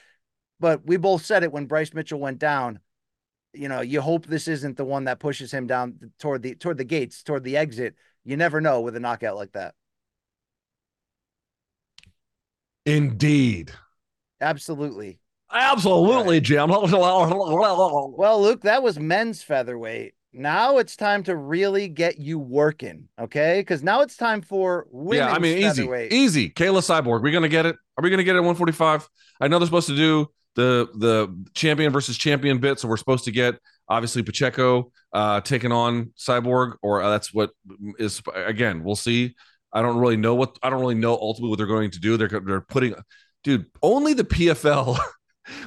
But 0.59 0.85
we 0.85 0.97
both 0.97 1.25
said 1.25 1.43
it 1.43 1.51
when 1.51 1.65
Bryce 1.65 1.93
Mitchell 1.93 2.19
went 2.19 2.39
down. 2.39 2.79
You 3.53 3.69
know, 3.69 3.81
you 3.81 4.01
hope 4.01 4.25
this 4.25 4.47
isn't 4.47 4.77
the 4.77 4.85
one 4.85 5.05
that 5.05 5.19
pushes 5.19 5.51
him 5.53 5.67
down 5.67 6.11
toward 6.19 6.41
the 6.41 6.55
toward 6.55 6.77
the 6.77 6.83
gates, 6.83 7.23
toward 7.23 7.43
the 7.43 7.57
exit. 7.57 7.95
You 8.23 8.37
never 8.37 8.59
know 8.59 8.81
with 8.81 8.95
a 8.95 8.99
knockout 8.99 9.35
like 9.35 9.53
that. 9.53 9.75
Indeed. 12.85 13.71
Absolutely. 14.41 15.19
Absolutely, 15.51 16.41
Jim. 16.41 16.69
well, 16.69 18.41
Luke, 18.41 18.61
that 18.61 18.83
was 18.83 18.99
men's 18.99 19.41
featherweight. 19.41 20.14
Now 20.35 20.77
it's 20.79 20.95
time 20.95 21.23
to 21.23 21.35
really 21.35 21.87
get 21.87 22.19
you 22.19 22.37
working, 22.37 23.07
okay? 23.19 23.61
Because 23.61 23.83
now 23.83 24.01
it's 24.01 24.17
time 24.17 24.41
for 24.41 24.87
women's 24.91 25.29
Yeah, 25.29 25.33
I 25.33 25.39
mean, 25.39 25.57
easy, 25.57 25.89
easy. 26.11 26.49
Kayla 26.49 26.79
Cyborg, 26.79 27.23
we're 27.23 27.31
gonna 27.31 27.47
get 27.47 27.65
it? 27.65 27.75
Are 27.97 28.03
we 28.03 28.09
gonna 28.09 28.23
get 28.23 28.35
it 28.35 28.39
at 28.39 28.43
145? 28.43 29.07
I 29.39 29.47
know 29.47 29.59
they're 29.59 29.65
supposed 29.65 29.87
to 29.87 29.95
do 29.95 30.27
the 30.55 30.89
the 30.95 31.45
champion 31.53 31.91
versus 31.91 32.17
champion 32.17 32.59
bit, 32.59 32.79
so 32.79 32.87
we're 32.87 32.97
supposed 32.97 33.25
to 33.25 33.31
get 33.31 33.55
obviously 33.87 34.23
Pacheco 34.23 34.91
uh 35.13 35.41
taking 35.41 35.71
on 35.71 36.11
Cyborg, 36.17 36.75
or 36.81 37.01
uh, 37.01 37.09
that's 37.09 37.33
what 37.33 37.51
is 37.97 38.21
again. 38.33 38.83
We'll 38.83 38.95
see. 38.95 39.35
I 39.71 39.81
don't 39.81 39.97
really 39.97 40.17
know 40.17 40.35
what 40.35 40.57
I 40.63 40.69
don't 40.69 40.79
really 40.79 40.95
know 40.95 41.13
ultimately 41.13 41.49
what 41.49 41.57
they're 41.57 41.67
going 41.67 41.91
to 41.91 41.99
do. 41.99 42.17
They're 42.17 42.27
they're 42.27 42.61
putting, 42.61 42.95
dude. 43.43 43.67
Only 43.81 44.13
the 44.13 44.23
PFL 44.23 44.97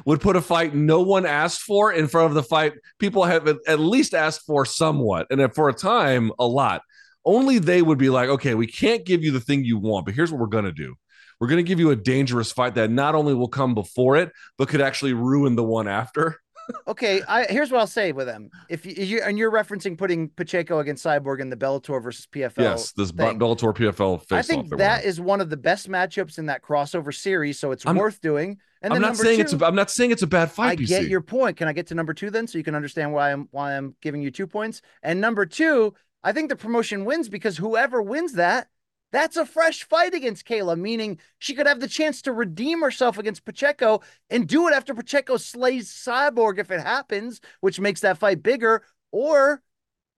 would 0.05 0.21
put 0.21 0.37
a 0.37 0.41
fight 0.41 0.75
no 0.75 1.03
one 1.03 1.27
asked 1.27 1.63
for 1.63 1.93
in 1.93 2.09
front 2.09 2.29
of 2.29 2.35
the 2.35 2.43
fight 2.43 2.75
people 2.99 3.25
have 3.25 3.49
at 3.67 3.81
least 3.81 4.15
asked 4.15 4.43
for 4.47 4.65
somewhat, 4.65 5.27
and 5.31 5.55
for 5.55 5.69
a 5.69 5.75
time 5.75 6.33
a 6.39 6.47
lot. 6.47 6.83
Only 7.25 7.59
they 7.59 7.83
would 7.83 7.99
be 7.99 8.11
like, 8.11 8.29
okay, 8.29 8.55
we 8.55 8.67
can't 8.67 9.05
give 9.05 9.23
you 9.23 9.33
the 9.33 9.41
thing 9.41 9.65
you 9.65 9.79
want, 9.79 10.07
but 10.07 10.15
here's 10.15 10.33
what 10.33 10.41
we're 10.41 10.47
gonna 10.47 10.73
do. 10.73 10.95
We're 11.41 11.49
gonna 11.49 11.63
give 11.63 11.79
you 11.79 11.91
a 11.91 11.97
dangerous 11.97 12.51
fight 12.51 12.75
that 12.75 12.91
not 12.91 13.15
only 13.15 13.35
will 13.35 13.49
come 13.49 13.75
before 13.75 14.17
it, 14.17 14.33
but 14.57 14.69
could 14.69 14.81
actually 14.81 15.13
ruin 15.13 15.55
the 15.57 15.65
one 15.65 15.87
after. 15.87 16.41
Okay, 16.87 17.23
I, 17.29 17.45
here's 17.45 17.71
what 17.71 17.81
I'll 17.81 17.87
say 17.87 18.13
with 18.13 18.27
them. 18.27 18.51
If 18.69 18.87
you, 18.87 18.93
you 18.93 19.21
and 19.23 19.39
you're 19.39 19.51
referencing 19.51 19.97
putting 19.97 20.29
Pacheco 20.29 20.79
against 20.79 21.05
Cyborg 21.05 21.41
in 21.41 21.51
the 21.51 21.57
Bellator 21.57 22.03
versus 22.03 22.27
PFL. 22.27 22.59
Yes, 22.59 22.93
this 22.93 23.11
thing. 23.11 23.39
Bellator 23.39 23.75
PFL. 23.75 24.33
I 24.33 24.43
think 24.43 24.77
that 24.77 25.05
is 25.05 25.21
one 25.21 25.41
of 25.41 25.51
the 25.51 25.57
best 25.57 25.89
matchups 25.89 26.39
in 26.39 26.47
that 26.47 26.63
crossover 26.63 27.15
series, 27.15 27.59
so 27.59 27.71
it's 27.73 27.87
I'm, 27.87 27.97
worth 27.97 28.21
doing. 28.21 28.59
And 28.83 28.93
I'm 28.93 29.01
not 29.01 29.17
saying 29.17 29.39
two, 29.39 29.43
it's. 29.43 29.53
A, 29.53 29.67
I'm 29.67 29.75
not 29.75 29.91
saying 29.91 30.11
it's 30.11 30.23
a 30.23 30.27
bad 30.27 30.51
fight. 30.51 30.79
I 30.79 30.83
PC. 30.83 30.89
get 30.89 31.09
your 31.09 31.21
point. 31.21 31.57
Can 31.57 31.69
I 31.69 31.73
get 31.73 31.89
to 31.89 31.95
number 31.95 32.15
two 32.15 32.31
then, 32.31 32.47
so 32.47 32.59
you 32.59 32.65
can 32.65 32.75
understand 32.75 33.13
why 33.13 33.33
I'm 33.33 33.49
why 33.51 33.77
I'm 33.77 33.95
giving 34.01 34.23
you 34.23 34.31
two 34.31 34.47
points? 34.47 34.83
And 35.03 35.21
number 35.21 35.47
two, 35.47 35.95
I 36.23 36.33
think 36.33 36.49
the 36.49 36.57
promotion 36.57 37.05
wins 37.05 37.29
because 37.29 37.57
whoever 37.57 38.03
wins 38.03 38.35
that 38.35 38.69
that's 39.11 39.37
a 39.37 39.47
fresh 39.47 39.85
fight 39.85 40.15
against 40.15 40.47
Kayla, 40.47 40.79
meaning 40.79 41.19
she 41.39 41.55
could 41.55 41.67
have 41.67 41.81
the 41.81 41.89
chance 41.89 42.23
to 42.23 42.33
redeem 42.33 42.83
herself 42.83 43.19
against 43.19 43.45
Pacheco 43.45 44.01
and 44.29 44.47
do 44.47 44.69
it 44.69 44.75
after 44.75 44.95
Pacheco 44.95 45.37
slays 45.37 45.91
Cyborg 45.91 46.59
if 46.59 46.71
it 46.71 46.81
happens, 46.81 47.41
which 47.61 47.81
makes 47.81 48.01
that 48.03 48.19
fight 48.19 48.43
bigger. 48.43 48.85
Or 49.11 49.63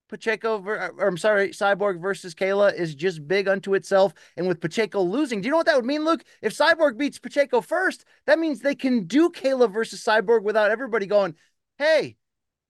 Pacheco, 0.09 0.61
or 0.62 0.80
uh, 0.80 1.07
I'm 1.07 1.16
sorry, 1.16 1.51
Cyborg 1.51 2.01
versus 2.01 2.34
Kayla 2.34 2.74
is 2.74 2.95
just 2.95 3.26
big 3.26 3.49
unto 3.49 3.74
itself. 3.74 4.12
And 4.36 4.49
with 4.49 4.61
Pacheco 4.61 5.01
losing, 5.03 5.41
do 5.41 5.47
you 5.47 5.53
know 5.53 5.57
what 5.57 5.66
that 5.66 5.76
would 5.76 5.86
mean, 5.86 6.05
Luke? 6.05 6.24
If 6.43 6.57
Cyborg 6.57 6.99
beats 6.99 7.18
Pacheco 7.18 7.61
first, 7.61 8.05
that 8.26 8.38
means 8.38 8.61
they 8.61 8.74
can 8.74 9.05
do 9.05 9.30
Kayla 9.30 9.72
versus 9.72 10.03
Cyborg 10.03 10.43
without 10.43 10.72
everybody 10.72 11.07
going, 11.07 11.36
hey, 11.78 12.16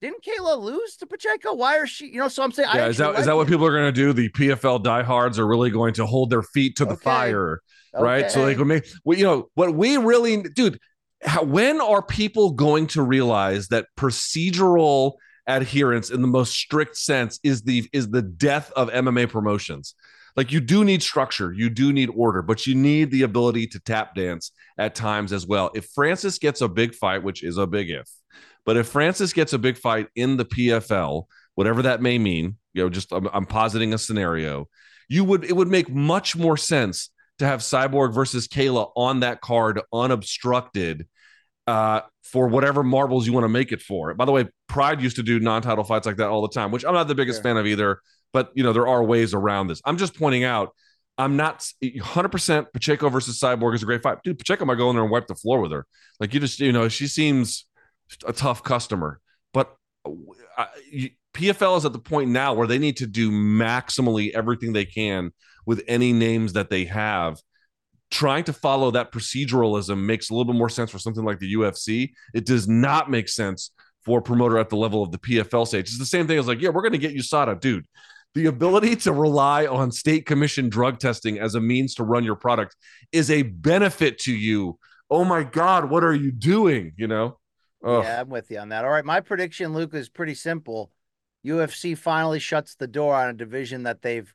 didn't 0.01 0.23
Kayla 0.23 0.59
lose 0.59 0.97
to 0.97 1.05
Pacheco? 1.05 1.53
Why 1.53 1.77
are 1.77 1.87
she, 1.87 2.07
you 2.07 2.17
know? 2.19 2.27
So 2.27 2.43
I'm 2.43 2.51
saying, 2.51 2.69
yeah, 2.73 2.87
is 2.87 2.97
that 2.97 3.09
like 3.09 3.19
is 3.19 3.25
that 3.27 3.35
what 3.35 3.47
people 3.47 3.65
are 3.65 3.71
going 3.71 3.85
to 3.85 3.91
do? 3.91 4.13
The 4.13 4.29
PFL 4.29 4.83
diehards 4.83 5.37
are 5.39 5.47
really 5.47 5.69
going 5.69 5.93
to 5.95 6.05
hold 6.05 6.29
their 6.29 6.41
feet 6.41 6.77
to 6.77 6.85
the 6.85 6.93
Okay. 6.93 7.03
fire, 7.03 7.61
right? 7.93 8.29
So 8.29 8.41
Okay. 8.41 8.51
they 8.53 8.57
can 8.57 8.67
make, 8.67 8.87
well, 9.03 9.17
you 9.17 9.25
know, 9.25 9.49
what 9.55 9.73
we 9.75 9.97
really, 9.97 10.41
dude. 10.41 10.79
How, 11.23 11.43
when 11.43 11.79
are 11.81 12.01
people 12.01 12.51
going 12.53 12.87
to 12.87 13.03
realize 13.03 13.67
that 13.67 13.85
procedural 13.95 15.13
adherence, 15.45 16.09
in 16.09 16.21
the 16.21 16.27
most 16.27 16.53
strict 16.53 16.97
sense, 16.97 17.39
is 17.43 17.61
the 17.61 17.87
is 17.93 18.09
the 18.09 18.23
death 18.23 18.71
of 18.75 18.89
MMA 18.89 19.29
promotions? 19.29 19.93
Like 20.35 20.51
you 20.51 20.59
do 20.61 20.83
need 20.83 21.03
structure, 21.03 21.51
you 21.53 21.69
do 21.69 21.93
need 21.93 22.09
order, 22.15 22.41
but 22.41 22.65
you 22.65 22.73
need 22.73 23.11
the 23.11 23.21
ability 23.21 23.67
to 23.67 23.79
tap 23.79 24.15
dance 24.15 24.51
at 24.77 24.95
times 24.95 25.31
as 25.33 25.45
well. 25.45 25.69
If 25.75 25.89
Francis 25.93 26.39
gets 26.39 26.61
a 26.61 26.67
big 26.67 26.95
fight, 26.95 27.21
which 27.21 27.43
is 27.43 27.57
a 27.57 27.67
big 27.67 27.91
if, 27.91 28.07
but 28.65 28.77
if 28.77 28.87
Francis 28.87 29.33
gets 29.33 29.53
a 29.53 29.59
big 29.59 29.77
fight 29.77 30.07
in 30.15 30.37
the 30.37 30.45
PFL, 30.45 31.25
whatever 31.55 31.81
that 31.83 32.01
may 32.01 32.17
mean, 32.17 32.57
you 32.73 32.83
know, 32.83 32.89
just 32.89 33.11
I'm, 33.11 33.27
I'm 33.33 33.45
positing 33.45 33.93
a 33.93 33.97
scenario. 33.97 34.67
You 35.09 35.23
would 35.25 35.43
it 35.43 35.55
would 35.55 35.67
make 35.67 35.89
much 35.89 36.35
more 36.35 36.57
sense 36.57 37.09
to 37.39 37.47
have 37.47 37.61
Cyborg 37.61 38.13
versus 38.13 38.47
Kayla 38.47 38.91
on 38.95 39.21
that 39.21 39.41
card 39.41 39.81
unobstructed 39.91 41.07
uh, 41.67 42.01
for 42.23 42.47
whatever 42.47 42.83
marbles 42.83 43.25
you 43.25 43.33
want 43.33 43.43
to 43.45 43.49
make 43.49 43.71
it 43.71 43.81
for. 43.81 44.13
By 44.13 44.25
the 44.25 44.31
way, 44.31 44.47
Pride 44.67 45.01
used 45.01 45.17
to 45.17 45.23
do 45.23 45.39
non-title 45.39 45.83
fights 45.83 46.05
like 46.05 46.17
that 46.17 46.29
all 46.29 46.41
the 46.41 46.53
time, 46.53 46.71
which 46.71 46.85
I'm 46.85 46.93
not 46.93 47.07
the 47.07 47.15
biggest 47.15 47.43
fan 47.43 47.57
of 47.57 47.65
either. 47.65 47.99
But 48.33 48.51
you 48.53 48.63
know, 48.63 48.73
there 48.73 48.87
are 48.87 49.03
ways 49.03 49.33
around 49.33 49.67
this. 49.67 49.81
I'm 49.85 49.97
just 49.97 50.17
pointing 50.17 50.43
out. 50.43 50.69
I'm 51.17 51.35
not 51.35 51.67
100% 51.83 52.65
Pacheco 52.73 53.09
versus 53.09 53.39
Cyborg 53.39 53.75
is 53.75 53.83
a 53.83 53.85
great 53.85 54.01
fight. 54.01 54.19
Dude, 54.23 54.39
Pacheco 54.39 54.65
might 54.65 54.75
go 54.75 54.89
in 54.89 54.95
there 54.95 55.03
and 55.03 55.11
wipe 55.11 55.27
the 55.27 55.35
floor 55.35 55.59
with 55.59 55.71
her. 55.71 55.85
Like 56.19 56.33
you 56.33 56.39
just, 56.39 56.59
you 56.59 56.71
know, 56.71 56.87
she 56.87 57.05
seems 57.05 57.65
a 58.25 58.33
tough 58.33 58.63
customer. 58.63 59.19
But 59.53 59.75
uh, 60.05 60.65
PFL 61.33 61.77
is 61.77 61.85
at 61.85 61.93
the 61.93 61.99
point 61.99 62.29
now 62.29 62.53
where 62.53 62.67
they 62.67 62.79
need 62.79 62.97
to 62.97 63.07
do 63.07 63.31
maximally 63.31 64.31
everything 64.33 64.73
they 64.73 64.85
can 64.85 65.31
with 65.65 65.83
any 65.87 66.13
names 66.13 66.53
that 66.53 66.69
they 66.69 66.85
have. 66.85 67.39
Trying 68.09 68.43
to 68.45 68.53
follow 68.53 68.91
that 68.91 69.13
proceduralism 69.13 70.03
makes 70.03 70.29
a 70.29 70.33
little 70.33 70.51
bit 70.51 70.57
more 70.57 70.69
sense 70.69 70.91
for 70.91 70.99
something 70.99 71.23
like 71.23 71.39
the 71.39 71.53
UFC. 71.53 72.11
It 72.33 72.45
does 72.45 72.67
not 72.67 73.09
make 73.09 73.29
sense 73.29 73.71
for 74.03 74.19
a 74.19 74.21
promoter 74.21 74.57
at 74.57 74.69
the 74.69 74.75
level 74.75 75.01
of 75.01 75.11
the 75.11 75.17
PFL 75.17 75.65
stage. 75.65 75.87
It's 75.87 75.99
the 75.99 76.05
same 76.05 76.27
thing 76.27 76.37
as 76.37 76.47
like, 76.47 76.61
yeah, 76.61 76.69
we're 76.69 76.81
going 76.81 76.91
to 76.91 76.97
get 76.97 77.15
USADA, 77.15 77.59
dude. 77.61 77.85
The 78.33 78.47
ability 78.47 78.95
to 78.97 79.13
rely 79.13 79.65
on 79.65 79.91
state 79.91 80.25
commission 80.25 80.69
drug 80.69 80.99
testing 80.99 81.39
as 81.39 81.55
a 81.55 81.61
means 81.61 81.95
to 81.95 82.03
run 82.03 82.23
your 82.23 82.35
product 82.35 82.75
is 83.11 83.29
a 83.29 83.43
benefit 83.43 84.19
to 84.19 84.33
you. 84.33 84.77
Oh 85.09 85.25
my 85.25 85.43
God, 85.43 85.89
what 85.89 86.03
are 86.03 86.13
you 86.13 86.31
doing? 86.31 86.93
You 86.97 87.07
know? 87.07 87.37
Ugh. 87.83 88.03
Yeah, 88.03 88.21
I'm 88.21 88.29
with 88.29 88.51
you 88.51 88.59
on 88.59 88.69
that. 88.69 88.85
All 88.85 88.91
right. 88.91 89.05
My 89.05 89.19
prediction, 89.19 89.73
Luke, 89.73 89.93
is 89.93 90.09
pretty 90.09 90.35
simple. 90.35 90.91
UFC 91.45 91.97
finally 91.97 92.39
shuts 92.39 92.75
the 92.75 92.87
door 92.87 93.15
on 93.15 93.29
a 93.29 93.33
division 93.33 93.83
that 93.83 94.01
they've 94.01 94.33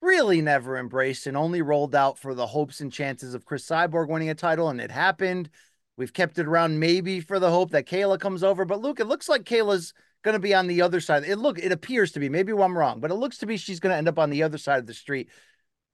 really 0.00 0.40
never 0.40 0.78
embraced 0.78 1.26
and 1.26 1.36
only 1.36 1.62
rolled 1.62 1.94
out 1.94 2.18
for 2.18 2.34
the 2.34 2.46
hopes 2.46 2.80
and 2.80 2.92
chances 2.92 3.34
of 3.34 3.44
Cris 3.44 3.66
Cyborg 3.66 4.08
winning 4.08 4.30
a 4.30 4.34
title, 4.34 4.68
and 4.68 4.80
it 4.80 4.90
happened. 4.90 5.50
We've 5.96 6.12
kept 6.12 6.38
it 6.38 6.46
around 6.46 6.78
maybe 6.78 7.20
for 7.20 7.38
the 7.38 7.50
hope 7.50 7.70
that 7.70 7.86
Kayla 7.86 8.20
comes 8.20 8.44
over, 8.44 8.64
but 8.64 8.80
Luke, 8.80 9.00
it 9.00 9.06
looks 9.06 9.28
like 9.28 9.44
Kayla's 9.44 9.94
going 10.22 10.34
to 10.34 10.38
be 10.38 10.54
on 10.54 10.66
the 10.66 10.82
other 10.82 11.00
side. 11.00 11.24
It 11.24 11.36
look, 11.36 11.58
it 11.58 11.72
appears 11.72 12.12
to 12.12 12.20
be. 12.20 12.28
Maybe 12.28 12.52
I'm 12.52 12.76
wrong, 12.76 13.00
but 13.00 13.10
it 13.10 13.14
looks 13.14 13.38
to 13.38 13.46
be 13.46 13.56
she's 13.56 13.80
going 13.80 13.92
to 13.92 13.96
end 13.96 14.08
up 14.08 14.18
on 14.18 14.30
the 14.30 14.42
other 14.42 14.58
side 14.58 14.78
of 14.78 14.86
the 14.86 14.94
street. 14.94 15.28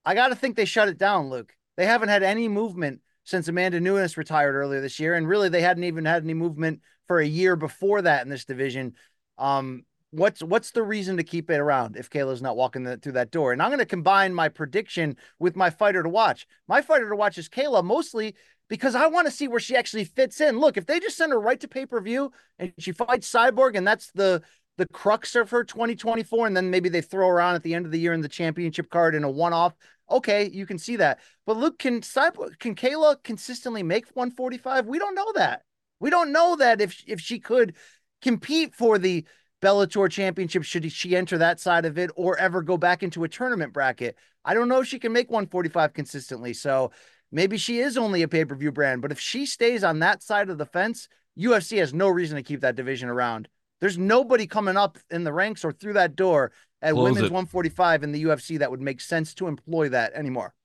I 0.05 0.13
got 0.13 0.27
to 0.27 0.35
think 0.35 0.55
they 0.55 0.65
shut 0.65 0.89
it 0.89 0.97
down, 0.97 1.29
Luke. 1.29 1.55
They 1.77 1.85
haven't 1.85 2.09
had 2.09 2.23
any 2.23 2.49
movement 2.49 3.01
since 3.23 3.47
Amanda 3.47 3.79
Nunes 3.79 4.17
retired 4.17 4.55
earlier 4.55 4.81
this 4.81 4.99
year, 4.99 5.15
and 5.15 5.27
really 5.27 5.49
they 5.49 5.61
hadn't 5.61 5.83
even 5.83 6.05
had 6.05 6.23
any 6.23 6.33
movement 6.33 6.81
for 7.07 7.19
a 7.19 7.25
year 7.25 7.55
before 7.55 8.01
that 8.01 8.23
in 8.23 8.29
this 8.29 8.45
division. 8.45 8.95
Um, 9.37 9.83
what's 10.11 10.43
what's 10.43 10.71
the 10.71 10.83
reason 10.83 11.17
to 11.17 11.23
keep 11.23 11.49
it 11.49 11.59
around 11.59 11.97
if 11.97 12.09
Kayla's 12.09 12.41
not 12.41 12.55
walking 12.55 12.83
the, 12.83 12.97
through 12.97 13.13
that 13.13 13.31
door? 13.31 13.51
And 13.51 13.61
I'm 13.61 13.69
going 13.69 13.79
to 13.79 13.85
combine 13.85 14.33
my 14.33 14.49
prediction 14.49 15.17
with 15.39 15.55
my 15.55 15.69
fighter 15.69 16.03
to 16.03 16.09
watch. 16.09 16.47
My 16.67 16.81
fighter 16.81 17.09
to 17.09 17.15
watch 17.15 17.37
is 17.37 17.49
Kayla 17.49 17.83
mostly 17.83 18.35
because 18.69 18.95
I 18.95 19.07
want 19.07 19.27
to 19.27 19.31
see 19.33 19.47
where 19.47 19.59
she 19.59 19.75
actually 19.75 20.05
fits 20.05 20.39
in. 20.39 20.59
Look, 20.59 20.77
if 20.77 20.85
they 20.85 20.99
just 20.99 21.17
send 21.17 21.31
her 21.31 21.39
right 21.39 21.59
to 21.59 21.67
pay 21.67 21.85
per 21.85 21.99
view 22.01 22.31
and 22.59 22.73
she 22.77 22.91
fights 22.91 23.31
Cyborg, 23.31 23.75
and 23.75 23.85
that's 23.85 24.11
the 24.11 24.41
the 24.77 24.87
crux 24.91 25.35
of 25.35 25.49
her 25.51 25.63
2024, 25.63 26.47
and 26.47 26.57
then 26.57 26.69
maybe 26.69 26.89
they 26.89 27.01
throw 27.01 27.27
her 27.27 27.41
on 27.41 27.55
at 27.55 27.63
the 27.63 27.73
end 27.73 27.85
of 27.85 27.91
the 27.91 27.99
year 27.99 28.13
in 28.13 28.21
the 28.21 28.29
championship 28.29 28.89
card 28.89 29.15
in 29.15 29.23
a 29.23 29.29
one 29.29 29.53
off. 29.53 29.73
Okay, 30.09 30.49
you 30.49 30.65
can 30.65 30.77
see 30.77 30.95
that. 30.97 31.19
But 31.45 31.57
Luke, 31.57 31.79
can 31.79 32.01
can 32.01 32.75
Kayla 32.75 33.23
consistently 33.23 33.83
make 33.83 34.07
145? 34.13 34.87
We 34.87 34.99
don't 34.99 35.15
know 35.15 35.31
that. 35.35 35.61
We 35.99 36.09
don't 36.09 36.31
know 36.31 36.55
that 36.57 36.81
if 36.81 37.03
if 37.07 37.19
she 37.19 37.39
could 37.39 37.75
compete 38.21 38.73
for 38.75 38.97
the 38.97 39.25
Bellator 39.61 40.09
championship 40.09 40.63
should 40.63 40.91
she 40.91 41.15
enter 41.15 41.37
that 41.37 41.59
side 41.59 41.85
of 41.85 41.97
it 41.97 42.11
or 42.15 42.37
ever 42.37 42.61
go 42.61 42.77
back 42.77 43.01
into 43.01 43.23
a 43.23 43.29
tournament 43.29 43.71
bracket. 43.71 44.17
I 44.43 44.53
don't 44.53 44.67
know 44.67 44.81
if 44.81 44.87
she 44.87 44.99
can 44.99 45.13
make 45.13 45.31
145 45.31 45.93
consistently. 45.93 46.53
So 46.53 46.91
maybe 47.31 47.57
she 47.57 47.79
is 47.79 47.97
only 47.97 48.23
a 48.23 48.27
pay-per-view 48.27 48.73
brand, 48.73 49.01
but 49.01 49.13
if 49.13 49.21
she 49.21 49.45
stays 49.45 49.83
on 49.83 49.99
that 49.99 50.21
side 50.21 50.49
of 50.49 50.57
the 50.57 50.65
fence, 50.65 51.07
UFC 51.39 51.77
has 51.77 51.93
no 51.93 52.09
reason 52.09 52.35
to 52.35 52.43
keep 52.43 52.59
that 52.59 52.75
division 52.75 53.07
around. 53.07 53.47
There's 53.83 53.97
nobody 53.97 54.47
coming 54.47 54.77
up 54.77 54.97
in 55.11 55.25
the 55.25 55.33
ranks 55.33 55.65
or 55.65 55.73
through 55.73 55.93
that 55.93 56.15
door 56.15 56.53
at 56.81 56.93
Close 56.93 57.03
women's 57.03 57.25
it. 57.27 57.33
145 57.33 58.03
in 58.03 58.13
the 58.13 58.23
UFC 58.23 58.57
that 58.59 58.71
would 58.71 58.81
make 58.81 59.01
sense 59.01 59.33
to 59.35 59.47
employ 59.47 59.89
that 59.89 60.13
anymore 60.13 60.55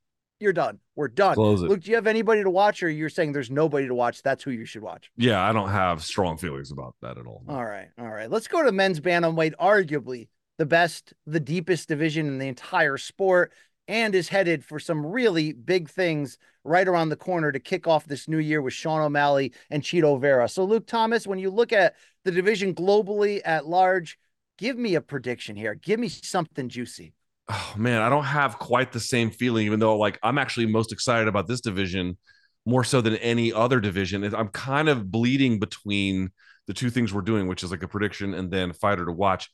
you're 0.41 0.53
done. 0.53 0.79
We're 0.95 1.09
done. 1.09 1.35
Close 1.35 1.63
it. 1.63 1.69
Luke, 1.69 1.81
do 1.81 1.91
you 1.91 1.97
have 1.97 2.07
anybody 2.07 2.43
to 2.43 2.51
watch, 2.51 2.83
or 2.83 2.89
you're 2.89 3.09
saying 3.09 3.33
there's 3.33 3.51
nobody 3.51 3.87
to 3.89 3.95
watch? 3.95 4.23
That's 4.23 4.43
who 4.43 4.51
you 4.51 4.65
should 4.65 4.83
watch. 4.83 5.11
Yeah, 5.17 5.43
I 5.43 5.53
don't 5.53 5.71
have 5.71 6.03
strong 6.03 6.37
feelings 6.37 6.71
about 6.71 6.95
that 7.03 7.19
at 7.19 7.27
all. 7.27 7.43
All 7.49 7.65
right, 7.65 7.89
all 7.99 8.09
right. 8.09 8.31
Let's 8.31 8.49
go 8.49 8.63
to 8.65 8.73
men's 8.73 9.01
bantamweight, 9.01 9.55
arguably 9.61 10.29
the 10.59 10.67
best, 10.67 11.13
the 11.27 11.41
deepest 11.41 11.89
division 11.89 12.27
in 12.27 12.39
the 12.39 12.49
entire 12.49 12.99
sport, 12.99 13.53
and 13.87 14.15
is 14.15 14.29
headed 14.29 14.65
for 14.65 14.79
some 14.79 15.07
really 15.07 15.53
big 15.53 15.89
things 15.89 16.37
right 16.65 16.87
around 16.87 17.09
the 17.09 17.17
corner 17.17 17.53
to 17.53 17.61
kick 17.61 17.87
off 17.87 18.07
this 18.07 18.29
new 18.29 18.39
year 18.39 18.61
with 18.61 18.75
Sean 18.75 19.01
O'Malley 19.01 19.53
and 19.71 19.83
Chito 19.83 20.21
Vera. 20.21 20.49
So, 20.49 20.65
Luke 20.65 20.87
Thomas, 20.87 21.27
when 21.27 21.39
you 21.39 21.51
look 21.51 21.73
at 21.73 21.95
the 22.29 22.35
division 22.35 22.75
globally 22.75 23.41
at 23.45 23.67
large, 23.67 24.19
give 24.59 24.77
me 24.77 24.95
a 24.95 25.01
prediction 25.01 25.57
here. 25.57 25.75
Give 25.75 25.99
me 25.99 26.09
something 26.09 26.69
juicy 26.69 27.15
oh 27.49 27.75
man, 27.77 28.03
I 28.03 28.09
don't 28.09 28.25
have 28.25 28.59
quite 28.59 28.93
the 28.93 29.01
same 29.01 29.31
feeling, 29.31 29.67
even 29.67 29.81
though 29.81 29.97
like 29.97 30.19
I'm 30.23 30.39
actually 30.39 30.67
most 30.67 30.93
excited 30.93 31.29
about 31.29 31.47
this 31.47 31.61
division 31.61 32.19
more 32.67 32.85
so 32.85 33.01
than 33.01 33.17
any 33.17 33.53
other 33.53 33.81
division. 33.81 34.23
I'm 34.35 34.49
kind 34.49 34.89
of 34.89 35.11
bleeding 35.11 35.59
between 35.59 36.31
the 36.67 36.75
two 36.75 36.91
things 36.91 37.15
we're 37.15 37.23
doing, 37.23 37.47
which 37.49 37.63
is 37.63 37.71
like 37.71 37.83
a 37.83 37.89
prediction 37.89 38.35
and 38.35 38.51
then 38.51 38.73
fighter 38.75 39.07
to 39.07 39.13
watch. 39.13 39.51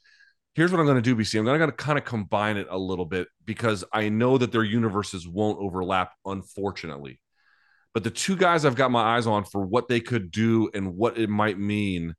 Here's 0.56 0.72
what 0.72 0.80
I'm 0.80 0.86
going 0.86 1.00
to 1.00 1.02
do, 1.02 1.16
BC. 1.16 1.38
I'm 1.38 1.44
going 1.44 1.60
to 1.60 1.72
kind 1.72 1.98
of 1.98 2.04
combine 2.04 2.56
it 2.56 2.66
a 2.70 2.78
little 2.78 3.04
bit 3.04 3.28
because 3.44 3.84
I 3.92 4.08
know 4.08 4.38
that 4.38 4.52
their 4.52 4.64
universes 4.64 5.26
won't 5.26 5.58
overlap, 5.60 6.12
unfortunately. 6.24 7.20
But 7.92 8.02
the 8.02 8.10
two 8.10 8.36
guys 8.36 8.64
I've 8.64 8.74
got 8.74 8.90
my 8.90 9.16
eyes 9.16 9.26
on 9.26 9.44
for 9.44 9.64
what 9.64 9.88
they 9.88 10.00
could 10.00 10.32
do 10.32 10.70
and 10.74 10.96
what 10.96 11.16
it 11.16 11.28
might 11.28 11.58
mean 11.58 12.14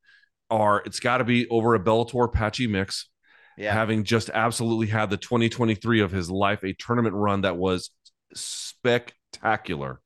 are 0.50 0.82
it's 0.84 1.00
got 1.00 1.18
to 1.18 1.24
be 1.24 1.48
over 1.48 1.74
a 1.74 1.80
Bellator 1.80 2.32
Patchy 2.32 2.66
mix 2.66 3.08
yeah. 3.56 3.72
having 3.72 4.04
just 4.04 4.30
absolutely 4.30 4.86
had 4.86 5.10
the 5.10 5.16
2023 5.16 6.00
of 6.00 6.10
his 6.10 6.30
life, 6.30 6.62
a 6.62 6.74
tournament 6.74 7.14
run 7.14 7.42
that 7.42 7.56
was 7.56 7.90
spectacular. 8.34 10.00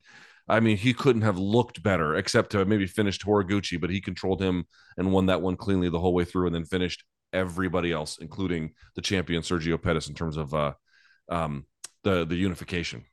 I 0.47 0.59
mean, 0.59 0.77
he 0.77 0.93
couldn't 0.93 1.21
have 1.21 1.37
looked 1.37 1.83
better 1.83 2.15
except 2.15 2.51
to 2.51 2.65
maybe 2.65 2.87
finish 2.87 3.19
Horiguchi, 3.19 3.79
but 3.79 3.89
he 3.89 4.01
controlled 4.01 4.41
him 4.41 4.65
and 4.97 5.11
won 5.11 5.27
that 5.27 5.41
one 5.41 5.55
cleanly 5.55 5.89
the 5.89 5.99
whole 5.99 6.13
way 6.13 6.25
through 6.25 6.47
and 6.47 6.55
then 6.55 6.65
finished 6.65 7.03
everybody 7.31 7.91
else, 7.91 8.17
including 8.17 8.71
the 8.95 9.01
champion 9.01 9.43
Sergio 9.43 9.81
Pettis 9.81 10.09
in 10.09 10.15
terms 10.15 10.37
of 10.37 10.53
uh, 10.53 10.73
um, 11.29 11.65
the, 12.03 12.25
the 12.25 12.35
unification. 12.35 13.05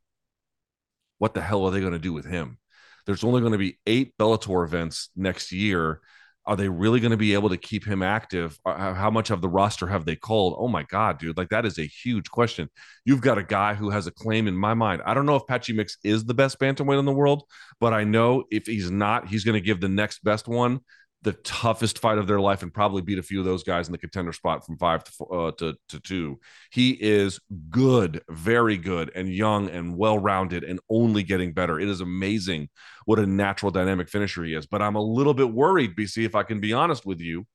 What 1.19 1.35
the 1.35 1.41
hell 1.41 1.65
are 1.65 1.71
they 1.71 1.81
going 1.81 1.93
to 1.93 1.99
do 1.99 2.13
with 2.13 2.25
him? 2.25 2.59
There's 3.07 3.25
only 3.25 3.41
going 3.41 3.53
to 3.53 3.59
be 3.59 3.79
eight 3.87 4.17
Bellator 4.19 4.65
events 4.65 5.11
next 5.17 5.53
year 5.53 6.01
are 6.49 6.57
they 6.57 6.69
really 6.71 6.99
going 6.99 7.11
to 7.11 7.19
be 7.19 7.35
able 7.35 7.51
to 7.51 7.59
keep 7.59 7.87
him 7.87 8.03
active? 8.03 8.59
Uh, 8.65 8.95
how 8.95 9.11
much 9.11 9.29
of 9.29 9.43
the 9.43 9.49
roster 9.49 9.87
have 9.87 10.07
they 10.07 10.17
called? 10.17 10.57
Oh 10.59 10.67
my 10.67 10.83
God, 10.85 11.19
dude. 11.19 11.37
Like 11.37 11.51
that 11.51 11.67
is 11.67 11.79
a 11.79 11.87
huge 11.87 12.31
question. 12.31 12.71
You've 13.05 13.21
got 13.21 13.37
a 13.37 13.43
guy 13.43 13.75
who 13.75 13.91
has 13.91 14.07
a 14.07 14.11
claim 14.11 14.49
in 14.49 14.57
my 14.57 14.73
mind. 14.73 15.03
I 15.05 15.13
don't 15.13 15.27
know 15.27 15.37
if 15.37 15.47
Patchy 15.47 15.75
Mix 15.75 15.99
is 16.03 16.25
the 16.25 16.33
best 16.33 16.59
bantamweight 16.59 16.99
in 16.99 17.05
the 17.05 17.13
world, 17.13 17.43
but 17.81 17.93
I 17.93 18.05
know 18.05 18.45
if 18.51 18.67
he's 18.67 18.91
not, 18.91 19.29
he's 19.29 19.45
going 19.45 19.61
to 19.61 19.65
give 19.65 19.83
the 19.83 19.91
next 19.91 20.25
best 20.25 20.49
one 20.49 20.81
the 21.23 21.33
toughest 21.33 21.99
fight 21.99 22.19
of 22.19 22.27
their 22.27 22.41
life 22.41 22.63
and 22.63 22.73
probably 22.73 23.03
beat 23.03 23.19
a 23.19 23.23
few 23.23 23.41
of 23.41 23.45
those 23.45 23.65
guys 23.65 23.89
in 23.89 23.93
the 23.93 23.99
contender 23.99 24.33
spot 24.33 24.65
from 24.65 24.77
five 24.79 25.03
to 25.05 25.25
uh, 25.27 25.51
to, 25.53 25.75
to 25.89 26.01
two. 26.01 26.39
He 26.71 26.91
is 26.93 27.41
good, 27.71 28.23
very 28.29 28.77
good, 28.77 29.11
and 29.15 29.29
young 29.29 29.69
and 29.69 29.97
well 29.97 30.19
rounded, 30.19 30.63
and 30.63 30.79
only 30.89 31.25
getting 31.25 31.53
better. 31.53 31.81
It 31.81 31.89
is 31.89 32.01
amazing 32.01 32.69
what 33.05 33.19
a 33.19 33.27
natural 33.27 33.73
dynamic 33.73 34.09
finisher 34.09 34.45
he 34.45 34.55
is. 34.55 34.67
But 34.67 34.83
I'm 34.83 34.95
a 34.97 35.03
little 35.03 35.35
bit 35.35 35.51
worried, 35.51 35.97
BC, 35.97 36.25
if 36.25 36.35
I 36.35 36.45
can 36.45 36.61
be 36.61 36.73
honest 36.73 37.05
with 37.05 37.21
you, 37.21 37.47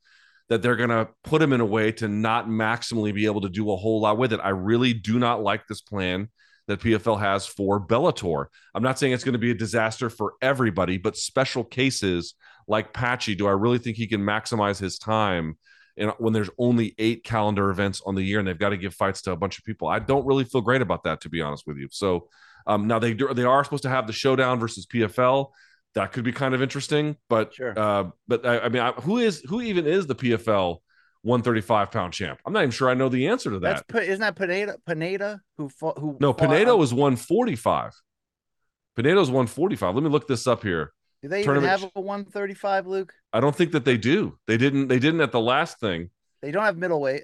that 0.50 0.62
they're 0.62 0.76
going 0.76 0.90
to 0.90 1.08
put 1.24 1.42
him 1.42 1.54
in 1.54 1.62
a 1.62 1.66
way 1.66 1.92
to 1.94 2.08
not 2.08 2.48
maximally 2.48 3.14
be 3.14 3.26
able 3.26 3.42
to 3.42 3.50
do 3.50 3.72
a 3.72 3.78
whole 3.78 4.02
lot 4.02 4.18
with 4.18 4.34
it. 4.34 4.42
I 4.44 4.50
really 4.50 4.94
do 4.94 5.20
not 5.20 5.42
like 5.42 5.68
this 5.68 5.82
plan 5.82 6.30
that 6.68 6.80
PFL 6.80 7.20
has 7.20 7.46
for 7.46 7.86
Bellator. 7.86 8.46
I'm 8.74 8.84
not 8.84 8.98
saying 8.98 9.14
it's 9.14 9.24
going 9.24 9.34
to 9.34 9.40
be 9.40 9.52
a 9.52 9.56
disaster 9.56 10.10
for 10.10 10.34
everybody, 10.42 10.98
but 10.98 11.18
special 11.18 11.64
cases 11.64 12.36
like 12.68 12.94
Patchy, 12.94 13.36
do 13.36 13.48
I 13.48 13.52
really 13.52 13.78
think 13.78 13.98
he 13.98 14.08
can 14.08 14.22
maximize 14.22 14.80
his 14.80 14.98
time? 14.98 15.58
And 15.98 16.12
when 16.18 16.34
there's 16.34 16.50
only 16.58 16.96
eight 16.98 17.24
calendar 17.24 17.70
events 17.70 18.02
on 18.06 18.16
the 18.16 18.24
year 18.24 18.40
and 18.40 18.48
they've 18.48 18.58
got 18.58 18.70
to 18.70 18.78
give 18.78 18.94
fights 18.94 19.22
to 19.24 19.32
a 19.32 19.36
bunch 19.36 19.60
of 19.60 19.64
people, 19.64 19.88
I 19.88 20.00
don't 20.00 20.26
really 20.26 20.44
feel 20.44 20.62
great 20.62 20.82
about 20.82 21.04
that, 21.04 21.22
to 21.22 21.30
be 21.30 21.42
honest 21.42 21.68
with 21.68 21.78
you. 21.78 21.88
So 21.92 22.30
um, 22.66 22.88
now 22.88 23.00
they 23.00 23.14
do, 23.14 23.34
they 23.34 23.44
are 23.44 23.64
supposed 23.64 23.84
to 23.84 23.90
have 23.90 24.08
the 24.08 24.14
showdown 24.14 24.60
versus 24.60 24.86
PFL. 24.86 25.50
That 25.96 26.12
could 26.12 26.24
be 26.24 26.32
kind 26.32 26.56
of 26.56 26.62
interesting, 26.64 27.18
but 27.30 27.54
sure. 27.54 27.78
uh, 27.78 28.06
but 28.28 28.46
I, 28.46 28.62
I 28.62 28.70
mean, 28.70 28.82
I, 28.82 28.94
who 28.94 29.20
is 29.20 29.42
who 29.48 29.62
even 29.62 29.86
is 29.86 30.08
the 30.08 30.16
PFL 30.16 30.78
135 31.22 31.92
pound 31.92 32.14
champ? 32.14 32.40
I'm 32.48 32.54
not 32.54 32.62
even 32.62 32.72
sure 32.72 32.90
I 32.90 32.96
know 32.96 33.10
the 33.10 33.28
answer 33.28 33.52
to 33.52 33.60
that. 33.60 33.84
That's, 33.88 34.08
isn't 34.08 34.22
that 34.22 34.36
Pinedo? 34.36 34.76
Pinedo 34.88 35.40
who 35.58 35.70
fought, 35.70 36.00
who? 36.00 36.18
No, 36.20 36.34
Pinedo 36.34 36.76
was 36.78 36.96
145. 36.96 37.94
Pinedo's 38.96 39.30
145. 39.30 39.94
Let 39.94 40.04
me 40.04 40.10
look 40.10 40.28
this 40.28 40.48
up 40.48 40.64
here. 40.64 40.94
Do 41.24 41.30
they 41.30 41.42
even 41.42 41.64
have 41.64 41.90
a 41.96 42.02
135, 42.02 42.86
Luke? 42.86 43.14
I 43.32 43.40
don't 43.40 43.56
think 43.56 43.72
that 43.72 43.86
they 43.86 43.96
do. 43.96 44.38
They 44.46 44.58
didn't. 44.58 44.90
They 44.90 45.00
didn't 45.00 45.22
at 45.22 45.32
the 45.32 45.40
last 45.40 45.80
thing. 45.80 46.10
They 46.42 46.52
don't 46.52 46.66
have 46.66 46.78
middleweight. 46.78 47.24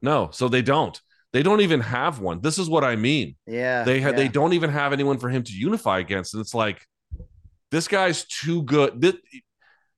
No, 0.00 0.30
so 0.32 0.48
they 0.48 0.62
don't. 0.62 0.98
They 1.34 1.42
don't 1.42 1.60
even 1.60 1.80
have 1.80 2.20
one. 2.20 2.40
This 2.40 2.58
is 2.58 2.70
what 2.70 2.82
I 2.82 2.96
mean. 2.96 3.36
Yeah. 3.46 3.84
They 3.84 4.00
ha- 4.00 4.08
yeah. 4.08 4.16
they 4.16 4.28
don't 4.28 4.54
even 4.54 4.70
have 4.70 4.94
anyone 4.94 5.18
for 5.18 5.28
him 5.28 5.42
to 5.42 5.52
unify 5.52 5.98
against, 5.98 6.32
and 6.32 6.40
it's 6.40 6.54
like 6.54 6.80
this 7.70 7.88
guy's 7.88 8.24
too 8.24 8.62
good. 8.62 9.02
This, 9.02 9.16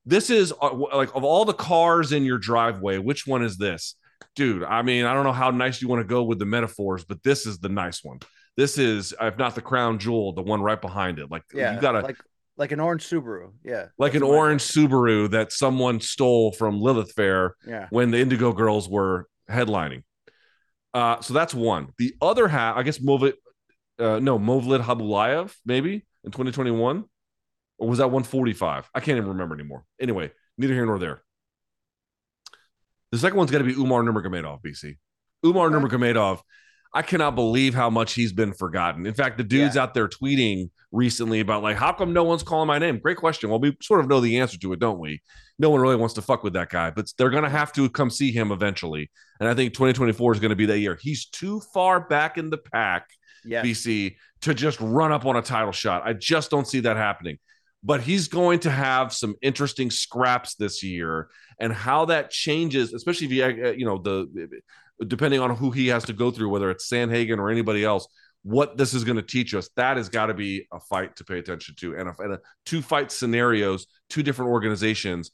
this 0.05 0.29
is 0.29 0.53
uh, 0.61 0.75
like 0.75 1.15
of 1.15 1.23
all 1.23 1.45
the 1.45 1.55
cars 1.55 2.11
in 2.11 2.25
your 2.25 2.39
driveway, 2.39 2.99
which 2.99 3.25
one 3.25 3.45
is 3.45 3.57
this, 3.57 3.95
dude? 4.35 4.65
I 4.65 4.83
mean, 4.83 5.05
I 5.05 5.15
don't 5.15 5.23
know 5.23 5.33
how 5.33 5.53
nice 5.53 5.81
you 5.81 5.87
want 5.87 6.01
to 6.01 6.09
go 6.09 6.25
with 6.25 6.41
the 6.41 6.47
metaphors, 6.47 7.05
but 7.05 7.23
this 7.23 7.47
is 7.47 7.61
the 7.61 7.69
nice 7.69 8.03
one. 8.03 8.19
This 8.57 8.79
is, 8.79 9.15
if 9.21 9.39
not 9.39 9.55
the 9.55 9.63
crown 9.63 10.01
jewel, 10.01 10.33
the 10.33 10.43
one 10.43 10.61
right 10.61 10.81
behind 10.81 11.21
it. 11.21 11.31
Like 11.31 11.45
yeah, 11.55 11.77
you 11.77 11.81
gotta 11.81 12.01
like 12.01 12.19
like 12.59 12.73
an 12.73 12.81
orange 12.81 13.05
Subaru. 13.09 13.53
Yeah. 13.65 13.87
like 13.99 14.15
an 14.15 14.23
orange 14.23 14.63
Subaru 14.63 15.31
that 15.31 15.53
someone 15.53 16.01
stole 16.01 16.53
from 16.53 16.81
Lilith 16.81 17.13
Fair 17.13 17.55
Yeah. 17.67 17.87
when 17.91 18.11
the 18.11 18.19
Indigo 18.19 18.53
Girls 18.53 18.89
were 18.89 19.27
headlining. 19.51 20.03
Uh, 20.93 21.21
so 21.21 21.33
that's 21.33 21.55
one. 21.55 21.93
The 21.99 22.15
other 22.21 22.49
half, 22.49 22.77
I 22.77 22.83
guess, 22.83 22.99
Movit, 22.99 23.35
uh, 23.99 24.19
no, 24.19 24.39
Movlid 24.39 24.83
Khaybulaev, 24.83 25.55
maybe 25.65 26.05
in 26.25 26.31
2021, 26.33 27.05
or 27.79 27.89
was 27.89 27.99
that 27.99 28.09
145? 28.11 28.91
I 28.95 29.01
can't 29.01 29.17
even 29.17 29.29
remember 29.29 29.55
anymore. 29.55 29.85
Anyway, 30.01 30.33
neither 30.59 30.75
here 30.75 30.85
nor 30.87 30.99
there. 30.99 31.23
The 33.13 33.19
second 33.19 33.39
one's 33.39 33.51
got 33.51 33.59
to 33.59 33.65
be 33.65 33.73
Umar 33.75 34.03
Nurmagomedov, 34.03 34.61
BC. 34.63 34.97
Umar 35.45 35.71
Nurmagomedov. 35.71 36.41
I 36.95 37.03
cannot 37.03 37.35
believe 37.35 37.75
how 37.75 37.91
much 37.91 38.15
he's 38.15 38.33
been 38.33 38.53
forgotten. 38.53 39.07
In 39.07 39.13
fact, 39.13 39.37
the 39.37 39.45
dude's 39.45 39.77
out 39.77 39.93
there 39.93 40.09
tweeting 40.09 40.71
recently 40.91 41.41
about 41.41 41.63
like, 41.63 41.77
how 41.77 41.93
come 41.93 42.13
no 42.15 42.25
one's 42.25 42.43
calling 42.43 42.67
my 42.67 42.79
name? 42.79 42.99
Great 42.99 43.19
question. 43.19 43.51
Well, 43.51 43.61
we 43.61 43.77
sort 43.83 44.01
of 44.01 44.09
know 44.09 44.21
the 44.21 44.39
answer 44.39 44.59
to 44.59 44.73
it, 44.73 44.81
don't 44.81 44.99
we? 44.99 45.21
No 45.59 45.69
one 45.69 45.81
really 45.81 45.97
wants 45.97 46.15
to 46.15 46.23
fuck 46.23 46.43
with 46.43 46.55
that 46.55 46.71
guy, 46.71 46.91
but 46.91 47.13
they're 47.19 47.31
going 47.31 47.43
to 47.45 47.51
have 47.51 47.73
to 47.75 47.91
come 47.91 48.09
see 48.09 48.33
him 48.33 48.53
eventually. 48.53 49.11
And 49.39 49.49
I 49.49 49.55
think 49.55 49.75
2024 49.75 50.33
is 50.35 50.41
going 50.41 50.51
to 50.51 50.57
be 50.57 50.67
that 50.67 50.79
year. 50.79 50.99
He's 51.01 51.27
too 51.27 51.61
far 51.75 52.01
back 52.01 52.39
in 52.39 52.49
the 52.49 52.59
pack, 52.59 53.09
Yes. 53.45 53.65
BC, 53.67 54.17
to 54.43 54.55
just 54.55 54.81
run 54.81 55.13
up 55.13 55.27
on 55.27 55.37
a 55.37 55.43
title 55.43 55.73
shot. 55.73 56.03
I 56.05 56.15
just 56.15 56.51
don't 56.51 56.67
see 56.67 56.81
that 56.81 56.97
happening. 56.97 57.39
But 57.85 58.01
he's 58.01 58.29
going 58.29 58.61
to 58.61 58.71
have 58.71 59.13
some 59.13 59.37
interesting 59.43 59.91
scraps 59.91 60.55
this 60.57 60.83
year, 60.83 61.29
and 61.61 61.73
how 61.73 62.07
that 62.07 62.31
changes, 62.31 62.93
especially 62.93 63.27
if 63.27 63.33
you, 63.33 63.45
uh, 63.45 63.71
you 63.71 63.85
know, 63.85 63.99
the 63.99 64.61
depending 65.07 65.41
on 65.41 65.55
who 65.57 65.71
he 65.71 65.89
has 65.89 66.05
to 66.05 66.13
go 66.13 66.31
through, 66.31 66.49
whether 66.49 66.71
it's 66.71 66.91
Sandhagen 66.91 67.39
or 67.39 67.51
anybody 67.51 67.85
else, 67.85 68.07
what 68.43 68.77
this 68.77 68.95
is 68.95 69.05
going 69.05 69.17
to 69.17 69.23
teach 69.23 69.55
us, 69.55 69.69
that 69.77 69.97
has 69.97 70.09
got 70.09 70.27
to 70.27 70.35
be 70.35 70.67
a 70.73 70.81
fight 70.81 71.17
to 71.17 71.25
pay 71.25 71.39
attention 71.39 71.75
to. 71.81 71.97
And, 71.97 72.09
a, 72.09 72.15
and 72.19 72.35
a, 72.35 72.41
two 72.65 72.83
fight 72.83 73.11
scenarios, 73.13 73.87
two 74.09 74.23
different 74.23 74.51
organizations. 74.51 75.31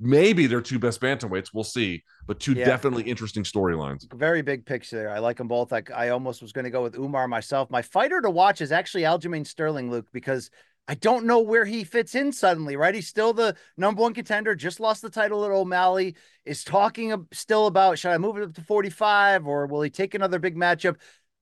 Maybe 0.00 0.48
they're 0.48 0.60
two 0.60 0.80
best 0.80 1.00
bantamweights. 1.00 1.50
We'll 1.54 1.62
see, 1.62 2.02
but 2.26 2.40
two 2.40 2.54
Yeah. 2.54 2.64
definitely 2.64 3.04
interesting 3.04 3.44
storylines. 3.44 4.12
Very 4.12 4.42
big 4.42 4.66
picture 4.66 4.96
there. 4.96 5.10
I 5.10 5.20
like 5.20 5.36
them 5.36 5.46
both. 5.46 5.70
Like 5.70 5.90
I 5.92 6.08
almost 6.08 6.42
was 6.42 6.52
going 6.52 6.64
to 6.64 6.70
go 6.70 6.82
with 6.82 6.96
Umar 6.96 7.28
myself. 7.28 7.70
My 7.70 7.82
fighter 7.82 8.20
to 8.20 8.30
watch 8.30 8.60
is 8.60 8.72
actually 8.72 9.02
Aljamain 9.02 9.46
Sterling, 9.46 9.90
Luke, 9.90 10.06
because 10.12 10.50
I 10.90 10.94
don't 10.94 11.26
know 11.26 11.40
where 11.40 11.66
he 11.66 11.84
fits 11.84 12.14
in 12.14 12.32
suddenly, 12.32 12.74
right? 12.74 12.94
He's 12.94 13.06
still 13.06 13.34
the 13.34 13.54
number 13.76 14.00
one 14.00 14.14
contender, 14.14 14.54
just 14.54 14.80
lost 14.80 15.02
the 15.02 15.10
title 15.10 15.44
at 15.44 15.50
O'Malley, 15.50 16.16
is 16.46 16.64
talking 16.64 17.26
still 17.30 17.66
about 17.66 17.98
should 17.98 18.10
I 18.10 18.16
move 18.16 18.38
it 18.38 18.42
up 18.42 18.54
to 18.54 18.62
45 18.62 19.46
or 19.46 19.66
will 19.66 19.82
he 19.82 19.90
take 19.90 20.14
another 20.14 20.38
big 20.38 20.56
matchup? 20.56 20.96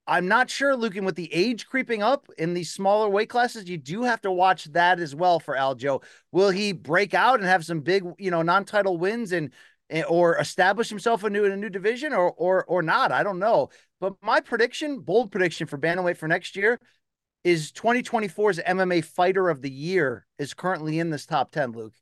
I'm 0.08 0.26
not 0.26 0.50
sure, 0.50 0.76
Luke, 0.76 0.96
and 0.96 1.06
with 1.06 1.14
the 1.14 1.32
age 1.32 1.66
creeping 1.66 2.02
up 2.02 2.28
in 2.38 2.54
these 2.54 2.72
smaller 2.72 3.08
weight 3.08 3.28
classes, 3.28 3.68
you 3.68 3.76
do 3.76 4.02
have 4.02 4.20
to 4.22 4.32
watch 4.32 4.64
that 4.66 4.98
as 4.98 5.14
well 5.14 5.38
for 5.40 5.54
Aljo. 5.56 6.02
Will 6.32 6.50
he 6.50 6.72
break 6.72 7.14
out 7.14 7.38
and 7.38 7.48
have 7.48 7.64
some 7.64 7.80
big, 7.80 8.04
you 8.18 8.30
know, 8.32 8.42
non-title 8.42 8.98
wins 8.98 9.30
and 9.32 9.52
eh, 9.90 10.02
or 10.08 10.38
establish 10.38 10.88
himself 10.88 11.22
a 11.24 11.30
new 11.30 11.44
in 11.44 11.52
a 11.52 11.56
new 11.56 11.70
division 11.70 12.12
or 12.12 12.32
or 12.32 12.64
or 12.66 12.82
not? 12.82 13.12
I 13.12 13.22
don't 13.22 13.38
know. 13.38 13.70
But 14.00 14.14
my 14.22 14.40
prediction, 14.40 15.00
bold 15.00 15.32
prediction 15.32 15.66
for 15.66 15.78
bantamweight 15.78 16.18
for 16.18 16.28
next 16.28 16.54
year, 16.56 16.78
is 17.46 17.70
2024's 17.70 18.58
MMA 18.58 19.04
Fighter 19.04 19.48
of 19.48 19.62
the 19.62 19.70
Year 19.70 20.26
is 20.36 20.52
currently 20.52 20.98
in 20.98 21.10
this 21.10 21.26
top 21.26 21.52
10, 21.52 21.70
Luke. 21.70 21.94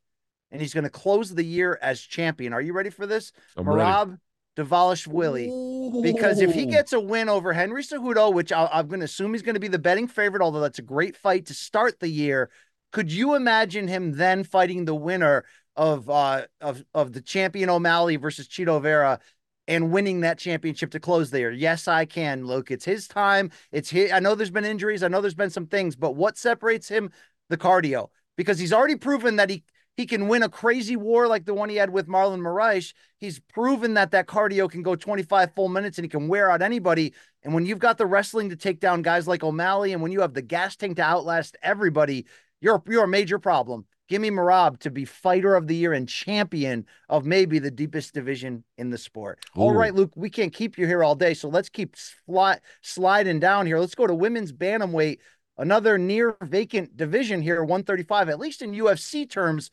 And 0.51 0.59
he's 0.59 0.73
going 0.73 0.85
to 0.85 0.89
close 0.89 1.35
the 1.35 1.45
year 1.45 1.77
as 1.83 2.01
champion. 2.01 2.51
Are 2.51 2.61
you 2.61 2.73
ready 2.73 2.89
for 2.89 3.05
this? 3.05 3.31
I'm 3.55 3.69
ready. 3.69 4.17
Merab 4.57 5.07
Willie. 5.07 6.01
Because 6.01 6.41
if 6.41 6.51
he 6.55 6.65
gets 6.65 6.93
a 6.93 6.99
win 6.99 7.29
over 7.29 7.53
Henry 7.53 7.83
Cejudo, 7.83 8.33
which 8.33 8.51
I, 8.51 8.67
I'm 8.73 8.87
going 8.87 9.01
to 9.01 9.05
assume 9.05 9.33
he's 9.33 9.43
going 9.43 9.53
to 9.53 9.59
be 9.59 9.67
the 9.67 9.77
betting 9.77 10.07
favorite, 10.07 10.41
although 10.41 10.61
that's 10.61 10.79
a 10.79 10.83
great 10.83 11.15
fight 11.15 11.45
to 11.47 11.53
start 11.53 11.99
the 11.99 12.09
year, 12.09 12.49
could 12.91 13.11
you 13.11 13.35
imagine 13.35 13.87
him 13.87 14.13
then 14.13 14.43
fighting 14.43 14.85
the 14.85 14.95
winner 14.95 15.45
of 15.75 16.09
uh 16.09 16.45
of 16.61 16.85
of 16.93 17.11
the 17.11 17.21
champion 17.21 17.69
O'Malley 17.69 18.15
versus 18.15 18.47
Chito 18.47 18.81
Vera 18.81 19.19
and 19.67 19.91
winning 19.91 20.21
that 20.21 20.37
championship 20.37 20.91
to 20.91 20.99
close 20.99 21.31
the 21.31 21.39
year. 21.39 21.51
Yes, 21.51 21.87
I 21.87 22.05
can. 22.05 22.45
Look, 22.45 22.71
it's 22.71 22.85
his 22.85 23.07
time. 23.07 23.51
It's 23.71 23.89
his. 23.89 24.11
I 24.11 24.19
know 24.19 24.35
there's 24.35 24.51
been 24.51 24.65
injuries. 24.65 25.03
I 25.03 25.07
know 25.07 25.21
there's 25.21 25.33
been 25.33 25.49
some 25.49 25.67
things, 25.67 25.95
but 25.95 26.15
what 26.15 26.37
separates 26.37 26.87
him? 26.87 27.11
The 27.49 27.57
cardio, 27.57 28.07
because 28.37 28.57
he's 28.57 28.73
already 28.73 28.95
proven 28.95 29.35
that 29.35 29.51
he 29.51 29.63
he 29.97 30.05
can 30.05 30.27
win 30.27 30.43
a 30.43 30.49
crazy 30.49 30.95
war 30.95 31.27
like 31.27 31.45
the 31.45 31.53
one 31.53 31.69
he 31.69 31.77
had 31.77 31.89
with 31.89 32.07
Marlon 32.07 32.41
Moraes. 32.41 32.93
He's 33.17 33.39
proven 33.39 33.93
that 33.93 34.11
that 34.11 34.27
cardio 34.27 34.69
can 34.69 34.81
go 34.81 34.95
25 34.95 35.53
full 35.55 35.69
minutes 35.69 35.97
and 35.97 36.03
he 36.05 36.09
can 36.09 36.27
wear 36.27 36.51
out 36.51 36.61
anybody. 36.61 37.13
And 37.43 37.53
when 37.53 37.65
you've 37.65 37.79
got 37.79 37.97
the 37.97 38.05
wrestling 38.05 38.49
to 38.49 38.57
take 38.57 38.79
down 38.79 39.03
guys 39.03 39.27
like 39.27 39.43
O'Malley, 39.43 39.93
and 39.93 40.01
when 40.01 40.11
you 40.11 40.21
have 40.21 40.33
the 40.33 40.41
gas 40.41 40.75
tank 40.75 40.97
to 40.97 41.03
outlast 41.03 41.55
everybody, 41.63 42.25
you're 42.59 42.81
you're 42.87 43.05
a 43.05 43.07
major 43.07 43.39
problem. 43.39 43.85
Give 44.07 44.21
me 44.21 44.29
Merab 44.29 44.79
to 44.79 44.91
be 44.91 45.03
fighter 45.05 45.55
of 45.55 45.67
the 45.67 45.75
year 45.75 45.93
and 45.93 46.07
champion 46.07 46.85
of 47.09 47.25
maybe 47.25 47.57
the 47.57 47.71
deepest 47.71 48.13
division 48.13 48.63
in 48.77 48.89
the 48.91 48.97
sport. 48.97 49.39
All 49.55 49.71
Ooh. 49.71 49.77
right, 49.77 49.95
Luke, 49.95 50.11
we 50.15 50.29
can't 50.29 50.53
keep 50.53 50.77
you 50.77 50.85
here 50.85 51.03
all 51.03 51.15
day, 51.15 51.33
so 51.33 51.49
let's 51.49 51.69
keep 51.69 51.95
sli- 51.95 52.59
sliding 52.81 53.39
down 53.39 53.65
here. 53.65 53.79
Let's 53.79 53.95
go 53.95 54.05
to 54.05 54.13
women's 54.13 54.53
bantamweight, 54.53 55.17
another 55.57 55.97
near 55.97 56.37
vacant 56.41 56.95
division 56.95 57.41
here, 57.41 57.63
135, 57.63 58.29
at 58.29 58.39
least 58.39 58.61
in 58.61 58.73
UFC 58.73 59.27
terms. 59.29 59.71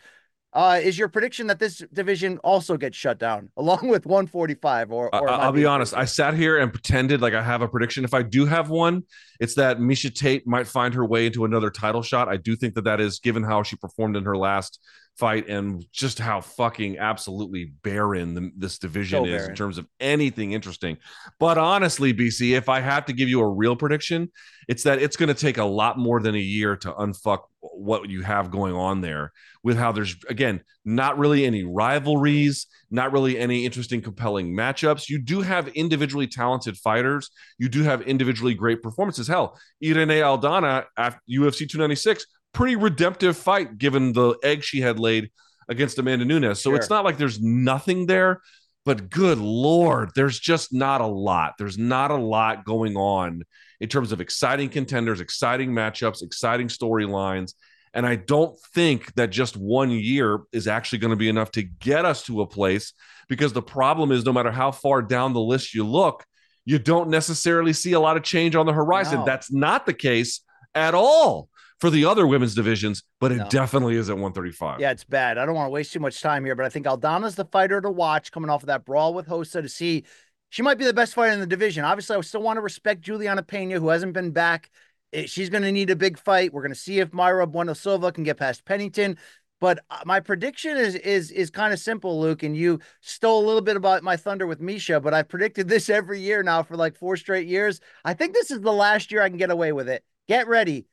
Uh, 0.55 0.79
is 0.83 0.99
your 0.99 1.09
prediction 1.09 1.47
that 1.47 1.59
this 1.59 1.83
division 1.95 2.37
also 2.39 2.77
gets 2.77 2.97
shut 2.97 3.19
down 3.19 3.49
along 3.57 3.89
with 3.89 4.05
145? 4.05 4.93
Or, 4.93 5.15
or 5.15 5.31
I'll 5.31 5.53
be 5.53 5.65
honest. 5.65 5.95
I 5.95 6.05
sat 6.05 6.35
here 6.35 6.59
and 6.59 6.73
pretended 6.73 7.21
like 7.21 7.35
I 7.35 7.43
have 7.43 7.63
a 7.63 7.69
prediction. 7.69 8.05
If 8.05 8.15
I 8.15 8.23
do 8.23 8.45
have 8.45 8.69
one, 8.69 9.05
it's 9.41 9.55
that 9.55 9.79
Miesha 9.79 10.15
Tate 10.15 10.47
might 10.47 10.67
find 10.67 10.95
her 10.95 11.07
way 11.07 11.27
into 11.27 11.45
another 11.45 11.71
title 11.71 12.03
shot. 12.03 12.29
I 12.29 12.37
do 12.37 12.55
think 12.55 12.75
that 12.75 12.85
that 12.85 13.01
is 13.01 13.19
given 13.19 13.43
how 13.43 13.63
she 13.63 13.77
performed 13.77 14.17
in 14.17 14.25
her 14.25 14.37
last 14.37 14.79
fight 15.19 15.49
and 15.49 15.85
just 15.93 16.19
how 16.19 16.41
fucking 16.41 16.99
absolutely 16.99 17.73
barren 17.83 18.35
the, 18.35 18.51
this 18.57 18.79
division 18.79 19.25
So 19.25 19.31
is 19.31 19.49
in 19.49 19.55
terms 19.55 19.79
of 19.79 19.87
anything 20.01 20.53
interesting. 20.53 20.97
But 21.39 21.59
honestly, 21.59 22.15
BC, 22.15 22.57
if 22.57 22.69
I 22.69 22.81
have 22.81 23.07
to 23.07 23.13
give 23.13 23.29
you 23.29 23.41
a 23.41 23.49
real 23.49 23.77
prediction, 23.77 24.31
it's 24.69 24.85
that 24.85 25.01
it's 25.01 25.17
going 25.17 25.29
to 25.29 25.35
take 25.35 25.59
a 25.59 25.65
lot 25.65 25.99
more 25.99 26.21
than 26.21 26.35
a 26.35 26.41
year 26.41 26.77
to 26.77 26.93
unfuck 26.93 27.41
what 27.61 28.09
you 28.09 28.23
have 28.23 28.51
going 28.51 28.75
on 28.75 29.01
there 29.01 29.33
with 29.63 29.77
how 29.77 29.93
there's 29.93 30.17
again 30.29 30.61
not 30.85 31.17
really 31.17 31.45
any 31.45 31.63
rivalries 31.63 32.67
not 32.93 33.11
really 33.11 33.39
any 33.39 33.65
interesting 33.65 34.03
compelling 34.03 34.55
matchups. 34.55 35.09
You 35.09 35.19
do 35.19 35.41
have 35.41 35.69
individually 35.69 36.27
talented 36.27 36.77
fighters. 36.77 37.31
You 37.59 37.69
do 37.69 37.83
have 37.83 38.03
individually 38.03 38.55
great 38.55 38.83
performances. 38.83 39.27
Hell 39.27 39.59
irene 39.83 40.09
aldana 40.09 40.85
at 40.97 41.19
ufc 41.31 41.59
296 41.59 42.27
pretty 42.53 42.77
redemptive 42.77 43.37
fight 43.37 43.79
given 43.79 44.13
the 44.13 44.37
egg 44.43 44.63
she 44.63 44.81
had 44.81 44.99
laid 44.99 45.31
against 45.69 45.99
amanda 45.99 46.25
nunes. 46.25 46.61
So 46.61 46.75
it's 46.75 46.91
not 46.91 47.05
like 47.05 47.19
there's 47.19 47.41
nothing 47.41 48.07
there 48.07 48.43
but 48.85 49.11
good 49.11 49.39
lord 49.39 50.11
there's 50.15 50.39
just 50.39 50.73
not 50.73 51.01
a 51.01 51.07
lot. 51.07 51.55
There's 51.59 51.79
not 51.79 52.11
a 52.11 52.17
lot 52.17 52.65
going 52.65 52.97
on 52.97 53.43
in 53.81 53.89
terms 53.89 54.13
of 54.13 54.21
exciting 54.21 54.69
contenders 54.69 55.21
exciting 55.21 55.71
matchups 55.71 56.23
exciting 56.23 56.69
storylines. 56.69 57.55
And 57.95 58.07
I 58.07 58.17
don't 58.17 58.59
think 58.75 59.13
that 59.15 59.31
just 59.31 59.57
one 59.57 59.91
year 59.91 60.41
is 60.51 60.67
actually 60.67 61.01
going 61.01 61.11
to 61.11 61.17
be 61.17 61.29
enough 61.29 61.51
to 61.53 61.63
get 61.63 62.07
us 62.07 62.23
to 62.25 62.41
a 62.41 62.47
place 62.47 62.95
because 63.29 63.53
the 63.53 63.63
problem 63.63 64.13
is 64.13 64.25
no 64.25 64.33
matter 64.33 64.51
how 64.51 64.71
far 64.71 65.03
down 65.03 65.35
the 65.35 65.41
list 65.41 65.75
you 65.75 65.87
look, 65.87 66.25
you 66.65 66.79
don't 66.79 67.11
necessarily 67.11 67.75
see 67.75 67.93
a 67.93 68.01
lot 68.01 68.17
of 68.17 68.23
change 68.23 68.57
on 68.57 68.65
the 68.65 68.73
horizon. 68.73 69.21
No. 69.21 69.25
That's 69.27 69.53
not 69.53 69.85
the 69.85 69.93
case 69.93 70.41
at 70.75 70.95
all 70.95 71.51
for 71.83 71.91
the 71.91 72.05
other 72.05 72.29
women's 72.29 72.55
divisions, 72.55 73.03
but 73.19 73.33
it 73.33 73.39
No. 73.39 73.49
definitely 73.49 73.97
is 73.97 74.09
at 74.09 74.17
135. 74.17 74.79
Yeah, 74.79 74.93
it's 74.93 75.03
bad. 75.03 75.37
I 75.37 75.45
don't 75.45 75.57
want 75.57 75.67
to 75.67 75.71
waste 75.73 75.93
too 75.93 75.99
much 75.99 76.21
time 76.23 76.45
here, 76.45 76.55
but 76.55 76.65
I 76.65 76.69
think 76.69 76.87
Aldana's 76.87 77.35
the 77.35 77.45
fighter 77.45 77.81
to 77.81 77.91
watch 77.91 78.31
coming 78.31 78.51
off 78.51 78.63
of 78.63 78.69
that 78.69 78.85
brawl 78.85 79.13
with 79.15 79.27
Hosa 79.27 79.61
to 79.61 79.69
see. 79.69 80.05
She 80.51 80.63
might 80.63 80.79
be 80.79 80.85
the 80.85 80.95
best 80.95 81.13
fighter 81.13 81.33
in 81.33 81.41
the 81.41 81.47
division. 81.47 81.85
Obviously, 81.85 82.15
I 82.15 82.21
still 82.21 82.41
want 82.41 82.59
to 82.59 82.61
respect 82.61 83.01
Julianna 83.01 83.43
Peña, 83.43 83.81
who 83.81 83.89
hasn't 83.89 84.13
been 84.13 84.31
back. 84.31 84.71
Eh, 85.13 85.27
She's 85.27 85.51
going 85.51 85.65
to 85.65 85.73
need 85.73 85.91
a 85.91 85.97
big 85.97 86.21
fight. 86.21 86.53
We're 86.53 86.63
going 86.63 86.73
to 86.73 86.79
see 86.79 87.01
if 87.01 87.11
Mayra 87.11 87.51
Bueno 87.51 87.73
Silva 87.73 88.13
can 88.13 88.23
get 88.23 88.37
past 88.37 88.65
Pennington. 88.65 89.19
But 89.61 89.81
uh, 89.91 90.03
my 90.05 90.21
prediction 90.21 90.77
is 90.77 90.95
is 90.95 91.33
is 91.33 91.51
kind 91.51 91.73
of 91.73 91.81
simple, 91.81 92.21
Luke. 92.21 92.45
And 92.45 92.57
you 92.57 92.79
stole 93.01 93.45
a 93.45 93.47
little 93.47 93.61
bit 93.61 93.77
about 93.77 94.05
my 94.05 94.17
thunder 94.17 94.47
with 94.47 94.61
Miesha, 94.61 95.03
but 95.03 95.15
I've 95.15 95.29
predicted 95.29 95.67
this 95.69 95.91
every 95.99 96.21
year 96.21 96.45
now 96.45 96.63
for 96.63 96.77
like 96.77 96.95
four 96.95 97.17
straight 97.17 97.49
years. 97.49 97.81
I 98.05 98.15
think 98.15 98.35
this 98.35 98.53
is 98.53 98.61
the 98.61 98.73
last 98.73 99.11
year 99.11 99.21
I 99.21 99.29
can 99.29 99.39
get 99.39 99.51
away 99.51 99.73
with 99.73 99.89
it. 99.89 100.05
Get 100.29 100.47
ready. 100.47 100.87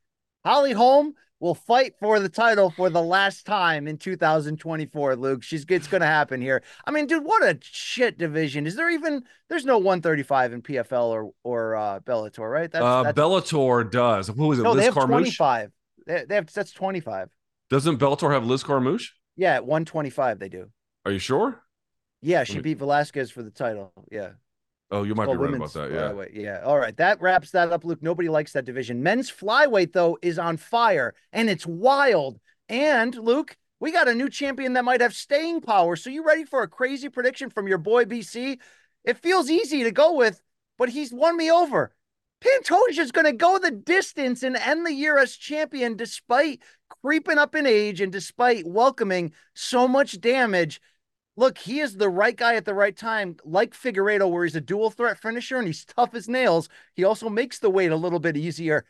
Holly 0.45 0.73
Holm 0.73 1.13
will 1.39 1.55
fight 1.55 1.93
for 1.99 2.19
the 2.19 2.29
title 2.29 2.69
for 2.69 2.89
the 2.89 3.01
last 3.01 3.45
time 3.45 3.87
in 3.87 3.97
2024. 3.97 5.15
Luke, 5.15 5.43
she's 5.43 5.65
it's 5.69 5.87
going 5.87 6.01
to 6.01 6.07
happen 6.07 6.41
here. 6.41 6.61
I 6.85 6.91
mean, 6.91 7.07
dude, 7.07 7.23
what 7.23 7.43
a 7.43 7.57
shit 7.61 8.17
division. 8.17 8.67
Is 8.67 8.75
there 8.75 8.89
even? 8.89 9.23
There's 9.47 9.65
no 9.65 9.77
135 9.77 10.53
in 10.53 10.61
PFL 10.61 11.09
or 11.09 11.31
or 11.43 11.75
uh, 11.75 11.99
Bellator, 12.01 12.49
right? 12.49 12.71
That's, 12.71 12.83
uh, 12.83 13.03
that's... 13.03 13.17
Bellator 13.17 13.89
does. 13.89 14.27
Who 14.27 14.51
is 14.51 14.59
it? 14.59 14.63
No, 14.63 14.71
Liz 14.71 14.79
they 14.79 14.85
have 14.85 14.93
Carmouche? 14.95 15.07
25. 15.07 15.71
They, 16.05 16.25
they 16.27 16.35
have 16.35 16.51
that's 16.51 16.71
25. 16.71 17.29
Doesn't 17.69 17.99
Bellator 17.99 18.33
have 18.33 18.45
Liz 18.45 18.63
Carmouche? 18.63 19.09
Yeah, 19.35 19.55
at 19.55 19.65
125 19.65 20.39
they 20.39 20.49
do. 20.49 20.69
Are 21.05 21.11
you 21.11 21.19
sure? 21.19 21.61
Yeah, 22.21 22.43
she 22.43 22.59
beat 22.59 22.77
Velasquez 22.77 23.31
for 23.31 23.43
the 23.43 23.51
title. 23.51 23.93
Yeah. 24.11 24.31
Oh, 24.91 25.03
you 25.03 25.13
might 25.13 25.27
be 25.27 25.35
right 25.35 25.53
about 25.53 25.73
that. 25.73 25.91
Yeah. 25.91 26.11
Flyweight. 26.11 26.29
Yeah. 26.33 26.61
All 26.63 26.79
right. 26.79 26.95
That 26.97 27.21
wraps 27.21 27.51
that 27.51 27.71
up, 27.71 27.85
Luke. 27.85 28.01
Nobody 28.01 28.27
likes 28.27 28.53
that 28.53 28.65
division. 28.65 29.03
Men's 29.03 29.31
flyweight, 29.31 29.93
though, 29.93 30.17
is 30.21 30.39
on 30.39 30.57
fire 30.57 31.13
and 31.31 31.49
it's 31.49 31.65
wild. 31.65 32.39
And 32.67 33.15
Luke, 33.15 33.55
we 33.79 33.91
got 33.91 34.07
a 34.07 34.15
new 34.15 34.29
champion 34.29 34.73
that 34.73 34.85
might 34.85 35.01
have 35.01 35.13
staying 35.13 35.61
power. 35.61 35.95
So 35.95 36.09
you 36.09 36.25
ready 36.25 36.43
for 36.43 36.63
a 36.63 36.67
crazy 36.67 37.09
prediction 37.09 37.49
from 37.49 37.67
your 37.67 37.77
boy 37.77 38.05
BC? 38.05 38.59
It 39.05 39.17
feels 39.17 39.49
easy 39.49 39.83
to 39.83 39.91
go 39.91 40.13
with, 40.13 40.41
but 40.77 40.89
he's 40.89 41.13
won 41.13 41.37
me 41.37 41.51
over. 41.51 41.93
Pantoja's 42.41 43.11
going 43.11 43.25
to 43.25 43.33
go 43.33 43.59
the 43.59 43.71
distance 43.71 44.43
and 44.43 44.55
end 44.55 44.85
the 44.85 44.93
year 44.93 45.17
as 45.17 45.35
champion 45.35 45.97
despite 45.97 46.61
creeping 47.01 47.37
up 47.37 47.53
in 47.53 47.65
age 47.65 48.01
and 48.01 48.11
despite 48.11 48.65
welcoming 48.65 49.33
so 49.53 49.87
much 49.87 50.19
damage 50.19 50.81
look, 51.39 51.57
he 51.57 51.79
is 51.79 51.95
the 51.95 52.09
right 52.09 52.35
guy 52.35 52.55
at 52.55 52.65
the 52.65 52.73
right 52.73 52.95
time, 52.95 53.37
like 53.45 53.73
Figueiredo, 53.73 54.29
where 54.29 54.43
he's 54.43 54.57
a 54.57 54.61
dual 54.61 54.91
threat 54.91 55.17
finisher 55.17 55.57
and 55.57 55.65
he's 55.65 55.85
tough 55.85 56.13
as 56.13 56.27
nails. 56.27 56.67
He 56.95 57.05
also 57.05 57.29
makes 57.29 57.59
the 57.59 57.69
weight 57.69 57.91
a 57.91 57.95
little 57.95 58.19
bit 58.19 58.35
easier. 58.35 58.85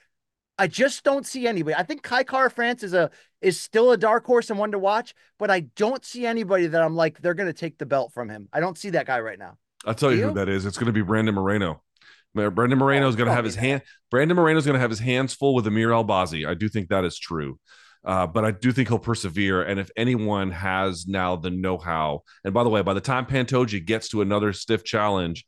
I 0.58 0.66
just 0.68 1.04
don't 1.04 1.26
see 1.26 1.48
anybody. 1.48 1.76
I 1.76 1.84
think 1.84 2.02
Kai 2.02 2.24
Kara-France 2.24 2.84
is 2.84 2.94
a 2.94 3.12
is 3.40 3.62
still 3.62 3.92
a 3.92 3.98
dark 3.98 4.26
horse 4.26 4.50
and 4.50 4.60
one 4.60 4.72
to 4.72 4.80
watch, 4.80 5.14
but 5.38 5.50
I 5.52 5.62
don't 5.76 6.04
see 6.04 6.26
anybody 6.26 6.68
that 6.68 6.82
I'm 6.82 6.96
like 6.96 7.22
they're 7.22 7.36
going 7.36 7.48
to 7.48 7.54
take 7.54 7.78
the 7.78 7.86
belt 7.86 8.12
from 8.14 8.28
him. 8.30 8.50
I 8.52 8.60
don't 8.60 8.78
see 8.78 8.90
that 8.90 9.06
guy 9.06 9.20
right 9.20 9.40
now. 9.40 9.58
I'll 9.86 9.94
tell 9.94 10.12
you, 10.12 10.18
you, 10.18 10.28
who 10.30 10.34
that 10.34 10.50
is. 10.50 10.66
It's 10.66 10.78
going 10.78 10.88
to 10.88 10.92
be 10.92 11.04
Brandon 11.04 11.36
Moreno. 11.36 11.84
Brandon 12.34 12.78
Moreno 12.78 13.08
is 13.08 13.16
going 13.16 13.30
to 13.30 13.34
have 13.34 13.46
his 13.46 13.56
hand. 13.56 13.84
Brandon 14.12 14.36
Moreno 14.36 14.58
is 14.58 14.66
going 14.66 14.74
to 14.74 14.82
have 14.82 14.90
his 14.90 15.00
hands 15.00 15.34
full 15.34 15.56
with 15.56 15.66
Amir 15.68 15.90
Albazi. 15.90 16.48
I 16.48 16.56
do 16.56 16.68
think 16.68 16.90
that 16.90 17.06
is 17.06 17.18
true. 17.18 17.60
Uh, 18.06 18.26
but 18.26 18.46
I 18.46 18.52
do 18.52 18.72
think 18.72 18.88
he'll 18.88 19.00
persevere. 19.00 19.62
And 19.62 19.80
if 19.80 19.90
anyone 19.98 20.52
has 20.52 21.06
now 21.06 21.36
the 21.36 21.50
know 21.50 21.78
how, 21.78 22.24
and 22.44 22.54
by 22.54 22.64
the 22.64 22.70
way, 22.70 22.82
by 22.82 22.94
the 22.94 23.02
time 23.02 23.26
Pantoja 23.26 23.86
gets 23.86 24.10
to 24.10 24.22
another 24.22 24.54
stiff 24.54 24.84
challenge, 24.84 25.46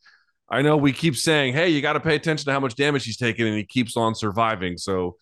I 0.49 0.61
know 0.61 0.75
we 0.75 0.91
keep 0.91 1.15
saying, 1.15 1.53
hey, 1.53 1.69
you 1.69 1.81
got 1.81 1.93
to 1.93 2.01
pay 2.01 2.15
attention 2.15 2.45
to 2.45 2.51
how 2.51 2.59
much 2.59 2.75
damage 2.75 3.05
he's 3.05 3.17
taking, 3.17 3.47
and 3.47 3.55
he 3.55 3.63
keeps 3.63 3.95
on 3.95 4.15
surviving. 4.15 4.77
So, 4.77 5.15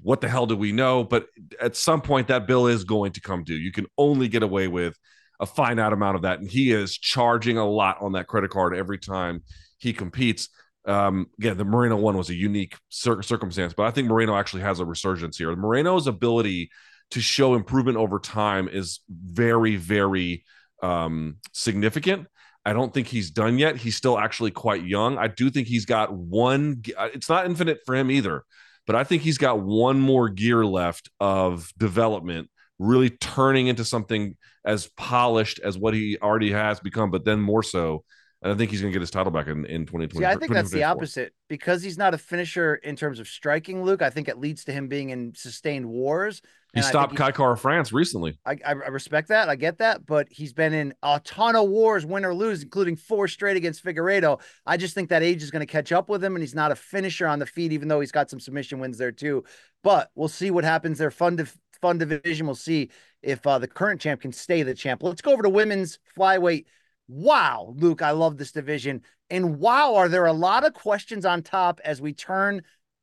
what 0.00 0.20
the 0.20 0.28
hell 0.28 0.46
do 0.46 0.56
we 0.56 0.72
know? 0.72 1.02
But 1.02 1.26
at 1.60 1.74
some 1.74 2.02
point, 2.02 2.28
that 2.28 2.46
bill 2.46 2.66
is 2.66 2.84
going 2.84 3.12
to 3.12 3.20
come 3.20 3.42
due. 3.42 3.54
You 3.54 3.72
can 3.72 3.86
only 3.98 4.28
get 4.28 4.42
away 4.42 4.68
with 4.68 4.96
a 5.40 5.46
finite 5.46 5.92
amount 5.92 6.16
of 6.16 6.22
that. 6.22 6.38
And 6.38 6.48
he 6.48 6.70
is 6.70 6.96
charging 6.96 7.58
a 7.58 7.66
lot 7.66 8.00
on 8.00 8.12
that 8.12 8.26
credit 8.26 8.50
card 8.50 8.76
every 8.76 8.98
time 8.98 9.42
he 9.78 9.92
competes. 9.92 10.48
Um, 10.86 11.26
again, 11.38 11.56
the 11.56 11.64
Moreno 11.64 11.96
one 11.96 12.16
was 12.16 12.30
a 12.30 12.34
unique 12.34 12.76
cir- 12.88 13.22
circumstance, 13.22 13.74
but 13.74 13.86
I 13.86 13.90
think 13.90 14.08
Moreno 14.08 14.36
actually 14.36 14.62
has 14.62 14.78
a 14.80 14.84
resurgence 14.84 15.36
here. 15.36 15.54
Moreno's 15.56 16.06
ability 16.06 16.70
to 17.10 17.20
show 17.20 17.54
improvement 17.54 17.96
over 17.96 18.18
time 18.18 18.68
is 18.68 19.00
very, 19.08 19.76
very 19.76 20.44
um, 20.82 21.36
significant. 21.52 22.28
I 22.64 22.72
don't 22.72 22.92
think 22.92 23.06
he's 23.06 23.30
done 23.30 23.58
yet. 23.58 23.76
He's 23.76 23.96
still 23.96 24.18
actually 24.18 24.50
quite 24.50 24.84
young. 24.84 25.18
I 25.18 25.28
do 25.28 25.50
think 25.50 25.68
he's 25.68 25.86
got 25.86 26.12
one. 26.12 26.82
It's 27.14 27.28
not 27.28 27.46
infinite 27.46 27.78
for 27.86 27.94
him 27.94 28.10
either, 28.10 28.42
but 28.86 28.96
I 28.96 29.04
think 29.04 29.22
he's 29.22 29.38
got 29.38 29.60
one 29.60 30.00
more 30.00 30.28
gear 30.28 30.66
left 30.66 31.08
of 31.20 31.72
development, 31.78 32.50
really 32.78 33.10
turning 33.10 33.68
into 33.68 33.84
something 33.84 34.36
as 34.64 34.90
polished 34.96 35.60
as 35.60 35.78
what 35.78 35.94
he 35.94 36.18
already 36.20 36.50
has 36.50 36.80
become, 36.80 37.12
but 37.12 37.24
then 37.24 37.40
more 37.40 37.62
so 37.62 38.04
and 38.42 38.52
I 38.52 38.56
think 38.56 38.70
he's 38.70 38.80
going 38.80 38.92
to 38.92 38.94
get 38.94 39.00
his 39.00 39.10
title 39.10 39.32
back 39.32 39.46
in, 39.46 39.64
in 39.64 39.86
2020. 39.86 40.18
See, 40.18 40.24
I 40.24 40.36
think 40.36 40.52
that's 40.52 40.70
the 40.70 40.84
opposite 40.84 41.32
because 41.48 41.82
he's 41.82 41.96
not 41.96 42.12
a 42.12 42.18
finisher 42.18 42.76
in 42.76 42.94
terms 42.94 43.18
of 43.18 43.26
striking, 43.26 43.82
Luke. 43.82 44.02
I 44.02 44.10
think 44.10 44.28
it 44.28 44.38
leads 44.38 44.64
to 44.64 44.72
him 44.72 44.88
being 44.88 45.10
in 45.10 45.32
sustained 45.34 45.86
wars. 45.86 46.42
He 46.74 46.82
stopped 46.82 47.16
Kai 47.16 47.32
Kara-France 47.32 47.90
recently. 47.94 48.38
I, 48.44 48.58
I, 48.64 48.72
respect 48.72 49.28
that. 49.28 49.48
I 49.48 49.56
get 49.56 49.78
that. 49.78 50.04
But 50.04 50.26
he's 50.30 50.52
been 50.52 50.74
in 50.74 50.92
a 51.02 51.18
ton 51.24 51.56
of 51.56 51.70
wars, 51.70 52.04
win 52.04 52.26
or 52.26 52.34
lose, 52.34 52.62
including 52.62 52.96
four 52.96 53.28
straight 53.28 53.56
against 53.56 53.82
Figueiredo. 53.82 54.40
I 54.66 54.76
just 54.76 54.94
think 54.94 55.08
that 55.08 55.22
age 55.22 55.42
is 55.42 55.50
going 55.50 55.60
to 55.60 55.66
catch 55.66 55.90
up 55.90 56.10
with 56.10 56.22
him, 56.22 56.36
and 56.36 56.42
he's 56.42 56.54
not 56.54 56.72
a 56.72 56.76
finisher 56.76 57.26
on 57.26 57.38
the 57.38 57.46
feet, 57.46 57.72
even 57.72 57.88
though 57.88 58.00
he's 58.00 58.12
got 58.12 58.28
some 58.28 58.40
submission 58.40 58.78
wins 58.78 58.98
there 58.98 59.12
too. 59.12 59.44
But 59.82 60.10
we'll 60.14 60.28
see 60.28 60.50
what 60.50 60.64
happens. 60.64 60.98
They're 60.98 61.10
fun, 61.10 61.38
to, 61.38 61.46
fun 61.80 61.96
division. 61.96 62.44
We'll 62.44 62.54
see 62.54 62.90
if 63.22 63.46
uh, 63.46 63.58
the 63.58 63.68
current 63.68 64.02
champ 64.02 64.20
can 64.20 64.32
stay 64.32 64.62
the 64.62 64.74
champ. 64.74 65.02
Let's 65.02 65.22
go 65.22 65.32
over 65.32 65.44
to 65.44 65.48
women's 65.48 65.98
flyweight 66.18 66.66
wow, 67.08 67.74
Luke, 67.76 68.02
I 68.02 68.12
love 68.12 68.36
this 68.36 68.52
division. 68.52 69.02
And 69.30 69.58
wow, 69.58 69.94
are 69.94 70.08
there 70.08 70.26
a 70.26 70.32
lot 70.32 70.64
of 70.64 70.74
questions 70.74 71.24
on 71.24 71.42
top 71.42 71.80
as 71.84 72.00
we 72.00 72.12
turn 72.12 72.62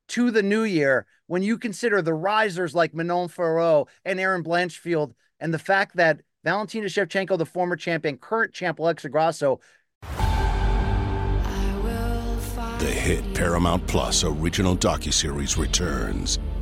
to 0.09 0.31
the 0.31 0.43
new 0.43 0.63
year 0.63 1.05
when 1.27 1.43
you 1.43 1.57
consider 1.57 2.01
the 2.01 2.13
risers 2.13 2.75
like 2.75 2.93
Manon 2.93 3.29
Fiorot 3.29 3.87
and 4.05 4.19
Erin 4.19 4.43
Blanchfield 4.43 5.13
and 5.39 5.53
the 5.53 5.59
fact 5.59 5.95
that 5.95 6.21
Valentina 6.43 6.87
Shevchenko, 6.87 7.37
the 7.37 7.45
former 7.45 7.75
champion, 7.75 8.17
current 8.17 8.53
champ 8.53 8.79
Alexa 8.79 9.09
Grasso. 9.09 9.59
The 12.79 12.89
hit 12.91 13.33
Paramount 13.33 13.87
Plus 13.87 14.25
original 14.25 14.75
docuseries 14.75 15.57
returns. 15.57 16.39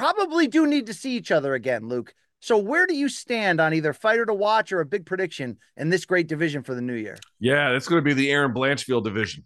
probably 0.00 0.46
do 0.46 0.66
need 0.66 0.86
to 0.86 0.94
see 0.94 1.16
each 1.16 1.30
other 1.30 1.54
again, 1.54 1.86
Luke. 1.86 2.14
So 2.40 2.56
where 2.56 2.86
do 2.86 2.96
you 2.96 3.10
stand 3.10 3.60
on 3.60 3.74
either 3.74 3.92
fighter 3.92 4.24
to 4.24 4.32
watch 4.32 4.72
or 4.72 4.80
a 4.80 4.86
big 4.86 5.04
prediction 5.04 5.58
in 5.76 5.90
this 5.90 6.06
great 6.06 6.26
division 6.26 6.62
for 6.62 6.74
the 6.74 6.80
new 6.80 6.94
year? 6.94 7.18
Yeah, 7.38 7.72
it's 7.72 7.86
going 7.86 8.02
to 8.02 8.04
be 8.04 8.14
the 8.14 8.30
Erin 8.30 8.54
Blanchfield 8.54 9.04
division. 9.04 9.44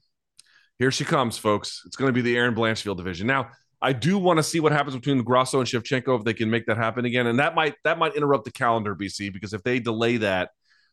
Here 0.78 0.92
she 0.92 1.04
comes, 1.04 1.36
folks. 1.36 1.82
It's 1.86 1.96
going 1.96 2.08
to 2.08 2.12
be 2.12 2.20
the 2.20 2.36
Erin 2.36 2.54
Blanchfield 2.54 2.96
division. 2.96 3.26
Now, 3.26 3.48
I 3.82 3.92
do 3.92 4.16
want 4.16 4.38
to 4.38 4.44
see 4.44 4.60
what 4.60 4.70
happens 4.70 4.94
between 4.94 5.20
Grasso 5.24 5.58
and 5.58 5.68
Shevchenko 5.68 6.18
if 6.18 6.24
they 6.24 6.34
can 6.34 6.48
make 6.48 6.66
that 6.66 6.76
happen 6.76 7.04
again, 7.04 7.26
and 7.26 7.40
that 7.40 7.56
might 7.56 7.74
that 7.82 7.98
might 7.98 8.14
interrupt 8.14 8.44
the 8.44 8.52
calendar, 8.52 8.94
BC, 8.94 9.32
because 9.32 9.52
if 9.52 9.62
they 9.62 9.80
delay 9.80 10.18
that 10.18 10.50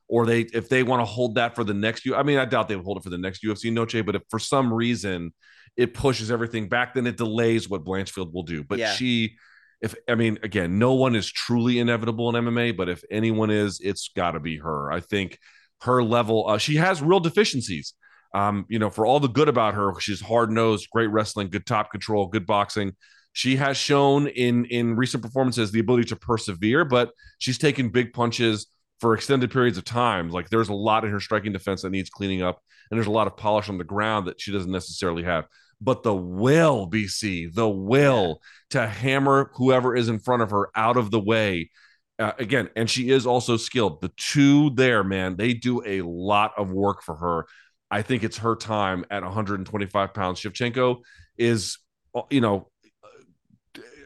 or 0.09 0.25
they 0.25 0.41
if 0.41 0.69
they 0.69 0.83
want 0.83 1.01
to 1.01 1.05
hold 1.05 1.35
that 1.35 1.55
for 1.55 1.63
the 1.63 1.73
next 1.73 2.05
I 2.13 2.23
mean, 2.23 2.37
I 2.37 2.45
doubt 2.45 2.67
they 2.67 2.75
would 2.75 2.83
hold 2.83 2.97
it 2.97 3.03
for 3.03 3.11
the 3.11 3.17
next 3.17 3.43
UFC 3.43 3.71
Noche, 3.71 4.03
but 4.05 4.15
if 4.15 4.23
for 4.29 4.39
some 4.39 4.73
reason 4.73 5.31
it 5.77 5.93
pushes 5.93 6.31
everything 6.31 6.67
back, 6.67 6.95
then 6.95 7.07
it 7.07 7.15
delays 7.15 7.69
what 7.69 7.85
Blanchfield 7.85 8.33
will 8.33 8.43
do. 8.43 8.63
But 8.63 8.79
yeah. 8.79 8.91
she 8.91 9.37
if 9.81 9.95
I 10.07 10.15
mean, 10.15 10.37
again, 10.43 10.77
no 10.77 10.93
one 10.93 11.15
is 11.15 11.31
truly 11.31 11.79
inevitable 11.79 12.29
in 12.29 12.45
MMA, 12.45 12.77
but 12.77 12.87
if 12.87 13.03
anyone 13.09 13.49
is, 13.49 13.79
it's 13.83 14.11
got 14.15 14.31
to 14.31 14.39
be 14.39 14.57
her. 14.57 14.91
I 14.91 14.99
think 14.99 15.39
her 15.81 16.03
level. 16.03 16.47
Uh, 16.47 16.57
she 16.57 16.75
has 16.75 17.01
real 17.01 17.19
deficiencies. 17.19 17.93
Um, 18.33 18.65
you 18.69 18.79
know, 18.79 18.89
for 18.89 19.05
all 19.05 19.19
the 19.19 19.27
good 19.27 19.49
about 19.49 19.73
her, 19.73 19.99
she's 19.99 20.21
hard 20.21 20.51
nosed, 20.51 20.87
great 20.91 21.07
wrestling, 21.07 21.49
good 21.49 21.65
top 21.65 21.91
control, 21.91 22.27
good 22.27 22.45
boxing. 22.45 22.95
She 23.33 23.55
has 23.57 23.75
shown 23.75 24.27
in 24.27 24.65
in 24.65 24.95
recent 24.95 25.23
performances 25.23 25.71
the 25.71 25.79
ability 25.79 26.05
to 26.09 26.15
persevere, 26.15 26.85
but 26.85 27.11
she's 27.39 27.57
taken 27.57 27.89
big 27.89 28.13
punches 28.13 28.67
for 28.99 29.15
extended 29.15 29.51
periods 29.51 29.77
of 29.77 29.83
time. 29.83 30.29
Like 30.29 30.49
there's 30.49 30.69
a 30.69 30.73
lot 30.73 31.03
in 31.05 31.11
her 31.11 31.19
striking 31.19 31.53
defense 31.53 31.81
that 31.81 31.89
needs 31.89 32.09
cleaning 32.09 32.43
up, 32.43 32.61
and 32.89 32.97
there's 32.97 33.07
a 33.07 33.11
lot 33.11 33.27
of 33.27 33.35
polish 33.35 33.67
on 33.67 33.77
the 33.77 33.83
ground 33.83 34.27
that 34.27 34.39
she 34.39 34.51
doesn't 34.51 34.71
necessarily 34.71 35.23
have. 35.23 35.45
But 35.81 36.03
the 36.03 36.15
will, 36.15 36.89
BC, 36.89 37.53
the 37.53 37.67
will 37.67 38.39
to 38.69 38.87
hammer 38.87 39.51
whoever 39.55 39.95
is 39.95 40.09
in 40.09 40.19
front 40.19 40.43
of 40.43 40.51
her 40.51 40.69
out 40.75 40.95
of 40.95 41.11
the 41.11 41.19
way. 41.19 41.71
Uh, 42.19 42.33
again, 42.37 42.69
and 42.75 42.87
she 42.87 43.09
is 43.09 43.25
also 43.25 43.57
skilled. 43.57 43.99
The 44.01 44.11
two 44.15 44.69
there, 44.71 45.03
man, 45.03 45.37
they 45.37 45.53
do 45.53 45.81
a 45.83 46.01
lot 46.03 46.51
of 46.55 46.69
work 46.69 47.01
for 47.01 47.15
her. 47.15 47.47
I 47.89 48.03
think 48.03 48.23
it's 48.23 48.37
her 48.37 48.55
time 48.55 49.05
at 49.09 49.23
125 49.23 50.13
pounds. 50.13 50.39
Shevchenko 50.39 51.01
is, 51.37 51.79
you 52.29 52.41
know, 52.41 52.69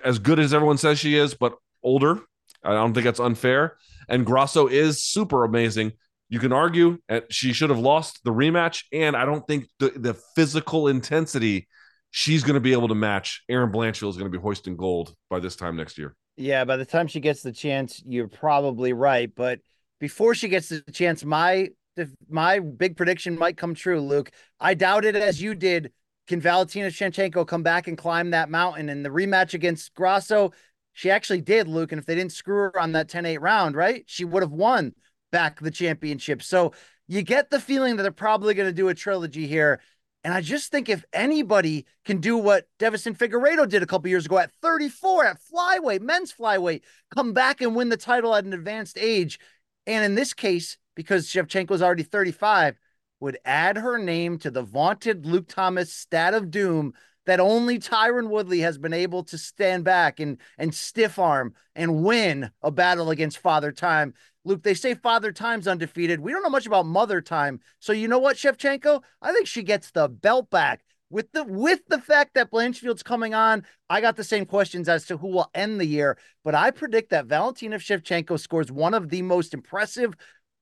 as 0.03 0.19
good 0.19 0.39
as 0.39 0.53
everyone 0.53 0.77
says 0.77 0.97
she 0.97 1.17
is, 1.17 1.33
but 1.33 1.55
older. 1.83 2.21
I 2.63 2.73
don't 2.73 2.93
think 2.93 3.03
that's 3.03 3.19
unfair. 3.19 3.77
And 4.07 4.25
Grasso 4.25 4.67
is 4.67 5.03
super 5.03 5.43
amazing. 5.43 5.93
You 6.29 6.39
can 6.39 6.51
argue 6.51 6.97
that 7.07 7.31
she 7.31 7.53
should 7.53 7.69
have 7.69 7.79
lost 7.79 8.21
the 8.23 8.31
rematch, 8.31 8.83
and 8.91 9.15
I 9.15 9.25
don't 9.25 9.45
think 9.47 9.67
the, 9.79 9.91
the 9.95 10.13
physical 10.35 10.87
intensity 10.87 11.67
she's 12.15 12.43
going 12.43 12.53
to 12.53 12.61
be 12.61 12.71
able 12.71 12.87
to 12.87 12.95
match. 12.95 13.43
Erin 13.49 13.71
Blanchfield 13.71 14.09
is 14.09 14.17
going 14.17 14.31
to 14.31 14.37
be 14.37 14.41
hoisting 14.41 14.77
gold 14.77 15.13
by 15.29 15.39
this 15.39 15.57
time 15.57 15.75
next 15.75 15.97
year. 15.97 16.15
Yeah, 16.37 16.63
by 16.63 16.77
the 16.77 16.85
time 16.85 17.07
she 17.07 17.19
gets 17.19 17.41
the 17.41 17.51
chance, 17.51 18.01
you're 18.05 18.29
probably 18.29 18.93
right. 18.93 19.29
But 19.35 19.59
before 19.99 20.33
she 20.33 20.47
gets 20.47 20.69
the 20.69 20.81
chance, 20.91 21.25
my 21.25 21.69
my 22.29 22.59
big 22.59 22.97
prediction 22.97 23.37
might 23.37 23.57
come 23.57 23.73
true, 23.73 24.01
Luke. 24.01 24.31
I 24.59 24.73
doubted 24.73 25.15
as 25.15 25.41
you 25.41 25.55
did. 25.55 25.91
Can 26.27 26.41
Valentina 26.41 26.87
Shevchenko 26.87 27.45
come 27.47 27.63
back 27.63 27.87
and 27.87 27.97
climb 27.97 28.31
that 28.31 28.49
mountain? 28.49 28.89
And 28.89 29.05
the 29.05 29.09
rematch 29.09 29.53
against 29.53 29.93
Grasso, 29.93 30.51
she 30.93 31.11
actually 31.11 31.41
did, 31.41 31.67
Luke. 31.67 31.91
And 31.91 31.99
if 31.99 32.05
they 32.05 32.15
didn't 32.15 32.31
screw 32.31 32.55
her 32.55 32.79
on 32.79 32.93
that 32.93 33.09
10 33.09 33.25
8 33.25 33.41
round, 33.41 33.75
right, 33.75 34.03
she 34.07 34.25
would 34.25 34.41
have 34.41 34.51
won 34.51 34.93
back 35.35 35.59
the 35.59 35.69
championship. 35.69 36.41
So 36.41 36.71
you 37.09 37.21
get 37.21 37.49
the 37.49 37.59
feeling 37.59 37.97
that 37.97 38.03
they're 38.03 38.11
probably 38.13 38.53
going 38.53 38.69
to 38.69 38.73
do 38.73 38.87
a 38.87 38.93
trilogy 38.93 39.47
here. 39.47 39.81
And 40.23 40.33
I 40.33 40.39
just 40.39 40.71
think 40.71 40.87
if 40.87 41.03
anybody 41.11 41.85
can 42.05 42.21
do 42.21 42.37
what 42.37 42.69
Deiveson 42.79 43.17
Figueiredo 43.17 43.67
did 43.67 43.83
a 43.83 43.85
couple 43.85 44.07
years 44.07 44.27
ago 44.27 44.37
at 44.37 44.53
34 44.61 45.25
at 45.25 45.37
flyweight, 45.53 45.99
men's 45.99 46.31
flyweight, 46.31 46.83
come 47.13 47.33
back 47.33 47.59
and 47.59 47.75
win 47.75 47.89
the 47.89 47.97
title 47.97 48.33
at 48.33 48.45
an 48.45 48.53
advanced 48.53 48.97
age. 48.97 49.37
And 49.85 50.05
in 50.05 50.15
this 50.15 50.33
case, 50.33 50.77
because 50.95 51.27
Shevchenko 51.27 51.71
is 51.71 51.81
already 51.81 52.03
35, 52.03 52.79
would 53.19 53.37
add 53.43 53.75
her 53.75 53.97
name 53.97 54.39
to 54.39 54.49
the 54.49 54.63
vaunted 54.63 55.25
Luke 55.25 55.49
Thomas 55.49 55.91
stat 55.91 56.33
of 56.33 56.49
doom 56.49 56.93
that 57.25 57.41
only 57.41 57.77
Tyron 57.77 58.29
Woodley 58.29 58.61
has 58.61 58.77
been 58.77 58.93
able 58.93 59.23
to 59.25 59.37
stand 59.37 59.83
back 59.83 60.21
and 60.21 60.37
and 60.57 60.73
stiff 60.73 61.19
arm 61.19 61.55
and 61.75 62.03
win 62.03 62.51
a 62.61 62.71
battle 62.71 63.09
against 63.09 63.39
Father 63.39 63.73
Time. 63.73 64.13
Luke, 64.45 64.61
they 64.61 64.75
say 64.75 64.93
Father 64.93 65.31
Time's 65.31 65.67
undefeated. 65.67 66.19
We 66.19 66.31
don't 66.31 66.43
know 66.43 66.49
much 66.49 66.67
about 66.67 66.85
Mother 66.85 67.19
Time. 67.19 67.59
So 67.79 67.91
you 67.91 68.07
know 68.07 68.19
what, 68.19 68.37
Shevchenko? 68.37 69.01
I 69.21 69.33
think 69.33 69.47
she 69.47 69.63
gets 69.63 69.91
the 69.91 70.07
belt 70.07 70.49
back. 70.51 70.83
With 71.09 71.31
the 71.33 71.43
with 71.43 71.81
the 71.87 71.99
fact 71.99 72.33
that 72.33 72.49
Blanchfield's 72.49 73.03
coming 73.03 73.33
on, 73.33 73.63
I 73.89 74.01
got 74.01 74.15
the 74.15 74.23
same 74.23 74.45
questions 74.45 74.89
as 74.89 75.05
to 75.07 75.17
who 75.17 75.27
will 75.27 75.49
end 75.53 75.79
the 75.79 75.85
year, 75.85 76.17
but 76.43 76.55
I 76.55 76.71
predict 76.71 77.11
that 77.11 77.27
Valentina 77.27 77.77
Shevchenko 77.77 78.39
scores 78.39 78.71
one 78.71 78.93
of 78.93 79.09
the 79.09 79.21
most 79.21 79.53
impressive 79.53 80.15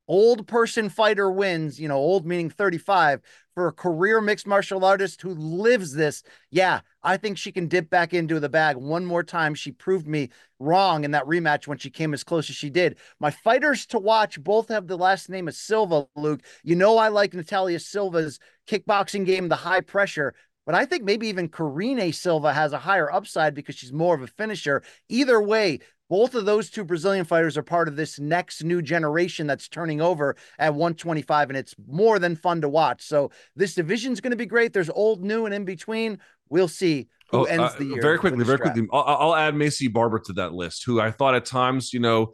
old 0.07 0.47
person 0.47 0.89
fighter 0.89 1.31
wins, 1.31 1.79
you 1.79 1.87
know, 1.87 1.95
old 1.95 2.25
meaning 2.25 2.49
35 2.49 3.21
for 3.53 3.67
a 3.67 3.71
career 3.71 4.19
mixed 4.19 4.47
martial 4.47 4.83
artist 4.83 5.21
who 5.21 5.33
lives 5.35 5.93
this. 5.93 6.23
Yeah, 6.49 6.81
I 7.03 7.17
think 7.17 7.37
she 7.37 7.51
can 7.51 7.67
dip 7.67 7.89
back 7.89 8.13
into 8.13 8.39
the 8.39 8.49
bag 8.49 8.75
one 8.77 9.05
more 9.05 9.23
time. 9.23 9.53
She 9.53 9.71
proved 9.71 10.07
me 10.07 10.29
wrong 10.59 11.03
in 11.03 11.11
that 11.11 11.25
rematch 11.25 11.67
when 11.67 11.77
she 11.77 11.89
came 11.89 12.13
as 12.13 12.23
close 12.23 12.49
as 12.49 12.55
she 12.55 12.69
did. 12.69 12.97
My 13.19 13.31
fighters 13.31 13.85
to 13.87 13.99
watch 13.99 14.41
both 14.43 14.69
have 14.69 14.87
the 14.87 14.97
last 14.97 15.29
name 15.29 15.47
of 15.47 15.55
Silva, 15.55 16.07
Luke. 16.15 16.41
You 16.63 16.75
know, 16.75 16.97
I 16.97 17.09
like 17.09 17.33
Natalia 17.33 17.79
Silva's 17.79 18.39
kickboxing 18.67 19.25
game, 19.25 19.49
the 19.49 19.55
high 19.55 19.81
pressure. 19.81 20.33
But 20.65 20.75
I 20.75 20.85
think 20.85 21.03
maybe 21.03 21.27
even 21.27 21.49
Karine 21.49 22.13
Silva 22.13 22.53
has 22.53 22.71
a 22.71 22.77
higher 22.77 23.11
upside 23.11 23.53
because 23.53 23.75
she's 23.75 23.91
more 23.91 24.15
of 24.15 24.21
a 24.21 24.27
finisher. 24.27 24.81
Either 25.09 25.41
way, 25.41 25.79
both 26.13 26.35
of 26.35 26.45
those 26.45 26.69
two 26.69 26.83
Brazilian 26.83 27.25
fighters 27.25 27.57
are 27.57 27.63
part 27.63 27.87
of 27.87 27.95
this 27.95 28.19
next 28.19 28.63
new 28.63 28.83
generation 28.83 29.47
that's 29.47 29.67
turning 29.67 29.99
over 29.99 30.35
at 30.59 30.75
125, 30.75 31.49
and 31.49 31.57
it's 31.57 31.73
more 31.87 32.19
than 32.19 32.35
fun 32.35 32.61
to 32.61 32.69
watch. 32.69 33.01
So 33.01 33.31
this 33.55 33.73
division 33.73 34.13
is 34.13 34.21
going 34.21 34.29
to 34.29 34.37
be 34.37 34.45
great. 34.45 34.73
There's 34.73 34.91
old, 34.91 35.23
new, 35.23 35.47
and 35.47 35.55
in 35.55 35.65
between. 35.65 36.19
We'll 36.49 36.67
see 36.67 37.07
who 37.31 37.39
oh, 37.39 37.43
ends 37.45 37.73
uh, 37.73 37.77
the 37.79 37.85
year. 37.85 38.01
Very 38.03 38.19
quickly, 38.19 38.45
very 38.45 38.59
quickly. 38.59 38.85
I'll, 38.93 39.01
I'll 39.01 39.35
add 39.35 39.55
Maycee 39.55 39.91
Barber 39.91 40.19
to 40.19 40.33
that 40.33 40.53
list, 40.53 40.83
who 40.85 41.01
I 41.01 41.09
thought 41.09 41.33
at 41.33 41.45
times, 41.45 41.93
you 41.93 41.99
know, 41.99 42.33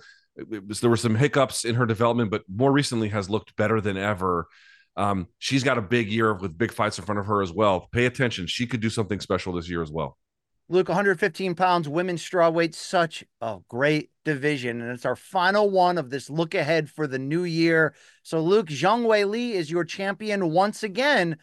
was, 0.67 0.81
there 0.81 0.89
were 0.89 0.97
some 0.97 1.15
hiccups 1.15 1.63
in 1.63 1.75
her 1.75 1.85
development, 1.85 2.31
but 2.31 2.43
more 2.53 2.73
recently 2.73 3.07
has 3.07 3.29
looked 3.29 3.55
better 3.55 3.79
than 3.79 3.95
ever. 3.95 4.47
Um, 4.97 5.27
she's 5.37 5.63
got 5.63 5.77
a 5.77 5.81
big 5.81 6.11
year 6.11 6.33
with 6.33 6.57
big 6.57 6.73
fights 6.73 6.99
in 6.99 7.05
front 7.05 7.19
of 7.19 7.27
her 7.27 7.41
as 7.41 7.53
well. 7.53 7.87
Pay 7.93 8.07
attention; 8.07 8.45
she 8.45 8.67
could 8.67 8.81
do 8.81 8.89
something 8.89 9.21
special 9.21 9.53
this 9.53 9.69
year 9.69 9.81
as 9.81 9.89
well. 9.89 10.17
Luke, 10.71 10.87
115 10.87 11.55
pounds, 11.55 11.89
women's 11.89 12.21
strawweight, 12.21 12.75
such 12.75 13.23
a 13.41 13.57
great 13.67 14.11
division. 14.23 14.81
And 14.81 14.91
it's 14.91 15.05
our 15.05 15.15
final 15.15 15.69
one 15.71 15.97
of 15.97 16.11
this 16.11 16.29
look 16.29 16.53
ahead 16.53 16.89
for 16.89 17.07
the 17.07 17.17
new 17.17 17.43
year. 17.43 17.95
So, 18.21 18.39
Luke, 18.39 18.67
Zhang 18.67 19.05
Weili 19.05 19.51
is 19.51 19.71
your 19.71 19.83
champion 19.83 20.51
once 20.51 20.83
again. 20.83 21.37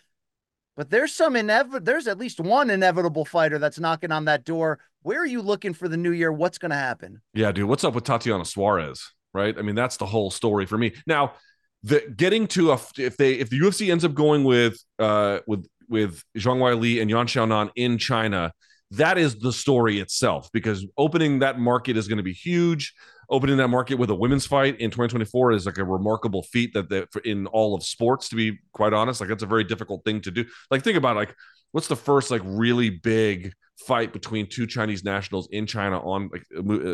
But 0.77 0.91
there's 0.91 1.13
some 1.13 1.35
inevitable, 1.35 1.85
there's 1.85 2.07
at 2.07 2.19
least 2.19 2.39
one 2.39 2.71
inevitable 2.71 3.25
fighter 3.25 3.59
that's 3.59 3.81
knocking 3.81 4.13
on 4.13 4.27
that 4.27 4.45
door. 4.45 4.79
Where 5.03 5.21
are 5.21 5.27
you 5.27 5.43
looking 5.43 5.73
for 5.75 5.89
the 5.89 5.97
new 5.97 6.13
year? 6.13 6.31
What's 6.31 6.59
going 6.59 6.71
to 6.71 6.77
happen? 6.77 7.21
Yeah, 7.35 7.51
dude, 7.51 7.69
what's 7.69 7.83
up 7.83 7.95
with 7.95 8.05
Tatiana 8.05 8.45
Suarez? 8.45 9.13
Right. 9.35 9.59
I 9.59 9.63
mean, 9.63 9.75
that's 9.75 9.97
the 9.97 10.07
whole 10.07 10.31
story 10.31 10.67
for 10.67 10.79
me. 10.79 10.93
Now, 11.07 11.33
the 11.83 12.03
getting 12.17 12.47
to 12.49 12.73
a 12.73 12.81
if 12.99 13.17
they 13.17 13.35
if 13.35 13.51
the 13.51 13.61
UFC 13.61 13.91
ends 13.91 14.05
up 14.05 14.15
going 14.15 14.45
with 14.45 14.83
uh 14.99 15.41
with 15.47 15.67
with 15.89 16.25
Zhang 16.37 16.59
Weili 16.59 17.01
and 17.01 17.11
Yan 17.11 17.27
Xiaonan 17.27 17.71
in 17.77 17.99
China, 17.99 18.53
that 18.93 19.19
is 19.19 19.37
the 19.37 19.53
story 19.53 19.99
itself 19.99 20.51
because 20.53 20.87
opening 20.97 21.41
that 21.41 21.59
market 21.59 21.97
is 21.97 22.07
going 22.07 22.19
to 22.19 22.23
be 22.23 22.33
huge. 22.33 22.95
Opening 23.29 23.57
that 23.57 23.69
market 23.69 23.97
with 23.97 24.11
a 24.11 24.15
women's 24.15 24.47
fight 24.47 24.79
in 24.79 24.91
2024 24.91 25.53
is 25.53 25.67
like 25.67 25.79
a 25.79 25.85
remarkable 25.85 26.45
feat 26.45 26.73
that, 26.75 27.09
in 27.25 27.49
all 27.49 27.75
of 27.75 27.83
sports 27.83 28.29
to 28.29 28.37
be 28.37 28.59
quite 28.73 28.93
honest. 28.93 29.21
Like 29.21 29.29
that's 29.29 29.43
a 29.43 29.47
very 29.47 29.65
difficult 29.65 30.05
thing 30.05 30.21
to 30.21 30.31
do. 30.31 30.45
Like 30.71 30.85
think 30.85 30.97
about 30.97 31.17
like 31.17 31.35
what's 31.73 31.89
the 31.89 31.97
first 31.97 32.31
like 32.31 32.43
really 32.45 32.91
big 32.91 33.53
fight 33.87 34.13
between 34.13 34.49
two 34.49 34.67
chinese 34.67 35.05
nationals 35.05 35.49
in 35.51 35.67
china 35.67 36.01
on 36.01 36.31
like 36.33 36.43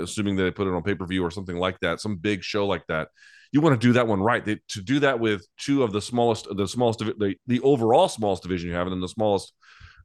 assuming 0.03 0.35
that 0.35 0.43
they 0.43 0.51
put 0.51 0.67
it 0.67 0.75
on 0.75 0.83
pay-per-view 0.83 1.23
or 1.23 1.31
something 1.31 1.57
like 1.57 1.79
that 1.79 2.01
some 2.01 2.17
big 2.17 2.43
show 2.43 2.67
like 2.67 2.87
that? 2.89 3.09
You 3.53 3.61
want 3.61 3.79
to 3.79 3.87
do 3.87 3.93
that 3.93 4.09
one 4.09 4.23
right. 4.23 4.43
They, 4.43 4.59
to 4.69 4.81
do 4.81 5.01
that 5.01 5.21
with 5.21 5.47
two 5.59 5.83
of 5.83 5.93
the 5.93 6.01
smallest 6.01 6.49
the 6.57 6.67
smallest 6.67 7.01
the, 7.01 7.35
the 7.47 7.61
overall 7.61 8.09
smallest 8.09 8.43
division 8.43 8.71
you 8.71 8.75
have 8.75 8.87
and 8.87 8.95
then 8.95 9.01
the 9.01 9.09
smallest 9.09 9.53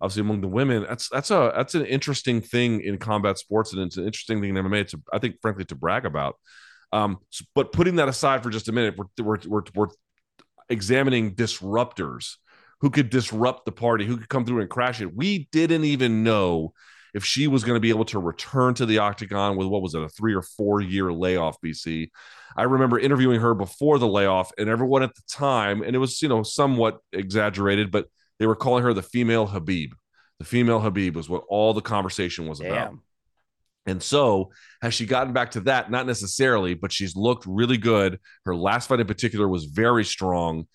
obviously 0.02 0.22
among 0.22 0.42
the 0.42 0.48
women. 0.48 0.86
That's 0.88 1.10
that's 1.10 1.32
a 1.32 1.52
that's 1.56 1.76
an 1.76 1.86
interesting 1.86 2.42
thing 2.42 2.82
in 2.82 2.98
combat 2.98 3.38
sports, 3.38 3.74
and 3.74 3.82
it's 3.84 3.98
an 3.98 4.06
interesting 4.06 4.42
thing 4.42 4.56
in 4.56 4.66
MMA. 4.66 4.88
To 4.90 5.02
I 5.12 5.20
think, 5.20 5.36
frankly, 5.42 5.66
to 5.66 5.76
brag 5.76 6.06
about. 6.06 6.36
Um, 6.92 7.18
but 7.54 7.72
putting 7.72 7.96
that 7.98 8.08
aside 8.08 8.44
for 8.44 8.50
just 8.50 8.70
a 8.70 8.72
minute, 8.72 8.96
we're 8.98 9.24
we're 9.24 9.40
we're, 9.48 9.64
we're 9.76 9.88
examining 10.70 11.36
disruptors 11.36 12.36
who 12.82 12.90
could 12.90 13.10
disrupt 13.10 13.66
the 13.66 13.72
party, 13.72 14.06
who 14.06 14.18
could 14.18 14.30
come 14.30 14.46
through 14.46 14.62
and 14.62 14.70
crash 14.70 15.02
it. 15.02 15.16
We 15.16 15.48
didn't 15.52 15.84
even 15.84 16.24
know 16.24 16.74
if 17.14 17.26
she 17.26 17.48
was 17.48 17.64
going 17.64 17.76
to 17.76 17.82
be 17.82 17.90
able 17.90 18.06
to 18.06 18.20
return 18.20 18.74
to 18.76 18.86
the 18.86 19.00
octagon 19.00 19.58
with 19.58 19.68
what 19.68 19.82
was 19.82 19.96
it, 19.96 20.04
a 20.04 20.10
three 20.10 20.36
or 20.36 20.44
four 20.44 20.82
year 20.82 21.12
layoff, 21.12 21.60
BC. 21.62 22.10
I 22.56 22.64
remember 22.64 23.00
interviewing 23.00 23.40
her 23.42 23.54
before 23.54 24.00
the 24.00 24.08
layoff, 24.08 24.52
and 24.58 24.70
everyone 24.70 25.04
at 25.04 25.16
the 25.16 25.22
time, 25.30 25.82
and 25.82 25.96
it 25.96 26.00
was, 26.00 26.22
you 26.22 26.30
know, 26.30 26.44
somewhat 26.44 27.00
exaggerated, 27.14 27.92
but 27.92 28.08
they 28.40 28.48
were 28.48 28.56
calling 28.56 28.84
her 28.84 28.94
the 28.94 29.02
female 29.02 29.48
Khabib. 29.48 29.90
The 30.40 30.46
female 30.46 30.80
Khabib 30.82 31.16
was 31.16 31.30
what 31.30 31.44
all 31.50 31.74
the 31.74 31.82
conversation 31.82 32.48
was 32.48 32.60
Damn. 32.60 32.72
about. 32.72 32.94
And 33.88 34.04
so, 34.04 34.52
has 34.82 34.94
she 34.94 35.06
gotten 35.06 35.34
back 35.34 35.52
to 35.52 35.62
that? 35.62 35.90
Not 35.90 36.06
necessarily, 36.06 36.74
but 36.74 36.92
she's 36.92 37.16
looked 37.16 37.46
really 37.48 37.78
good. 37.78 38.20
Her 38.46 38.56
last 38.56 38.90
fight 38.90 39.00
in 39.00 39.08
particular 39.08 39.48
was 39.48 39.66
very 39.66 40.04
strong. 40.04 40.68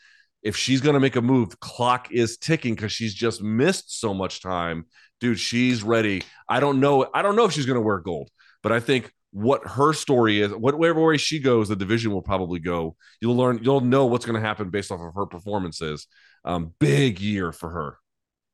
If 0.43 0.57
she's 0.57 0.81
going 0.81 0.95
to 0.95 1.01
make 1.01 1.15
a 1.15 1.23
move, 1.23 1.61
clock 1.61 2.11
is 2.11 2.39
ticking 2.39 2.75
because 2.75 2.91
she's 2.91 3.15
just 3.15 3.43
missed 3.43 4.01
so 4.01 4.15
much 4.15 4.41
time. 4.41 4.87
Dude, 5.21 5.39
she's 5.39 5.83
ready. 5.83 6.23
I 6.49 6.59
don't 6.59 6.81
know. 6.81 7.07
I 7.15 7.23
don't 7.23 7.37
know 7.37 7.45
if 7.45 7.53
she's 7.53 7.67
going 7.67 7.77
to 7.77 7.83
wear 7.83 8.01
gold, 8.01 8.31
but 8.63 8.73
I 8.73 8.81
think 8.81 9.13
what 9.33 9.67
her 9.67 9.93
story 9.93 10.41
is, 10.41 10.53
whatever 10.53 11.05
way 11.05 11.17
she 11.17 11.41
goes, 11.41 11.69
the 11.69 11.77
division 11.77 12.13
will 12.13 12.23
probably 12.23 12.61
go. 12.61 12.97
You'll 13.21 13.37
learn, 13.37 13.61
you'll 13.63 13.81
know 13.81 14.07
what's 14.07 14.27
going 14.27 14.41
to 14.41 14.47
happen 14.47 14.71
based 14.71 14.93
off 14.93 15.01
of 15.01 15.15
her 15.15 15.27
performances. 15.27 16.07
Um, 16.45 16.75
big 16.79 17.19
year 17.19 17.51
for 17.51 17.71
her. 17.71 17.99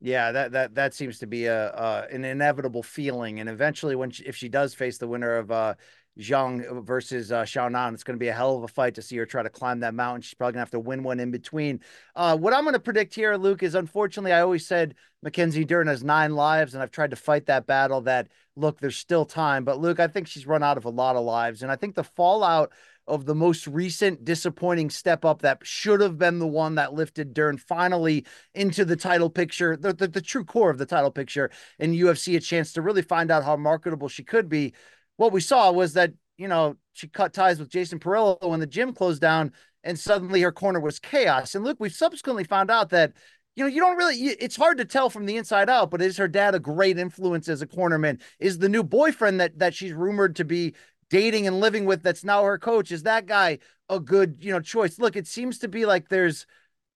Yeah, 0.00 0.30
that 0.30 0.52
that 0.52 0.74
that 0.76 0.94
seems 0.94 1.18
to 1.18 1.26
be 1.26 1.46
a 1.46 1.70
uh, 1.70 2.06
an 2.12 2.24
inevitable 2.24 2.84
feeling, 2.84 3.40
and 3.40 3.48
eventually, 3.48 3.96
when 3.96 4.10
she, 4.10 4.22
if 4.24 4.36
she 4.36 4.48
does 4.48 4.72
face 4.72 4.98
the 4.98 5.09
winner 5.09 5.34
of 5.34 5.50
uh, 5.50 5.74
Zhang 6.18 6.84
versus 6.84 7.30
uh, 7.30 7.42
Xiaonan. 7.42 7.94
It's 7.94 8.02
going 8.02 8.16
to 8.16 8.22
be 8.22 8.28
a 8.28 8.32
hell 8.32 8.56
of 8.56 8.64
a 8.64 8.68
fight 8.68 8.94
to 8.96 9.02
see 9.02 9.16
her 9.16 9.26
try 9.26 9.42
to 9.42 9.50
climb 9.50 9.80
that 9.80 9.94
mountain. 9.94 10.22
She's 10.22 10.34
probably 10.34 10.52
going 10.54 10.58
to 10.58 10.66
have 10.66 10.70
to 10.72 10.80
win 10.80 11.02
one 11.02 11.20
in 11.20 11.30
between. 11.30 11.80
Uh, 12.16 12.36
what 12.36 12.52
I'm 12.52 12.64
going 12.64 12.74
to 12.74 12.80
predict 12.80 13.14
here, 13.14 13.36
Luke, 13.36 13.62
is 13.62 13.74
unfortunately, 13.74 14.32
I 14.32 14.40
always 14.40 14.66
said 14.66 14.94
Mackenzie 15.22 15.64
Dern 15.64 15.86
has 15.86 16.02
nine 16.02 16.34
lives, 16.34 16.74
and 16.74 16.82
I've 16.82 16.90
tried 16.90 17.10
to 17.10 17.16
fight 17.16 17.46
that 17.46 17.66
battle 17.66 18.00
that, 18.02 18.28
look, 18.56 18.80
there's 18.80 18.96
still 18.96 19.24
time. 19.24 19.64
But, 19.64 19.80
Luke, 19.80 20.00
I 20.00 20.08
think 20.08 20.26
she's 20.26 20.46
run 20.46 20.62
out 20.62 20.76
of 20.76 20.84
a 20.84 20.90
lot 20.90 21.16
of 21.16 21.24
lives. 21.24 21.62
And 21.62 21.70
I 21.70 21.76
think 21.76 21.94
the 21.94 22.04
fallout 22.04 22.72
of 23.06 23.24
the 23.24 23.34
most 23.34 23.66
recent 23.66 24.24
disappointing 24.24 24.90
step 24.90 25.24
up 25.24 25.42
that 25.42 25.58
should 25.62 26.00
have 26.00 26.18
been 26.18 26.38
the 26.38 26.46
one 26.46 26.74
that 26.74 26.92
lifted 26.92 27.32
Dern 27.32 27.56
finally 27.56 28.26
into 28.54 28.84
the 28.84 28.96
title 28.96 29.30
picture, 29.30 29.76
the, 29.76 29.94
the, 29.94 30.08
the 30.08 30.20
true 30.20 30.44
core 30.44 30.70
of 30.70 30.78
the 30.78 30.84
title 30.84 31.10
picture, 31.10 31.50
and 31.78 31.94
UFC 31.94 32.36
a 32.36 32.40
chance 32.40 32.72
to 32.74 32.82
really 32.82 33.02
find 33.02 33.30
out 33.30 33.44
how 33.44 33.56
marketable 33.56 34.08
she 34.08 34.22
could 34.22 34.48
be 34.48 34.74
what 35.18 35.32
we 35.32 35.40
saw 35.42 35.70
was 35.70 35.92
that, 35.92 36.12
you 36.38 36.48
know, 36.48 36.76
she 36.94 37.08
cut 37.08 37.34
ties 37.34 37.58
with 37.58 37.68
Jason 37.68 37.98
Parillo 37.98 38.38
when 38.48 38.60
the 38.60 38.66
gym 38.66 38.94
closed 38.94 39.20
down 39.20 39.52
and 39.84 39.98
suddenly 39.98 40.40
her 40.40 40.52
corner 40.52 40.80
was 40.80 40.98
chaos. 40.98 41.54
And 41.54 41.64
look, 41.64 41.76
we've 41.78 41.92
subsequently 41.92 42.44
found 42.44 42.70
out 42.70 42.90
that, 42.90 43.12
you 43.56 43.64
know, 43.64 43.68
you 43.68 43.80
don't 43.80 43.96
really, 43.96 44.14
it's 44.16 44.56
hard 44.56 44.78
to 44.78 44.84
tell 44.84 45.10
from 45.10 45.26
the 45.26 45.36
inside 45.36 45.68
out, 45.68 45.90
but 45.90 46.00
is 46.00 46.16
her 46.16 46.28
dad 46.28 46.54
a 46.54 46.60
great 46.60 46.98
influence 46.98 47.48
as 47.48 47.60
a 47.60 47.66
cornerman? 47.66 48.20
Is 48.38 48.58
the 48.58 48.68
new 48.68 48.84
boyfriend 48.84 49.40
that, 49.40 49.58
that 49.58 49.74
she's 49.74 49.92
rumored 49.92 50.36
to 50.36 50.44
be 50.44 50.74
dating 51.10 51.46
and 51.46 51.60
living 51.60 51.84
with 51.84 52.02
that's 52.02 52.24
now 52.24 52.44
her 52.44 52.58
coach, 52.58 52.92
is 52.92 53.02
that 53.02 53.26
guy 53.26 53.58
a 53.88 53.98
good, 53.98 54.38
you 54.40 54.52
know, 54.52 54.60
choice? 54.60 54.98
Look, 54.98 55.16
it 55.16 55.26
seems 55.26 55.58
to 55.58 55.68
be 55.68 55.84
like 55.84 56.08
there's 56.08 56.46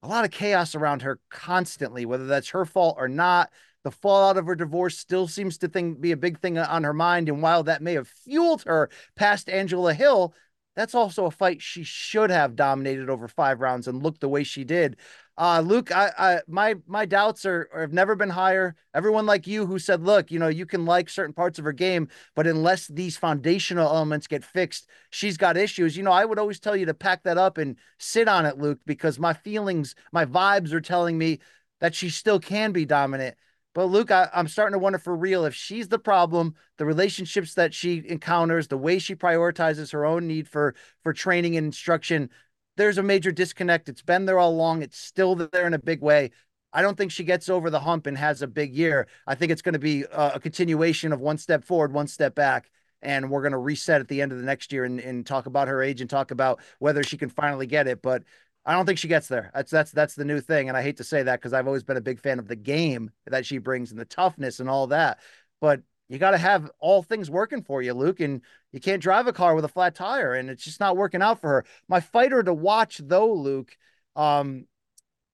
a 0.03 0.09
lot 0.09 0.25
of 0.25 0.31
chaos 0.31 0.75
around 0.75 1.03
her 1.03 1.19
constantly, 1.31 2.07
whether 2.07 2.27
that's 2.27 2.51
her 2.51 2.65
fault 2.65 2.97
or 2.99 3.09
not. 3.09 3.51
The 3.85 3.91
fallout 3.91 4.37
of 4.37 4.47
her 4.47 4.55
divorce 4.55 4.97
still 4.97 5.27
seems 5.27 5.59
to 5.59 5.69
think, 5.69 6.01
be 6.01 6.13
a 6.13 6.17
big 6.17 6.39
thing 6.41 6.59
on 6.59 6.85
her 6.85 6.93
mind. 6.93 7.29
And 7.29 7.43
while 7.43 7.65
that 7.65 7.83
may 7.83 7.95
have 7.95 8.09
fueled 8.09 8.63
her 8.63 8.91
past 9.17 9.49
Angela 9.49 9.93
Hill, 9.93 10.35
that's 10.75 10.95
also 10.95 11.27
a 11.27 11.31
fight 11.31 11.61
she 11.61 11.83
should 11.83 12.31
have 12.31 12.57
dominated 12.57 13.11
over 13.11 13.29
five 13.29 13.61
rounds 13.61 13.89
and 13.89 14.03
looked 14.03 14.21
the 14.21 14.29
way 14.29 14.43
she 14.43 14.65
did. 14.65 14.97
Uh, 15.37 15.61
Luke, 15.61 15.91
I, 15.91 16.11
I, 16.19 16.41
my, 16.47 16.77
my 16.87 17.05
doubts 17.05 17.45
are, 17.45 17.69
are, 17.73 17.83
have 17.83 17.93
never 17.93 18.15
been 18.15 18.31
higher. 18.31 18.75
Everyone 18.95 19.27
like 19.27 19.47
you 19.47 19.67
who 19.67 19.79
said, 19.79 20.03
look, 20.03 20.31
you 20.31 20.39
know, 20.39 20.49
you 20.49 20.65
can 20.65 20.85
like 20.87 21.09
certain 21.09 21.35
parts 21.35 21.59
of 21.59 21.65
her 21.65 21.73
game, 21.73 22.09
but 22.35 22.47
unless 22.47 22.87
these 22.87 23.17
foundational 23.17 23.89
elements 23.89 24.27
get 24.27 24.45
fixed, 24.45 24.89
she's 25.11 25.37
got 25.37 25.57
issues. 25.57 25.97
You 25.97 26.05
know, 26.05 26.13
I 26.13 26.25
would 26.25 26.39
always 26.39 26.61
tell 26.61 26.77
you 26.77 26.87
to 26.87 26.95
pack 26.95 27.23
that 27.25 27.39
up 27.39 27.59
and 27.59 27.77
sit 27.99 28.29
on 28.29 28.47
it, 28.47 28.59
Luke, 28.59 28.81
because 28.87 29.19
my 29.19 29.33
feelings, 29.33 29.95
my 30.13 30.25
vibes 30.25 30.73
are 30.73 30.81
telling 30.81 31.19
me 31.19 31.41
that 31.81 31.95
she 31.95 32.11
still 32.11 32.39
can 32.39 32.73
be 32.73 32.85
dominant. 32.85 33.37
But 33.75 33.87
Luke, 33.87 34.11
I, 34.11 34.29
am 34.35 34.49
starting 34.49 34.75
to 34.75 34.79
wonder 34.79 34.99
for 34.99 35.17
real 35.17 35.45
if 35.45 35.55
she's 35.55 35.89
the 35.89 35.99
problem, 35.99 36.55
the 36.77 36.85
relationships 36.85 37.55
that 37.55 37.73
she 37.73 38.03
encounters, 38.07 38.69
the 38.69 38.77
way 38.77 38.99
she 38.99 39.15
prioritizes 39.15 39.93
her 39.93 40.05
own 40.05 40.27
need 40.27 40.47
for 40.47 40.75
for 41.03 41.13
training 41.13 41.57
and 41.57 41.67
instruction, 41.67 42.29
there's 42.77 42.99
a 42.99 43.03
major 43.03 43.33
disconnect. 43.33 43.89
It's 43.89 44.03
been 44.03 44.27
there 44.27 44.39
all 44.39 44.51
along. 44.51 44.83
It's 44.83 44.99
still 44.99 45.35
there 45.35 45.67
in 45.67 45.75
a 45.75 45.79
big 45.79 46.03
way. 46.03 46.31
I 46.73 46.83
don't 46.83 46.97
think 46.97 47.13
she 47.13 47.25
gets 47.25 47.49
over 47.49 47.71
the 47.71 47.81
hump 47.81 48.07
and 48.07 48.17
has 48.17 48.43
a 48.43 48.47
big 48.47 48.75
year. 48.75 49.07
I 49.27 49.35
think 49.35 49.53
it's 49.53 49.63
going 49.63 49.75
to 49.75 49.79
be 49.79 50.05
a, 50.05 50.33
a 50.35 50.41
continuation 50.41 51.13
of 51.13 51.21
one 51.21 51.39
step 51.39 51.65
forward, 51.65 51.93
one 51.93 52.07
step 52.07 52.35
back. 52.35 52.71
And 53.03 53.31
we're 53.31 53.43
going 53.43 53.53
to 53.53 53.59
reset 53.59 54.01
at 54.01 54.09
the 54.09 54.23
end 54.23 54.33
of 54.33 54.39
the 54.39 54.45
next 54.45 54.73
year 54.73 54.85
and, 54.85 55.01
and 55.01 55.27
talk 55.27 55.47
about 55.47 55.69
her 55.69 55.83
age 55.83 56.01
and 56.01 56.09
talk 56.09 56.31
about 56.31 56.61
whether 56.79 57.03
she 57.03 57.19
can 57.19 57.29
finally 57.29 57.67
get 57.67 57.89
it. 57.89 58.01
But 58.01 58.23
I 58.65 58.75
don't 58.75 58.87
think 58.87 58.99
she 58.99 59.09
gets 59.09 59.29
there. 59.29 59.51
That's 59.55 59.71
that's 59.71 59.91
that's 59.91 60.15
the 60.15 60.25
new 60.25 60.41
thing, 60.41 60.69
and 60.69 60.77
I 60.77 60.83
hate 60.83 60.99
to 60.99 61.05
say 61.05 61.23
that 61.25 61.41
because 61.41 61.53
I've 61.53 61.67
always 61.67 61.83
been 61.83 61.97
a 61.97 62.03
big 62.03 62.21
fan 62.21 62.39
of 62.39 62.47
the 62.49 62.57
game 62.57 63.11
that 63.27 63.45
she 63.45 63.59
brings 63.59 63.91
and 63.91 63.99
the 63.99 64.05
toughness 64.05 64.61
and 64.61 64.71
all 64.71 64.87
that. 64.89 65.19
But 65.61 65.83
you 66.09 66.19
got 66.19 66.33
to 66.33 66.39
have 66.39 66.71
all 66.79 67.03
things 67.03 67.31
working 67.31 67.63
for 67.63 67.83
you, 67.83 67.95
Luke, 67.95 68.21
and 68.21 68.43
you 68.71 68.81
can't 68.81 69.03
drive 69.03 69.27
a 69.27 69.33
car 69.33 69.55
with 69.55 69.65
a 69.65 69.69
flat 69.69 69.95
tire, 69.95 70.35
and 70.35 70.51
it's 70.51 70.65
just 70.65 70.79
not 70.79 70.97
working 70.97 71.23
out 71.23 71.41
for 71.41 71.49
her. 71.49 71.65
My 71.89 72.01
fighter 72.01 72.43
to 72.43 72.55
watch, 72.55 73.01
though, 73.03 73.33
Luke, 73.33 73.77
um, 74.15 74.67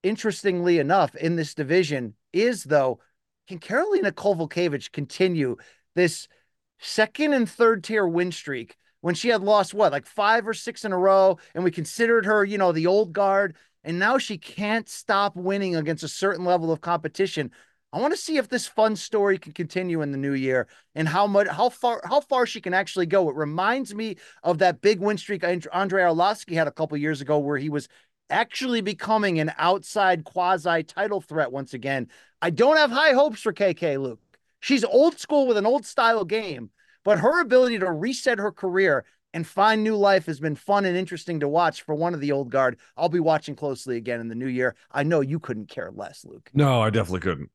interestingly 0.03 0.79
enough, 0.79 1.15
in 1.15 1.35
this 1.35 1.53
division 1.53 2.15
is 2.33 2.63
though, 2.63 2.99
can 3.47 3.59
Karolina 3.59 4.11
Kowalkiewicz 4.11 4.91
continue 4.91 5.57
this 5.95 6.27
second 6.79 7.33
and 7.33 7.49
third 7.49 7.83
tier 7.83 8.07
win 8.07 8.31
streak? 8.31 8.77
When 9.01 9.15
she 9.15 9.29
had 9.29 9.41
lost 9.41 9.73
what, 9.73 9.91
like 9.91 10.05
five 10.05 10.47
or 10.47 10.53
six 10.53 10.85
in 10.85 10.91
a 10.91 10.97
row, 10.97 11.37
and 11.55 11.63
we 11.63 11.71
considered 11.71 12.25
her, 12.25 12.43
you 12.43 12.57
know, 12.57 12.71
the 12.71 12.87
old 12.87 13.13
guard, 13.13 13.55
and 13.83 13.97
now 13.97 14.17
she 14.17 14.37
can't 14.37 14.89
stop 14.89 15.35
winning 15.35 15.75
against 15.75 16.03
a 16.03 16.09
certain 16.09 16.45
level 16.45 16.71
of 16.71 16.81
competition. 16.81 17.51
I 17.91 17.99
want 17.99 18.13
to 18.13 18.19
see 18.19 18.37
if 18.37 18.49
this 18.49 18.67
fun 18.67 18.95
story 18.95 19.39
can 19.39 19.51
continue 19.51 20.01
in 20.01 20.11
the 20.11 20.17
new 20.17 20.33
year 20.33 20.67
and 20.93 21.07
how 21.07 21.25
much, 21.25 21.47
how 21.47 21.69
far, 21.69 22.01
how 22.03 22.19
far 22.19 22.45
she 22.45 22.61
can 22.61 22.73
actually 22.73 23.07
go. 23.07 23.29
It 23.29 23.35
reminds 23.35 23.95
me 23.95 24.17
of 24.43 24.59
that 24.59 24.81
big 24.81 24.99
win 24.99 25.17
streak 25.17 25.43
Andrei 25.43 26.03
Arlovski 26.03 26.53
had 26.53 26.67
a 26.67 26.71
couple 26.71 26.97
years 26.97 27.21
ago, 27.21 27.39
where 27.39 27.57
he 27.57 27.69
was 27.69 27.87
actually 28.29 28.81
becoming 28.81 29.39
an 29.39 29.51
outside 29.57 30.23
quasi 30.23 30.83
title 30.83 31.19
threat 31.19 31.51
once 31.51 31.73
again. 31.73 32.07
I 32.41 32.51
don't 32.51 32.77
have 32.77 32.91
high 32.91 33.13
hopes 33.13 33.41
for 33.41 33.53
KK 33.53 33.99
Luke. 33.99 34.19
She's 34.59 34.83
old 34.83 35.17
school 35.19 35.47
with 35.47 35.57
an 35.57 35.65
old 35.65 35.85
style 35.85 36.25
game, 36.25 36.69
but 37.03 37.19
her 37.19 37.41
ability 37.41 37.79
to 37.79 37.91
reset 37.91 38.39
her 38.39 38.51
career 38.51 39.05
and 39.33 39.45
find 39.45 39.83
new 39.83 39.95
life 39.95 40.25
has 40.25 40.39
been 40.39 40.55
fun 40.55 40.85
and 40.85 40.97
interesting 40.97 41.39
to 41.39 41.47
watch 41.47 41.83
for 41.83 41.93
one 41.93 42.13
of 42.13 42.19
the 42.19 42.31
old 42.31 42.49
guard. 42.49 42.77
I'll 42.97 43.09
be 43.09 43.19
watching 43.19 43.55
closely 43.55 43.97
again 43.97 44.19
in 44.19 44.27
the 44.27 44.35
new 44.35 44.47
year. 44.47 44.75
I 44.91 45.03
know 45.03 45.21
you 45.21 45.39
couldn't 45.39 45.69
care 45.69 45.91
less, 45.93 46.25
Luke. 46.25 46.49
No, 46.53 46.81
I 46.81 46.89
definitely 46.89 47.21
couldn't. 47.21 47.51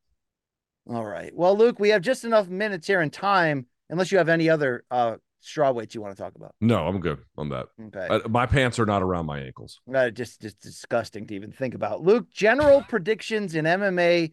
All 0.88 1.04
right. 1.04 1.34
Well, 1.34 1.56
Luke, 1.56 1.80
we 1.80 1.88
have 1.90 2.02
just 2.02 2.24
enough 2.24 2.48
minutes 2.48 2.86
here 2.86 3.00
in 3.00 3.10
time, 3.10 3.66
unless 3.88 4.12
you 4.12 4.18
have 4.18 4.28
any 4.28 4.48
other 4.48 4.84
uh 4.90 5.16
straw 5.40 5.70
weights 5.70 5.94
you 5.94 6.00
want 6.00 6.16
to 6.16 6.22
talk 6.22 6.34
about. 6.36 6.54
No, 6.60 6.86
I'm 6.86 7.00
good 7.00 7.18
on 7.36 7.50
that. 7.50 7.66
Okay. 7.86 8.08
I, 8.10 8.26
my 8.28 8.46
pants 8.46 8.78
are 8.78 8.86
not 8.86 9.02
around 9.02 9.26
my 9.26 9.40
ankles. 9.40 9.80
Uh, 9.92 10.10
just 10.10 10.40
just 10.40 10.60
disgusting 10.60 11.26
to 11.26 11.34
even 11.34 11.52
think 11.52 11.74
about. 11.74 12.02
Luke, 12.02 12.30
general 12.30 12.82
predictions 12.88 13.54
in 13.54 13.64
MMA 13.64 14.32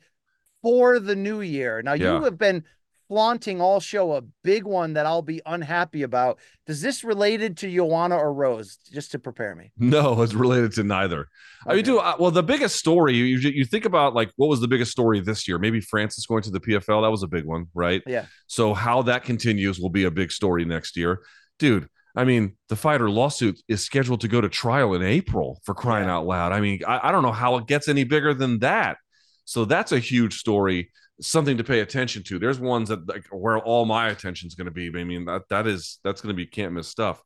for 0.61 0.99
the 0.99 1.15
new 1.15 1.41
year. 1.41 1.81
Now 1.81 1.93
yeah. 1.93 2.17
you 2.17 2.23
have 2.23 2.38
been 2.38 2.63
flaunting 3.11 3.59
all 3.59 3.81
show 3.81 4.13
a 4.13 4.21
big 4.41 4.63
one 4.63 4.93
that 4.93 5.05
I'll 5.05 5.21
be 5.21 5.41
unhappy 5.45 6.03
about. 6.03 6.39
Does 6.65 6.81
this 6.81 7.03
related 7.03 7.57
to 7.57 7.69
Joanna 7.69 8.15
or 8.15 8.33
Rose? 8.33 8.77
Just 8.89 9.11
to 9.11 9.19
prepare 9.19 9.53
me. 9.53 9.73
No, 9.77 10.21
it's 10.21 10.33
related 10.33 10.71
to 10.75 10.83
neither. 10.85 11.19
Okay. 11.19 11.27
I 11.67 11.75
mean, 11.75 11.83
do 11.83 11.95
well. 11.97 12.31
The 12.31 12.41
biggest 12.41 12.77
story 12.77 13.13
you 13.17 13.25
you 13.25 13.65
think 13.65 13.83
about 13.83 14.15
like 14.15 14.31
what 14.38 14.47
was 14.47 14.61
the 14.61 14.67
biggest 14.69 14.93
story 14.93 15.19
this 15.19 15.45
year? 15.45 15.59
Maybe 15.59 15.81
Francis 15.81 16.25
going 16.25 16.41
to 16.43 16.51
the 16.51 16.61
PFL. 16.61 17.01
That 17.03 17.11
was 17.11 17.21
a 17.21 17.27
big 17.27 17.43
one, 17.43 17.65
right? 17.73 18.01
Yeah. 18.07 18.27
So 18.47 18.73
how 18.73 19.01
that 19.01 19.25
continues 19.25 19.77
will 19.77 19.89
be 19.89 20.05
a 20.05 20.11
big 20.11 20.31
story 20.31 20.63
next 20.63 20.95
year, 20.95 21.19
dude. 21.59 21.89
I 22.15 22.23
mean, 22.23 22.55
the 22.69 22.77
fighter 22.77 23.09
lawsuit 23.09 23.61
is 23.67 23.83
scheduled 23.83 24.21
to 24.21 24.29
go 24.29 24.39
to 24.39 24.47
trial 24.47 24.93
in 24.93 25.03
April 25.03 25.59
for 25.65 25.75
crying 25.75 26.07
yeah. 26.07 26.15
out 26.15 26.25
loud. 26.25 26.53
I 26.53 26.61
mean, 26.61 26.79
I, 26.88 27.09
I 27.09 27.11
don't 27.11 27.23
know 27.23 27.33
how 27.33 27.57
it 27.57 27.67
gets 27.67 27.89
any 27.89 28.05
bigger 28.05 28.33
than 28.33 28.59
that. 28.59 28.99
So 29.43 29.65
that's 29.65 29.91
a 29.91 29.99
huge 29.99 30.38
story 30.38 30.91
something 31.22 31.57
to 31.57 31.64
pay 31.64 31.80
attention 31.80 32.23
to. 32.23 32.39
There's 32.39 32.60
ones 32.60 32.89
that 32.89 33.07
like 33.07 33.26
where 33.31 33.60
all 33.60 33.85
my 33.85 34.10
attention 34.10 34.48
is 34.48 34.56
going 34.56 34.65
to 34.65 34.72
be. 34.72 34.88
I 34.88 35.03
mean, 35.03 35.26
that 35.26 35.43
that 35.49 35.68
is 35.68 35.99
that's 36.03 36.22
going 36.22 36.35
to 36.35 36.38
be 36.38 36.45
can't 36.45 36.73
miss 36.73 36.88
stuff. 36.88 37.22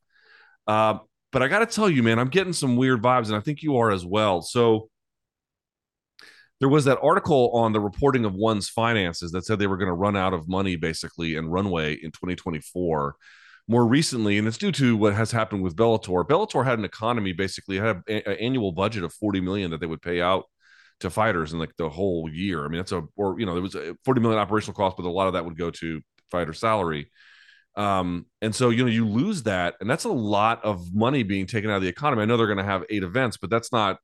Uh, 0.67 0.99
but 1.31 1.41
I 1.41 1.47
got 1.47 1.59
to 1.59 1.65
tell 1.65 1.89
you, 1.89 2.03
man, 2.03 2.19
I'm 2.19 2.29
getting 2.29 2.53
some 2.53 2.77
weird 2.77 3.01
vibes, 3.01 3.27
and 3.27 3.35
I 3.35 3.39
think 3.39 3.61
you 3.61 3.77
are 3.77 3.91
as 3.91 4.05
well. 4.05 4.41
So 4.41 4.89
there 6.59 6.69
was 6.69 6.85
that 6.85 6.99
article 7.01 7.51
on 7.53 7.73
the 7.73 7.79
reporting 7.79 8.25
of 8.25 8.33
one's 8.33 8.69
finances 8.69 9.31
that 9.31 9.45
said 9.45 9.59
they 9.59 9.67
were 9.67 9.77
going 9.77 9.89
to 9.89 9.93
run 9.93 10.15
out 10.15 10.33
of 10.33 10.47
money 10.47 10.75
basically 10.75 11.35
and 11.35 11.51
runway 11.51 11.93
in 11.93 12.11
2024 12.11 13.15
more 13.67 13.85
recently 13.85 14.37
and 14.37 14.47
it's 14.47 14.57
due 14.57 14.71
to 14.71 14.95
what 14.95 15.13
has 15.13 15.31
happened 15.31 15.63
with 15.63 15.75
bellator 15.75 16.25
bellator 16.25 16.63
had 16.63 16.79
an 16.79 16.85
economy 16.85 17.33
basically 17.33 17.77
had 17.77 18.01
an 18.07 18.21
annual 18.39 18.71
budget 18.71 19.03
of 19.03 19.13
40 19.13 19.41
million 19.41 19.71
that 19.71 19.79
they 19.79 19.87
would 19.87 20.01
pay 20.01 20.21
out 20.21 20.45
to 21.01 21.09
fighters 21.09 21.53
in 21.53 21.59
like 21.59 21.75
the 21.77 21.89
whole 21.89 22.29
year. 22.29 22.65
I 22.65 22.67
mean, 22.67 22.77
that's 22.77 22.91
a 22.91 23.03
or 23.15 23.39
you 23.39 23.45
know 23.45 23.53
there 23.53 23.61
was 23.61 23.75
a 23.75 23.95
40 24.05 24.21
million 24.21 24.39
operational 24.39 24.75
cost, 24.75 24.97
but 24.97 25.05
a 25.05 25.09
lot 25.09 25.27
of 25.27 25.33
that 25.33 25.45
would 25.45 25.57
go 25.57 25.71
to 25.71 26.01
fighter 26.31 26.53
salary. 26.53 27.11
Um, 27.75 28.27
and 28.41 28.55
so 28.55 28.69
you 28.69 28.83
know 28.83 28.89
you 28.89 29.07
lose 29.07 29.43
that, 29.43 29.75
and 29.81 29.89
that's 29.89 30.05
a 30.05 30.09
lot 30.09 30.63
of 30.63 30.93
money 30.93 31.23
being 31.23 31.45
taken 31.45 31.69
out 31.69 31.77
of 31.77 31.81
the 31.81 31.89
economy. 31.89 32.21
I 32.21 32.25
know 32.25 32.37
they're 32.37 32.47
going 32.47 32.57
to 32.57 32.63
have 32.63 32.85
eight 32.89 33.03
events, 33.03 33.37
but 33.37 33.49
that's 33.49 33.71
not. 33.71 33.99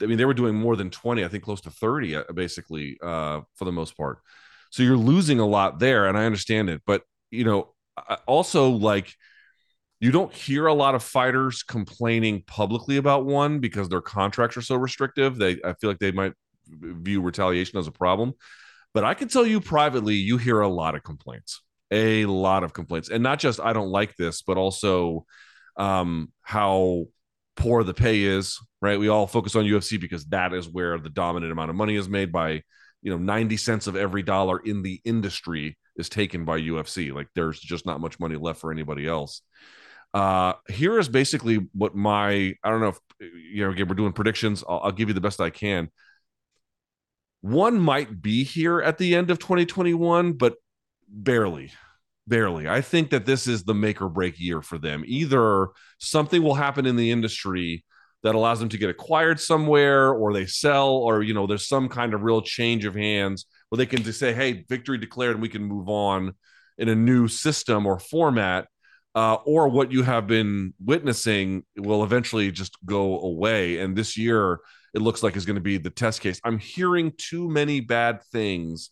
I 0.00 0.06
mean, 0.06 0.18
they 0.18 0.24
were 0.24 0.34
doing 0.34 0.56
more 0.56 0.74
than 0.74 0.90
20, 0.90 1.24
I 1.24 1.28
think 1.28 1.44
close 1.44 1.60
to 1.60 1.70
30, 1.70 2.16
uh, 2.16 2.24
basically, 2.34 2.98
uh, 3.00 3.42
for 3.54 3.64
the 3.64 3.70
most 3.70 3.96
part. 3.96 4.18
So 4.70 4.82
you're 4.82 4.96
losing 4.96 5.38
a 5.38 5.46
lot 5.46 5.78
there, 5.78 6.06
and 6.08 6.18
I 6.18 6.24
understand 6.24 6.70
it. 6.70 6.82
But 6.84 7.02
you 7.30 7.44
know, 7.44 7.74
also 8.26 8.70
like 8.70 9.14
you 10.02 10.10
don't 10.10 10.34
hear 10.34 10.66
a 10.66 10.74
lot 10.74 10.96
of 10.96 11.02
fighters 11.04 11.62
complaining 11.62 12.42
publicly 12.44 12.96
about 12.96 13.24
one 13.24 13.60
because 13.60 13.88
their 13.88 14.00
contracts 14.00 14.56
are 14.56 14.62
so 14.62 14.74
restrictive. 14.74 15.36
They 15.38 15.60
I 15.64 15.74
feel 15.74 15.88
like 15.88 16.00
they 16.00 16.10
might 16.10 16.32
view 16.68 17.22
retaliation 17.22 17.78
as 17.78 17.86
a 17.86 17.92
problem. 17.92 18.32
But 18.94 19.04
I 19.04 19.14
can 19.14 19.28
tell 19.28 19.46
you 19.46 19.60
privately, 19.60 20.14
you 20.14 20.38
hear 20.38 20.60
a 20.60 20.68
lot 20.68 20.96
of 20.96 21.04
complaints, 21.04 21.62
a 21.92 22.26
lot 22.26 22.64
of 22.64 22.72
complaints, 22.72 23.10
and 23.10 23.22
not 23.22 23.38
just 23.38 23.60
I 23.60 23.72
don't 23.72 23.90
like 23.90 24.16
this, 24.16 24.42
but 24.42 24.56
also 24.56 25.24
um, 25.76 26.32
how 26.42 27.04
poor 27.54 27.84
the 27.84 27.94
pay 27.94 28.24
is. 28.24 28.58
Right? 28.80 28.98
We 28.98 29.06
all 29.06 29.28
focus 29.28 29.54
on 29.54 29.64
UFC 29.64 30.00
because 30.00 30.24
that 30.26 30.52
is 30.52 30.68
where 30.68 30.98
the 30.98 31.10
dominant 31.10 31.52
amount 31.52 31.70
of 31.70 31.76
money 31.76 31.94
is 31.94 32.08
made 32.08 32.32
by 32.32 32.62
you 33.02 33.12
know 33.12 33.18
90 33.18 33.56
cents 33.56 33.86
of 33.86 33.94
every 33.94 34.24
dollar 34.24 34.58
in 34.58 34.82
the 34.82 35.00
industry 35.04 35.78
is 35.94 36.08
taken 36.08 36.44
by 36.44 36.58
UFC. 36.58 37.14
Like 37.14 37.28
there's 37.36 37.60
just 37.60 37.86
not 37.86 38.00
much 38.00 38.18
money 38.18 38.34
left 38.34 38.60
for 38.60 38.72
anybody 38.72 39.06
else. 39.06 39.42
Uh, 40.14 40.54
here 40.68 40.98
is 40.98 41.08
basically 41.08 41.68
what 41.72 41.94
my 41.94 42.54
I 42.62 42.70
don't 42.70 42.80
know 42.80 42.88
if 42.88 42.98
you 43.20 43.64
know 43.64 43.70
again 43.70 43.88
we're 43.88 43.94
doing 43.94 44.12
predictions. 44.12 44.62
I'll, 44.68 44.80
I'll 44.84 44.92
give 44.92 45.08
you 45.08 45.14
the 45.14 45.20
best 45.20 45.40
I 45.40 45.50
can. 45.50 45.90
One 47.40 47.80
might 47.80 48.22
be 48.22 48.44
here 48.44 48.80
at 48.80 48.98
the 48.98 49.14
end 49.16 49.30
of 49.30 49.38
2021, 49.38 50.34
but 50.34 50.54
barely, 51.08 51.72
barely. 52.26 52.68
I 52.68 52.80
think 52.82 53.10
that 53.10 53.26
this 53.26 53.46
is 53.46 53.64
the 53.64 53.74
make 53.74 54.00
or 54.00 54.08
break 54.08 54.38
year 54.38 54.62
for 54.62 54.78
them. 54.78 55.02
Either 55.06 55.68
something 55.98 56.42
will 56.42 56.54
happen 56.54 56.86
in 56.86 56.96
the 56.96 57.10
industry 57.10 57.84
that 58.22 58.36
allows 58.36 58.60
them 58.60 58.68
to 58.68 58.78
get 58.78 58.90
acquired 58.90 59.40
somewhere, 59.40 60.12
or 60.12 60.32
they 60.32 60.46
sell, 60.46 60.90
or 60.90 61.22
you 61.22 61.34
know, 61.34 61.46
there's 61.46 61.66
some 61.66 61.88
kind 61.88 62.14
of 62.14 62.22
real 62.22 62.42
change 62.42 62.84
of 62.84 62.94
hands 62.94 63.46
where 63.68 63.78
they 63.78 63.86
can 63.86 64.02
just 64.02 64.20
say, 64.20 64.32
"Hey, 64.32 64.64
victory 64.68 64.98
declared," 64.98 65.32
and 65.32 65.42
we 65.42 65.48
can 65.48 65.64
move 65.64 65.88
on 65.88 66.34
in 66.78 66.88
a 66.88 66.94
new 66.94 67.28
system 67.28 67.86
or 67.86 67.98
format. 67.98 68.68
Uh, 69.14 69.34
or 69.44 69.68
what 69.68 69.92
you 69.92 70.02
have 70.02 70.26
been 70.26 70.72
witnessing 70.82 71.64
will 71.76 72.02
eventually 72.02 72.50
just 72.50 72.76
go 72.86 73.20
away. 73.20 73.78
And 73.78 73.94
this 73.94 74.16
year, 74.16 74.60
it 74.94 75.02
looks 75.02 75.22
like 75.22 75.36
is 75.36 75.44
going 75.44 75.56
to 75.56 75.60
be 75.60 75.78
the 75.78 75.90
test 75.90 76.20
case. 76.20 76.40
I'm 76.44 76.58
hearing 76.58 77.12
too 77.18 77.48
many 77.48 77.80
bad 77.80 78.22
things 78.32 78.90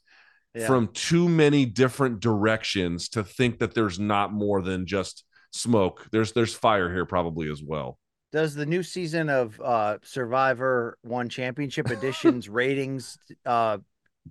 yeah. 0.55 0.67
from 0.67 0.89
too 0.89 1.29
many 1.29 1.65
different 1.67 2.21
directions 2.21 3.09
to 3.11 3.25
think 3.25 3.59
that 3.59 3.75
there's 3.75 3.99
not 3.99 4.33
more 4.33 4.63
than 4.63 4.87
just 4.87 5.25
smoke. 5.53 6.07
There's 6.13 6.33
there's 6.33 6.55
fire 6.55 6.93
here 6.93 7.07
probably 7.07 7.51
as 7.51 7.63
well. 7.63 7.99
Does 8.33 8.55
the 8.55 8.67
new 8.67 8.83
season 8.83 9.29
of 9.29 9.61
uh, 9.61 9.99
Survivor 10.03 10.97
One 11.03 11.29
Championship 11.29 11.91
Editions 11.91 12.49
ratings 12.49 13.19
uh, 13.45 13.79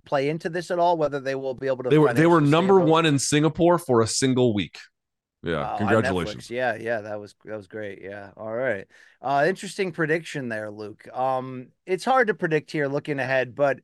play 0.04 0.28
into 0.28 0.48
this 0.48 0.70
at 0.70 0.78
all? 0.78 0.96
Whether 0.96 1.20
they 1.20 1.34
will 1.34 1.54
be 1.54 1.66
able 1.66 1.84
to? 1.84 1.90
They 1.90 1.98
were 1.98 2.14
they 2.14 2.26
were 2.26 2.40
number 2.40 2.80
one 2.80 3.06
in 3.06 3.18
Singapore 3.18 3.78
for 3.78 4.00
a 4.00 4.06
single 4.06 4.54
week. 4.54 4.78
Yeah, 5.42 5.60
wow, 5.62 5.76
congratulations. 5.78 6.50
Yeah, 6.50 6.76
yeah, 6.76 7.00
that 7.00 7.18
was 7.18 7.34
that 7.44 7.56
was 7.56 7.66
great. 7.66 8.00
Yeah. 8.02 8.30
All 8.36 8.52
right. 8.52 8.86
Uh 9.22 9.44
interesting 9.48 9.92
prediction 9.92 10.48
there, 10.48 10.70
Luke. 10.70 11.06
Um 11.12 11.68
it's 11.86 12.04
hard 12.04 12.26
to 12.28 12.34
predict 12.34 12.70
here 12.70 12.88
looking 12.88 13.18
ahead, 13.18 13.54
but 13.54 13.80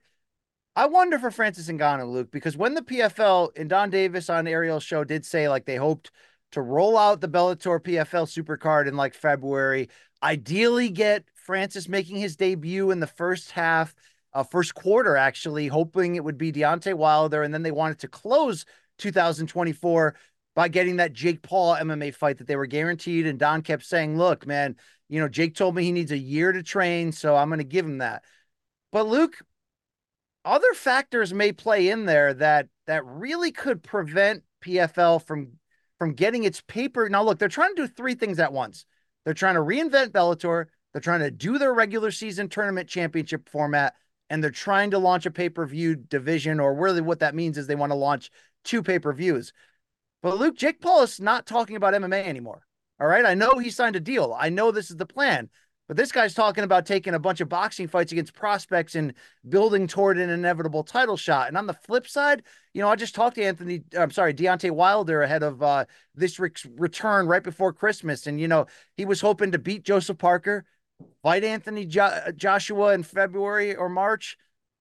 I 0.74 0.86
wonder 0.86 1.18
for 1.18 1.30
Francis 1.30 1.70
and 1.70 1.80
Ngannou, 1.80 2.12
Luke, 2.12 2.30
because 2.30 2.56
when 2.56 2.74
the 2.74 2.82
PFL 2.82 3.50
and 3.56 3.70
Donn 3.70 3.88
Davis 3.88 4.28
on 4.28 4.46
Ariel's 4.46 4.82
show 4.84 5.04
did 5.04 5.24
say 5.24 5.48
like 5.48 5.64
they 5.64 5.76
hoped 5.76 6.10
to 6.52 6.60
roll 6.60 6.98
out 6.98 7.20
the 7.20 7.28
Bellator 7.28 7.80
PFL 7.80 8.26
Supercard 8.26 8.86
in 8.86 8.96
like 8.96 9.14
February, 9.14 9.88
ideally 10.22 10.90
get 10.90 11.24
Francis 11.34 11.88
making 11.88 12.16
his 12.16 12.36
debut 12.36 12.90
in 12.90 13.00
the 13.00 13.06
first 13.06 13.52
half, 13.52 13.94
uh, 14.34 14.42
first 14.42 14.74
quarter 14.74 15.16
actually, 15.16 15.66
hoping 15.68 16.16
it 16.16 16.24
would 16.24 16.36
be 16.38 16.52
Deontay 16.52 16.94
Wilder, 16.94 17.42
and 17.42 17.54
then 17.54 17.62
they 17.62 17.70
wanted 17.70 18.00
to 18.00 18.08
close 18.08 18.66
2024 18.98 20.14
by 20.56 20.68
getting 20.68 20.96
that 20.96 21.12
Jake 21.12 21.42
Paul 21.42 21.76
MMA 21.76 22.14
fight 22.14 22.38
that 22.38 22.48
they 22.48 22.56
were 22.56 22.66
guaranteed. 22.66 23.26
And 23.26 23.38
Donn 23.38 23.60
kept 23.62 23.84
saying, 23.84 24.16
look, 24.16 24.46
man, 24.46 24.74
you 25.08 25.20
know, 25.20 25.28
Jake 25.28 25.54
told 25.54 25.76
me 25.76 25.84
he 25.84 25.92
needs 25.92 26.10
a 26.10 26.18
year 26.18 26.50
to 26.50 26.62
train, 26.62 27.12
so 27.12 27.36
I'm 27.36 27.50
going 27.50 27.58
to 27.58 27.64
give 27.64 27.84
him 27.84 27.98
that. 27.98 28.24
But 28.90 29.06
Luke, 29.06 29.36
other 30.44 30.72
factors 30.72 31.34
may 31.34 31.52
play 31.52 31.90
in 31.90 32.06
there 32.06 32.32
that 32.34 32.68
that 32.86 33.04
really 33.04 33.52
could 33.52 33.82
prevent 33.82 34.42
PFL 34.64 35.24
from 35.24 35.58
from 35.98 36.14
getting 36.14 36.44
its 36.44 36.62
paper. 36.62 37.08
Now, 37.08 37.22
look, 37.22 37.38
they're 37.38 37.48
trying 37.48 37.74
to 37.76 37.86
do 37.86 37.88
three 37.88 38.14
things 38.14 38.38
at 38.38 38.52
once. 38.52 38.86
They're 39.24 39.34
trying 39.34 39.54
to 39.54 39.60
reinvent 39.60 40.10
Bellator. 40.10 40.66
They're 40.92 41.00
trying 41.00 41.20
to 41.20 41.30
do 41.30 41.58
their 41.58 41.74
regular 41.74 42.10
season 42.10 42.48
tournament 42.48 42.88
championship 42.88 43.48
format, 43.48 43.94
and 44.30 44.42
they're 44.42 44.50
trying 44.50 44.92
to 44.92 44.98
launch 44.98 45.26
a 45.26 45.30
pay 45.30 45.50
per 45.50 45.66
view 45.66 45.96
division. 45.96 46.60
Or 46.60 46.74
really, 46.74 47.02
what 47.02 47.18
that 47.20 47.34
means 47.34 47.58
is 47.58 47.66
they 47.66 47.74
want 47.74 47.92
to 47.92 47.96
launch 47.96 48.30
two 48.64 48.82
pay 48.82 48.98
per 48.98 49.12
views. 49.12 49.52
But 50.26 50.38
Luke, 50.38 50.56
Jake 50.56 50.80
Paul 50.80 51.04
is 51.04 51.20
not 51.20 51.46
talking 51.46 51.76
about 51.76 51.94
MMA 51.94 52.26
anymore. 52.26 52.66
All 52.98 53.06
right. 53.06 53.24
I 53.24 53.34
know 53.34 53.58
he 53.58 53.70
signed 53.70 53.94
a 53.94 54.00
deal. 54.00 54.36
I 54.36 54.48
know 54.48 54.72
this 54.72 54.90
is 54.90 54.96
the 54.96 55.06
plan. 55.06 55.48
But 55.86 55.96
this 55.96 56.10
guy's 56.10 56.34
talking 56.34 56.64
about 56.64 56.84
taking 56.84 57.14
a 57.14 57.20
bunch 57.20 57.40
of 57.40 57.48
boxing 57.48 57.86
fights 57.86 58.10
against 58.10 58.34
prospects 58.34 58.96
and 58.96 59.14
building 59.48 59.86
toward 59.86 60.18
an 60.18 60.28
inevitable 60.28 60.82
title 60.82 61.16
shot. 61.16 61.46
And 61.46 61.56
on 61.56 61.68
the 61.68 61.74
flip 61.74 62.08
side, 62.08 62.42
you 62.74 62.82
know, 62.82 62.88
I 62.88 62.96
just 62.96 63.14
talked 63.14 63.36
to 63.36 63.44
Anthony, 63.44 63.84
I'm 63.96 64.10
sorry, 64.10 64.34
Deontay 64.34 64.72
Wilder 64.72 65.22
ahead 65.22 65.44
of 65.44 65.62
uh, 65.62 65.84
this 66.16 66.40
return 66.40 67.28
right 67.28 67.44
before 67.44 67.72
Christmas. 67.72 68.26
And, 68.26 68.40
you 68.40 68.48
know, 68.48 68.66
he 68.96 69.04
was 69.04 69.20
hoping 69.20 69.52
to 69.52 69.60
beat 69.60 69.84
Joseph 69.84 70.18
Parker, 70.18 70.64
fight 71.22 71.44
Anthony 71.44 71.86
jo- 71.86 72.32
Joshua 72.34 72.94
in 72.94 73.04
February 73.04 73.76
or 73.76 73.88
March, 73.88 74.36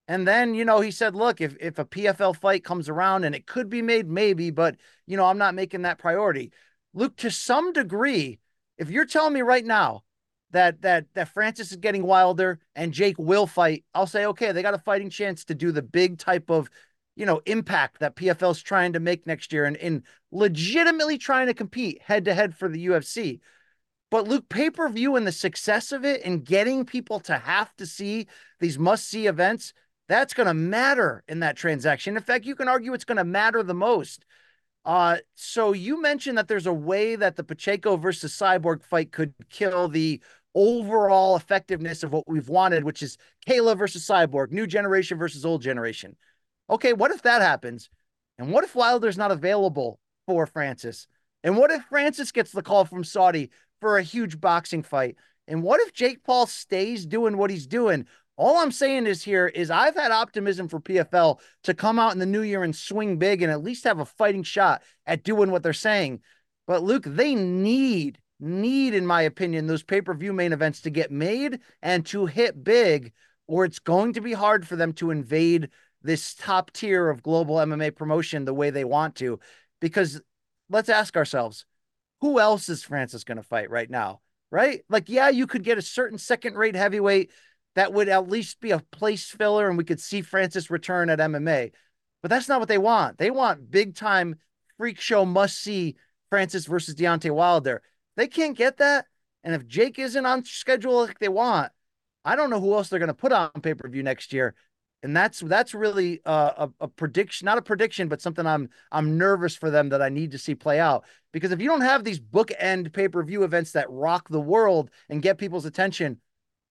and 0.08 0.28
then, 0.28 0.54
you 0.54 0.66
know, 0.66 0.82
he 0.82 0.92
said, 0.92 1.16
look, 1.16 1.42
if, 1.42 1.56
if 1.60 1.80
a 1.80 1.86
PFL 1.86 2.36
fight 2.36 2.64
comes 2.64 2.90
around 2.90 3.24
and 3.24 3.34
it 3.34 3.48
could 3.48 3.70
be 3.70 3.82
made, 3.82 4.08
maybe, 4.08 4.52
but, 4.52 4.76
you 5.08 5.18
know, 5.18 5.26
I'm 5.26 5.40
not 5.40 5.56
making 5.56 5.82
that 5.82 5.98
priority. 5.98 6.52
Luke, 6.94 7.18
to 7.18 7.32
some 7.32 7.74
degree, 7.74 8.40
if 8.78 8.90
you're 8.90 9.06
telling 9.06 9.34
me 9.34 9.42
right 9.42 9.66
now 9.66 10.04
that 10.52 10.82
that 10.84 11.08
that 11.16 11.30
Francis 11.30 11.72
is 11.72 11.78
getting 11.78 12.04
Wilder 12.04 12.60
and 12.76 12.94
Jake 12.94 13.18
will 13.18 13.48
fight, 13.48 13.84
I'll 13.96 14.06
say, 14.06 14.26
okay, 14.28 14.52
they 14.52 14.62
got 14.62 14.76
a 14.76 14.80
fighting 14.80 15.10
chance 15.10 15.44
to 15.46 15.56
do 15.56 15.72
the 15.72 15.82
big 15.82 16.20
type 16.20 16.52
of, 16.52 16.70
you 17.16 17.26
know, 17.26 17.42
impact 17.48 18.00
that 18.00 18.16
PFL's 18.16 18.62
trying 18.62 18.94
to 18.94 19.00
make 19.00 19.26
next 19.26 19.52
year 19.52 19.66
and, 19.66 19.76
and 19.78 20.04
legitimately 20.32 21.18
trying 21.18 21.48
to 21.48 21.54
compete 21.56 22.02
head 22.04 22.26
to 22.26 22.34
head 22.34 22.56
for 22.56 22.70
the 22.70 22.86
UFC. 22.86 23.40
But 24.12 24.28
Luke, 24.28 24.48
pay 24.50 24.70
per 24.70 24.88
view 24.88 25.16
and 25.16 25.26
the 25.26 25.32
success 25.32 25.92
of 25.92 26.06
it 26.06 26.22
and 26.24 26.46
getting 26.46 26.86
people 26.86 27.20
to 27.22 27.38
have 27.40 27.76
to 27.78 27.88
see 27.88 28.28
these 28.60 28.78
must 28.78 29.10
see 29.10 29.26
events 29.26 29.74
that's 30.08 30.34
going 30.34 30.48
to 30.48 30.54
matter 30.54 31.24
in 31.28 31.40
that 31.40 31.58
transaction. 31.58 32.16
In 32.16 32.24
fact, 32.24 32.46
you 32.46 32.56
can 32.56 32.68
argue 32.68 32.94
it's 32.94 33.06
going 33.06 33.18
to 33.18 33.24
matter 33.24 33.64
the 33.64 33.74
most. 33.74 34.26
Uh, 34.86 35.18
so 35.34 35.74
you 35.74 36.00
mentioned 36.02 36.38
that 36.38 36.48
there's 36.48 36.68
a 36.68 36.74
way 36.74 37.16
that 37.16 37.36
the 37.36 37.44
Pacheco 37.44 37.98
versus 37.98 38.38
Cyborg 38.38 38.84
fight 38.84 39.12
could 39.12 39.34
kill 39.50 39.88
the 39.88 40.22
overall 40.54 41.36
effectiveness 41.36 42.04
of 42.04 42.14
what 42.14 42.28
we've 42.28 42.50
wanted, 42.50 42.84
which 42.84 43.02
is 43.02 43.18
Kayla 43.48 43.78
versus 43.78 44.08
Cyborg, 44.08 44.52
new 44.52 44.68
generation 44.68 45.18
versus 45.18 45.46
old 45.46 45.62
generation. 45.62 46.16
Okay, 46.70 46.94
what 46.94 47.12
if 47.12 47.24
that 47.24 47.42
happens? 47.42 47.90
And 48.38 48.52
what 48.52 48.64
if 48.64 48.76
Wilder's 48.76 49.18
not 49.18 49.32
available 49.32 50.00
for 50.28 50.46
Francis? 50.46 51.08
And 51.44 51.58
what 51.58 51.72
if 51.72 51.84
Francis 51.86 52.32
gets 52.32 52.52
the 52.52 52.64
call 52.64 52.86
from 52.86 53.04
Saudi 53.04 53.50
for 53.82 53.98
a 53.98 54.04
huge 54.04 54.40
boxing 54.40 54.84
fight? 54.84 55.16
And 55.48 55.62
what 55.62 55.80
if 55.82 55.94
Jake 55.94 56.24
Paul 56.24 56.48
stays 56.48 57.06
doing 57.06 57.38
what 57.38 57.52
he's 57.52 57.68
doing? 57.68 58.08
All 58.38 58.58
I'm 58.58 58.72
saying 58.72 59.08
is 59.08 59.24
here 59.24 59.48
is 59.48 59.72
I've 59.72 59.96
had 59.96 60.12
optimism 60.12 60.68
for 60.68 60.80
PFL 60.80 61.40
to 61.64 61.74
come 61.74 62.00
out 62.00 62.14
in 62.14 62.20
the 62.20 62.26
new 62.26 62.42
year 62.42 62.64
and 62.64 62.76
swing 62.76 63.18
big 63.18 63.42
and 63.42 63.52
at 63.52 63.64
least 63.64 63.86
have 63.86 64.00
a 64.00 64.06
fighting 64.06 64.44
shot 64.44 64.84
at 65.06 65.24
doing 65.24 65.52
what 65.52 65.64
they're 65.64 65.74
saying. 65.74 66.20
But 66.68 66.84
Luke, 66.84 67.04
they 67.06 67.34
need, 67.34 68.20
need, 68.40 68.94
in 68.94 69.06
my 69.06 69.22
opinion, 69.22 69.68
those 69.68 69.84
pay 69.84 70.02
per 70.02 70.14
view 70.14 70.34
main 70.34 70.52
events 70.52 70.82
to 70.82 70.90
get 70.90 71.12
made 71.12 71.60
and 71.82 72.06
to 72.08 72.26
hit 72.26 72.62
big, 72.62 73.14
or 73.48 73.64
it's 73.64 73.80
going 73.80 74.14
to 74.14 74.22
be 74.22 74.34
hard 74.34 74.68
for 74.68 74.76
them 74.76 74.92
to 74.94 75.12
invade 75.12 75.70
this 76.02 76.36
top 76.36 76.72
tier 76.72 77.10
of 77.10 77.24
global 77.24 77.56
MMA 77.56 77.96
promotion 77.96 78.44
the 78.44 78.54
way 78.54 78.70
they 78.70 78.84
want 78.84 79.16
to. 79.16 79.40
Because 79.80 80.22
let's 80.70 80.90
ask 80.90 81.16
ourselves 81.16 81.66
who 82.22 82.40
else 82.40 82.68
is 82.68 82.84
Francis 82.84 83.24
going 83.24 83.38
to 83.38 83.44
fight 83.44 83.70
right 83.70 83.90
now? 83.90 84.20
Right? 84.52 84.82
Like, 84.90 85.10
yeah, 85.10 85.30
you 85.30 85.48
could 85.48 85.64
get 85.64 85.78
a 85.78 85.82
certain 85.82 86.18
second 86.18 86.56
rate 86.56 86.76
heavyweight 86.76 87.32
that 87.76 87.94
would 87.94 88.10
at 88.10 88.30
least 88.30 88.60
be 88.60 88.72
a 88.72 88.80
place 88.80 89.30
filler 89.30 89.68
and 89.68 89.78
we 89.78 89.84
could 89.84 90.00
see 90.00 90.22
Francis 90.22 90.70
return 90.70 91.10
at 91.10 91.20
MMA. 91.20 91.72
But 92.22 92.30
that's 92.30 92.50
not 92.50 92.60
what 92.60 92.70
they 92.70 92.78
want. 92.78 93.18
They 93.18 93.30
want 93.30 93.70
big 93.70 93.96
time 93.96 94.38
freak 94.78 95.00
show 95.00 95.26
must 95.26 95.62
see 95.62 95.96
Francis 96.30 96.66
versus 96.66 96.96
Deontay 96.96 97.32
Wilder. 97.32 97.82
They 98.16 98.28
can't 98.28 98.58
get 98.58 98.78
that. 98.78 99.06
And 99.44 99.54
if 99.54 99.68
Jake 99.68 100.00
isn't 100.00 100.26
on 100.26 100.44
schedule 100.44 101.02
like 101.02 101.20
they 101.20 101.30
want, 101.30 101.72
I 102.24 102.36
don't 102.36 102.50
know 102.50 102.60
who 102.60 102.74
else 102.74 102.90
they're 102.90 103.00
going 103.00 103.08
to 103.08 103.14
put 103.14 103.32
on 103.32 103.52
pay 103.62 103.76
per 103.76 103.88
view 103.88 104.02
next 104.04 104.34
year. 104.34 104.56
And 105.04 105.16
that's 105.16 105.40
that's 105.42 105.76
really 105.76 106.22
uh, 106.26 106.68
a, 106.80 106.86
a 106.86 106.88
prediction, 106.88 107.46
not 107.46 107.60
a 107.60 107.62
prediction, 107.62 108.08
but 108.08 108.22
something 108.22 108.48
I'm 108.48 108.70
I'm 108.92 109.20
nervous 109.20 109.56
for 109.56 109.70
them 109.70 109.90
that 109.90 110.02
I 110.02 110.10
need 110.10 110.32
to 110.32 110.40
see 110.40 110.56
play 110.56 110.80
out. 110.80 111.06
Because 111.32 111.52
if 111.52 111.62
you 111.62 111.68
don't 111.68 111.82
have 111.82 112.04
these 112.04 112.20
bookend 112.20 112.92
pay 112.92 113.08
per 113.08 113.22
view 113.22 113.44
events 113.44 113.74
that 113.74 113.92
rock 113.92 114.30
the 114.30 114.42
world 114.42 114.90
and 115.10 115.22
get 115.22 115.38
people's 115.38 115.66
attention, 115.66 116.20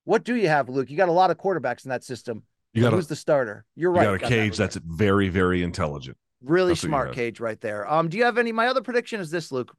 what 0.05 0.25
do 0.25 0.35
you 0.35 0.49
have, 0.49 0.69
Luke? 0.69 0.91
You 0.91 0.97
got 0.97 1.09
a 1.09 1.13
lot 1.13 1.31
of 1.31 1.39
quarterbacks 1.39 1.85
in 1.85 1.91
that 1.91 2.05
system. 2.05 2.43
You 2.73 2.83
got 2.83 2.93
who's 2.93 3.07
the 3.07 3.17
starter? 3.17 3.65
You're 3.77 3.93
right. 3.93 4.11
You 4.11 4.19
got 4.19 4.27
a 4.27 4.29
cage 4.29 4.57
that 4.57 4.73
that's 4.73 4.77
very, 4.77 5.29
very 5.29 5.63
intelligent. 5.63 6.17
Really 6.43 6.71
that's 6.71 6.81
smart 6.81 7.15
cage 7.15 7.41
right 7.41 7.61
there. 7.61 7.91
Um, 7.91 8.09
do 8.09 8.19
you 8.19 8.25
have 8.25 8.37
any? 8.37 8.53
My 8.53 8.67
other 8.67 8.83
prediction 8.83 9.21
is 9.21 9.31
this, 9.31 9.53
Luke. 9.53 9.75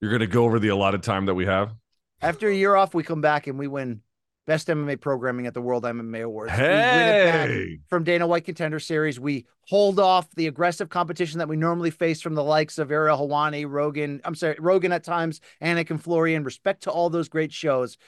You're 0.00 0.10
going 0.10 0.20
to 0.20 0.26
go 0.26 0.44
over 0.44 0.58
the 0.58 0.68
allotted 0.68 1.02
time 1.02 1.26
that 1.26 1.34
we 1.34 1.46
have. 1.46 1.74
After 2.22 2.48
a 2.48 2.54
year 2.54 2.74
off, 2.74 2.94
we 2.94 3.02
come 3.02 3.20
back 3.20 3.46
and 3.46 3.58
we 3.58 3.66
win 3.66 4.00
best 4.46 4.68
MMA 4.68 5.00
programming 5.00 5.46
at 5.46 5.54
the 5.54 5.60
World 5.60 5.84
MMA 5.84 6.22
Awards. 6.24 6.52
Hey! 6.52 7.78
from 7.88 8.04
Dana 8.04 8.26
White 8.26 8.44
Contender 8.44 8.78
Series. 8.78 9.18
We 9.18 9.46
hold 9.62 9.98
off 9.98 10.30
the 10.34 10.46
aggressive 10.46 10.88
competition 10.88 11.38
that 11.40 11.48
we 11.48 11.56
normally 11.56 11.90
face 11.90 12.20
from 12.20 12.34
the 12.34 12.44
likes 12.44 12.78
of 12.78 12.90
Ariel 12.90 13.18
Helwani, 13.18 13.66
Rogan. 13.68 14.20
I'm 14.24 14.34
sorry, 14.34 14.56
Rogan 14.58 14.92
at 14.92 15.04
times, 15.04 15.40
Anik 15.62 15.90
and 15.90 16.02
Florian. 16.02 16.44
Respect 16.44 16.84
to 16.84 16.90
all 16.90 17.10
those 17.10 17.28
great 17.28 17.52
shows. 17.52 17.98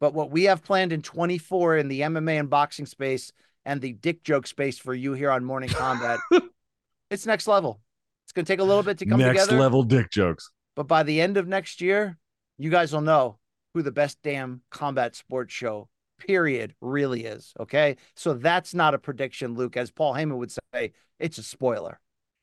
But 0.00 0.14
what 0.14 0.30
we 0.30 0.44
have 0.44 0.62
planned 0.62 0.92
in 0.92 1.02
24 1.02 1.78
in 1.78 1.88
the 1.88 2.02
MMA 2.02 2.38
and 2.38 2.50
boxing 2.50 2.86
space 2.86 3.32
and 3.64 3.80
the 3.80 3.92
dick 3.92 4.22
joke 4.22 4.46
space 4.46 4.78
for 4.78 4.94
you 4.94 5.12
here 5.12 5.30
on 5.30 5.44
Morning 5.44 5.68
Kombat, 5.68 6.18
it's 7.10 7.26
next 7.26 7.48
level. 7.48 7.80
It's 8.24 8.32
going 8.32 8.44
to 8.44 8.52
take 8.52 8.60
a 8.60 8.64
little 8.64 8.82
bit 8.82 8.98
to 8.98 9.06
come 9.06 9.18
next 9.18 9.42
together. 9.42 9.58
level 9.58 9.82
dick 9.82 10.10
jokes 10.10 10.50
But 10.76 10.86
by 10.86 11.02
the 11.02 11.20
end 11.20 11.36
of 11.36 11.48
next 11.48 11.80
year, 11.80 12.16
you 12.58 12.70
guys 12.70 12.92
will 12.92 13.00
know 13.00 13.37
who 13.74 13.82
the 13.82 13.92
best 13.92 14.18
damn 14.22 14.62
combat 14.70 15.14
sports 15.14 15.52
show, 15.52 15.88
period, 16.18 16.74
really 16.80 17.24
is. 17.24 17.52
Okay. 17.60 17.96
So 18.16 18.34
that's 18.34 18.74
not 18.74 18.94
a 18.94 18.98
prediction, 18.98 19.54
Luke. 19.54 19.76
As 19.76 19.90
Paul 19.90 20.14
Heyman 20.14 20.38
would 20.38 20.52
say, 20.52 20.92
it's 21.18 21.38
a 21.38 21.42
spoiler. 21.42 22.00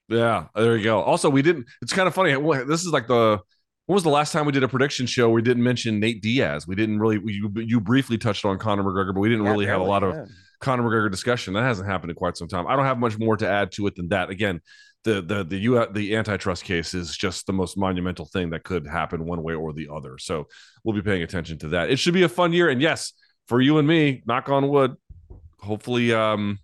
Yeah, 0.08 0.46
there 0.56 0.78
you 0.78 0.84
go. 0.84 1.02
Also, 1.02 1.30
we 1.30 1.42
didn't, 1.42 1.66
it's 1.82 1.94
kind 1.94 2.08
of 2.08 2.14
funny. 2.14 2.34
This 2.66 2.82
is 2.86 2.92
like 2.92 3.08
the, 3.08 3.40
when 3.88 3.96
was 3.96 4.04
the 4.04 4.10
last 4.10 4.32
time 4.32 4.46
we 4.46 4.52
did 4.52 4.64
a 4.64 4.68
prediction 4.68 5.08
show? 5.08 5.30
We 5.30 5.42
didn't 5.42 5.64
mention 5.64 6.00
Nate 6.00 6.22
Diaz. 6.22 6.68
We 6.68 6.76
didn't 6.76 7.00
really, 7.00 7.20
you, 7.26 7.52
you 7.56 7.80
briefly 7.80 8.18
touched 8.18 8.46
on 8.46 8.58
Conor 8.58 8.84
McGregor, 8.84 9.14
but 9.14 9.20
we 9.20 9.30
didn't 9.30 9.46
yeah, 9.46 9.52
really 9.52 9.66
have 9.66 9.82
a 9.82 9.84
lot 9.84 10.04
of 10.04 10.30
Conor 10.60 10.84
McGregor 10.84 11.12
discussion. 11.12 11.54
That 11.54 11.64
hasn't 11.64 11.88
happened 11.88 12.12
in 12.12 12.16
quite 12.16 12.38
some 12.38 12.48
time. 12.48 12.68
I 12.68 12.76
don't 12.76 12.86
have 12.86 12.98
much 12.98 13.18
more 13.18 13.36
to 13.38 13.48
add 13.48 13.72
to 13.74 13.88
it 13.88 13.96
than 13.96 14.10
that. 14.10 14.30
Again, 14.30 14.62
the 15.06 15.22
the 15.22 15.44
the 15.46 15.58
U 15.58 15.86
the 15.92 16.16
antitrust 16.16 16.66
case 16.66 16.94
is 16.94 17.16
just 17.16 17.48
the 17.48 17.54
most 17.54 17.78
monumental 17.78 18.26
thing 18.26 18.50
that 18.50 18.64
could 18.64 18.86
happen 18.86 19.26
one 19.26 19.42
way 19.42 19.54
or 19.54 19.72
the 19.72 19.88
other. 19.94 20.18
So 20.18 20.48
we'll 20.84 20.96
be 20.96 21.02
paying 21.02 21.22
attention 21.22 21.58
to 21.60 21.70
that. 21.70 21.90
It 21.90 21.98
should 21.98 22.14
be 22.14 22.24
a 22.24 22.30
fun 22.30 22.52
year, 22.52 22.70
and 22.70 22.82
yes, 22.82 23.14
for 23.48 23.62
you 23.62 23.78
and 23.78 23.88
me, 23.88 24.24
knock 24.26 24.50
on 24.50 24.68
wood. 24.68 24.96
Hopefully, 25.60 26.14
um, 26.14 26.60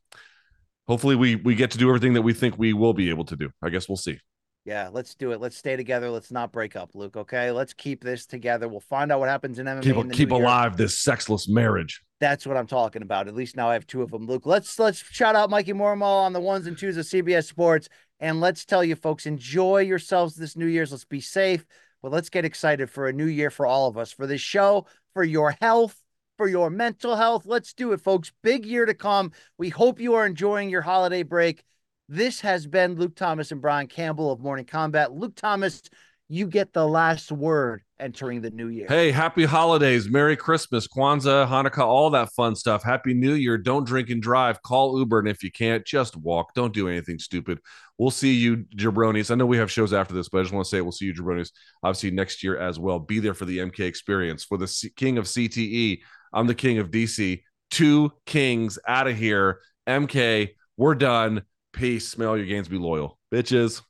hopefully 0.88 1.16
we 1.16 1.36
we 1.36 1.56
get 1.56 1.72
to 1.72 1.78
do 1.78 1.88
everything 1.88 2.14
that 2.14 2.24
we 2.24 2.34
think 2.34 2.58
we 2.58 2.74
will 2.74 2.94
be 2.94 3.10
able 3.10 3.26
to 3.26 3.38
do. 3.38 3.50
I 3.62 3.70
guess 3.70 3.88
we'll 3.88 3.96
see. 3.96 4.20
Yeah, 4.64 4.90
let's 4.92 5.16
do 5.16 5.32
it. 5.32 5.42
Let's 5.42 5.58
stay 5.58 5.76
together. 5.76 6.12
Let's 6.12 6.32
not 6.32 6.52
break 6.52 6.76
up, 6.76 6.92
Luke. 6.94 7.18
Okay, 7.18 7.50
let's 7.50 7.74
keep 7.74 8.04
this 8.04 8.28
together. 8.28 8.68
We'll 8.68 8.80
find 8.80 9.12
out 9.12 9.20
what 9.20 9.28
happens 9.28 9.58
in 9.58 9.66
MMA. 9.66 9.82
Keep, 9.82 9.96
in 9.96 10.10
keep 10.12 10.32
alive 10.32 10.78
this 10.78 11.00
sexless 11.00 11.48
marriage. 11.48 12.04
That's 12.20 12.46
what 12.46 12.58
I'm 12.58 12.68
talking 12.68 13.02
about. 13.02 13.28
At 13.28 13.34
least 13.34 13.56
now 13.56 13.70
I 13.70 13.74
have 13.74 13.88
two 13.88 14.04
of 14.04 14.12
them, 14.12 14.28
Luke. 14.28 14.46
Let's 14.46 14.78
let's 14.78 15.00
shout 15.00 15.36
out 15.36 15.50
Mikey 15.50 15.74
Mormal 15.74 16.04
on 16.04 16.34
the 16.34 16.40
ones 16.40 16.68
and 16.68 16.78
twos 16.78 16.96
of 16.98 17.06
CBS 17.06 17.46
Sports, 17.46 17.90
and 18.22 18.40
let's 18.40 18.66
tell 18.66 18.84
you, 18.84 18.96
folks, 18.96 19.26
enjoy 19.26 19.80
yourselves 19.80 20.36
this 20.36 20.56
New 20.56 20.68
Year's. 20.68 20.92
Let's 20.92 21.06
be 21.06 21.20
safe, 21.20 21.66
but 22.04 22.12
let's 22.12 22.30
get 22.30 22.46
excited 22.46 22.90
for 22.90 23.08
a 23.08 23.14
new 23.14 23.26
year 23.26 23.50
for 23.50 23.66
all 23.66 23.88
of 23.88 23.98
us, 23.98 24.12
for 24.12 24.28
this 24.28 24.42
show, 24.42 24.86
for 25.14 25.24
your 25.24 25.56
health, 25.60 26.00
for 26.38 26.48
your 26.48 26.70
mental 26.70 27.16
health. 27.16 27.48
Let's 27.48 27.74
do 27.74 27.92
it, 27.94 28.00
folks. 28.00 28.32
Big 28.44 28.66
year 28.66 28.86
to 28.86 28.94
come. 28.94 29.32
We 29.58 29.70
hope 29.70 30.00
you 30.00 30.14
are 30.14 30.26
enjoying 30.26 30.70
your 30.70 30.84
holiday 30.84 31.24
break. 31.24 31.64
This 32.08 32.42
has 32.42 32.68
been 32.68 32.96
Luke 32.96 33.16
Thomas 33.16 33.52
and 33.52 33.62
Brian 33.62 33.88
Campbell 33.88 34.32
of 34.32 34.40
Morning 34.40 34.66
Kombat. 34.66 35.18
Luke 35.18 35.36
Thomas, 35.36 35.82
you 36.30 36.46
get 36.46 36.74
the 36.74 36.88
last 36.88 37.32
word 37.32 37.82
entering 38.00 38.42
the 38.42 38.50
new 38.50 38.68
year. 38.68 38.88
Hey, 38.88 39.12
happy 39.12 39.46
holidays, 39.46 40.10
Merry 40.10 40.36
Christmas, 40.36 40.88
Kwanzaa, 40.88 41.48
Hanukkah, 41.48 41.86
all 41.86 42.10
that 42.10 42.32
fun 42.34 42.56
stuff. 42.56 42.84
Happy 42.84 43.14
New 43.14 43.34
Year. 43.34 43.58
Don't 43.58 43.86
drink 43.86 44.10
and 44.10 44.22
drive. 44.22 44.62
Call 44.62 44.98
Uber. 44.98 45.20
And 45.20 45.28
if 45.28 45.44
you 45.44 45.52
can't, 45.52 45.86
just 45.86 46.18
walk. 46.18 46.54
Don't 46.54 46.74
do 46.74 46.88
anything 46.88 47.20
stupid. 47.20 47.60
We'll 48.02 48.10
see 48.10 48.34
you, 48.34 48.66
jabronis. 48.76 49.30
I 49.30 49.36
know 49.36 49.46
we 49.46 49.58
have 49.58 49.72
shows 49.72 49.94
after 49.94 50.16
this, 50.16 50.28
but 50.28 50.40
I 50.40 50.42
just 50.42 50.52
want 50.52 50.66
to 50.66 50.70
say 50.72 50.82
we'll 50.82 50.92
see 50.92 51.06
you, 51.06 51.14
jabronis, 51.14 51.52
obviously 51.84 52.10
next 52.10 52.44
year 52.44 52.58
as 52.58 52.80
well. 52.80 52.98
Be 52.98 53.20
there 53.20 53.36
for 53.36 53.46
the 53.46 53.60
MK 53.60 53.82
experience. 53.82 54.44
For 54.44 54.58
the 54.58 54.68
C- 54.68 54.90
king 54.96 55.20
of 55.20 55.26
CTE, 55.26 56.00
I'm 56.34 56.48
the 56.48 56.56
king 56.56 56.80
of 56.80 56.90
DC. 56.90 57.44
Two 57.70 58.12
kings 58.26 58.80
out 58.88 59.06
of 59.06 59.16
here. 59.16 59.60
MK, 59.88 60.50
we're 60.78 60.96
done. 60.96 61.44
Peace. 61.74 62.08
Smell 62.10 62.36
your 62.36 62.48
gains. 62.48 62.68
Be 62.68 62.80
loyal. 62.80 63.20
Bitches. 63.32 63.84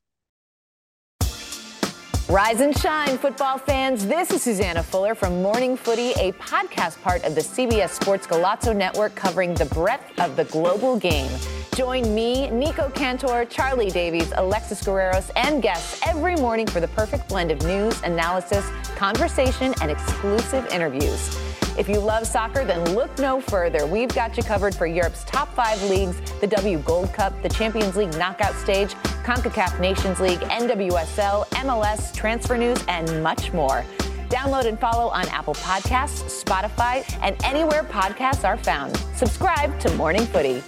Rise 2.27 2.59
and 2.59 2.77
shine, 2.77 3.17
football 3.17 3.59
fans. 3.59 4.05
This 4.05 4.29
is 4.31 4.43
Susanna 4.43 4.83
Fuller 4.83 5.15
from 5.15 5.41
Morning 5.41 5.77
Footy, 5.77 6.11
a 6.19 6.33
podcast 6.33 7.01
part 7.01 7.23
of 7.23 7.33
the 7.33 7.41
CBS 7.41 7.91
Sports 7.91 8.27
Golazo 8.27 8.75
Network 8.75 9.15
covering 9.15 9.53
the 9.53 9.67
breadth 9.67 10.19
of 10.19 10.35
the 10.35 10.43
global 10.43 10.99
game. 10.99 11.31
Join 11.75 12.13
me, 12.13 12.49
Nico 12.49 12.89
Cantor, 12.89 13.45
Charlie 13.45 13.89
Davies, 13.89 14.33
Alexis 14.35 14.81
Guerreros, 14.83 15.31
and 15.37 15.61
guests 15.61 16.01
every 16.05 16.35
morning 16.35 16.67
for 16.67 16.81
the 16.81 16.87
perfect 16.89 17.29
blend 17.29 17.49
of 17.49 17.63
news, 17.63 18.01
analysis, 18.03 18.69
conversation, 18.97 19.73
and 19.81 19.89
exclusive 19.89 20.67
interviews. 20.67 21.39
If 21.77 21.87
you 21.87 21.99
love 21.99 22.27
soccer, 22.27 22.65
then 22.65 22.93
look 22.93 23.17
no 23.19 23.39
further. 23.39 23.87
We've 23.87 24.13
got 24.13 24.35
you 24.35 24.43
covered 24.43 24.75
for 24.75 24.85
Europe's 24.85 25.23
top 25.23 25.53
five 25.55 25.81
leagues 25.83 26.19
the 26.41 26.47
W 26.47 26.79
Gold 26.79 27.13
Cup, 27.13 27.41
the 27.41 27.49
Champions 27.49 27.95
League 27.95 28.13
knockout 28.17 28.55
stage, 28.55 28.93
CONCACAF 29.23 29.79
Nations 29.79 30.19
League, 30.19 30.39
NWSL, 30.39 31.47
MLS, 31.47 32.13
transfer 32.13 32.57
news, 32.57 32.83
and 32.89 33.23
much 33.23 33.53
more. 33.53 33.85
Download 34.27 34.65
and 34.65 34.77
follow 34.77 35.07
on 35.07 35.25
Apple 35.29 35.53
Podcasts, 35.53 36.43
Spotify, 36.43 37.05
and 37.21 37.41
anywhere 37.45 37.83
podcasts 37.83 38.43
are 38.43 38.57
found. 38.57 38.97
Subscribe 39.15 39.79
to 39.79 39.93
Morning 39.95 40.25
Footy. 40.25 40.61